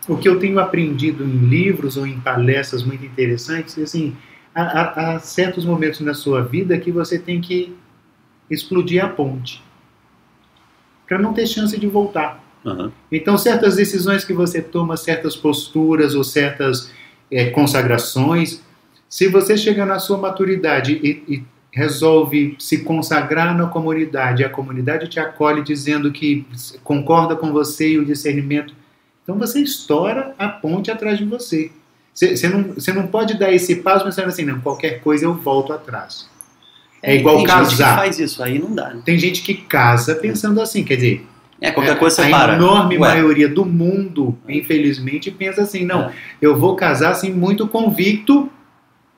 o 0.08 0.16
que 0.16 0.28
eu 0.28 0.38
tenho 0.38 0.58
aprendido 0.58 1.24
em 1.24 1.48
livros 1.48 1.96
ou 1.96 2.06
em 2.06 2.20
palestras 2.20 2.82
muito 2.84 3.04
interessantes, 3.04 3.76
é 3.78 3.82
assim, 3.82 4.16
há, 4.54 5.14
há- 5.14 5.18
certos 5.18 5.64
momentos 5.64 6.00
na 6.00 6.14
sua 6.14 6.42
vida 6.42 6.78
que 6.78 6.92
você 6.92 7.18
tem 7.18 7.40
que 7.40 7.74
explodir 8.50 9.04
a 9.04 9.08
ponte 9.08 9.62
para 11.06 11.18
não 11.18 11.32
ter 11.32 11.46
chance 11.46 11.78
de 11.78 11.86
voltar. 11.86 12.42
Aham. 12.64 12.92
Então, 13.10 13.38
certas 13.38 13.76
decisões 13.76 14.24
que 14.24 14.32
você 14.32 14.60
toma, 14.60 14.96
certas 14.96 15.34
posturas 15.34 16.14
ou 16.14 16.22
certas 16.22 16.92
eh, 17.30 17.50
consagrações, 17.50 18.62
se 19.08 19.26
você 19.28 19.56
chega 19.56 19.86
na 19.86 19.98
sua 19.98 20.18
maturidade 20.18 20.92
e, 21.02 21.22
e 21.34 21.44
resolve 21.70 22.56
se 22.58 22.78
consagrar 22.78 23.56
na 23.56 23.66
comunidade, 23.66 24.44
a 24.44 24.48
comunidade 24.48 25.08
te 25.08 25.20
acolhe 25.20 25.62
dizendo 25.62 26.10
que 26.10 26.46
concorda 26.82 27.36
com 27.36 27.52
você 27.52 27.92
e 27.92 27.98
o 27.98 28.04
discernimento, 28.04 28.74
então 29.22 29.38
você 29.38 29.60
estoura 29.60 30.34
a 30.38 30.48
ponte 30.48 30.90
atrás 30.90 31.18
de 31.18 31.24
você. 31.24 31.70
Você, 32.14 32.48
não, 32.48 32.62
você 32.74 32.92
não 32.92 33.06
pode 33.06 33.38
dar 33.38 33.52
esse 33.52 33.76
passo 33.76 34.04
pensando 34.04 34.28
assim, 34.28 34.44
não, 34.44 34.60
qualquer 34.60 35.00
coisa 35.00 35.24
eu 35.24 35.34
volto 35.34 35.72
atrás. 35.72 36.28
É 37.00 37.14
igual 37.14 37.36
tem 37.36 37.46
gente 37.46 37.70
que 37.70 37.76
casar. 37.76 37.96
faz 37.96 38.18
isso, 38.18 38.42
aí 38.42 38.58
não 38.58 38.74
dá. 38.74 38.88
né? 38.92 39.02
Tem 39.04 39.16
gente 39.18 39.42
que 39.42 39.54
casa 39.54 40.16
pensando 40.16 40.60
assim, 40.60 40.82
quer 40.82 40.96
dizer, 40.96 41.24
É, 41.60 41.70
qualquer 41.70 41.92
é, 41.92 41.94
coisa 41.96 42.16
você 42.16 42.22
a 42.22 42.30
para. 42.30 42.54
enorme 42.54 42.96
Ué, 42.98 43.08
maioria 43.08 43.48
do 43.48 43.64
mundo, 43.64 44.36
infelizmente, 44.48 45.30
pensa 45.30 45.62
assim: 45.62 45.84
não, 45.84 46.06
É. 46.08 46.12
eu 46.42 46.58
vou 46.58 46.74
casar 46.74 47.10
assim 47.12 47.32
muito 47.32 47.68
convicto. 47.68 48.50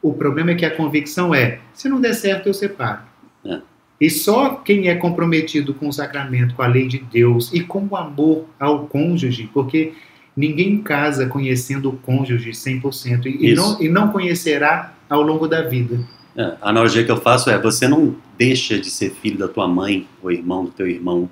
O 0.03 0.13
problema 0.15 0.53
é 0.53 0.55
que 0.55 0.65
a 0.65 0.75
convicção 0.75 1.35
é: 1.35 1.61
se 1.75 1.89
não 1.89 2.01
der 2.01 2.15
certo, 2.15 2.47
eu 2.49 2.55
separo. 2.55 3.01
É. 3.45 3.61
E 4.01 4.09
só 4.09 4.55
quem 4.55 4.89
é 4.89 4.95
comprometido 4.95 5.75
com 5.75 5.89
o 5.89 5.93
sacramento, 5.93 6.55
com 6.55 6.63
a 6.63 6.67
lei 6.67 6.89
de 6.89 6.99
Deus 6.99 7.53
e 7.53 7.61
com 7.61 7.87
o 7.91 7.97
amor 7.97 8.47
ao 8.59 8.87
cônjuge, 8.87 9.51
porque 9.53 9.93
ninguém 10.35 10.79
casa 10.81 11.27
conhecendo 11.27 11.91
o 11.91 11.97
cônjuge 11.99 12.51
100% 12.51 13.27
e, 13.27 13.51
e, 13.51 13.55
não, 13.55 13.83
e 13.83 13.89
não 13.91 14.09
conhecerá 14.09 14.95
ao 15.09 15.21
longo 15.21 15.47
da 15.47 15.63
vida. 15.63 16.01
É, 16.35 16.55
a 16.63 16.71
analogia 16.71 17.05
que 17.05 17.11
eu 17.11 17.19
faço 17.21 17.51
é: 17.51 17.59
você 17.59 17.87
não 17.87 18.17
deixa 18.39 18.79
de 18.79 18.89
ser 18.91 19.11
filho 19.11 19.37
da 19.39 19.49
tua 19.49 19.69
mãe 19.69 20.07
ou 20.23 20.31
irmão 20.33 20.65
do 20.65 20.71
teu 20.71 20.89
irmão 20.89 21.29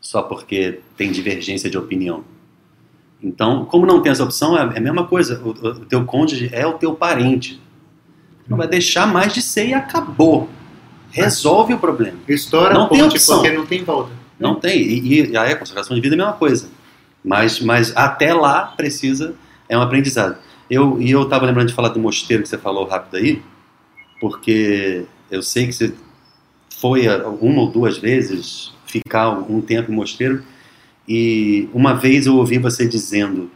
só 0.00 0.22
porque 0.22 0.80
tem 0.96 1.12
divergência 1.12 1.70
de 1.70 1.78
opinião. 1.78 2.24
Então, 3.22 3.64
como 3.66 3.86
não 3.86 4.02
tem 4.02 4.10
essa 4.10 4.24
opção, 4.24 4.58
é 4.58 4.62
é 4.74 4.78
a 4.78 4.80
mesma 4.80 5.06
coisa. 5.06 5.40
O- 5.44 5.50
o 5.50 5.74
teu 5.84 6.04
cônjuge 6.04 6.50
é 6.52 6.66
o 6.66 6.72
teu 6.72 6.94
parente. 6.94 7.60
Não 8.52 8.58
vai 8.58 8.68
deixar 8.68 9.06
mais 9.06 9.32
de 9.32 9.42
ser 9.42 9.68
e 9.68 9.74
acabou. 9.74 10.48
Resolve 11.10 11.74
o 11.74 11.78
problema. 11.78 12.18
Estoura 12.28 12.72
Não 12.72 12.88
tem 12.88 13.02
opção. 13.02 13.36
porque 13.36 13.50
não 13.50 13.66
tem 13.66 13.82
volta. 13.84 14.12
Não 14.38 14.54
tem. 14.54 14.80
E, 14.80 15.30
e 15.30 15.36
aí 15.36 15.52
a 15.52 15.56
consagração 15.56 15.94
de 15.94 16.00
vida 16.00 16.14
é 16.14 16.18
a 16.18 16.22
mesma 16.22 16.32
coisa. 16.34 16.68
Mas, 17.24 17.60
mas 17.60 17.96
até 17.96 18.34
lá 18.34 18.66
precisa, 18.76 19.34
é 19.68 19.76
um 19.76 19.82
aprendizado. 19.82 20.36
Eu, 20.68 21.00
e 21.00 21.10
eu 21.10 21.22
estava 21.22 21.46
lembrando 21.46 21.68
de 21.68 21.74
falar 21.74 21.90
do 21.90 22.00
mosteiro 22.00 22.42
que 22.42 22.48
você 22.48 22.58
falou 22.58 22.86
rápido 22.86 23.16
aí, 23.16 23.42
porque 24.20 25.04
eu 25.30 25.42
sei 25.42 25.66
que 25.66 25.72
você 25.72 25.94
foi 26.80 27.06
uma 27.40 27.62
ou 27.62 27.70
duas 27.70 27.98
vezes 27.98 28.72
ficar 28.86 29.30
um 29.30 29.60
tempo 29.60 29.92
em 29.92 29.94
mosteiro, 29.94 30.42
e 31.08 31.68
uma 31.72 31.94
vez 31.94 32.26
eu 32.26 32.36
ouvi 32.36 32.58
você 32.58 32.86
dizendo, 32.86 33.50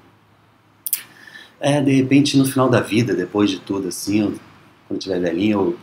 é, 1.60 1.80
de 1.80 1.92
repente 1.92 2.36
no 2.36 2.44
final 2.44 2.68
da 2.68 2.80
vida, 2.80 3.14
depois 3.14 3.50
de 3.50 3.58
tudo 3.58 3.88
assim, 3.88 4.20
eu, 4.20 4.34
quando 4.88 5.00
tiver 5.00 5.20
velhinho, 5.20 5.58
eu 5.58 5.78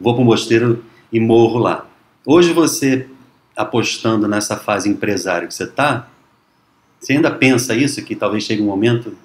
vou 0.00 0.14
para 0.14 0.22
o 0.22 0.24
mosteiro 0.24 0.84
e 1.12 1.20
morro 1.20 1.58
lá. 1.58 1.86
Hoje 2.26 2.52
você 2.52 3.06
apostando 3.56 4.28
nessa 4.28 4.56
fase 4.56 4.88
empresário 4.88 5.48
que 5.48 5.54
você 5.54 5.64
está, 5.64 6.08
você 7.00 7.12
ainda 7.14 7.30
pensa 7.30 7.74
isso, 7.74 8.02
que 8.04 8.14
talvez 8.14 8.44
chegue 8.44 8.62
um 8.62 8.66
momento 8.66 9.16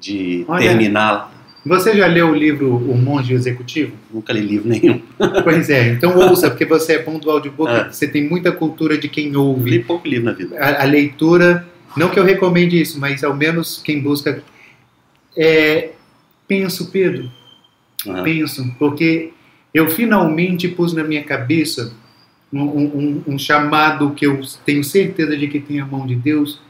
de 0.00 0.44
Olha- 0.48 0.68
terminar? 0.68 1.36
Você 1.66 1.94
já 1.96 2.06
leu 2.06 2.30
o 2.30 2.34
livro 2.34 2.76
O 2.76 2.96
Monge 2.96 3.34
Executivo? 3.34 3.92
Nunca 4.12 4.32
li 4.32 4.40
livro 4.40 4.68
nenhum. 4.70 5.02
Pois 5.42 5.68
é, 5.68 5.88
então 5.92 6.16
ouça, 6.16 6.48
porque 6.48 6.64
você 6.64 6.94
é 6.94 7.02
bom 7.02 7.18
do 7.18 7.30
audiobook, 7.30 7.70
É. 7.70 7.90
você 7.90 8.06
tem 8.08 8.26
muita 8.28 8.52
cultura 8.52 8.96
de 8.96 9.08
quem 9.08 9.28
Li 9.30 9.36
ouve. 9.36 9.78
pouco 9.80 10.06
livro 10.08 10.26
na 10.26 10.32
vida. 10.32 10.56
A, 10.58 10.82
a 10.82 10.84
leitura, 10.84 11.66
não 11.96 12.08
que 12.08 12.18
eu 12.18 12.24
recomende 12.24 12.80
isso, 12.80 12.98
mas 12.98 13.22
ao 13.24 13.34
menos 13.34 13.82
quem 13.84 14.00
busca. 14.00 14.42
É, 15.36 15.90
penso, 16.46 16.90
Pedro, 16.90 17.30
Aham. 18.06 18.22
penso, 18.22 18.74
porque 18.78 19.30
eu 19.74 19.88
finalmente 19.90 20.68
pus 20.68 20.92
na 20.92 21.04
minha 21.04 21.22
cabeça 21.24 21.92
um, 22.52 22.62
um- 22.62 23.22
um 23.26 23.38
chamado 23.38 24.10
que 24.12 24.26
eu 24.26 24.40
tenho 24.64 24.82
certeza 24.84 25.36
de 25.36 25.48
que 25.48 25.60
tem 25.60 25.80
a 25.80 25.86
mão 25.86 26.06
de 26.06 26.14
Deus, 26.14 26.60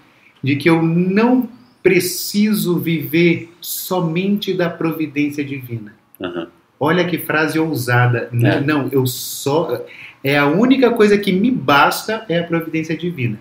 de 0.43 0.57
que 0.57 0.69
eu 0.69 0.83
não 0.83 1.49
preciso 1.83 2.79
viver 2.79 3.53
somente 3.61 4.53
da 4.55 4.69
providência 4.69 5.45
divina. 5.45 5.95
Aham. 6.21 6.49
Olha 6.81 7.05
que 7.07 7.19
frase 7.19 7.59
ousada. 7.59 8.29
É. 8.33 8.61
Não, 8.61 8.89
eu 8.93 9.05
só. 9.07 9.85
É 10.23 10.39
a 10.39 10.47
única 10.47 10.91
coisa 10.93 11.19
que 11.19 11.33
me 11.33 11.51
basta 11.51 12.25
é 12.29 12.39
a 12.39 12.45
providência 12.45 12.97
divina. 12.97 13.39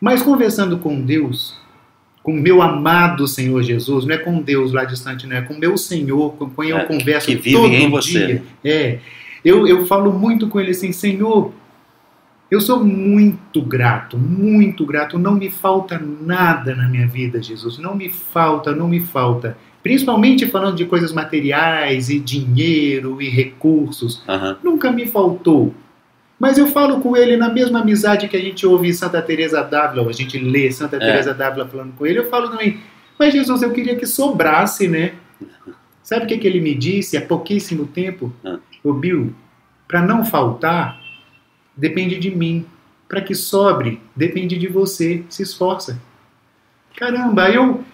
Mas 0.00 0.20
conversando 0.22 0.78
com 0.78 1.00
Deus, 1.00 1.56
com 2.22 2.32
meu 2.32 2.62
amado 2.62 3.26
Senhor 3.26 3.62
Jesus, 3.62 4.04
não 4.04 4.14
é 4.14 4.18
com 4.18 4.40
Deus 4.40 4.72
lá 4.72 4.84
distante, 4.84 5.26
não 5.26 5.36
é 5.36 5.42
com 5.42 5.54
meu 5.54 5.76
Senhor, 5.76 6.32
com 6.34 6.48
quem 6.48 6.70
eu 6.70 6.78
É, 6.78 6.84
converso 6.84 7.26
que 7.26 7.34
vive 7.34 7.56
todo 7.56 7.72
em 7.72 7.90
você. 7.90 8.26
dia. 8.26 8.42
É. 8.64 8.98
Eu, 9.44 9.66
eu 9.66 9.86
falo 9.86 10.12
muito 10.12 10.46
com 10.48 10.60
ele 10.60 10.70
assim, 10.70 10.92
Senhor, 10.92 11.52
eu 12.48 12.60
sou 12.60 12.84
muito 12.84 13.60
grato, 13.62 14.16
muito 14.16 14.86
grato. 14.86 15.18
Não 15.18 15.34
me 15.34 15.50
falta 15.50 15.98
nada 15.98 16.76
na 16.76 16.88
minha 16.88 17.06
vida, 17.08 17.42
Jesus. 17.42 17.78
Não 17.78 17.94
me 17.96 18.08
falta, 18.10 18.72
não 18.72 18.86
me 18.88 19.00
falta. 19.00 19.56
principalmente 19.82 20.46
falando 20.46 20.76
de 20.76 20.84
coisas 20.84 21.12
materiais 21.12 22.08
e 22.08 22.20
dinheiro 22.20 23.20
e 23.20 23.28
recursos, 23.28 24.22
Aham. 24.28 24.56
nunca 24.62 24.92
me 24.92 25.06
faltou. 25.08 25.74
Mas 26.42 26.58
eu 26.58 26.66
falo 26.66 27.00
com 27.00 27.16
ele 27.16 27.36
na 27.36 27.48
mesma 27.48 27.82
amizade 27.82 28.26
que 28.26 28.36
a 28.36 28.40
gente 28.40 28.66
ouve 28.66 28.88
em 28.88 28.92
Santa 28.92 29.22
Teresa 29.22 29.62
d'Ávila, 29.62 30.02
ou 30.02 30.08
a 30.08 30.12
gente 30.12 30.36
lê 30.40 30.72
Santa 30.72 30.96
É. 30.96 30.98
Teresa 30.98 31.32
d'Ávila 31.32 31.68
falando 31.68 31.92
com 31.92 32.04
ele, 32.04 32.18
eu 32.18 32.28
falo 32.28 32.48
também, 32.48 32.80
mas 33.16 33.32
Jesus, 33.32 33.62
eu 33.62 33.70
queria 33.70 33.94
que 33.94 34.06
sobrasse, 34.06 34.88
né? 34.88 35.12
Sabe 36.02 36.24
o 36.24 36.26
que, 36.26 36.38
que 36.38 36.46
ele 36.48 36.60
me 36.60 36.74
disse 36.74 37.16
há 37.16 37.20
pouquíssimo 37.20 37.86
tempo? 37.86 38.32
Ah. 38.44 38.58
Ô 38.82 38.92
Bill, 38.92 39.32
para 39.86 40.02
não 40.02 40.24
faltar, 40.24 41.00
depende 41.76 42.18
de 42.18 42.34
mim. 42.34 42.66
Para 43.08 43.20
que 43.20 43.36
sobre, 43.36 44.00
depende 44.16 44.58
de 44.58 44.66
você. 44.66 45.22
Se 45.28 45.44
esforça. 45.44 46.00
Caramba, 46.96 47.50
eu 47.50 47.84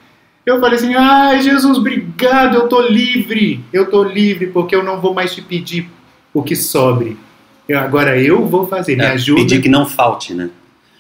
eu 0.46 0.58
falei 0.58 0.78
assim: 0.78 0.94
"Ai, 0.94 1.42
Jesus, 1.42 1.76
obrigado, 1.76 2.54
eu 2.54 2.66
tô 2.66 2.80
livre. 2.80 3.62
Eu 3.70 3.90
tô 3.90 4.02
livre 4.02 4.46
porque 4.46 4.74
eu 4.74 4.82
não 4.82 5.02
vou 5.02 5.12
mais 5.12 5.34
te 5.34 5.42
pedir 5.42 5.90
o 6.32 6.42
que 6.42 6.56
sobre. 6.56 7.27
Eu- 7.68 7.78
agora 7.78 8.20
eu 8.20 8.46
vou 8.46 8.66
fazer, 8.66 8.96
me 8.96 9.04
É, 9.04 9.08
ajuda. 9.10 9.40
Pedir 9.42 9.60
que 9.60 9.68
não 9.68 9.84
falte, 9.86 10.32
né? 10.34 10.50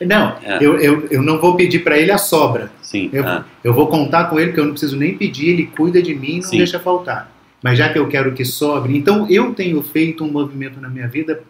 Não, 0.00 0.36
É. 0.44 0.58
eu, 0.60 0.78
eu, 0.78 1.06
eu 1.10 1.22
não 1.22 1.40
vou 1.40 1.56
pedir 1.56 1.80
para 1.80 1.98
ele 1.98 2.12
a 2.12 2.18
sobra. 2.18 2.70
Sim. 2.82 3.10
Eu, 3.12 3.26
ah, 3.26 3.44
eu 3.64 3.72
vou 3.74 3.88
contar 3.88 4.24
com 4.24 4.38
ele, 4.38 4.52
que 4.52 4.60
eu 4.60 4.64
não 4.64 4.72
preciso 4.72 4.96
nem 4.96 5.16
pedir, 5.16 5.48
ele 5.50 5.66
cuida 5.66 6.00
de 6.00 6.14
mim 6.14 6.34
e 6.34 6.36
não 6.36 6.42
Sim. 6.42 6.58
deixa 6.58 6.78
faltar. 6.78 7.32
Mas 7.62 7.76
já 7.78 7.88
que 7.88 7.98
eu 7.98 8.06
quero 8.06 8.32
que 8.32 8.44
sobre, 8.44 8.96
então 8.96 9.26
eu 9.28 9.52
tenho 9.54 9.82
feito 9.82 10.22
um 10.22 10.30
movimento 10.30 10.80
na 10.80 10.88
minha 10.88 11.08
vida 11.08 11.42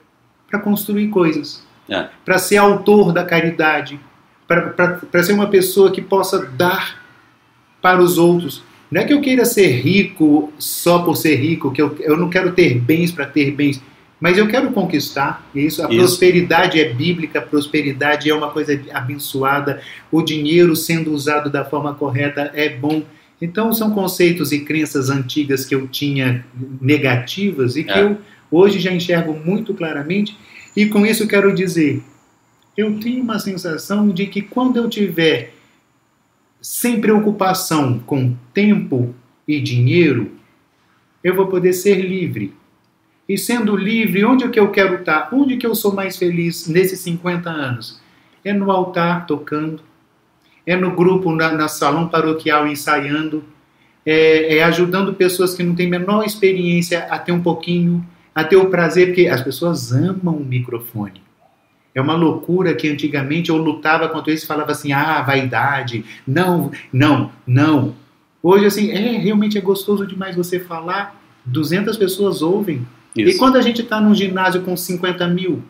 para 0.49 0.59
construir 0.61 1.09
coisas, 1.09 1.63
É. 1.91 2.07
para 2.25 2.39
ser 2.39 2.57
autor 2.57 3.13
da 3.13 3.23
caridade, 3.25 4.01
para 4.47 5.23
ser 5.23 5.35
uma 5.35 5.49
pessoa 5.49 5.91
que 5.91 6.01
possa 6.01 6.47
dar 6.57 6.97
para 7.83 8.01
os 8.01 8.17
outros. 8.17 8.63
Não 8.91 9.03
é 9.03 9.05
que 9.05 9.13
eu 9.13 9.21
queira 9.21 9.45
ser 9.45 9.67
rico 9.83 10.51
só 10.59 11.01
por 11.01 11.15
ser 11.17 11.37
rico, 11.37 11.71
que 11.71 11.83
eu, 11.83 11.95
eu 12.01 12.17
não 12.17 12.31
quero 12.31 12.53
ter 12.53 12.79
bens 12.79 13.13
para 13.13 13.27
ter 13.27 13.51
bens, 13.51 13.83
mas 14.21 14.37
eu 14.37 14.49
quero 14.49 14.73
conquistar. 14.73 15.49
E 15.55 15.65
isso, 15.67 15.83
a 15.83 15.89
Isso. 15.89 15.97
prosperidade 15.99 16.81
é 16.81 16.93
bíblica, 16.93 17.39
a 17.39 17.43
prosperidade 17.43 18.29
é 18.29 18.35
uma 18.35 18.51
coisa 18.51 18.81
abençoada, 18.93 19.81
o 20.11 20.23
dinheiro 20.23 20.75
sendo 20.75 21.13
usado 21.13 21.51
da 21.51 21.65
forma 21.65 21.95
correta 21.95 22.51
é 22.55 22.69
bom. 22.69 23.03
Então 23.41 23.73
são 23.73 23.93
conceitos 23.93 24.51
e 24.51 24.61
crenças 24.61 25.11
antigas 25.11 25.65
que 25.65 25.75
eu 25.75 25.87
tinha 25.87 26.45
negativas 26.81 27.77
e 27.77 27.85
que 27.85 27.93
É. 27.93 28.03
eu 28.03 28.19
hoje 28.51 28.81
já 28.81 28.93
enxergo 28.93 29.33
muito 29.33 29.73
claramente. 29.75 30.37
E 30.77 30.87
com 30.87 31.07
isso 31.07 31.23
eu 31.23 31.29
quero 31.29 31.55
dizer, 31.55 32.03
eu 32.77 32.99
tenho 32.99 33.23
uma 33.23 33.39
sensação 33.39 34.09
de 34.11 34.27
que 34.27 34.43
quando 34.43 34.77
eu 34.77 34.89
tiver 34.89 35.55
sem 36.61 37.01
preocupação 37.01 38.01
com 38.01 38.35
tempo 38.53 39.15
e 39.47 39.61
dinheiro, 39.61 40.33
eu 41.23 41.35
vou 41.35 41.47
poder 41.47 41.73
ser 41.73 42.01
livre. 42.01 42.53
E 43.29 43.37
sendo 43.37 43.77
livre, 43.77 44.25
onde 44.25 44.45
é 44.45 44.49
que 44.49 44.59
eu 44.59 44.71
quero 44.71 44.97
estar? 44.97 45.29
Onde 45.33 45.59
que 45.59 45.67
eu 45.67 45.75
sou 45.75 45.93
mais 45.93 46.17
feliz 46.17 46.67
nesses 46.67 47.01
50 47.01 47.51
anos? 47.51 48.01
É 48.43 48.55
no 48.55 48.71
altar 48.71 49.27
tocando, 49.27 49.83
é 50.67 50.75
no 50.75 50.95
grupo, 50.95 51.31
na, 51.33 51.53
na 51.53 51.69
salão 51.69 52.09
paroquial 52.09 52.67
ensaiando, 52.67 53.45
é, 54.07 54.57
é 54.57 54.63
ajudando 54.65 55.13
pessoas 55.13 55.55
que 55.55 55.63
não 55.63 55.75
têm 55.75 55.91
menor 55.91 56.25
experiência 56.25 57.07
a 57.11 57.19
ter 57.19 57.33
um 57.33 57.43
pouquinho, 57.43 58.03
a 58.35 58.43
ter 58.43 58.57
o 58.57 58.71
prazer, 58.71 59.09
porque 59.09 59.29
as 59.29 59.43
pessoas 59.43 59.93
amam 59.93 60.37
o 60.37 60.45
microfone. 60.45 61.21
É 61.95 62.01
uma 62.01 62.15
loucura 62.15 62.75
que 62.75 62.89
antigamente 62.89 63.51
eu 63.51 63.57
lutava 63.57 64.09
contra 64.09 64.33
isso 64.33 64.47
falava 64.47 64.73
assim, 64.73 64.93
ah, 64.93 65.21
vaidade, 65.21 66.05
não, 66.27 66.71
não, 66.91 67.31
não. 67.47 67.95
Hoje, 68.43 68.65
assim, 68.65 68.91
é, 68.91 69.19
realmente 69.19 69.59
é 69.59 69.61
gostoso 69.61 70.07
demais 70.07 70.37
você 70.37 70.61
falar, 70.61 71.21
200 71.45 71.97
pessoas 71.97 72.41
ouvem. 72.41 72.87
Isso. 73.17 73.37
E 73.37 73.39
quando 73.39 73.57
a 73.57 73.63
gente 73.63 73.83
está 73.83 74.01
num 74.01 74.15
ginásio 74.15 74.63
com 74.63 74.77
50 74.77 75.27
mil, 75.29 75.63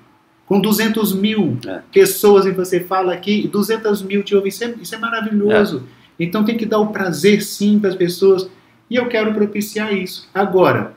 com 0.46 0.60
200 0.60 1.12
mil 1.14 1.58
É. 1.66 1.82
pessoas 1.92 2.46
e 2.46 2.50
você 2.52 2.80
fala 2.80 3.12
aqui, 3.12 3.46
200 3.48 4.02
mil 4.02 4.22
te 4.22 4.34
ouvem, 4.34 4.48
isso 4.48 4.64
é, 4.64 4.74
isso 4.80 4.94
é 4.94 4.98
maravilhoso. 4.98 5.84
Então 6.18 6.44
tem 6.44 6.56
que 6.56 6.66
dar 6.66 6.78
o 6.78 6.88
prazer 6.88 7.42
sim 7.42 7.78
para 7.78 7.90
as 7.90 7.96
pessoas 7.96 8.50
e 8.90 8.96
eu 8.96 9.06
quero 9.08 9.32
propiciar 9.34 9.92
isso. 9.94 10.28
Agora, 10.34 10.94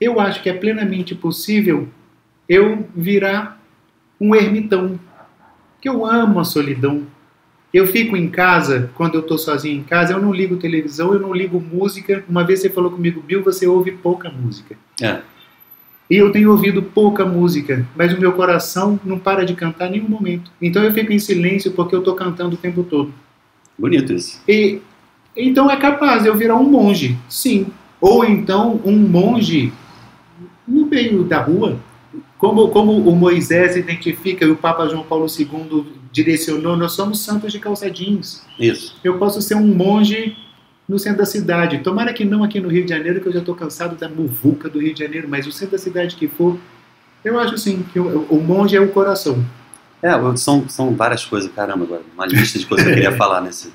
eu 0.00 0.18
acho 0.18 0.42
que 0.42 0.48
é 0.48 0.54
plenamente 0.54 1.14
possível 1.14 1.88
eu 2.48 2.88
virar 2.96 3.60
um 4.20 4.34
ermitão, 4.34 4.98
que 5.80 5.88
eu 5.88 6.04
amo 6.04 6.40
a 6.40 6.44
solidão. 6.44 7.06
Eu 7.72 7.86
fico 7.86 8.16
em 8.16 8.28
casa, 8.28 8.90
quando 8.96 9.14
eu 9.14 9.20
estou 9.20 9.38
sozinho 9.38 9.78
em 9.78 9.84
casa, 9.84 10.12
eu 10.12 10.20
não 10.20 10.32
ligo 10.32 10.56
televisão, 10.56 11.14
eu 11.14 11.20
não 11.20 11.32
ligo 11.32 11.60
música. 11.60 12.24
Uma 12.28 12.44
vez 12.44 12.60
você 12.60 12.68
falou 12.68 12.90
comigo, 12.90 13.22
Bill, 13.22 13.42
você 13.44 13.66
ouve 13.66 13.92
pouca 13.92 14.28
música. 14.28 14.76
É. 15.00 15.20
E 16.10 16.16
eu 16.16 16.32
tenho 16.32 16.50
ouvido 16.50 16.82
pouca 16.82 17.24
música, 17.24 17.86
mas 17.94 18.12
o 18.12 18.20
meu 18.20 18.32
coração 18.32 18.98
não 19.04 19.16
para 19.16 19.44
de 19.46 19.54
cantar 19.54 19.86
em 19.86 19.92
nenhum 19.92 20.08
momento. 20.08 20.50
Então 20.60 20.82
eu 20.82 20.92
fico 20.92 21.12
em 21.12 21.20
silêncio 21.20 21.70
porque 21.70 21.94
eu 21.94 22.00
estou 22.00 22.16
cantando 22.16 22.56
o 22.56 22.58
tempo 22.58 22.82
todo. 22.82 23.14
Bonito 23.78 24.12
isso. 24.12 24.42
E 24.48 24.80
então 25.36 25.70
é 25.70 25.76
capaz 25.76 26.24
de 26.24 26.28
eu 26.28 26.36
virar 26.36 26.56
um 26.56 26.68
monge, 26.68 27.16
sim. 27.28 27.68
Ou 28.00 28.24
então 28.24 28.80
um 28.84 28.96
monge 28.96 29.72
no 30.66 30.86
meio 30.86 31.22
da 31.22 31.40
rua. 31.40 31.78
Como, 32.36 32.68
como 32.70 32.92
o 32.92 33.14
Moisés 33.14 33.76
identifica 33.76 34.44
e 34.44 34.50
o 34.50 34.56
Papa 34.56 34.88
João 34.88 35.04
Paulo 35.04 35.26
II 35.26 35.99
direcionou, 36.12 36.76
nós 36.76 36.92
somos 36.92 37.20
santos 37.20 37.52
de 37.52 37.58
calça 37.58 37.90
jeans. 37.90 38.44
Isso. 38.58 38.96
Eu 39.02 39.18
posso 39.18 39.40
ser 39.40 39.54
um 39.54 39.66
monge 39.66 40.36
no 40.88 40.98
centro 40.98 41.18
da 41.18 41.26
cidade. 41.26 41.78
Tomara 41.78 42.12
que 42.12 42.24
não 42.24 42.42
aqui 42.42 42.60
no 42.60 42.68
Rio 42.68 42.84
de 42.84 42.90
Janeiro, 42.90 43.20
que 43.20 43.28
eu 43.28 43.32
já 43.32 43.38
estou 43.38 43.54
cansado 43.54 43.96
da 43.96 44.08
muvuca 44.08 44.68
do 44.68 44.80
Rio 44.80 44.92
de 44.92 45.00
Janeiro, 45.00 45.28
mas 45.28 45.46
o 45.46 45.52
centro 45.52 45.72
da 45.72 45.78
cidade 45.78 46.16
que 46.16 46.26
for, 46.26 46.58
eu 47.24 47.38
acho 47.38 47.56
sim 47.56 47.84
que 47.92 48.00
o, 48.00 48.26
o 48.28 48.42
monge 48.42 48.76
é 48.76 48.80
o 48.80 48.88
coração. 48.88 49.44
É, 50.02 50.10
são, 50.36 50.68
são 50.68 50.94
várias 50.94 51.24
coisas, 51.24 51.52
caramba, 51.52 51.84
agora, 51.84 52.02
uma 52.14 52.26
lista 52.26 52.58
de 52.58 52.66
coisas 52.66 52.86
que 52.86 52.92
eu 52.92 52.94
queria 52.94 53.12
falar 53.16 53.40
nesse. 53.40 53.70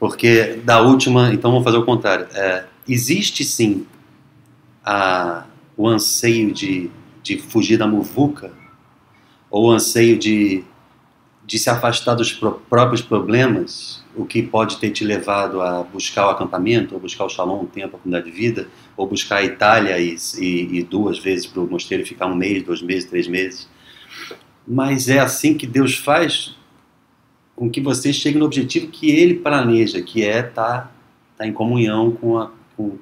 Porque 0.00 0.60
da 0.64 0.80
última, 0.80 1.32
então 1.32 1.50
vamos 1.50 1.64
fazer 1.64 1.76
o 1.76 1.84
contrário. 1.84 2.26
É, 2.34 2.64
existe 2.88 3.44
sim 3.44 3.86
a, 4.84 5.44
o 5.76 5.86
anseio 5.86 6.52
de, 6.52 6.90
de 7.22 7.38
fugir 7.38 7.76
da 7.76 7.86
muvuca, 7.86 8.50
ou 9.50 9.68
o 9.68 9.70
anseio 9.70 10.18
de, 10.18 10.64
de 11.44 11.58
se 11.58 11.68
afastar 11.68 12.14
dos 12.14 12.32
próprios 12.68 13.02
problemas, 13.02 14.02
o 14.14 14.24
que 14.24 14.42
pode 14.42 14.78
ter 14.78 14.90
te 14.90 15.04
levado 15.04 15.60
a 15.60 15.82
buscar 15.82 16.26
o 16.26 16.30
acampamento, 16.30 16.94
ou 16.94 17.00
buscar 17.00 17.24
o 17.24 17.28
shalom, 17.28 17.62
um 17.62 17.66
tempo, 17.66 17.96
a 17.96 17.98
comunidade 17.98 18.30
de 18.30 18.36
vida, 18.36 18.68
ou 18.96 19.06
buscar 19.06 19.36
a 19.36 19.44
Itália 19.44 19.98
e, 19.98 20.16
e, 20.38 20.78
e 20.78 20.82
duas 20.82 21.18
vezes 21.18 21.46
para 21.46 21.60
o 21.60 21.68
mosteiro 21.68 22.06
ficar 22.06 22.26
um 22.26 22.34
mês, 22.34 22.62
dois 22.62 22.80
meses, 22.80 23.08
três 23.08 23.26
meses. 23.26 23.68
Mas 24.66 25.08
é 25.08 25.18
assim 25.18 25.54
que 25.54 25.66
Deus 25.66 25.96
faz 25.96 26.54
com 27.56 27.68
que 27.68 27.80
você 27.80 28.12
chegue 28.12 28.38
no 28.38 28.44
objetivo 28.44 28.88
que 28.88 29.10
Ele 29.10 29.34
planeja, 29.34 30.00
que 30.00 30.24
é 30.24 30.40
estar 30.40 30.92
tá, 31.36 31.46
em 31.46 31.52
comunhão 31.52 32.12
com 32.12 32.38
a, 32.38 32.50
com, 32.76 32.98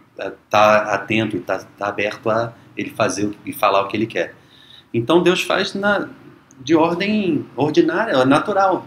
tá 0.49 0.95
atento 0.95 1.37
e 1.37 1.41
tá, 1.41 1.59
tá 1.59 1.89
aberto 1.89 2.31
a 2.31 2.55
Ele 2.77 2.91
fazer 2.91 3.31
e 3.45 3.53
falar 3.53 3.83
o 3.83 3.89
que 3.89 3.97
Ele 3.97 4.07
quer. 4.07 4.35
Então 4.93 5.23
Deus 5.23 5.43
faz 5.43 5.75
na, 5.75 6.09
de 6.63 6.75
ordem 6.75 7.45
ordinária, 7.57 8.25
natural. 8.25 8.87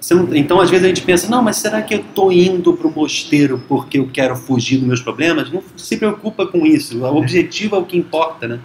Você 0.00 0.14
não- 0.14 0.34
então, 0.34 0.60
às 0.60 0.68
vezes 0.68 0.84
a 0.84 0.88
gente 0.88 1.02
pensa, 1.02 1.30
não, 1.30 1.42
mas 1.42 1.56
será 1.56 1.80
que 1.80 1.94
eu 1.94 2.00
estou 2.00 2.32
indo 2.32 2.72
para 2.74 2.88
o 2.88 2.92
mosteiro 2.92 3.62
porque 3.68 3.98
eu 3.98 4.08
quero 4.08 4.34
fugir 4.34 4.78
dos 4.78 4.86
meus 4.86 5.00
problemas? 5.00 5.50
Não 5.50 5.62
se 5.76 5.96
preocupa 5.96 6.46
com 6.46 6.66
isso. 6.66 6.98
O 7.04 7.16
objetivo 7.16 7.76
é 7.76 7.78
o 7.78 7.84
que 7.84 7.96
importa, 7.96 8.48
né? 8.48 8.60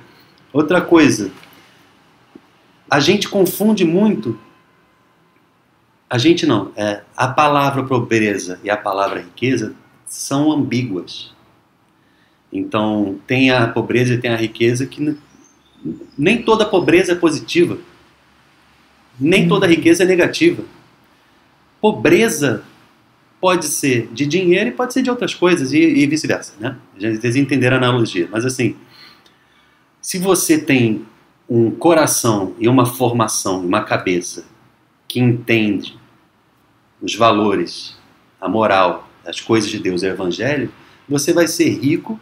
Outra 0.52 0.82
coisa, 0.82 1.32
a 2.90 3.00
gente 3.00 3.30
confunde 3.30 3.86
muito. 3.86 4.40
A 6.10 6.18
gente 6.18 6.46
não. 6.46 6.72
É, 6.76 7.02
a 7.16 7.28
palavra 7.28 7.84
pobreza 7.84 8.60
e 8.64 8.70
a 8.70 8.78
palavra 8.78 9.20
riqueza 9.20 9.76
são 10.06 10.52
ambíguas. 10.52 11.36
Então, 12.52 13.20
tem 13.28 13.52
a 13.52 13.68
pobreza 13.68 14.14
e 14.14 14.18
tem 14.18 14.32
a 14.32 14.38
riqueza 14.38 14.86
que 14.86 15.18
nem 16.18 16.42
toda 16.42 16.66
pobreza 16.66 17.14
é 17.14 17.16
positiva. 17.16 17.78
Nem 19.20 19.48
toda 19.48 19.68
riqueza 19.68 20.04
é 20.04 20.06
negativa. 20.06 20.64
Pobreza 21.82 22.64
pode 23.40 23.68
ser 23.68 24.08
de 24.12 24.26
dinheiro 24.26 24.70
e 24.70 24.74
pode 24.74 24.94
ser 24.94 25.02
de 25.02 25.10
outras 25.10 25.34
coisas 25.34 25.72
e, 25.72 25.78
e 25.80 26.08
vice-versa, 26.08 26.54
né? 26.60 26.78
Vocês 27.00 27.36
entenderam 27.36 27.76
a 27.76 27.80
analogia. 27.80 28.28
Mas 28.32 28.46
assim, 28.46 28.76
se 30.02 30.18
você 30.18 30.58
tem 30.58 31.06
um 31.50 31.72
coração 31.72 32.56
e 32.60 32.68
uma 32.68 32.86
formação, 32.86 33.66
uma 33.66 33.84
cabeça 33.84 34.46
que 35.08 35.20
entende 35.20 35.98
os 37.02 37.16
valores, 37.16 37.98
a 38.42 38.50
moral, 38.50 39.10
as 39.26 39.40
coisas 39.40 39.70
de 39.70 39.80
Deus 39.80 40.04
e 40.04 40.08
o 40.08 40.10
Evangelho, 40.10 40.72
você 41.08 41.32
vai 41.32 41.48
ser 41.48 41.70
rico 41.70 42.20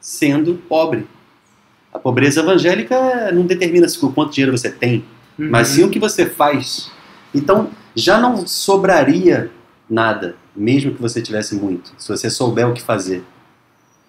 sendo 0.00 0.54
pobre. 0.68 1.06
A 1.96 1.98
pobreza 1.98 2.40
evangélica 2.40 3.32
não 3.32 3.46
determina 3.46 3.88
se 3.88 4.04
o 4.04 4.12
quanto 4.12 4.34
dinheiro 4.34 4.56
você 4.56 4.70
tem, 4.70 5.02
mas 5.38 5.68
sim 5.68 5.82
o 5.82 5.88
que 5.88 5.98
você 5.98 6.26
faz. 6.26 6.90
Então, 7.34 7.70
já 7.94 8.20
não 8.20 8.46
sobraria 8.46 9.50
nada. 9.88 10.36
mesmo 10.54 10.94
que 10.94 11.00
você 11.00 11.22
tivesse 11.22 11.54
muito, 11.54 11.92
se 11.96 12.06
você 12.06 12.28
souber 12.28 12.68
o 12.68 12.74
que 12.74 12.82
fazer 12.82 13.24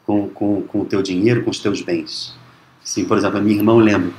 com, 0.05 0.27
com, 0.27 0.61
com 0.63 0.81
o 0.81 0.85
teu 0.85 1.01
dinheiro, 1.01 1.43
com 1.43 1.49
os 1.49 1.59
teus 1.59 1.81
bens. 1.81 2.35
Sim, 2.83 3.05
por 3.05 3.17
exemplo, 3.17 3.37
a 3.37 3.41
minha 3.41 3.55
irmã, 3.55 3.71
eu 3.71 3.79
lembro, 3.79 4.13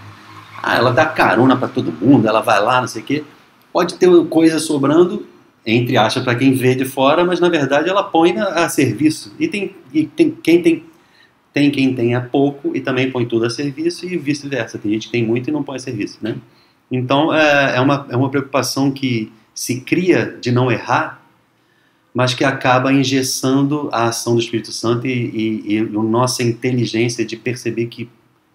ah, 0.63 0.77
ela 0.77 0.91
dá 0.91 1.05
carona 1.05 1.55
para 1.55 1.69
todo 1.69 1.93
mundo, 1.93 2.27
ela 2.27 2.41
vai 2.41 2.63
lá, 2.63 2.81
não 2.81 2.89
sei 2.89 3.03
o 3.03 3.05
quê. 3.05 3.25
Pode 3.71 3.97
ter 3.97 4.09
coisa 4.29 4.59
sobrando, 4.59 5.27
entre 5.67 5.99
aspas, 5.99 6.25
para 6.25 6.35
quem 6.35 6.55
vê 6.55 6.75
de 6.75 6.87
fora, 6.87 7.23
mas 7.23 7.39
na 7.39 7.51
verdade 7.51 7.91
ela 7.91 8.03
põe 8.03 8.39
a, 8.39 8.65
a 8.65 8.69
serviço. 8.71 9.35
E 9.39 9.47
tem, 9.47 9.77
e 9.93 10.07
tem 10.07 10.31
quem 10.31 10.63
tem 10.63 10.85
tem 11.59 11.71
quem 11.73 11.93
tenha 11.93 12.21
pouco 12.21 12.77
e 12.77 12.81
também 12.81 13.11
põe 13.11 13.27
tudo 13.27 13.45
a 13.45 13.51
serviço 13.51 14.07
e 14.07 14.17
vice-versa. 14.17 14.79
Tem 14.79 14.93
gente 14.93 15.07
que 15.07 15.13
tem 15.13 15.27
muito 15.27 15.51
e 15.51 15.53
não 15.53 15.65
põe 15.65 15.77
a 15.77 15.81
serviço, 15.81 16.19
né? 16.23 16.37
Então 16.91 17.35
é, 17.35 17.77
é, 17.77 17.81
uma, 17.81 18.07
é 18.09 18.17
uma 18.17 18.31
preocupação 18.31 18.93
que 18.93 19.33
se 19.53 19.81
cria 19.81 20.39
de 20.41 20.53
não 20.53 20.71
errar, 20.71 21.21
mas 22.15 22.33
que 22.33 22.45
acaba 22.45 22.93
engessando 22.93 23.89
a 23.93 24.07
ação 24.07 24.35
do 24.35 24.41
Espírito 24.41 24.71
Santo 24.71 25.07
e, 25.07 25.11
e, 25.11 25.75
e 25.75 25.79
a 25.79 25.83
nossa 25.83 26.45
inteligência 26.45 27.25
de 27.25 27.37
perceber 27.37 27.87
que, 27.87 28.09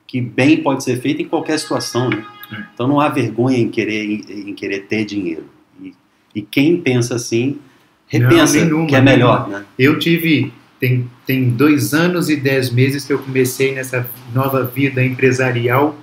que 0.08 0.22
bem 0.22 0.64
pode 0.64 0.84
ser 0.84 1.02
feito 1.02 1.22
em 1.22 1.26
qualquer 1.26 1.60
situação, 1.60 2.10
né? 2.10 2.26
É. 2.52 2.64
Então 2.74 2.88
não 2.88 3.02
há 3.02 3.10
vergonha 3.10 3.58
em 3.58 3.70
querer, 3.70 4.06
em, 4.06 4.50
em 4.50 4.54
querer 4.54 4.88
ter 4.88 5.04
dinheiro. 5.04 5.46
E, 5.82 5.94
e 6.34 6.42
quem 6.42 6.78
pensa 6.78 7.16
assim, 7.16 7.60
repensa 8.08 8.58
Não, 8.58 8.66
nenhuma, 8.66 8.88
que 8.88 8.96
é 8.96 9.02
melhor, 9.02 9.50
né? 9.50 9.66
Eu 9.78 10.00
tive, 10.00 10.54
tem, 10.84 11.10
tem 11.26 11.50
dois 11.50 11.94
anos 11.94 12.30
e 12.30 12.36
dez 12.36 12.70
meses 12.70 13.06
que 13.06 13.14
eu 13.14 13.20
comecei 13.20 13.74
nessa 13.74 14.06
nova 14.36 14.66
vida 14.66 15.02
empresarial, 15.02 15.98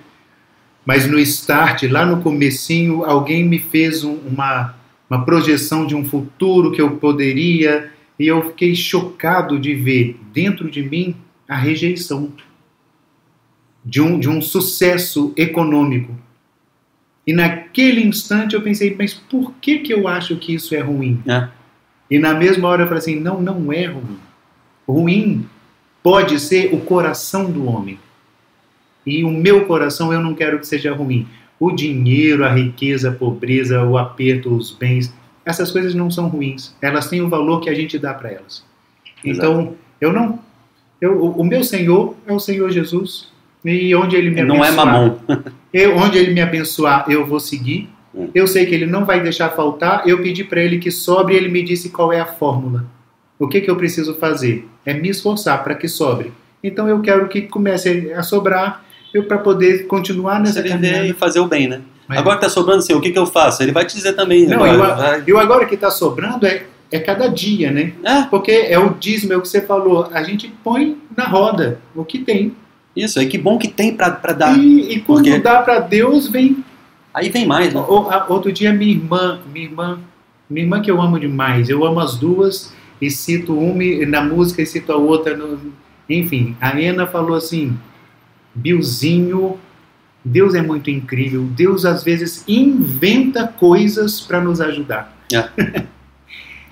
mas 0.86 1.06
no 1.06 1.18
start, 1.18 1.82
lá 1.82 2.06
no 2.06 2.22
comecinho, 2.22 3.04
alguém 3.04 3.44
me 3.44 3.58
fez 3.58 4.04
um- 4.04 4.16
uma, 4.26 4.74
uma 5.10 5.22
projeção 5.22 5.86
de 5.86 5.94
um 5.94 6.02
futuro 6.02 6.72
que 6.72 6.80
eu 6.80 6.92
poderia, 6.92 7.92
e 8.18 8.26
eu 8.26 8.42
fiquei 8.48 8.74
chocado 8.74 9.58
de 9.58 9.74
ver 9.74 10.18
dentro 10.32 10.70
de 10.70 10.82
mim 10.82 11.14
a 11.46 11.56
rejeição 11.56 12.32
de 13.84 14.00
um, 14.00 14.18
de 14.18 14.30
um 14.30 14.40
sucesso 14.40 15.34
econômico. 15.36 16.16
E 17.26 17.34
naquele 17.34 18.02
instante 18.02 18.54
eu 18.54 18.62
pensei, 18.62 18.96
mas 18.98 19.12
por 19.12 19.52
que, 19.60 19.80
que 19.80 19.92
eu 19.92 20.08
acho 20.08 20.36
que 20.36 20.54
isso 20.54 20.74
é 20.74 20.80
ruim? 20.80 21.22
É. 21.26 21.48
E 22.10 22.18
na 22.18 22.32
mesma 22.32 22.66
hora 22.66 22.84
eu 22.84 22.86
falei 22.86 23.00
assim: 23.00 23.20
não, 23.20 23.42
não 23.42 23.70
é 23.70 23.84
ruim. 23.84 24.29
Ruim 24.90 25.46
pode 26.02 26.38
ser 26.40 26.74
o 26.74 26.80
coração 26.80 27.50
do 27.50 27.66
homem. 27.66 27.98
E 29.06 29.24
o 29.24 29.30
meu 29.30 29.66
coração 29.66 30.12
eu 30.12 30.20
não 30.20 30.34
quero 30.34 30.58
que 30.58 30.66
seja 30.66 30.92
ruim. 30.92 31.26
O 31.58 31.70
dinheiro, 31.70 32.44
a 32.44 32.52
riqueza, 32.52 33.10
a 33.10 33.12
pobreza, 33.12 33.82
o 33.84 33.98
aperto, 33.98 34.54
os 34.54 34.70
bens, 34.70 35.12
essas 35.44 35.70
coisas 35.70 35.94
não 35.94 36.10
são 36.10 36.28
ruins. 36.28 36.74
Elas 36.80 37.08
têm 37.08 37.20
o 37.20 37.28
valor 37.28 37.60
que 37.60 37.70
a 37.70 37.74
gente 37.74 37.98
dá 37.98 38.14
para 38.14 38.30
elas. 38.30 38.64
Então, 39.24 39.74
eu 40.00 40.12
não. 40.12 40.38
Eu, 41.00 41.22
o 41.22 41.44
meu 41.44 41.64
Senhor 41.64 42.14
é 42.26 42.32
o 42.32 42.38
Senhor 42.38 42.70
Jesus. 42.70 43.28
E 43.64 43.94
onde 43.94 44.16
ele 44.16 44.30
me 44.30 44.42
Não 44.42 44.64
é 44.64 44.68
abençoar, 44.68 44.86
mamão. 44.86 45.20
eu, 45.72 45.96
onde 45.96 46.18
ele 46.18 46.32
me 46.32 46.40
abençoar, 46.40 47.04
eu 47.08 47.26
vou 47.26 47.40
seguir. 47.40 47.88
Hum. 48.14 48.28
Eu 48.34 48.46
sei 48.46 48.66
que 48.66 48.74
ele 48.74 48.86
não 48.86 49.04
vai 49.04 49.22
deixar 49.22 49.50
faltar. 49.50 50.06
Eu 50.06 50.22
pedi 50.22 50.44
para 50.44 50.62
ele 50.62 50.78
que 50.78 50.90
sobre, 50.90 51.34
ele 51.36 51.48
me 51.48 51.62
disse 51.62 51.90
qual 51.90 52.12
é 52.12 52.20
a 52.20 52.26
fórmula. 52.26 52.86
O 53.40 53.48
que, 53.48 53.60
que 53.62 53.70
eu 53.70 53.74
preciso 53.76 54.14
fazer? 54.14 54.68
É 54.84 54.92
me 54.94 55.08
esforçar 55.08 55.64
para 55.64 55.74
que 55.74 55.88
sobre. 55.88 56.32
Então 56.62 56.86
eu 56.88 57.00
quero 57.00 57.26
que 57.28 57.42
comece 57.42 58.12
a 58.14 58.22
sobrar 58.22 58.84
eu 59.12 59.24
para 59.24 59.38
poder 59.38 59.86
continuar 59.86 60.38
nessa 60.38 60.54
Você 60.62 60.62
viver 60.62 60.76
e 60.76 60.92
caminhada. 60.92 61.14
fazer 61.18 61.40
o 61.40 61.46
bem, 61.46 61.66
né? 61.66 61.80
Mas- 62.06 62.18
Agora 62.18 62.36
que 62.36 62.42
tá 62.42 62.48
sobrando, 62.48 62.78
assim, 62.80 62.92
o 62.94 63.00
que, 63.00 63.10
que 63.10 63.18
eu 63.18 63.26
faço? 63.26 63.62
Ele 63.62 63.72
vai 63.72 63.84
te 63.84 63.96
dizer 63.96 64.12
também. 64.12 64.46
Não, 64.46 64.62
agora, 64.62 65.18
eu- 65.18 65.24
E 65.26 65.32
o 65.32 65.38
agora 65.38 65.64
que 65.66 65.74
está 65.74 65.90
sobrando 65.90 66.46
é, 66.46 66.64
é 66.92 66.98
cada 67.00 67.26
dia, 67.28 67.70
né? 67.72 67.92
É, 68.04 68.22
Porque 68.24 68.50
é 68.52 68.78
o 68.78 68.90
dízimo, 68.90 69.32
é 69.32 69.36
o 69.36 69.40
que 69.40 69.48
você 69.48 69.62
falou. 69.62 70.08
A 70.12 70.22
gente 70.22 70.52
põe 70.62 70.96
na 71.16 71.24
roda 71.24 71.80
o 71.94 72.04
que 72.04 72.18
tem. 72.18 72.54
isso, 72.94 73.18
aí 73.18 73.26
que 73.26 73.38
bom 73.38 73.56
que 73.58 73.68
tem 73.68 73.94
pra 73.96 74.10
dar. 74.10 74.56
E, 74.58 74.92
e 74.92 75.00
quando 75.00 75.24
Porque- 75.24 75.38
dá 75.38 75.62
para 75.62 75.80
Deus, 75.80 76.28
vem 76.28 76.62
Aí 77.14 77.28
vem 77.30 77.44
mais, 77.46 77.72
né? 77.74 77.80
O- 77.88 78.08
a- 78.10 78.26
Outro 78.28 78.52
dia 78.52 78.72
minha 78.72 78.92
irmã, 78.92 79.40
minha 79.52 79.66
irmã, 79.66 79.98
minha 80.48 80.64
irmã 80.64 80.80
que 80.80 80.88
eu 80.90 81.00
amo 81.02 81.18
demais, 81.18 81.68
eu 81.68 81.84
amo 81.84 81.98
as 81.98 82.16
duas 82.16 82.72
e 83.00 83.10
cito 83.10 83.56
uma 83.58 83.82
na 84.06 84.22
música 84.22 84.62
e 84.62 84.66
cito 84.66 84.92
a 84.92 84.96
outra. 84.96 85.36
no- 85.36 85.72
enfim, 86.08 86.56
a 86.60 86.70
Ana 86.76 87.06
falou 87.06 87.36
assim, 87.36 87.76
Billzinho, 88.54 89.58
Deus 90.24 90.54
é 90.54 90.60
muito 90.62 90.90
incrível, 90.90 91.42
Deus 91.44 91.84
às 91.84 92.02
vezes 92.02 92.44
inventa 92.48 93.46
coisas 93.46 94.20
para 94.20 94.40
nos 94.40 94.60
ajudar. 94.60 95.16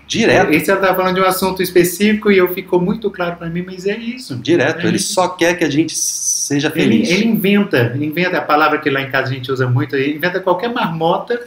Direto, 0.07 0.51
Esse 0.53 0.71
ela 0.71 0.81
estava 0.81 0.97
falando 0.97 1.17
de 1.17 1.21
um 1.21 1.25
assunto 1.27 1.63
específico 1.63 2.33
e 2.33 2.39
eu 2.39 2.55
ficou 2.55 2.81
muito 2.81 3.11
claro 3.11 3.37
para 3.37 3.51
mim, 3.51 3.63
mas 3.65 3.87
é 3.87 3.95
isso. 3.95 4.37
direto. 4.37 4.81
É 4.87 4.89
Ele 4.89 4.97
isso. 4.97 5.13
só 5.13 5.29
quer 5.29 5.53
que 5.59 5.65
a 5.65 5.69
gente 5.71 5.95
seja 5.97 6.71
feliz. 6.71 7.11
ele 7.11 7.27
inventa, 7.27 7.93
ele 7.95 8.07
inventa 8.07 8.39
a 8.39 8.41
palavra 8.41 8.79
que 8.79 8.89
lá 8.89 9.03
em 9.03 9.11
casa 9.11 9.31
a 9.31 9.35
gente 9.35 9.53
usa 9.53 9.69
muito, 9.69 9.95
ele 9.95 10.17
inventa 10.17 10.41
qualquer 10.41 10.73
marmota 10.73 11.45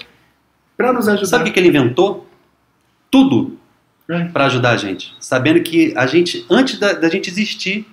para 0.78 0.94
nos 0.94 1.08
ajudar. 1.08 1.26
Sabe 1.26 1.49
o 1.49 1.53
que 1.53 1.60
ele 1.60 1.70
inventou? 1.70 2.28
Tudo 3.10 3.58
É. 4.12 4.26
pra 4.26 4.46
ajudar 4.46 4.72
a 4.72 4.78
gente. 4.78 5.14
Sabendo 5.20 5.62
que 5.62 5.94
a 5.96 6.06
gente, 6.08 6.46
antes 6.50 6.80
da, 6.80 6.94
da 6.94 7.10
gente 7.10 7.30
existir, 7.30 7.86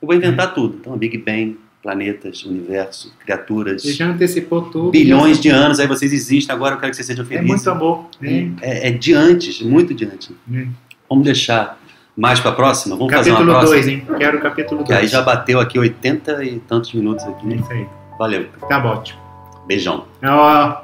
eu 0.00 0.06
vou 0.06 0.14
inventar 0.16 0.48
Hum. 0.50 0.54
tudo. 0.54 0.76
Então, 0.80 0.96
Big 0.96 1.16
Bang, 1.18 1.58
planetas, 1.82 2.44
universo, 2.44 3.12
criaturas, 3.24 3.84
Ele 3.84 3.92
já 3.94 4.06
antecipou 4.06 4.62
tudo. 4.62 4.90
bilhões 4.90 5.40
de 5.40 5.48
anos, 5.48 5.80
aí 5.80 5.86
vocês 5.86 6.12
existem, 6.12 6.54
agora 6.54 6.76
eu 6.76 6.78
quero 6.78 6.90
que 6.90 6.96
vocês 6.96 7.06
sejam 7.06 7.24
É 7.24 7.28
felizes. 7.28 7.48
muito 7.48 7.70
amor. 7.70 8.06
né? 8.20 8.52
É, 8.60 8.88
é 8.88 8.90
de 8.92 9.12
antes, 9.14 9.60
muito 9.62 9.92
de 9.92 10.04
antes. 10.04 10.30
É. 10.54 10.66
Vamos 11.08 11.24
deixar 11.24 11.80
mais 12.16 12.38
pra 12.40 12.52
próxima? 12.52 12.94
Vamos 12.96 13.12
fazer 13.12 13.30
uma 13.30 13.38
Capítulo 13.40 13.58
próxima? 13.58 13.82
2, 13.82 13.88
hein? 13.88 14.06
Quero 14.18 14.38
o 14.38 14.40
capítulo 14.40 14.76
2. 14.84 14.86
Que 14.86 14.94
aí 14.94 15.06
já 15.08 15.22
bateu 15.22 15.58
aqui 15.60 15.78
80 15.78 16.44
e 16.44 16.58
tantos 16.60 16.92
minutos 16.92 17.24
aqui. 17.24 17.52
É 17.52 17.56
isso 17.56 17.72
aí. 17.72 17.86
Valeu. 18.18 18.46
Tá 18.68 18.84
ótimo. 18.84 19.18
Beijão. 19.66 20.04
Ó, 20.22 20.76